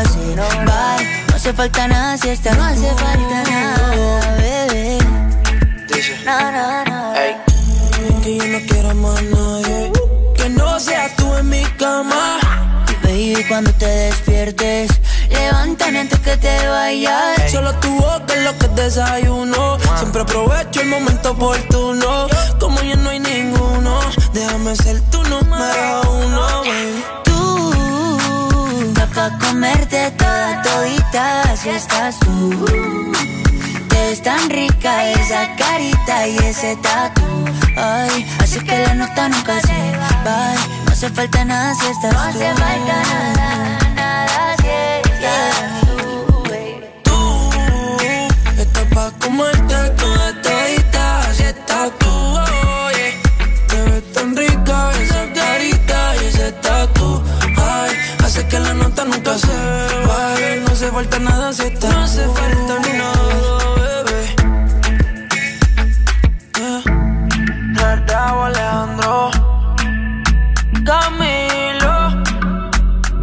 [0.00, 0.96] se va.
[1.28, 4.98] No hace falta nada si estás No hace falta nada, bebé.
[6.24, 7.12] No, no, no.
[8.22, 9.92] Que yo no quiero más a nadie.
[10.34, 12.38] Que no seas tú en mi cama.
[13.02, 14.90] Baby, cuando te despiertes,
[15.28, 17.50] levántame antes que te vayas.
[17.50, 19.78] Solo tu boca es lo que desayuno.
[19.98, 22.28] Siempre aprovecho el momento oportuno.
[22.58, 24.00] Como ya no hay ninguno,
[24.32, 27.31] déjame ser tu número uno, baby.
[29.22, 32.64] Tú, pa' comerte toda todita, si estás tú.
[33.88, 37.22] Te ves tan rica esa carita y ese tatu.
[37.76, 39.92] Ay, así que la nota nunca se
[40.24, 40.54] va.
[40.86, 42.16] No hace falta nada si estás tú.
[42.16, 44.70] No hace falta nada, nada si
[45.08, 46.86] estás tú, baby.
[48.58, 49.61] Estás pa' comerte
[59.04, 59.56] nunca se
[60.06, 60.56] vaya.
[60.64, 64.20] No hace falta nada si estás No hace falta nada, bebé.
[68.06, 69.30] Raúl Alejandro.
[70.84, 71.96] Camilo.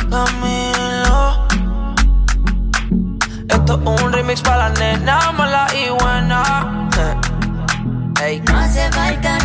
[0.10, 1.48] Camilo.
[3.50, 6.90] Esto es un remix para la nena mala y buena.
[8.22, 8.42] Ey.
[8.42, 9.39] No hace falta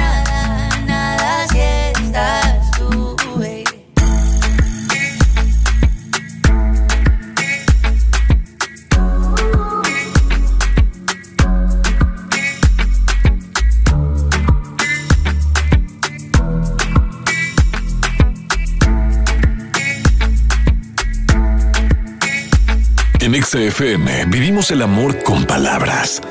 [23.35, 26.23] En XFM vivimos el amor con palabras.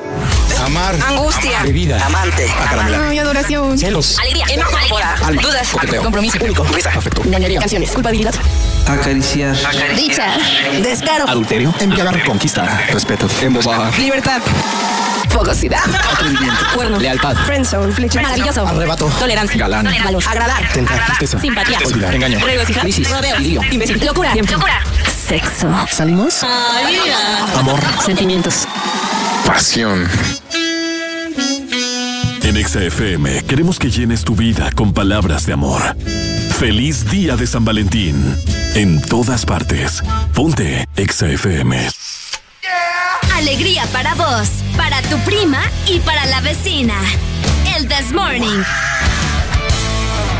[0.63, 0.95] Amar.
[1.05, 1.61] Angustia.
[1.61, 2.01] Bebida.
[2.05, 2.49] Amante.
[2.49, 3.01] Acaramelar.
[3.09, 3.77] Ay, adoración.
[3.77, 4.17] Celos.
[4.19, 4.45] Alegría.
[4.49, 4.77] Enojo.
[5.25, 5.41] Alma.
[5.41, 5.67] Dudas.
[5.67, 6.01] Coqueteo.
[6.01, 6.37] Compromiso.
[6.41, 6.63] Único.
[6.63, 7.25] Afecto.
[7.25, 7.59] Ñoñería.
[7.59, 7.91] Canciones.
[7.91, 8.33] Culpabilidad.
[8.87, 9.53] Acariciar.
[9.97, 10.37] Dicha.
[10.81, 11.27] Descaro.
[11.27, 11.73] Adulterio.
[11.81, 12.23] Embriagar.
[12.23, 12.85] Conquista.
[12.93, 13.27] Respeto.
[13.41, 13.91] Embosada.
[13.97, 14.41] Libertad.
[15.27, 15.83] Fogosidad.
[16.09, 16.65] Atrevimiento.
[16.73, 16.99] Cuerno.
[16.99, 17.35] Lealtad.
[17.45, 17.91] Friendzone.
[17.91, 18.21] Flecha.
[18.21, 18.65] Maravilloso.
[18.65, 19.07] Arrebato.
[19.19, 19.57] Tolerancia.
[19.57, 19.89] Galán.
[20.05, 20.23] Valor.
[20.25, 20.71] Agradar.
[20.71, 21.05] Tentar.
[21.07, 21.37] Tristeza.
[21.41, 21.79] Simpatía.
[21.85, 22.15] Olvidar.
[22.15, 22.39] Engaño.
[22.39, 22.83] Regocijar.
[22.83, 23.09] Crisis.
[23.09, 23.61] Rodeo.
[23.71, 24.05] Imbécil.
[24.05, 24.33] Locura.
[24.35, 24.81] Locura.
[25.33, 25.67] Sexo.
[25.91, 26.43] ¿Salimos?
[27.57, 27.79] Amor.
[28.05, 28.67] Sentimientos.
[29.47, 30.07] Pasión.
[32.43, 35.81] En XFM queremos que llenes tu vida con palabras de amor.
[36.59, 38.23] Feliz día de San Valentín.
[38.75, 40.03] En todas partes.
[40.35, 41.89] Ponte XFM.
[43.33, 46.93] Alegría para vos, para tu prima y para la vecina.
[47.75, 48.61] El This Morning.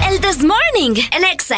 [0.07, 1.57] El This Morning, el Exa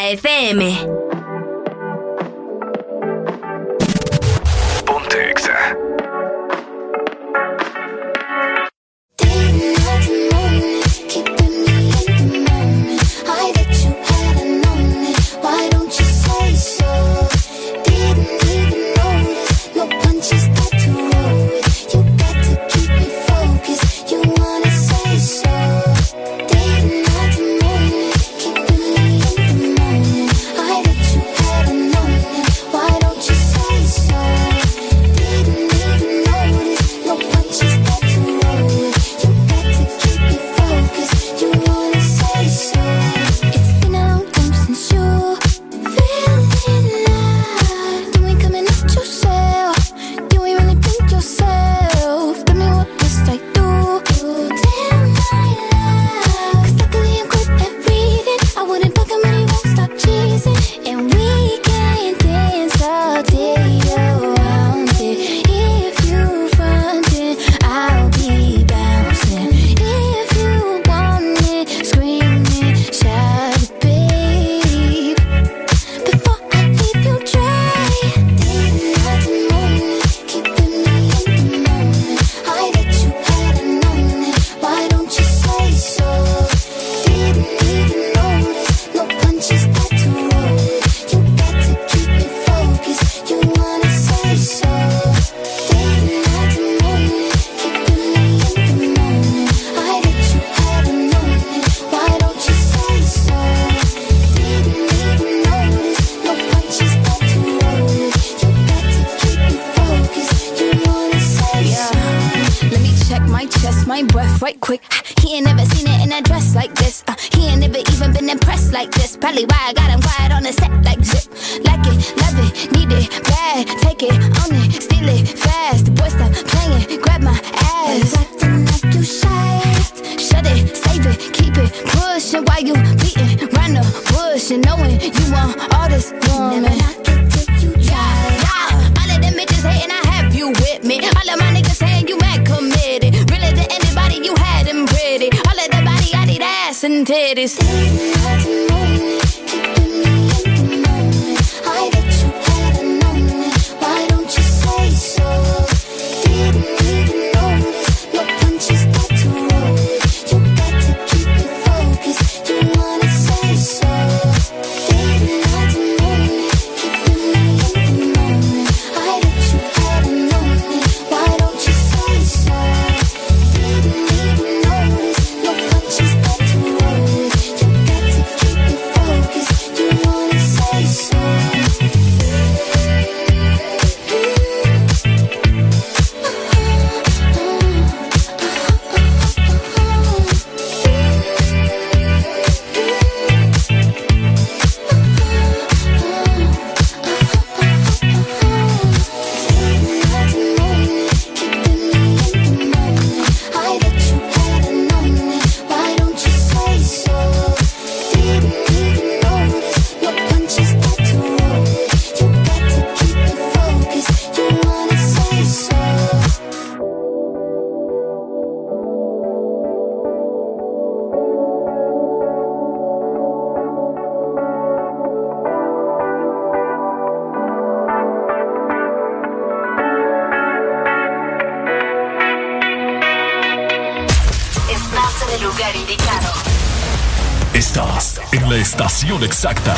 [239.50, 239.75] exacta.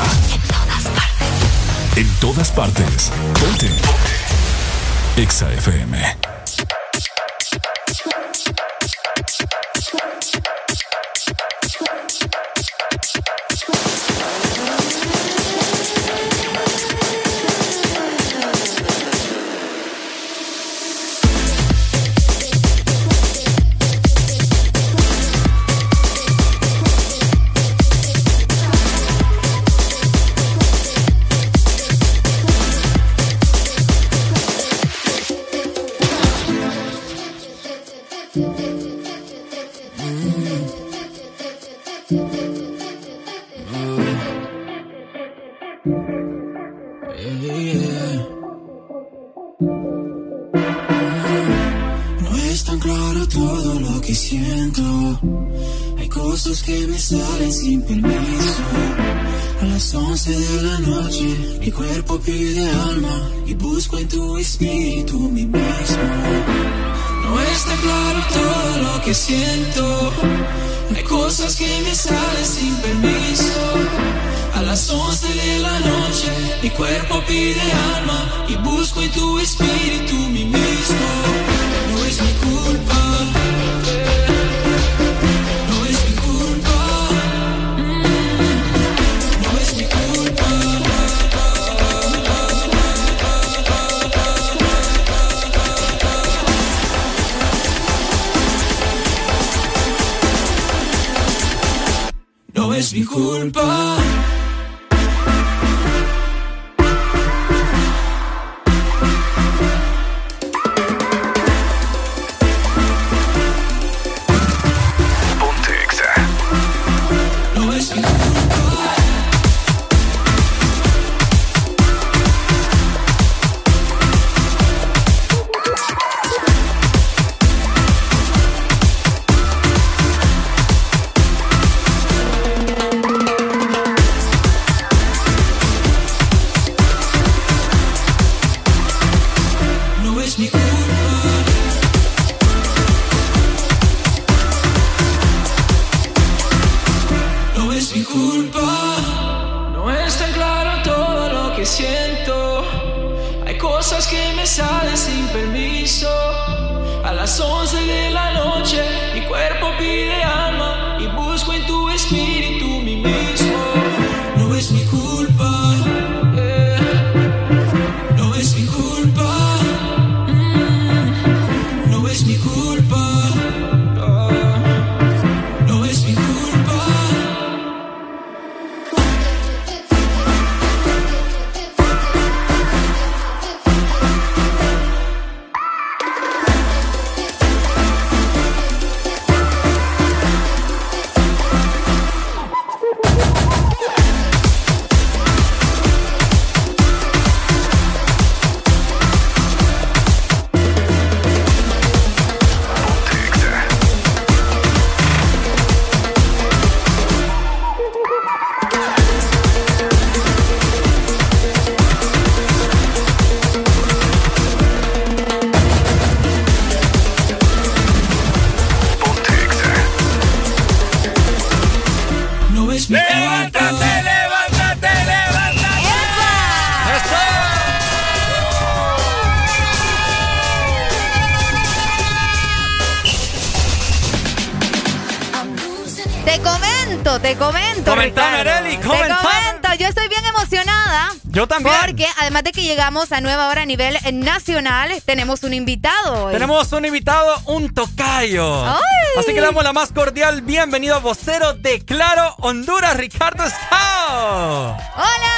[242.69, 246.35] Llegamos a nueva hora a nivel nacional, tenemos un invitado hoy.
[246.35, 248.63] Tenemos un invitado, un tocayo.
[248.67, 248.81] ¡Ay!
[249.19, 254.77] Así que le damos la más cordial bienvenido a vocero de Claro Honduras, Ricardo Escao.
[254.97, 255.35] ¡Hola!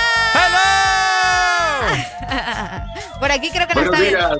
[1.84, 2.84] ¡Hello!
[3.20, 4.39] Por aquí creo que nos Buenos está días.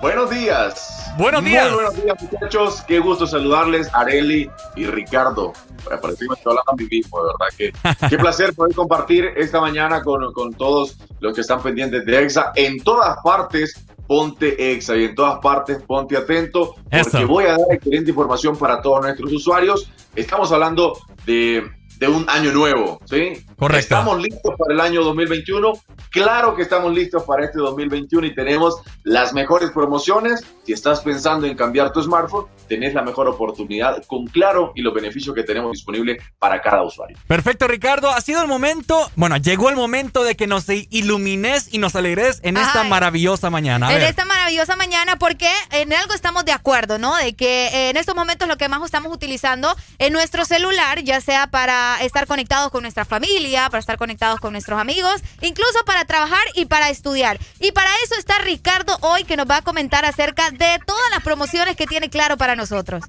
[0.00, 0.95] Buenos días.
[1.18, 1.72] Buenos Muy días.
[1.72, 2.82] buenos días, muchachos.
[2.86, 5.52] Qué gusto saludarles, Areli y Ricardo.
[5.84, 7.56] Parece que me estoy hablando a mí mismo, de verdad
[8.00, 12.22] que qué placer poder compartir esta mañana con, con todos los que están pendientes de
[12.22, 12.52] EXA.
[12.54, 17.26] En todas partes, ponte EXA y en todas partes, ponte atento, porque Eso.
[17.26, 19.90] voy a dar excelente información para todos nuestros usuarios.
[20.14, 23.44] Estamos hablando de, de un año nuevo, ¿sí?
[23.56, 23.96] Correcto.
[23.96, 25.72] Estamos listos para el año 2021.
[26.10, 30.44] Claro que estamos listos para este 2021 y tenemos las mejores promociones.
[30.64, 34.92] Si estás pensando en cambiar tu smartphone, tenés la mejor oportunidad con Claro y los
[34.92, 37.16] beneficios que tenemos disponibles para cada usuario.
[37.26, 38.10] Perfecto, Ricardo.
[38.10, 42.40] Ha sido el momento, bueno, llegó el momento de que nos ilumines y nos alegres
[42.42, 43.88] en esta maravillosa mañana.
[43.88, 44.10] A en ver.
[44.10, 47.16] esta maravillosa mañana porque en algo estamos de acuerdo, ¿no?
[47.16, 51.46] De que en estos momentos lo que más estamos utilizando es nuestro celular, ya sea
[51.46, 56.44] para estar conectados con nuestra familia, para estar conectados con nuestros amigos, incluso para trabajar
[56.54, 57.38] y para estudiar.
[57.60, 61.22] Y para eso está Ricardo hoy que nos va a comentar acerca de todas las
[61.22, 63.04] promociones que tiene claro para nosotros.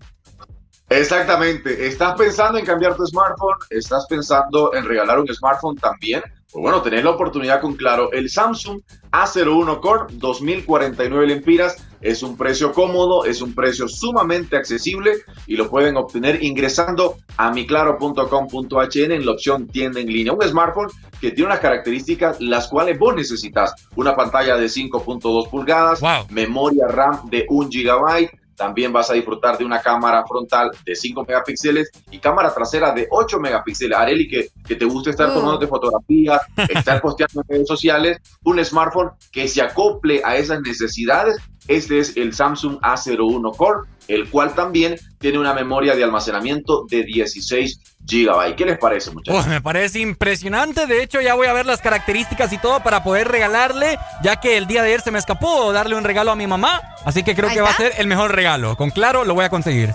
[0.90, 1.88] Exactamente.
[1.88, 3.58] ¿Estás pensando en cambiar tu smartphone?
[3.70, 6.22] ¿Estás pensando en regalar un smartphone también?
[6.52, 8.12] Pues bueno, tenés la oportunidad con Claro.
[8.14, 8.82] El Samsung
[9.12, 15.14] A01 Core 2049 lempiras Es un precio cómodo, es un precio sumamente accesible
[15.46, 20.34] y lo pueden obtener ingresando a miclaro.com.hn en la opción tienda en línea.
[20.34, 23.74] Un smartphone que tiene unas características las cuales vos necesitas.
[23.96, 29.64] Una pantalla de 5.2 pulgadas, memoria RAM de 1 GB, también vas a disfrutar de
[29.64, 33.98] una cámara frontal de 5 megapíxeles y cámara trasera de 8 megapíxeles.
[33.98, 38.64] Areli, que, que te guste estar tomando de fotografías, estar posteando en redes sociales, un
[38.66, 41.38] smartphone que se acople a esas necesidades.
[41.68, 47.04] Este es el Samsung A01 Core, el cual también tiene una memoria de almacenamiento de
[47.04, 48.56] 16 GB.
[48.56, 49.48] ¿Qué les parece, muchachos?
[49.48, 50.88] me parece impresionante.
[50.88, 54.58] De hecho, ya voy a ver las características y todo para poder regalarle, ya que
[54.58, 56.82] el día de ayer se me escapó darle un regalo a mi mamá.
[57.06, 58.78] Así que creo que va a ser el mejor regalo.
[58.78, 59.94] Con claro, lo voy a conseguir.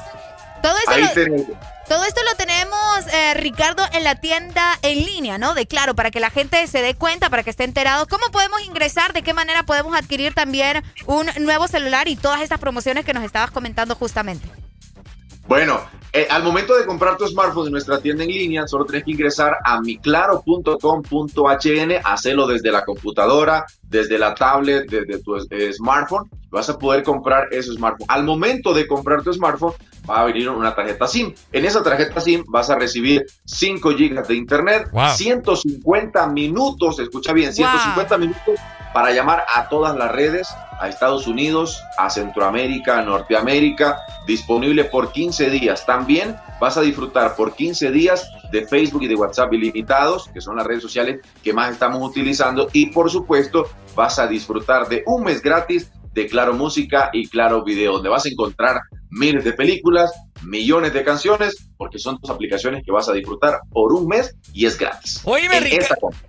[0.62, 1.44] Todo esto, lo,
[1.92, 5.52] todo esto lo tenemos, eh, Ricardo, en la tienda en línea, ¿no?
[5.52, 8.08] De claro, para que la gente se dé cuenta, para que esté enterado.
[8.08, 9.12] ¿Cómo podemos ingresar?
[9.12, 13.24] ¿De qué manera podemos adquirir también un nuevo celular y todas estas promociones que nos
[13.24, 14.48] estabas comentando justamente?
[15.46, 15.80] Bueno,
[16.14, 19.12] eh, al momento de comprar tu smartphone en nuestra tienda en línea, solo tienes que
[19.12, 26.28] ingresar a miclaro.com.hn, hacerlo desde la computadora, desde la tablet, desde tu eh, smartphone.
[26.50, 28.06] Vas a poder comprar ese smartphone.
[28.08, 29.72] Al momento de comprar tu smartphone,
[30.08, 31.32] va a venir una tarjeta SIM.
[31.50, 37.54] En esa tarjeta SIM vas a recibir 5 GB de internet, 150 minutos, escucha bien,
[37.54, 38.60] 150 minutos
[38.92, 40.48] para llamar a todas las redes,
[40.80, 45.86] a Estados Unidos, a Centroamérica, a Norteamérica, disponible por 15 días.
[45.86, 50.56] También vas a disfrutar por 15 días de Facebook y de WhatsApp ilimitados, que son
[50.56, 52.68] las redes sociales que más estamos utilizando.
[52.72, 57.64] Y por supuesto, vas a disfrutar de un mes gratis de Claro Música y Claro
[57.64, 60.10] Video, donde vas a encontrar miles de películas,
[60.42, 64.66] millones de canciones, porque son tus aplicaciones que vas a disfrutar por un mes y
[64.66, 65.20] es gratis.
[65.24, 65.60] Oíme,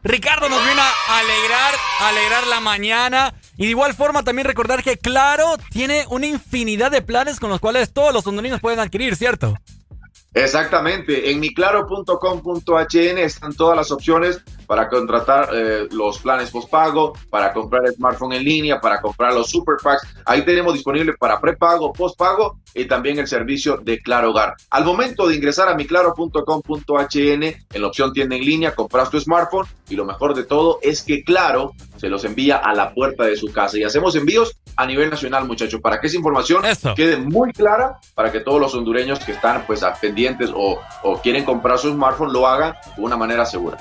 [0.03, 3.33] Ricardo nos viene a alegrar, alegrar la mañana.
[3.55, 7.59] Y de igual forma también recordar que Claro tiene una infinidad de planes con los
[7.59, 9.55] cuales todos los hondureños pueden adquirir, ¿cierto?
[10.33, 14.41] Exactamente, en miclaro.com.hn están todas las opciones
[14.73, 19.47] para contratar eh, los planes postpago, para comprar el smartphone en línea, para comprar los
[19.47, 20.01] super packs.
[20.25, 24.55] Ahí tenemos disponible para prepago, postpago y también el servicio de Claro Hogar.
[24.71, 29.67] Al momento de ingresar a miclaro.com.hn en la opción tienda en línea, compras tu smartphone
[29.89, 33.35] y lo mejor de todo es que Claro se los envía a la puerta de
[33.35, 36.63] su casa y hacemos envíos a nivel nacional, muchachos, para que esa información
[36.95, 41.45] quede muy clara para que todos los hondureños que están pues pendientes o, o quieren
[41.45, 43.77] comprar su smartphone lo hagan de una manera segura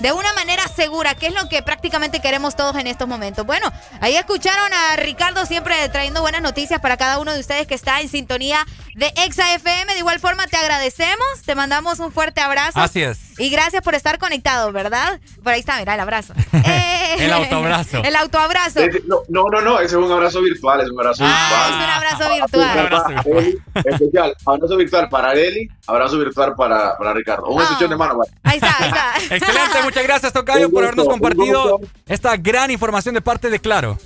[0.00, 3.46] de una manera segura, que es lo que prácticamente queremos todos en estos momentos.
[3.46, 7.74] Bueno, ahí escucharon a Ricardo siempre trayendo buenas noticias para cada uno de ustedes que
[7.74, 9.92] está en sintonía de Exa FM.
[9.92, 12.78] De igual forma, te agradecemos, te mandamos un fuerte abrazo.
[12.78, 13.25] Así es.
[13.38, 15.20] Y gracias por estar conectado, ¿verdad?
[15.42, 16.34] Por ahí está, mira, el abrazo.
[16.66, 18.02] Eh, el autoabrazo.
[18.02, 18.80] El autoabrazo.
[19.28, 22.34] No, no, no, ese es un abrazo virtual, es un abrazo ah, Es un abrazo
[22.34, 22.72] virtual.
[22.72, 23.62] Un abrazo virtual.
[23.74, 27.46] Especial, abrazo virtual para Eli, abrazo virtual para, para Ricardo.
[27.46, 27.88] Un oh.
[27.88, 29.14] de mano, Ahí está, ahí está.
[29.36, 33.98] Excelente, muchas gracias, Tocayo, por habernos compartido esta gran información de parte de Claro.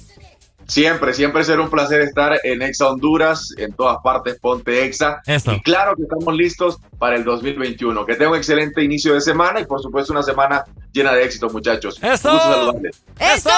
[0.70, 5.20] Siempre, siempre será un placer estar en Exa Honduras, en todas partes, ponte Exa.
[5.26, 8.06] Y claro que estamos listos para el 2021.
[8.06, 11.52] Que tenga un excelente inicio de semana y por supuesto una semana llena de éxitos,
[11.52, 11.98] muchachos.
[12.00, 12.30] ¡Eso!
[13.18, 13.50] ¡Eso!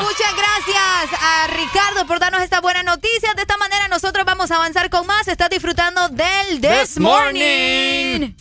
[0.00, 3.34] Muchas gracias a Ricardo por darnos esta buena noticia.
[3.34, 5.28] De esta manera nosotros vamos a avanzar con más.
[5.28, 8.34] Estás disfrutando del This, Morning.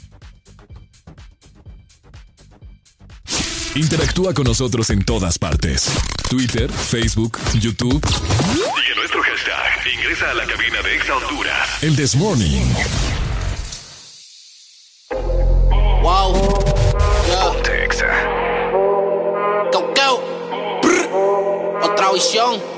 [3.75, 5.91] Interactúa con nosotros en todas partes.
[6.29, 8.01] Twitter, Facebook, YouTube.
[8.07, 9.93] Sigue nuestro hashtag.
[9.93, 11.83] Ingresa a la cabina de Exa Honduras.
[11.83, 12.63] El This Morning.
[16.01, 16.33] Wow.
[17.27, 17.83] Yeah.
[17.83, 18.07] Exa.
[19.73, 20.21] Go, go.
[21.83, 22.74] Otra visión.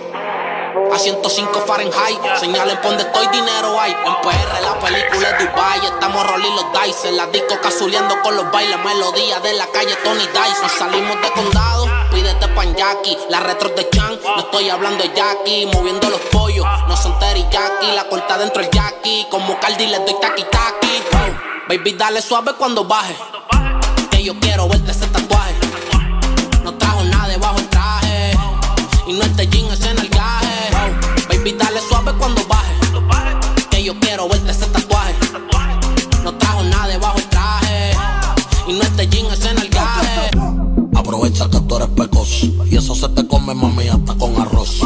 [0.94, 3.92] A 105 Fahrenheit, señalen donde estoy, dinero hay.
[3.92, 7.12] En PR la película es Dubai, estamos rolling los dice.
[7.12, 10.62] La disco casuleando con los bailes, melodía de la calle Tony Dice.
[10.62, 13.18] Nos salimos de condado, pídete pan Jackie.
[13.30, 15.66] La retro de Chan, no estoy hablando de Jackie.
[15.74, 17.92] Moviendo los pollos, no son Jackie.
[17.96, 21.04] La corta dentro el Jackie, como Cardi le doy taki taki.
[21.68, 23.16] Baby, dale suave cuando baje.
[24.10, 25.54] Que yo quiero verte ese tatuaje.
[26.64, 28.32] No trajo nada debajo el traje.
[29.06, 29.67] Y no este jean
[32.16, 32.74] cuando baje.
[33.70, 35.16] Que yo quiero verte ese tatuaje.
[36.24, 37.92] No trajo nada debajo el traje.
[38.68, 40.32] Y no este jean es en el gaje.
[40.96, 42.44] Aprovecha que tú eres pecos.
[42.70, 44.80] Y eso se te come, mami, hasta con arroz.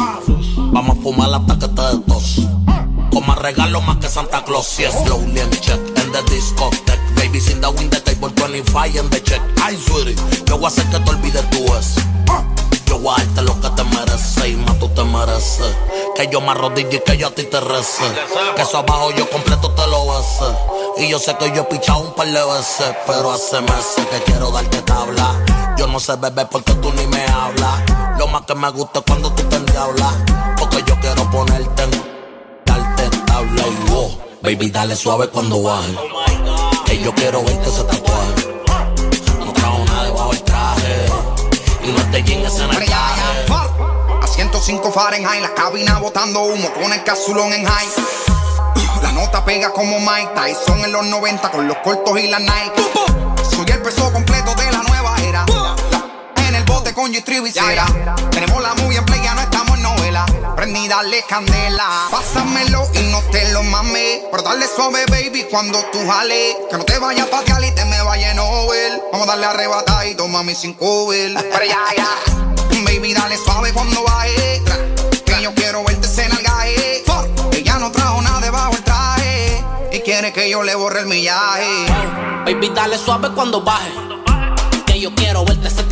[0.56, 2.40] Vamos a fumar hasta que te tos.
[3.12, 4.66] Como regalo más que Santa Claus.
[4.66, 7.00] Si es slowly and check en the discotheque.
[7.16, 9.40] Baby, in the window table 25 en the check.
[9.62, 12.71] Ay, sweetie, yo voy a hacer que te olvides tú es.
[12.92, 15.74] Yo voy a darte lo que te mereces y más tú te mereces.
[16.14, 18.04] Que yo me arrodille y que yo a ti te rece.
[18.54, 20.44] Que eso abajo yo completo te lo besé.
[20.98, 24.22] Y yo sé que yo he pichado un par de veces, pero hace meses que
[24.24, 25.42] quiero darte tabla.
[25.78, 27.80] Yo no sé beber porque tú ni me hablas.
[28.18, 30.14] Lo más que me gusta es cuando tú te endiablas.
[30.58, 31.90] Porque yo quiero ponerte en
[32.66, 34.18] darte tabla y wow.
[34.42, 35.96] Baby, dale suave cuando baje.
[36.84, 38.61] Que yo quiero verte ese tatuaje.
[42.52, 47.88] A 105 Fahrenheit, la cabina botando humo con el casulón en high.
[49.02, 52.90] La nota pega como Mike Tyson en los 90 con los cortos y la Nike.
[53.50, 55.46] Soy el peso completo de la nueva era.
[56.46, 57.86] En el bote con cera.
[58.30, 59.71] Tenemos la muy en play, ya no estamos
[60.12, 60.54] en novela.
[60.56, 62.08] Prendí, dale candela.
[62.10, 64.20] Pásamelo y no te lo mames.
[64.30, 66.56] Pero dale suave, baby, cuando tú jales.
[66.70, 69.00] Que no te vayas pa' Cali y te me vaya en Nobel.
[69.12, 71.32] Vamos a darle arrebatadito, mami, sin cover.
[71.34, 72.08] Pero ya, ya.
[72.84, 74.62] Baby, dale suave cuando baje.
[75.24, 76.42] Que yo quiero verte en el.
[77.56, 79.64] Ella no trajo nada debajo el traje.
[79.92, 81.86] Y quiere que yo le borre el millaje.
[82.44, 83.90] Baby, dale suave cuando baje.
[84.86, 85.82] Que yo quiero verte ese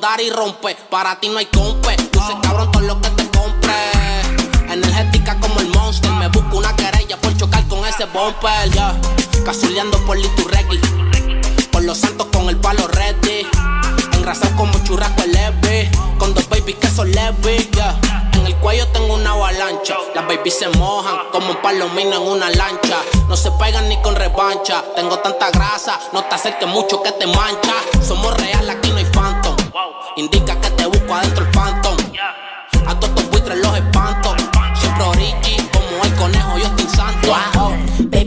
[0.00, 0.76] Dar y rompe.
[0.90, 1.96] Para ti no hay compe.
[1.96, 3.74] Dice cabrón todo lo que te compre.
[4.70, 6.10] Energética como el monster.
[6.12, 8.70] Me busco una querella por chocar con ese bumper.
[8.70, 8.94] Ya.
[9.44, 10.78] Cazuleando por Liturregui.
[11.72, 13.46] Por los santos con el palo ready.
[14.12, 15.90] Engrasado como churrasco leve.
[16.18, 17.68] Con dos babies que son leves.
[17.72, 17.98] ya.
[18.34, 19.96] En el cuello tengo una avalancha.
[20.14, 22.98] Las babies se mojan como un palomino en una lancha.
[23.28, 24.84] No se pegan ni con revancha.
[24.94, 27.74] Tengo tanta grasa, no te acerques mucho que te mancha.
[28.06, 29.07] Somos real, aquí no hay.
[30.18, 30.57] Indica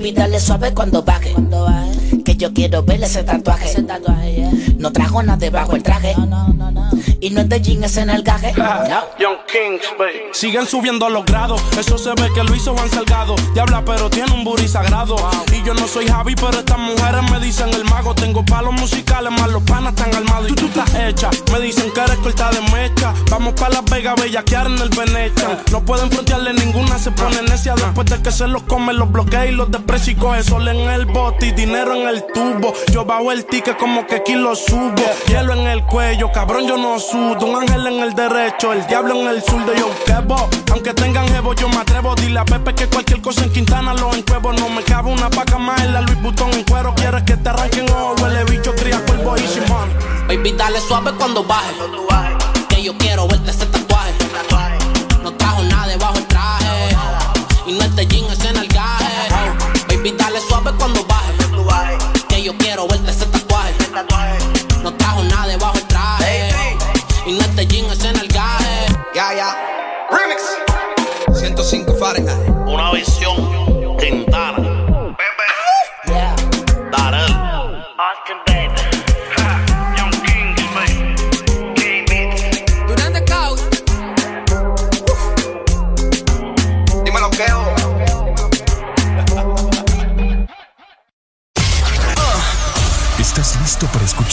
[0.01, 1.35] Baby, dale suave cuando baje.
[2.25, 3.85] Que yo quiero ver ese tatuaje.
[4.80, 6.15] No trajo nada debajo el traje.
[7.19, 8.51] Y no es de jean, es en el gaje.
[9.19, 10.21] Young Kings, baby.
[10.31, 11.61] Siguen subiendo los grados.
[11.77, 13.35] Eso se ve que lo hizo Juan Salgado.
[13.53, 15.15] Diabla, pero tiene un booty sagrado.
[15.55, 18.15] Y yo no soy Javi, pero estas mujeres me dicen el mago.
[18.15, 20.49] Tengo palos musicales, más los panas están armados.
[20.49, 21.30] Y tú, tú estás hecha.
[21.51, 23.13] Me dicen que eres corta de mecha.
[23.30, 25.59] Vamos para Las Vegas, bellaquear en el Venetian.
[25.71, 27.75] No pueden frontearle ninguna, se pone necia.
[27.75, 30.89] Después de que se los comen, los bloquea y los desprecia y coge sol en
[30.89, 32.73] el bote y dinero en el tubo.
[32.91, 34.95] Yo bajo el ticket como que aquí lo subo.
[35.27, 37.45] Hielo en el cuello, cabrón, yo no sudo.
[37.45, 40.49] Un ángel en el derecho, el diablo en el sur de yo quebo.
[40.71, 42.15] Aunque tengan jevo, yo me atrevo.
[42.15, 44.53] Dile a Pepe que cualquier cosa en Quintana lo encuevo.
[44.53, 46.95] No me cabe una paca más en la Louis Vuitton en cuero.
[46.95, 49.89] Quieres que te arranquen o huele bicho, cría cuervo y Simón.
[50.27, 51.73] Baby, dale suave cuando baje.
[52.69, 54.13] Que yo quiero verte ese tatuaje.
[55.21, 56.95] No trajo nada debajo el traje.
[57.67, 58.27] Y no este jean
[60.61, 61.98] Suave cuando baje.
[62.27, 63.73] Que yo quiero verte ese tatuaje.
[64.83, 66.49] No trajo nada debajo el traje.
[67.25, 68.85] Y no este jean es en el gaje.
[69.15, 69.56] Ya, ya.
[70.11, 70.41] Remix.
[71.40, 72.49] 105 Fahrenheit.
[72.65, 73.10] Una visión.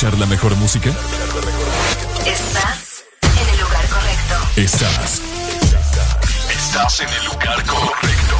[0.08, 0.90] Escuchar la mejor música?
[2.24, 4.34] Estás en el lugar correcto.
[4.56, 5.22] Estás.
[6.50, 8.36] Estás en el lugar correcto.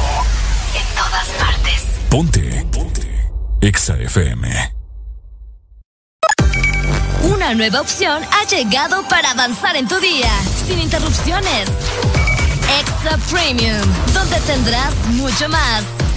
[0.75, 1.85] En todas partes.
[2.09, 2.65] Ponte.
[2.71, 3.31] Ponte.
[3.61, 4.75] Exa FM.
[7.23, 10.31] Una nueva opción ha llegado para avanzar en tu día,
[10.65, 11.69] sin interrupciones.
[12.79, 13.81] Extra Premium,
[14.13, 15.83] donde tendrás mucho más,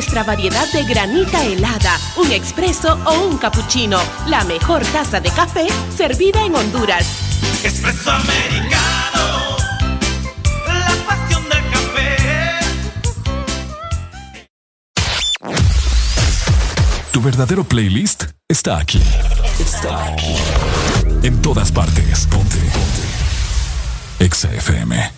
[0.00, 4.00] nuestra variedad de granita helada, un expreso o un cappuccino.
[4.28, 7.06] La mejor taza de café servida en Honduras.
[7.62, 9.58] Expreso americano.
[10.66, 12.16] La pasión del café.
[17.12, 19.02] Tu verdadero playlist está aquí.
[19.58, 20.34] Está aquí.
[21.22, 22.26] En todas partes.
[22.26, 22.56] Ponte.
[22.56, 24.24] Ponte.
[24.24, 25.12] Exa FM.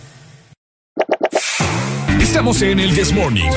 [2.19, 3.49] Estamos en el This Morning.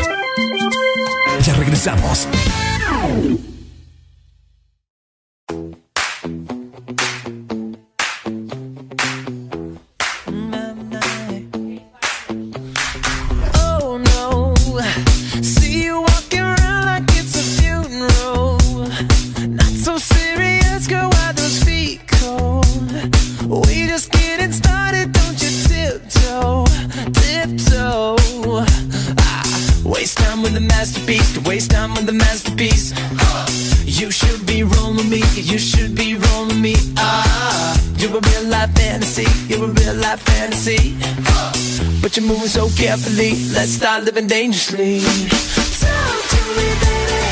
[1.45, 2.27] Ya regresamos.
[35.57, 37.79] You should be rolling me up.
[37.97, 39.25] You're a real life fantasy.
[39.49, 40.95] You're a real life fantasy.
[42.03, 43.31] But you're moving so carefully.
[43.55, 45.01] Let's start living dangerously.
[45.01, 47.23] Talk to me, baby.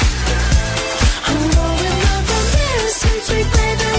[1.27, 3.94] I'm rolling up from here since we played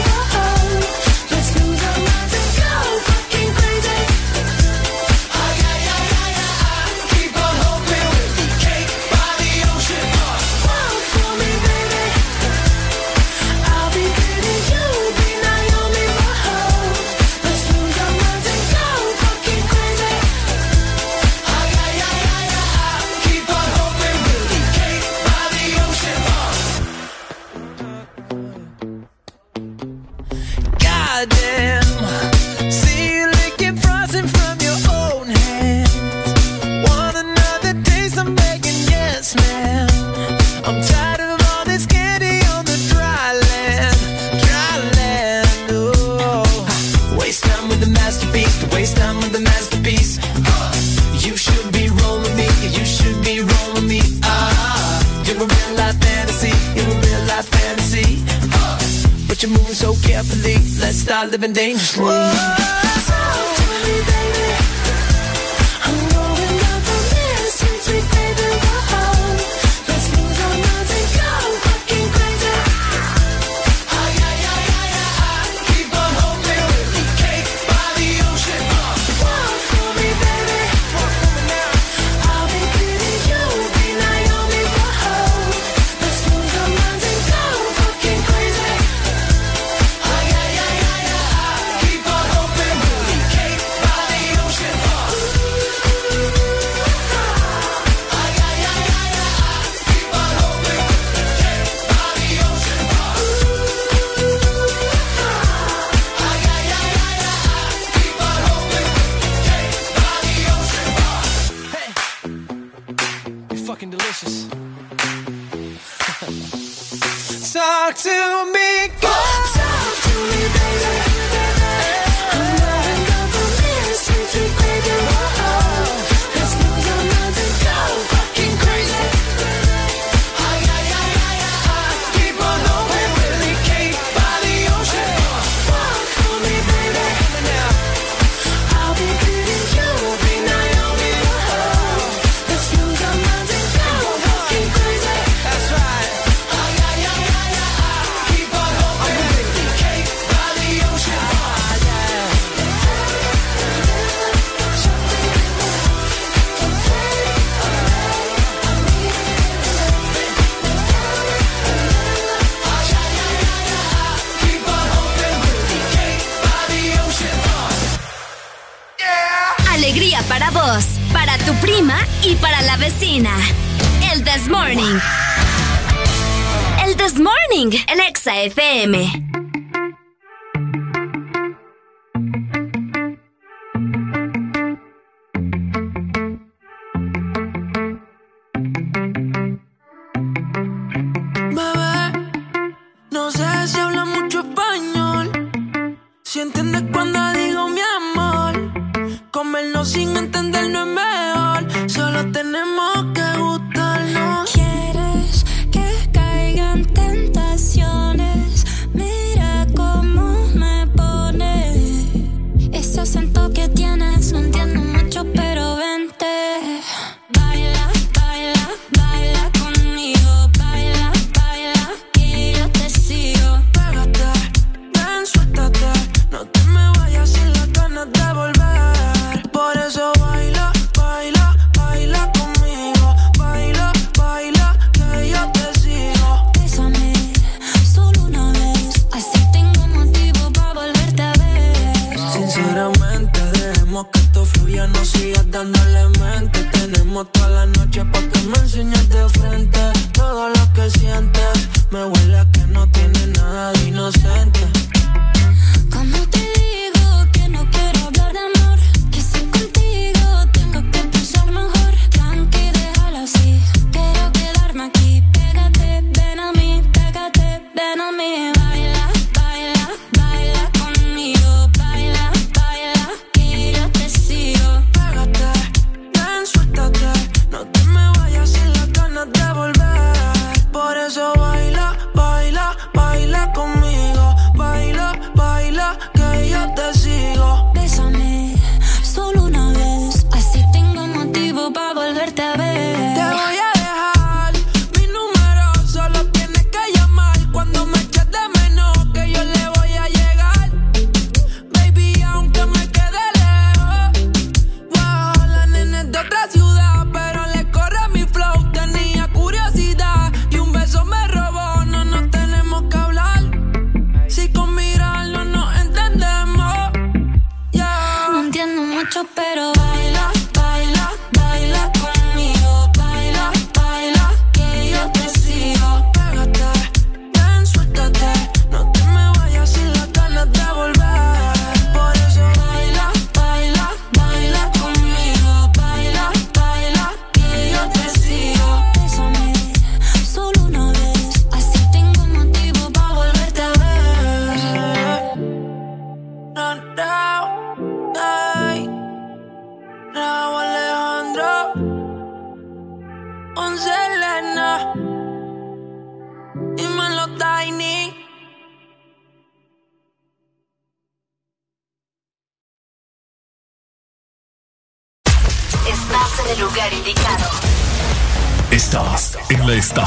[61.36, 62.25] living dangerously.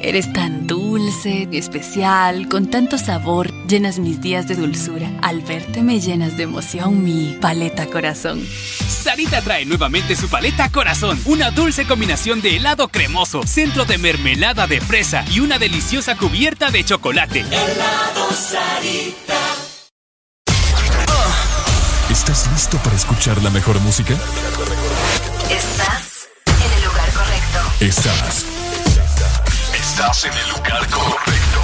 [0.00, 5.10] Eres tan dulce, especial, con tanto sabor, llenas mis días de dulzura.
[5.22, 8.46] Al verte me llenas de emoción mi paleta corazón.
[8.88, 14.66] Sarita trae nuevamente su paleta corazón, una dulce combinación de helado cremoso, centro de mermelada
[14.66, 17.40] de fresa y una deliciosa cubierta de chocolate.
[17.40, 19.36] Helado Sarita.
[22.10, 24.14] ¿Estás listo para escuchar la mejor música?
[25.50, 27.84] Estás en el lugar correcto.
[27.84, 28.55] Estás.
[29.98, 31.60] Estás en el lugar correcto.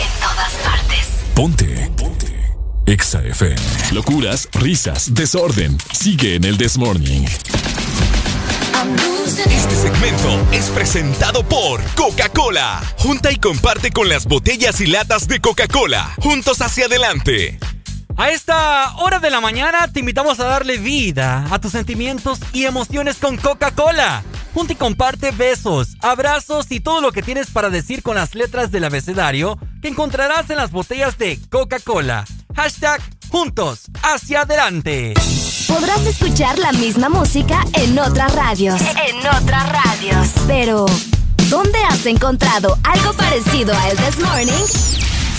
[0.00, 1.08] En todas partes.
[1.34, 1.90] Ponte.
[1.96, 2.54] Ponte.
[2.86, 3.60] Exa FM.
[3.90, 5.76] Locuras, risas, desorden.
[5.92, 7.24] Sigue en el This Morning.
[9.26, 12.80] Este segmento es presentado por Coca-Cola.
[12.96, 16.14] Junta y comparte con las botellas y latas de Coca-Cola.
[16.22, 17.58] Juntos hacia adelante.
[18.16, 22.66] A esta hora de la mañana te invitamos a darle vida a tus sentimientos y
[22.66, 24.22] emociones con Coca-Cola.
[24.58, 28.72] Junta y comparte besos, abrazos y todo lo que tienes para decir con las letras
[28.72, 32.24] del abecedario que encontrarás en las botellas de Coca-Cola.
[32.56, 35.14] Hashtag juntos hacia adelante.
[35.68, 38.80] Podrás escuchar la misma música en otras radios.
[38.80, 40.26] En otras radios.
[40.48, 40.86] Pero,
[41.48, 44.66] ¿dónde has encontrado algo parecido a El This Morning?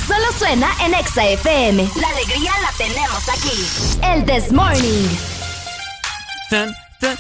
[0.08, 1.90] Solo suena en Exa FM.
[2.00, 4.02] La alegría la tenemos aquí.
[4.02, 5.10] El This Morning.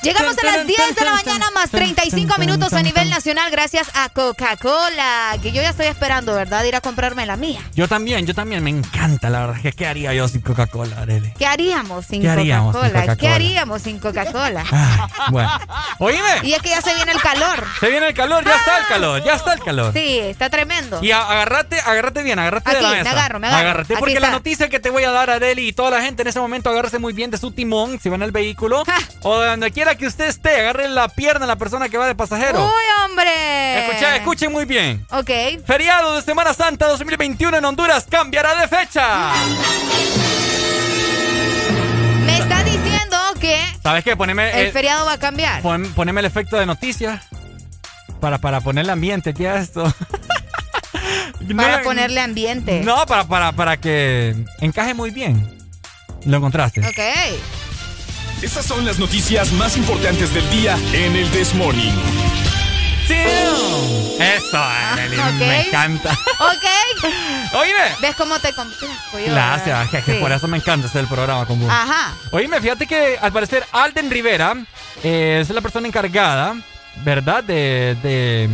[0.03, 4.09] Llegamos a las 10 de la mañana más 35 minutos a nivel nacional gracias a
[4.09, 6.63] Coca-Cola, que yo ya estoy esperando, ¿verdad?
[6.65, 7.61] Ir a comprarme la mía.
[7.75, 9.73] Yo también, yo también, me encanta, la verdad.
[9.75, 11.31] ¿Qué haría yo sin Coca-Cola, Arely?
[11.37, 13.15] ¿Qué haríamos sin ¿Qué haríamos sin Coca-Cola?
[13.15, 14.63] ¿Qué haríamos sin Coca-Cola?
[15.29, 15.49] Bueno,
[15.99, 16.19] oíme.
[16.43, 17.63] Y es que ya se viene el calor.
[17.79, 19.93] Se viene el calor, ya está el calor, ya está el calor.
[19.93, 21.03] Sí, está tremendo.
[21.03, 23.11] Y a- agárrate, agárrate bien, agárrate de la me mesa.
[23.11, 23.61] agarro, me agarro.
[23.61, 24.27] Agárrate, Aquí porque está.
[24.27, 26.69] la noticia que te voy a dar, Areli, y toda la gente en ese momento,
[26.69, 28.83] agárrese muy bien de su timón, si va en el vehículo,
[29.21, 32.07] o de donde quiera que usted esté, agarre la pierna a la persona que va
[32.07, 32.63] de pasajero.
[32.65, 33.85] ¡Uy, hombre!
[33.87, 35.05] Escucha, escuchen muy bien.
[35.11, 35.29] Ok.
[35.65, 39.31] Feriado de Semana Santa 2021 en Honduras cambiará de fecha.
[42.25, 44.15] Me está diciendo que ¿Sabes qué?
[44.15, 45.61] Poneme, el feriado va a cambiar.
[45.61, 47.21] pon- poneme el efecto de noticias
[48.19, 49.91] para, para ponerle ambiente aquí a esto.
[51.55, 52.81] Para ponerle ambiente.
[52.83, 55.57] No, para, para, para que encaje muy bien.
[56.25, 56.81] ¿Lo encontraste?
[56.81, 56.99] Ok.
[58.41, 61.91] Estas son las noticias más importantes del día en el This Morning.
[63.09, 65.33] Eso, Arely, ok.
[65.39, 66.11] me encanta.
[66.39, 67.03] Ok.
[67.53, 67.95] Oíme.
[68.01, 69.31] ¿Ves cómo te complazco yo?
[69.31, 70.19] Gracias, que, que Sí.
[70.19, 71.69] por eso me encanta hacer el programa con vos.
[71.71, 72.13] Ajá.
[72.31, 74.53] Oíme, fíjate que al parecer Alden Rivera
[75.03, 76.55] eh, es la persona encargada,
[77.03, 77.43] ¿verdad?
[77.43, 78.49] De, de.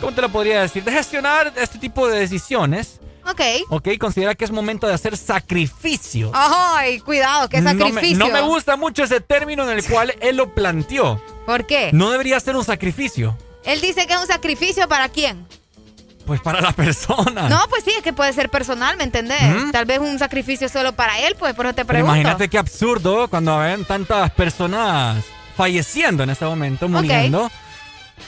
[0.00, 0.82] ¿Cómo te lo podría decir?
[0.84, 3.00] De gestionar este tipo de decisiones.
[3.28, 3.40] Ok.
[3.70, 6.30] Ok, considera que es momento de hacer sacrificios.
[6.34, 8.18] Ay, cuidado, qué No me- sacrificio.
[8.18, 11.20] No me, gusta mucho ese término en el cual él lo planteó.
[11.44, 11.90] ¿Por qué?
[11.92, 13.36] No debería ser un sacrificio.
[13.64, 15.46] Él dice que es un sacrificio para quién.
[16.24, 17.48] Pues para la persona.
[17.48, 19.40] No, pues sí, es que puede ser personal, ¿me entendés?
[19.72, 22.14] Tal vez un sacrificio solo para él, pues por eso te Pero pregunto.
[22.16, 25.24] imagínate qué absurdo cuando ven tantas personas
[25.56, 27.50] falleciendo en este momento, muriendo.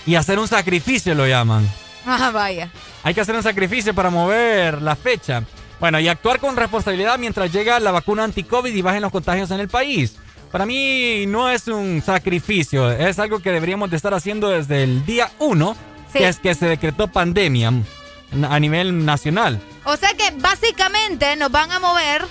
[0.07, 1.69] Y hacer un sacrificio lo llaman.
[2.21, 2.71] Ah, vaya.
[3.03, 5.43] Hay que hacer un sacrificio para mover la fecha.
[5.79, 9.61] Bueno, y actuar con responsabilidad mientras llega la vacuna anti-COVID y bajen los contagios en
[9.61, 10.17] el país.
[10.51, 15.05] Para mí no es un sacrificio, es algo que deberíamos de estar haciendo desde el
[15.05, 15.77] día uno,
[16.13, 16.21] Sí.
[16.21, 17.71] que es que se decretó pandemia
[18.49, 19.61] a nivel nacional.
[19.85, 22.25] O sea que básicamente nos van a mover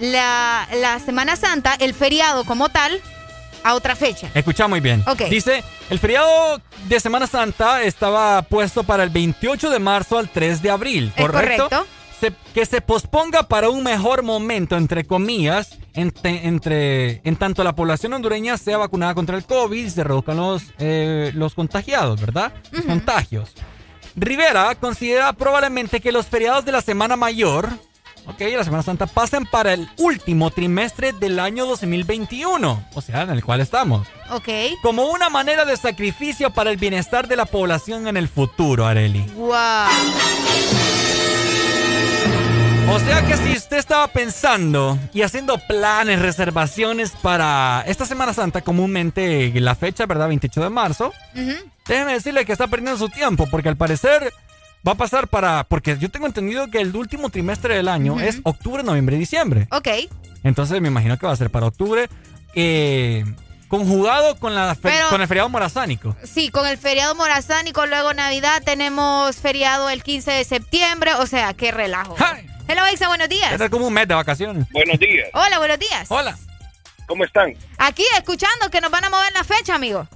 [0.00, 3.00] la, la Semana Santa, el feriado como tal,
[3.64, 4.28] a otra fecha.
[4.34, 5.02] Escucha muy bien.
[5.06, 5.22] Ok.
[5.30, 10.62] Dice, el feriado de Semana Santa estaba puesto para el 28 de marzo al 3
[10.62, 11.68] de abril, ¿correcto?
[11.68, 11.86] correcto.
[12.20, 17.74] Se- que se posponga para un mejor momento, entre comillas, entre, entre- en tanto la
[17.74, 22.52] población hondureña sea vacunada contra el COVID y se reduzcan los, eh, los contagiados, ¿verdad?
[22.70, 23.52] Los contagios.
[24.14, 27.70] Rivera considera probablemente que los feriados de la Semana Mayor,
[28.26, 33.30] ok, la Semana Santa, pasen para el último trimestre del año 2021, o sea, en
[33.30, 34.06] el cual estamos.
[34.30, 34.48] Ok.
[34.82, 39.22] Como una manera de sacrificio para el bienestar de la población en el futuro, Areli.
[39.36, 39.52] Wow.
[42.90, 48.60] O sea que si usted estaba pensando y haciendo planes, reservaciones para esta Semana Santa,
[48.60, 50.28] comúnmente la fecha, ¿verdad?
[50.28, 51.12] 28 de marzo,
[51.86, 54.32] déjeme decirle que está perdiendo su tiempo, porque al parecer
[54.86, 55.64] va a pasar para.
[55.64, 59.68] Porque yo tengo entendido que el último trimestre del año es octubre, noviembre y diciembre.
[59.70, 59.88] Ok.
[60.44, 62.08] Entonces me imagino que va a ser para octubre,
[62.54, 63.24] eh,
[63.68, 66.16] conjugado con, la Pero- con el feriado morazánico.
[66.24, 71.54] Sí, con el feriado morazánico, luego Navidad, tenemos feriado el 15 de septiembre, o sea,
[71.54, 72.16] qué relajo.
[72.68, 73.60] Hello, Exa, buenos días.
[73.60, 74.66] Es como un mes de vacaciones.
[74.72, 75.28] Buenos días.
[75.34, 76.06] Hola, buenos días.
[76.10, 76.36] Hola.
[77.06, 77.54] ¿Cómo están?
[77.78, 80.08] Aquí escuchando que nos van a mover la fecha, amigo.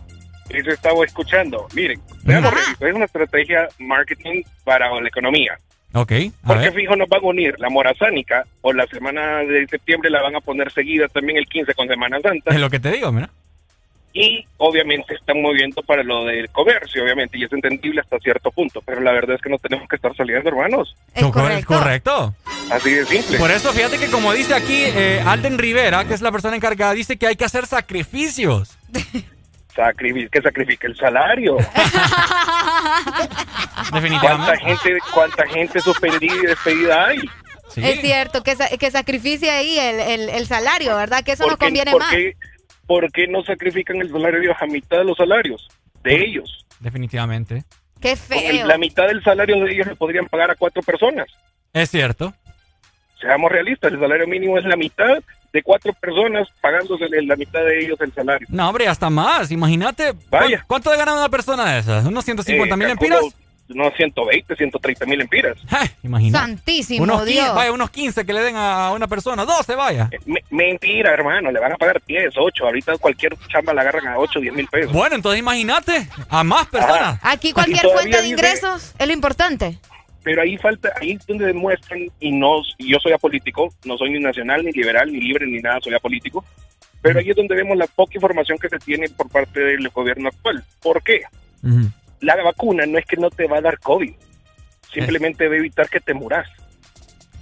[0.51, 1.67] Eso estaba escuchando.
[1.75, 5.59] Miren, es una estrategia marketing para la economía.
[5.93, 6.13] Ok,
[6.43, 6.75] a Porque ver.
[6.75, 10.41] fijo nos van a unir la morazánica o la semana de septiembre la van a
[10.41, 12.53] poner seguida también el 15 con Semana Santa.
[12.53, 13.31] Es lo que te digo, mira.
[14.13, 18.81] Y obviamente están moviendo para lo del comercio, obviamente, y es entendible hasta cierto punto.
[18.85, 20.95] Pero la verdad es que no tenemos que estar saliendo, hermanos.
[21.21, 21.33] Co-
[21.67, 22.35] correcto.
[22.71, 23.39] Así de simple.
[23.39, 26.95] Por eso, fíjate que como dice aquí eh, Alden Rivera, que es la persona encargada,
[26.95, 28.77] dice que hay que hacer sacrificios.
[29.77, 31.57] Sacrific que sacrifica el salario.
[33.93, 34.21] Definitivamente.
[34.21, 37.19] ¿Cuánta gente, cuánta gente suspendida y despedida hay?
[37.77, 41.23] Es cierto, que, sa- que sacrificie ahí el, el- el salario, ¿verdad?
[41.25, 42.11] Que eso nos ¿Por qué- conviene por más.
[42.11, 42.35] qué-
[42.87, 45.69] ¿Por qué no sacrifican el salario de ellos a mitad de los salarios
[46.03, 46.65] de ellos?
[46.81, 47.65] Definitivamente.
[48.01, 48.67] Qué el- feo.
[48.67, 51.27] la mitad del salario de ellos le podrían pagar a cuatro personas.
[51.73, 52.33] Es cierto.
[53.21, 55.19] Seamos realistas, el salario mínimo es la mitad
[55.57, 58.47] de cuatro personas pagándose la mitad de ellos el salario.
[58.51, 59.51] No, hombre, hasta más.
[59.51, 60.13] Imagínate.
[60.13, 60.65] ¿cu- Vaya.
[60.67, 62.05] ¿Cuánto de gana una persona de esas?
[62.07, 63.21] ¿Unos 150 mil Eh, empiras?
[63.21, 63.37] calculo,
[63.69, 65.57] No, 120, 130 mil empiras.
[66.05, 66.45] Imagínate.
[66.47, 67.39] Santísimo unos Dios.
[67.47, 69.45] 15, vaya, unos 15 que le den a una persona.
[69.45, 70.09] 12, vaya.
[70.25, 72.65] Me- mentira, hermano, le van a pagar 10, 8.
[72.65, 74.93] Ahorita cualquier chamba la agarran a 8, 10 mil pesos.
[74.93, 76.07] Bueno, entonces imagínate.
[76.29, 77.19] A más personas.
[77.23, 79.79] Aquí cualquier fuente de dice- ingresos es lo importante.
[80.27, 84.11] Pero ahí falta, ahí es donde demuestran, y no, y yo soy apolítico, no soy
[84.11, 86.45] ni nacional, ni liberal, ni libre, ni nada, soy apolítico.
[87.01, 90.29] Pero ahí es donde vemos la poca información que se tiene por parte del gobierno
[90.29, 90.65] actual.
[90.83, 91.21] ¿Por qué?
[92.19, 94.13] La vacuna no es que no te va a dar COVID,
[94.93, 96.49] simplemente va a evitar que te muras.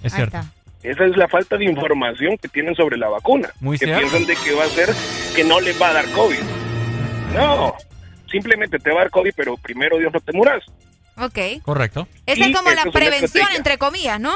[0.03, 0.37] Es cierto.
[0.83, 3.49] Esa es la falta de información que tienen sobre la vacuna.
[3.61, 4.01] Muy que cierto.
[4.01, 4.89] piensan de que va a ser
[5.35, 6.43] que no les va a dar COVID.
[7.33, 7.73] No,
[8.29, 10.63] simplemente te va a dar COVID, pero primero Dios no te muras.
[11.17, 11.61] Ok.
[11.63, 12.07] Correcto.
[12.25, 14.33] Esa es como la prevención, entre comillas, ¿no?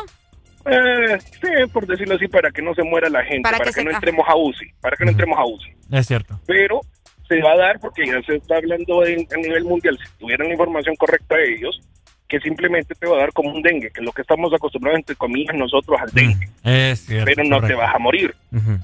[0.66, 3.84] Eh, sí, por decirlo así, para que no se muera la gente, Para para, que
[3.84, 5.74] no entremos a UCI, para que no entremos a UCI.
[5.92, 6.40] Es cierto.
[6.46, 6.82] Pero
[7.28, 10.48] se va a dar porque ya se está hablando en- a nivel mundial, si tuvieran
[10.48, 11.80] la información correcta de ellos,
[12.28, 15.00] que simplemente te va a dar como un dengue, que es lo que estamos acostumbrados,
[15.00, 16.50] entre comillas, nosotros al dengue.
[16.64, 17.26] Es cierto.
[17.34, 18.36] pero no te vas a morir.
[18.52, 18.78] Ujú.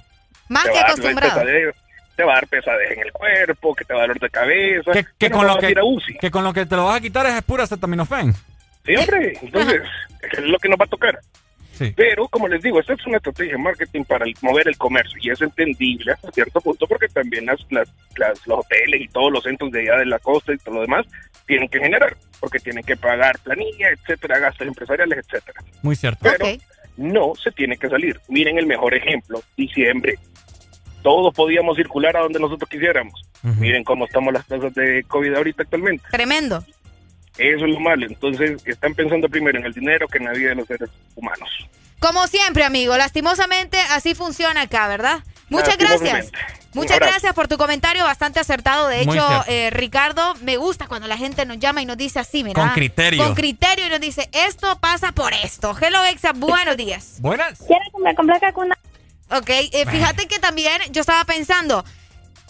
[0.48, 1.42] Más te que acostumbrado.
[2.16, 4.30] Te va a dar pesadez en el cuerpo, que te va a dar dolor de
[4.30, 6.18] cabeza, Que, con no lo vas a que, ir a UCI.
[6.18, 8.34] que con lo que te lo vas a quitar es pura acetaminofén.
[8.86, 9.82] Sí, hombre, entonces,
[10.32, 11.20] es lo que nos va a tocar.
[11.96, 15.30] Pero, como les digo, esta es una estrategia de marketing para mover el comercio y
[15.30, 17.90] es entendible hasta cierto punto porque también las, las,
[18.48, 21.06] los hoteles y todos los centros de allá de la costa y todo lo demás
[21.46, 25.62] tienen que generar porque tienen que pagar planilla, etcétera, gastos empresariales, etcétera.
[25.82, 26.20] Muy cierto.
[26.22, 26.46] Pero
[26.98, 28.20] no se tiene que salir.
[28.30, 30.18] Miren el mejor ejemplo, diciembre.
[31.06, 33.22] Todos podíamos circular a donde nosotros quisiéramos.
[33.60, 36.04] Miren cómo estamos las tasas de COVID ahorita actualmente.
[36.10, 36.64] Tremendo.
[37.38, 38.08] Eso es lo malo.
[38.08, 41.48] Entonces, están pensando primero en el dinero que en la vida de los seres humanos.
[42.00, 42.98] Como siempre, amigo.
[42.98, 45.20] Lastimosamente, así funciona acá, ¿verdad?
[45.50, 46.32] Muchas gracias.
[46.74, 48.88] Muchas gracias por tu comentario, bastante acertado.
[48.88, 52.44] De hecho, eh, Ricardo, me gusta cuando la gente nos llama y nos dice así,
[52.44, 52.60] mira.
[52.60, 53.24] Con criterio.
[53.24, 55.78] Con criterio y nos dice, esto pasa por esto.
[55.80, 57.18] Hello, Exa, buenos días.
[57.22, 57.60] Buenas.
[57.60, 58.76] ¿Quieres que me complaca con una...
[59.32, 61.84] Ok, eh, fíjate que también yo estaba pensando,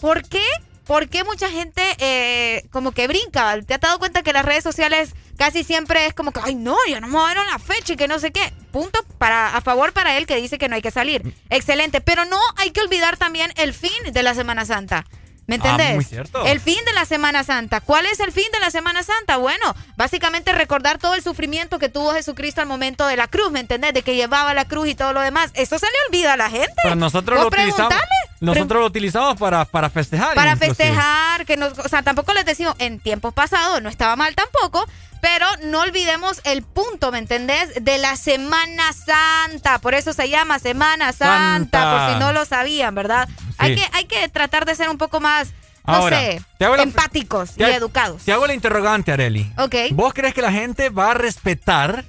[0.00, 0.42] ¿por qué
[0.86, 3.60] ¿por qué mucha gente eh, como que brinca?
[3.62, 6.76] ¿Te has dado cuenta que las redes sociales casi siempre es como que, ay, no,
[6.88, 8.52] ya no movieron la fecha y que no sé qué?
[8.70, 11.34] Punto para, a favor para él que dice que no hay que salir.
[11.50, 15.04] Excelente, pero no hay que olvidar también el fin de la Semana Santa.
[15.46, 15.94] ¿Me ah, entendés?
[15.94, 16.44] muy cierto.
[16.44, 17.80] El fin de la Semana Santa.
[17.80, 19.36] ¿Cuál es el fin de la Semana Santa?
[19.36, 23.60] Bueno, básicamente recordar todo el sufrimiento que tuvo Jesucristo al momento de la cruz, ¿me
[23.60, 23.94] entendés?
[23.94, 25.50] De que llevaba la cruz y todo lo demás.
[25.54, 26.74] Eso se le olvida a la gente.
[26.82, 27.94] Pero nosotros lo utilizamos.
[28.40, 30.34] Nosotros lo utilizamos para, para festejar.
[30.34, 34.34] Para festejar, que nos, o sea, tampoco les decimos, en tiempos pasados no estaba mal
[34.34, 34.86] tampoco,
[35.20, 37.72] pero no olvidemos el punto, ¿me entendés?
[37.82, 39.78] De la Semana Santa.
[39.78, 43.28] Por eso se llama Semana Santa, por si no lo sabían, ¿verdad?
[43.58, 45.52] Hay, que, hay que tratar de ser un poco más,
[45.86, 48.22] no sé, empáticos y educados.
[48.22, 49.52] Te hago la interrogante, Areli.
[49.58, 49.74] Ok.
[49.92, 52.04] ¿Vos crees que la gente va a respetar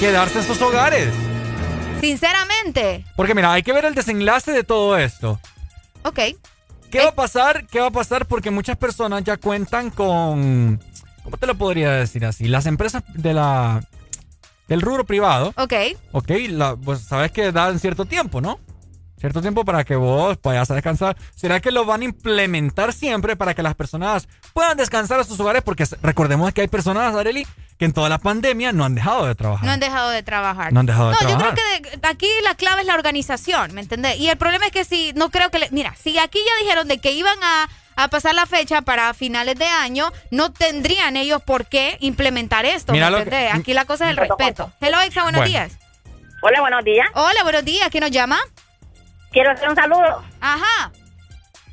[0.00, 1.12] quedarse en sus hogares?
[2.00, 3.04] Sinceramente.
[3.16, 5.38] Porque mira, hay que ver el desenlace de todo esto.
[6.02, 6.18] Ok.
[6.90, 7.66] ¿Qué va a pasar?
[7.68, 8.26] ¿Qué va a pasar?
[8.26, 10.82] Porque muchas personas ya cuentan con...
[11.22, 12.48] ¿Cómo te lo podría decir así?
[12.48, 13.82] Las empresas de la...
[14.68, 15.54] Del rubro privado.
[15.56, 15.72] Ok.
[16.12, 16.32] Ok,
[16.84, 18.58] pues sabes que dan cierto tiempo, ¿no?
[19.22, 21.16] Cierto tiempo para que vos vayas a descansar.
[21.36, 25.38] ¿Será que lo van a implementar siempre para que las personas puedan descansar a sus
[25.38, 25.62] hogares?
[25.62, 27.46] Porque recordemos que hay personas, Areli,
[27.78, 29.64] que en toda la pandemia no han dejado de trabajar.
[29.64, 30.72] No han dejado de trabajar.
[30.72, 31.40] No han dejado de trabajar.
[31.40, 34.18] No, yo creo que aquí la clave es la organización, ¿me entendés?
[34.18, 36.98] Y el problema es que si, no creo que, mira, si aquí ya dijeron de
[36.98, 37.68] que iban a,
[38.08, 42.98] pasar la fecha para finales de año, no tendrían ellos por qué implementar esto, ¿me
[42.98, 43.54] entendés?
[43.54, 44.72] aquí la cosa es el respeto.
[44.80, 45.78] Hello, Exa, buenos días.
[46.40, 47.06] Hola, buenos días.
[47.14, 47.88] Hola, buenos días.
[47.90, 48.40] ¿Quién nos llama?
[49.32, 50.22] Quiero hacer un saludo.
[50.40, 50.92] Ajá.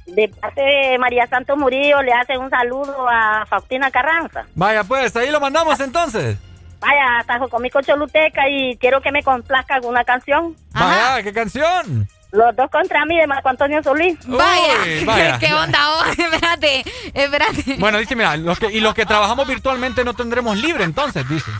[0.07, 4.45] De parte de María Santos Murillo le hace un saludo a Faustina Carranza.
[4.55, 6.37] Vaya, pues, ahí lo mandamos entonces.
[6.79, 10.55] Vaya, hasta mi Choluteca y quiero que me complazca alguna canción.
[10.71, 12.07] Vaya, ¿qué canción?
[12.31, 14.17] Los dos contra mí de Marco Antonio Solís.
[14.27, 15.79] vaya, ¿Qué, onda?
[16.17, 17.75] espérate, espérate.
[17.79, 21.51] Bueno, dice, mira, y los que trabajamos virtualmente no tendremos libre entonces, dice.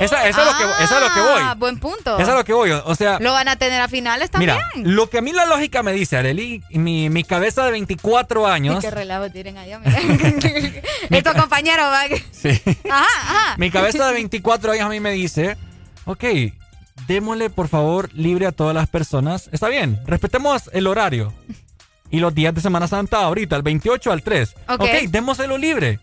[0.00, 1.40] Esa, es lo que, es lo que voy.
[1.42, 2.18] Ah, buen punto.
[2.18, 2.70] Eso es lo que voy.
[2.70, 3.18] O sea.
[3.20, 4.56] Lo van a tener a finales también.
[4.74, 8.46] Mira, lo que a mí la lógica me dice, Areli, mi, mi cabeza de 24
[8.46, 8.82] años.
[8.82, 9.98] Qué relajo tienen allá, mira.
[11.10, 11.86] Estos compañeros.
[12.32, 12.60] Sí.
[12.90, 13.54] Ajá, ajá.
[13.58, 15.56] Mi cabeza de 24 años a mí me dice,
[16.04, 16.24] ok,
[17.06, 19.48] démosle por favor libre a todas las personas.
[19.52, 21.32] Está bien, respetemos el horario.
[22.10, 24.54] Y los días de Semana Santa ahorita, el 28 al 3.
[24.68, 26.00] Ok, okay démoselo libre.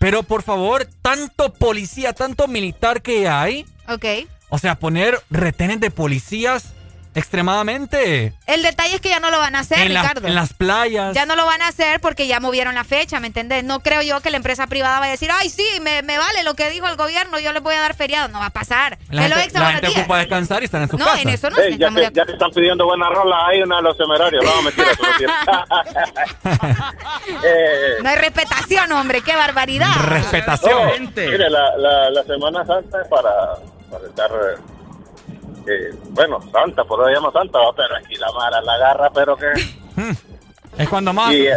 [0.00, 3.66] Pero por favor, tanto policía, tanto militar que hay.
[3.86, 4.06] Ok.
[4.48, 6.72] O sea, poner retenes de policías
[7.14, 8.34] extremadamente.
[8.46, 10.26] El detalle es que ya no lo van a hacer, Ricardo.
[10.26, 11.14] en las playas.
[11.14, 13.64] Ya no lo van a hacer porque ya movieron la fecha, ¿me entendés?
[13.64, 16.54] No creo yo que la empresa privada vaya a decir, ay, sí, me, vale lo
[16.54, 18.28] que dijo el gobierno, yo les voy a dar feriado.
[18.28, 18.98] No va a pasar.
[19.10, 21.14] La gente, la gente ocupa descansar y estar en su casa.
[21.14, 21.56] No, en eso no.
[21.56, 24.44] ya, te, ya, te, están pidiendo buena rola ahí, una de los temerarios.
[24.44, 24.88] No, mentira,
[27.44, 29.94] eh, no hay respetación, hombre, qué barbaridad.
[30.04, 31.12] Respetación.
[31.14, 33.30] mire, la, la, la Semana Santa es para,
[33.90, 34.30] para estar
[36.10, 39.46] bueno, Santa, por eso llama Santa, pero aquí la mara la agarra, pero que...
[40.78, 41.32] es cuando más...
[41.32, 41.48] Y,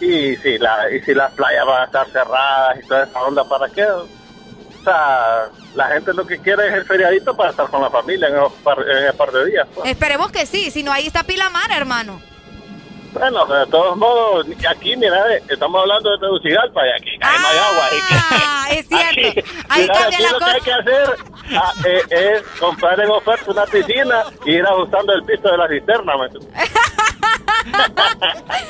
[0.00, 3.44] y, si la, y si las playas van a estar cerradas y toda esa onda,
[3.44, 3.84] ¿para qué?
[3.84, 4.06] O
[4.84, 8.36] sea, la gente lo que quiere es el feriadito para estar con la familia en,
[8.36, 9.66] el par, en par de días.
[9.74, 9.90] Pues.
[9.90, 12.20] Esperemos que sí, si no ahí está Pilamar, hermano.
[13.18, 17.88] Bueno, de todos modos, aquí, mira, eh, estamos hablando de Tegucigalpa y aquí hay agua.
[18.30, 19.40] Ah, es cierto.
[19.68, 20.46] ahí cambia la lo cosa.
[20.46, 21.16] que hay que hacer
[21.56, 25.68] ah, eh, es comprar en oferta una piscina y ir ajustando el piso de la
[25.68, 26.12] cisterna.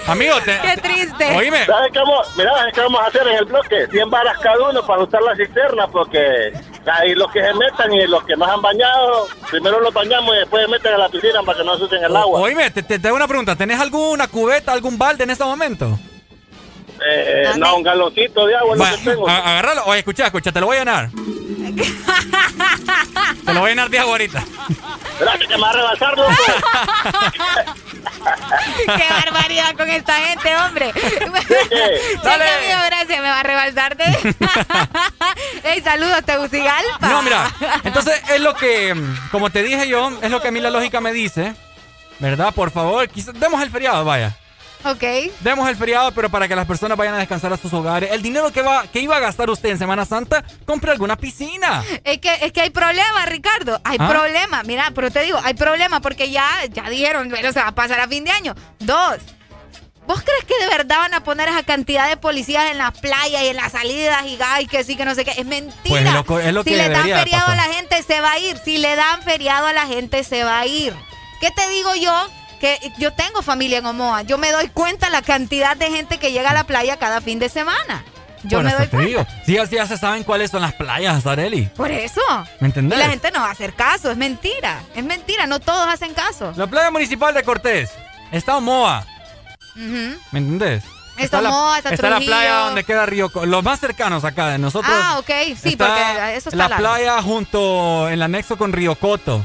[0.07, 0.59] Amigo, te...
[0.61, 1.37] Qué triste.
[1.37, 1.67] Oíme.
[1.67, 3.87] ¿Sabes cómo, mira, qué vamos a hacer en el bloque?
[3.89, 6.53] 100 varas cada uno para ajustar la cisterna porque
[6.91, 10.39] ahí los que se metan y los que no han bañado, primero los bañamos y
[10.39, 12.41] después se meten a la piscina para que no asusten el agua.
[12.41, 13.57] Oíme, te, te, te hago una pregunta.
[13.57, 15.99] ¿Tenés alguna cubeta, algún balde en este momento?
[17.07, 18.77] Eh, no, un galoncito de agua.
[18.77, 19.29] Va, que tengo.
[19.29, 19.85] agárralo.
[19.87, 21.09] Oye, escucha, escucha, te lo voy a llenar.
[23.45, 24.45] te lo voy a llenar de agua ahorita.
[25.19, 26.31] Gracias, que me va a rebasar, loco.
[28.87, 30.93] Qué barbaridad con esta gente, hombre.
[32.23, 32.45] Dale.
[32.51, 34.05] amigo, gracias, me va a rebalsar de.
[35.65, 37.09] Ey, saludos, Tegucigalpa.
[37.09, 37.51] No, mira,
[37.85, 38.95] entonces es lo que,
[39.31, 41.55] como te dije yo, es lo que a mí la lógica me dice,
[42.19, 42.55] ¿verdad?
[42.55, 44.37] Por favor, quizás demos el feriado, vaya.
[44.85, 45.03] Ok.
[45.41, 48.11] Demos el feriado, pero para que las personas vayan a descansar a sus hogares.
[48.13, 51.83] El dinero que va, que iba a gastar usted en Semana Santa, compre alguna piscina.
[52.05, 53.81] Es que, es que hay problema, Ricardo.
[53.85, 54.09] Hay ¿Ah?
[54.09, 54.63] problema.
[54.63, 58.01] Mira, pero te digo, hay problema porque ya, ya dijeron, bueno, se va a pasar
[58.01, 58.55] a fin de año.
[58.79, 59.19] Dos.
[60.07, 63.43] ¿Vos crees que de verdad van a poner esa cantidad de policías en las playas
[63.43, 65.33] y en las salidas y, ay, que sí, que no sé qué?
[65.33, 65.75] Es mentira.
[65.91, 68.33] Pues es lo es lo si que le dan feriado a la gente, se va
[68.33, 68.57] a ir.
[68.65, 70.95] Si le dan feriado a la gente, se va a ir.
[71.43, 72.27] ¿Qué te digo yo?
[72.61, 74.23] Que yo tengo familia en Omoa.
[74.23, 77.39] Yo me doy cuenta la cantidad de gente que llega a la playa cada fin
[77.39, 78.05] de semana.
[78.45, 79.27] Yo Bueno, me doy cuenta.
[79.45, 81.63] Sí, ya, ya se saben cuáles son las playas, Areli.
[81.77, 82.21] Por eso.
[82.61, 82.99] ¿Me entendés?
[82.99, 84.81] Y la gente no va a hacer caso, es mentira.
[84.95, 86.53] Es mentira, no todos hacen caso.
[86.57, 87.91] La playa municipal de Cortés.
[88.33, 89.05] Está Omoa.
[89.75, 90.85] ¿Me entendés?
[91.17, 93.29] Está la, Omoa, está la playa donde queda Río...
[93.45, 94.93] Los más cercanos acá de nosotros.
[94.97, 96.77] Ah, ok, sí, está porque eso está La largo.
[96.85, 99.45] playa junto, en el anexo con Río Coto.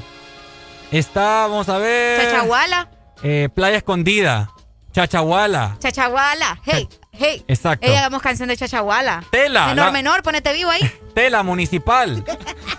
[0.91, 2.21] Está, vamos a ver...
[2.29, 2.87] Chachahuala,
[3.23, 4.49] Eh, playa Escondida.
[4.91, 5.75] Chachahuala.
[5.79, 7.43] Chachahuala, hey, hey.
[7.47, 7.87] Exacto.
[7.87, 9.23] Ey, hagamos canción de Chachahuala.
[9.31, 10.81] Tela, Menor, la- menor, ponete vivo ahí.
[11.15, 12.23] Tela municipal.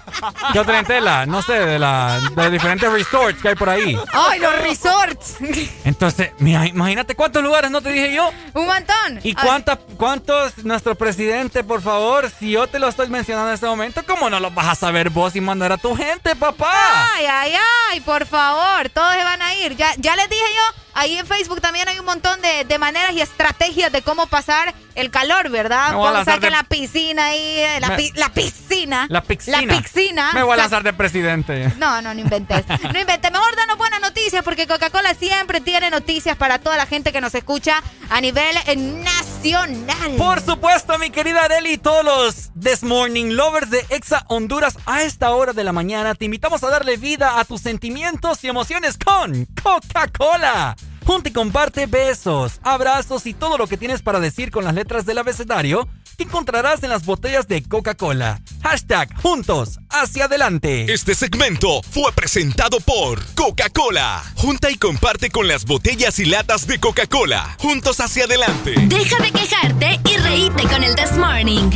[0.52, 1.26] ¿Qué otra en tela?
[1.26, 3.98] No sé, de, la, de los diferentes resorts que hay por ahí.
[4.12, 5.36] ¡Ay, los resorts!
[5.84, 8.30] Entonces, mira, imagínate cuántos lugares no te dije yo.
[8.54, 9.20] Un montón.
[9.22, 13.66] ¿Y cuántas, cuántos, nuestro presidente, por favor, si yo te lo estoy mencionando en este
[13.66, 16.72] momento, ¿cómo no lo vas a saber vos y mandar a tu gente, papá?
[17.14, 17.52] Ay, ay,
[17.90, 19.76] ay, por favor, todos se van a ir.
[19.76, 23.12] Ya, ya les dije yo, ahí en Facebook también hay un montón de, de maneras
[23.12, 25.94] y estrategias de cómo pasar el calor, ¿verdad?
[25.94, 29.06] Voy a de- la piscina ahí, eh, la, Me- pi- la piscina.
[29.10, 29.60] La piscina.
[29.62, 30.30] La piscina.
[30.34, 31.72] Me voy a lanzar de presidente.
[31.78, 32.64] No, no, no inventes.
[32.92, 33.30] No inventes.
[33.32, 37.34] Mejor danos buenas noticias porque Coca-Cola siempre tiene noticias para toda la gente que nos
[37.34, 40.12] escucha a nivel eh, nacional.
[40.16, 45.02] Por supuesto, mi querida Areli, y todos los This Morning Lovers de Exa Honduras a
[45.02, 48.96] esta hora de la mañana, te invitamos a darle vida a tus sentimientos y emociones
[48.96, 50.76] con Coca-Cola.
[51.04, 55.04] Junta y comparte besos, abrazos y todo lo que tienes para decir con las letras
[55.04, 58.40] del abecedario que encontrarás en las botellas de Coca-Cola.
[58.62, 60.92] Hashtag juntos hacia adelante.
[60.92, 64.22] Este segmento fue presentado por Coca-Cola.
[64.36, 67.56] Junta y comparte con las botellas y latas de Coca-Cola.
[67.58, 68.74] Juntos hacia adelante.
[68.86, 71.70] Deja de quejarte y reíte con el This Morning.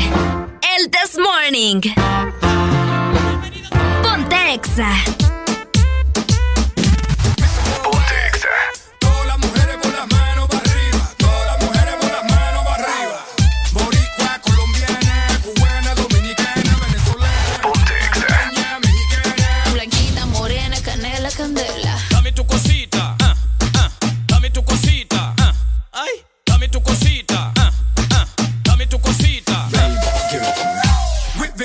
[0.79, 1.81] El This Morning.
[4.03, 5.28] Ponte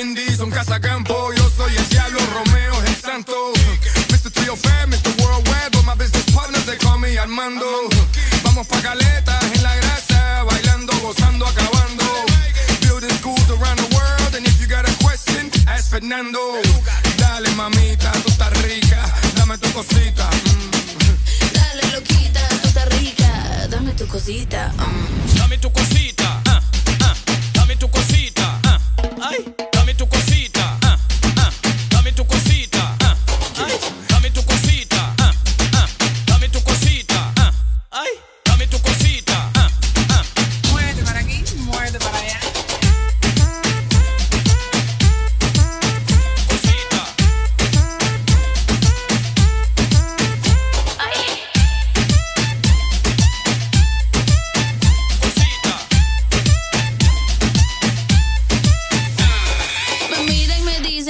[0.03, 3.53] With Vin Diesel, Casacampo, yo soy el diablo, Romeo es el santo.
[4.11, 4.31] Mr.
[4.31, 5.15] Trio Fair, Mr.
[5.21, 7.65] Worldwide, all my business partners, they call me Armando.
[8.43, 12.03] Vamos pa' caletas en la grasa, bailando, gozando, acabando.
[12.81, 16.59] Building schools around the world, and if you got a question, ask Fernando.
[17.17, 18.99] Dale, mamita, tú estás rica,
[19.35, 20.29] dame tu cosita.
[21.53, 23.67] Dale, loquita, tú estás rica.
[23.69, 24.73] Dame tu cosita.
[24.75, 25.37] mm.
[25.37, 26.41] Dame tu cosita,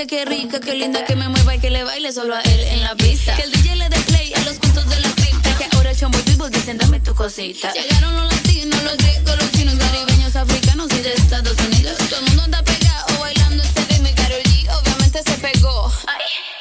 [0.04, 2.60] dice que rica, que linda, que me mueva y que le baile solo a él
[2.62, 3.36] en la pista.
[3.36, 5.58] Que el DJ le dé play a los puntos de la cripta.
[5.58, 7.72] Que ahora chombo y people dicen dame tu cosita.
[7.74, 11.98] Llegaron los latinos, los griegos, los chinos, caribeños, africanos y de Estados Unidos.
[12.10, 15.92] Todo el mundo anda pegado bailando este ritmo y Karol G obviamente se pegó.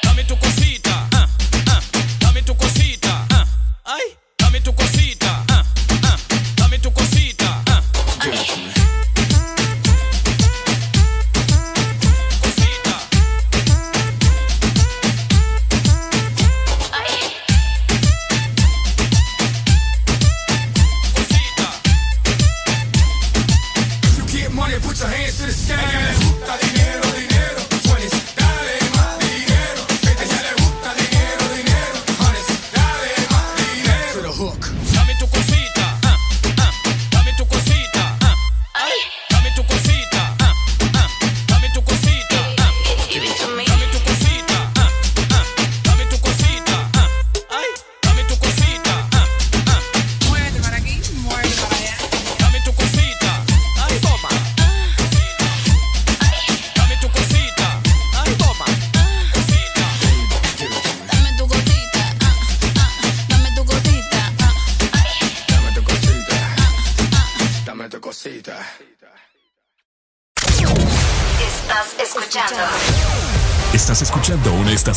[0.03, 1.27] Dame tu cosita, ah,
[1.67, 1.81] ah,
[2.19, 3.45] dame tu cosita, ah,
[3.85, 4.03] ay,
[4.37, 5.22] dame tu cosita,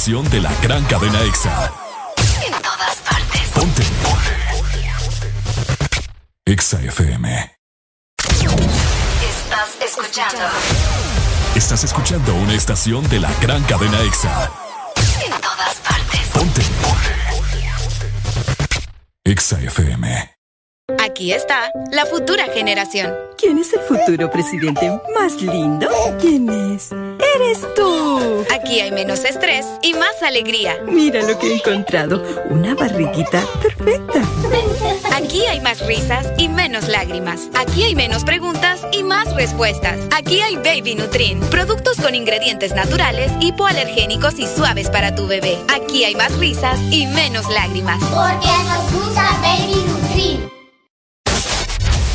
[0.07, 1.73] estación de la gran cadena EXA.
[2.47, 3.41] En todas partes.
[3.53, 3.83] Ponte.
[6.45, 7.59] EXA FM.
[9.29, 10.45] Estás escuchando.
[11.57, 14.53] Estás escuchando una estación de la gran cadena EXA.
[15.25, 16.21] En todas partes.
[16.33, 16.63] Ponte.
[19.25, 20.37] EXA FM.
[21.05, 23.13] Aquí está la futura generación.
[23.37, 25.89] ¿Quién es el futuro presidente más lindo?
[26.21, 26.93] ¿Quién es?
[27.37, 28.47] ¡Eres tú!
[28.55, 30.79] Aquí hay menos estrés y más alegría.
[30.87, 32.23] Mira lo que he encontrado.
[32.49, 34.23] Una barriguita perfecta.
[35.15, 37.49] Aquí hay más risas y menos lágrimas.
[37.55, 40.01] Aquí hay menos preguntas y más respuestas.
[40.17, 41.41] Aquí hay Baby Nutrin.
[41.51, 45.59] Productos con ingredientes naturales, hipoalergénicos y suaves para tu bebé.
[45.75, 48.03] Aquí hay más risas y menos lágrimas.
[48.05, 50.51] Porque nos gusta Baby Nutrin.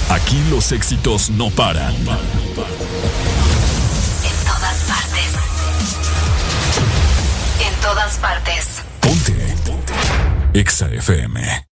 [0.09, 1.93] Aquí los éxitos no paran.
[1.95, 3.30] En todas
[8.01, 8.81] todas partes.
[8.99, 9.33] Ponte.
[10.53, 11.67] EXA FM.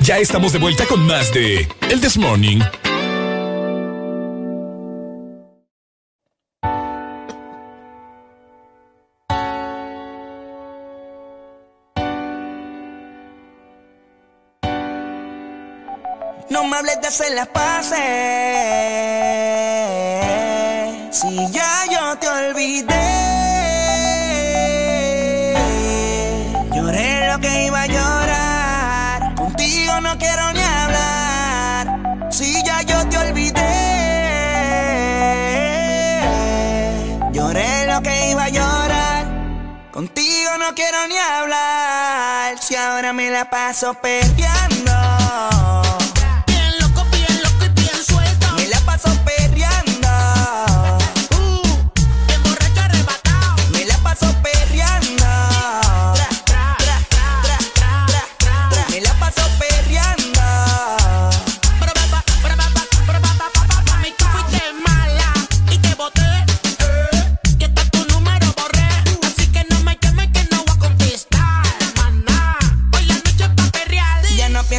[0.00, 2.60] Ya estamos de vuelta con más de El This Morning.
[16.50, 17.98] No me hables de hacer las paces.
[21.12, 23.03] Si ya yo te olvidé.
[40.54, 42.58] Contigo no quiero ni hablar.
[42.62, 44.92] Si ahora me la paso perdiendo.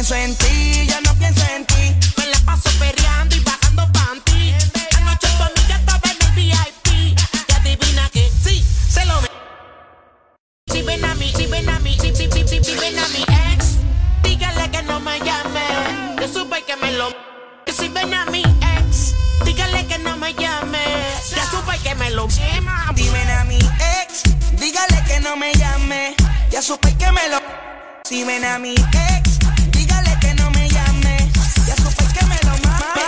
[0.06, 1.96] Pienso en ti, ya no pienso en ti.
[2.16, 4.54] Me la paso perreando y bajando panty.
[4.98, 7.18] Anoche tu amiga estaba en el VIP.
[7.48, 9.28] Y adivina que sí, se lo me.
[10.72, 13.08] Si ven a mí, si ven a mí, si, si, si, si, si ven a
[13.08, 13.22] mi
[13.52, 13.78] ex,
[14.22, 15.66] dígale que no me llame.
[16.20, 17.08] Yo supe que me lo.
[17.76, 20.84] Si ven a mi ex, dígale que no me llame.
[21.34, 22.28] Ya supe que me lo.
[22.94, 24.22] Dime a mi ex,
[24.52, 26.14] dígale que no me llame.
[26.50, 27.40] Ya supe que me lo.
[28.04, 29.35] Si ven a mi ex,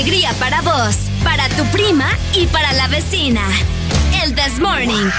[0.00, 3.42] Alegría para vos, para tu prima y para la vecina.
[4.24, 5.10] El This Morning.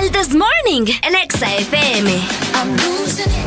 [0.00, 2.18] El This Morning, el Exa FM.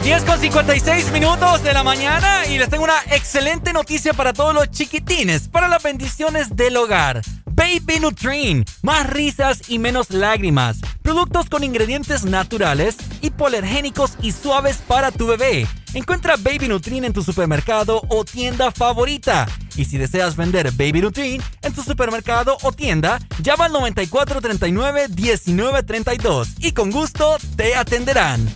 [0.03, 4.53] 10 con 56 minutos de la mañana y les tengo una excelente noticia para todos
[4.53, 7.23] los chiquitines, para las bendiciones del hogar.
[7.57, 10.77] Baby Nutrin, más risas y menos lágrimas.
[11.01, 15.65] Productos con ingredientes naturales, hipoalergénicos y suaves para tu bebé.
[15.95, 19.47] Encuentra Baby Nutrin en tu supermercado o tienda favorita.
[19.75, 26.49] Y si deseas vender Baby Nutrin en tu supermercado o tienda, llama al 9439 1932
[26.59, 28.55] y con gusto te atenderán.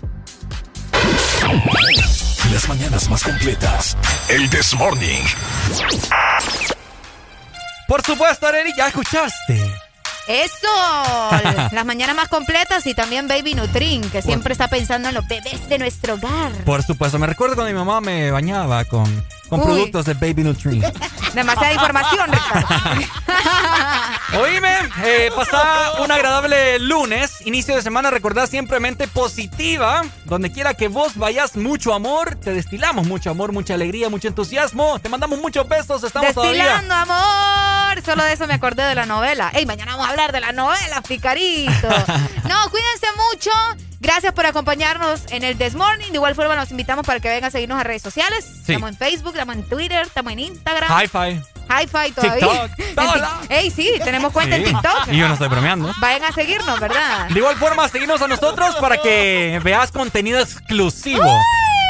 [2.53, 3.97] Las mañanas más completas.
[4.29, 5.23] El This Morning.
[7.91, 9.69] Por supuesto, Areli, ya escuchaste.
[10.25, 10.67] Eso,
[11.73, 15.67] las mañanas más completas y también Baby Nutrin, que siempre está pensando en los bebés
[15.67, 16.53] de nuestro hogar.
[16.63, 19.03] Por supuesto, me recuerdo cuando mi mamá me bañaba con,
[19.51, 20.81] con productos de Baby Nutri.
[21.33, 22.67] Demasiada información, Ricardo.
[24.41, 24.71] Oíme,
[25.03, 30.03] eh, pasa un agradable lunes, inicio de semana, recordad siempre mente positiva.
[30.23, 32.35] Donde quiera que vos vayas, mucho amor.
[32.35, 34.99] Te destilamos mucho amor, mucha alegría, mucho entusiasmo.
[34.99, 38.01] Te mandamos muchos besos, estamos Destilando amor.
[38.05, 39.51] Solo de eso me acordé de la novela.
[39.53, 41.89] Ey, mañana vamos a hablar de la novela, Picarito.
[42.47, 43.51] no, cuídense mucho.
[44.01, 46.07] Gracias por acompañarnos en el This Morning.
[46.07, 48.45] De igual forma, los invitamos para que vengan a seguirnos a redes sociales.
[48.45, 50.89] Estamos en Facebook, estamos en Twitter, estamos en Instagram.
[50.89, 51.39] Hi-Fi.
[51.69, 52.75] Hi-Fi todavía.
[52.75, 53.05] TikTok.
[53.49, 55.07] Ey, sí, tenemos cuenta en TikTok.
[55.11, 55.93] Y yo no estoy bromeando.
[55.99, 57.29] Vayan a seguirnos, ¿verdad?
[57.29, 61.39] De igual forma, seguirnos a nosotros para que veas contenido exclusivo.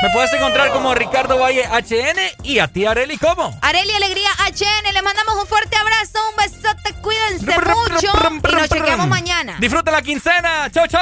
[0.01, 3.55] Me puedes encontrar como Ricardo Valle HN y a ti, Areli, ¿cómo?
[3.61, 8.11] Areli Alegría HN, les mandamos un fuerte abrazo, un besote, cuídense mucho
[8.49, 9.57] y nos chequeamos mañana.
[9.59, 10.71] Disfruta la quincena.
[10.71, 11.01] Chao, chao.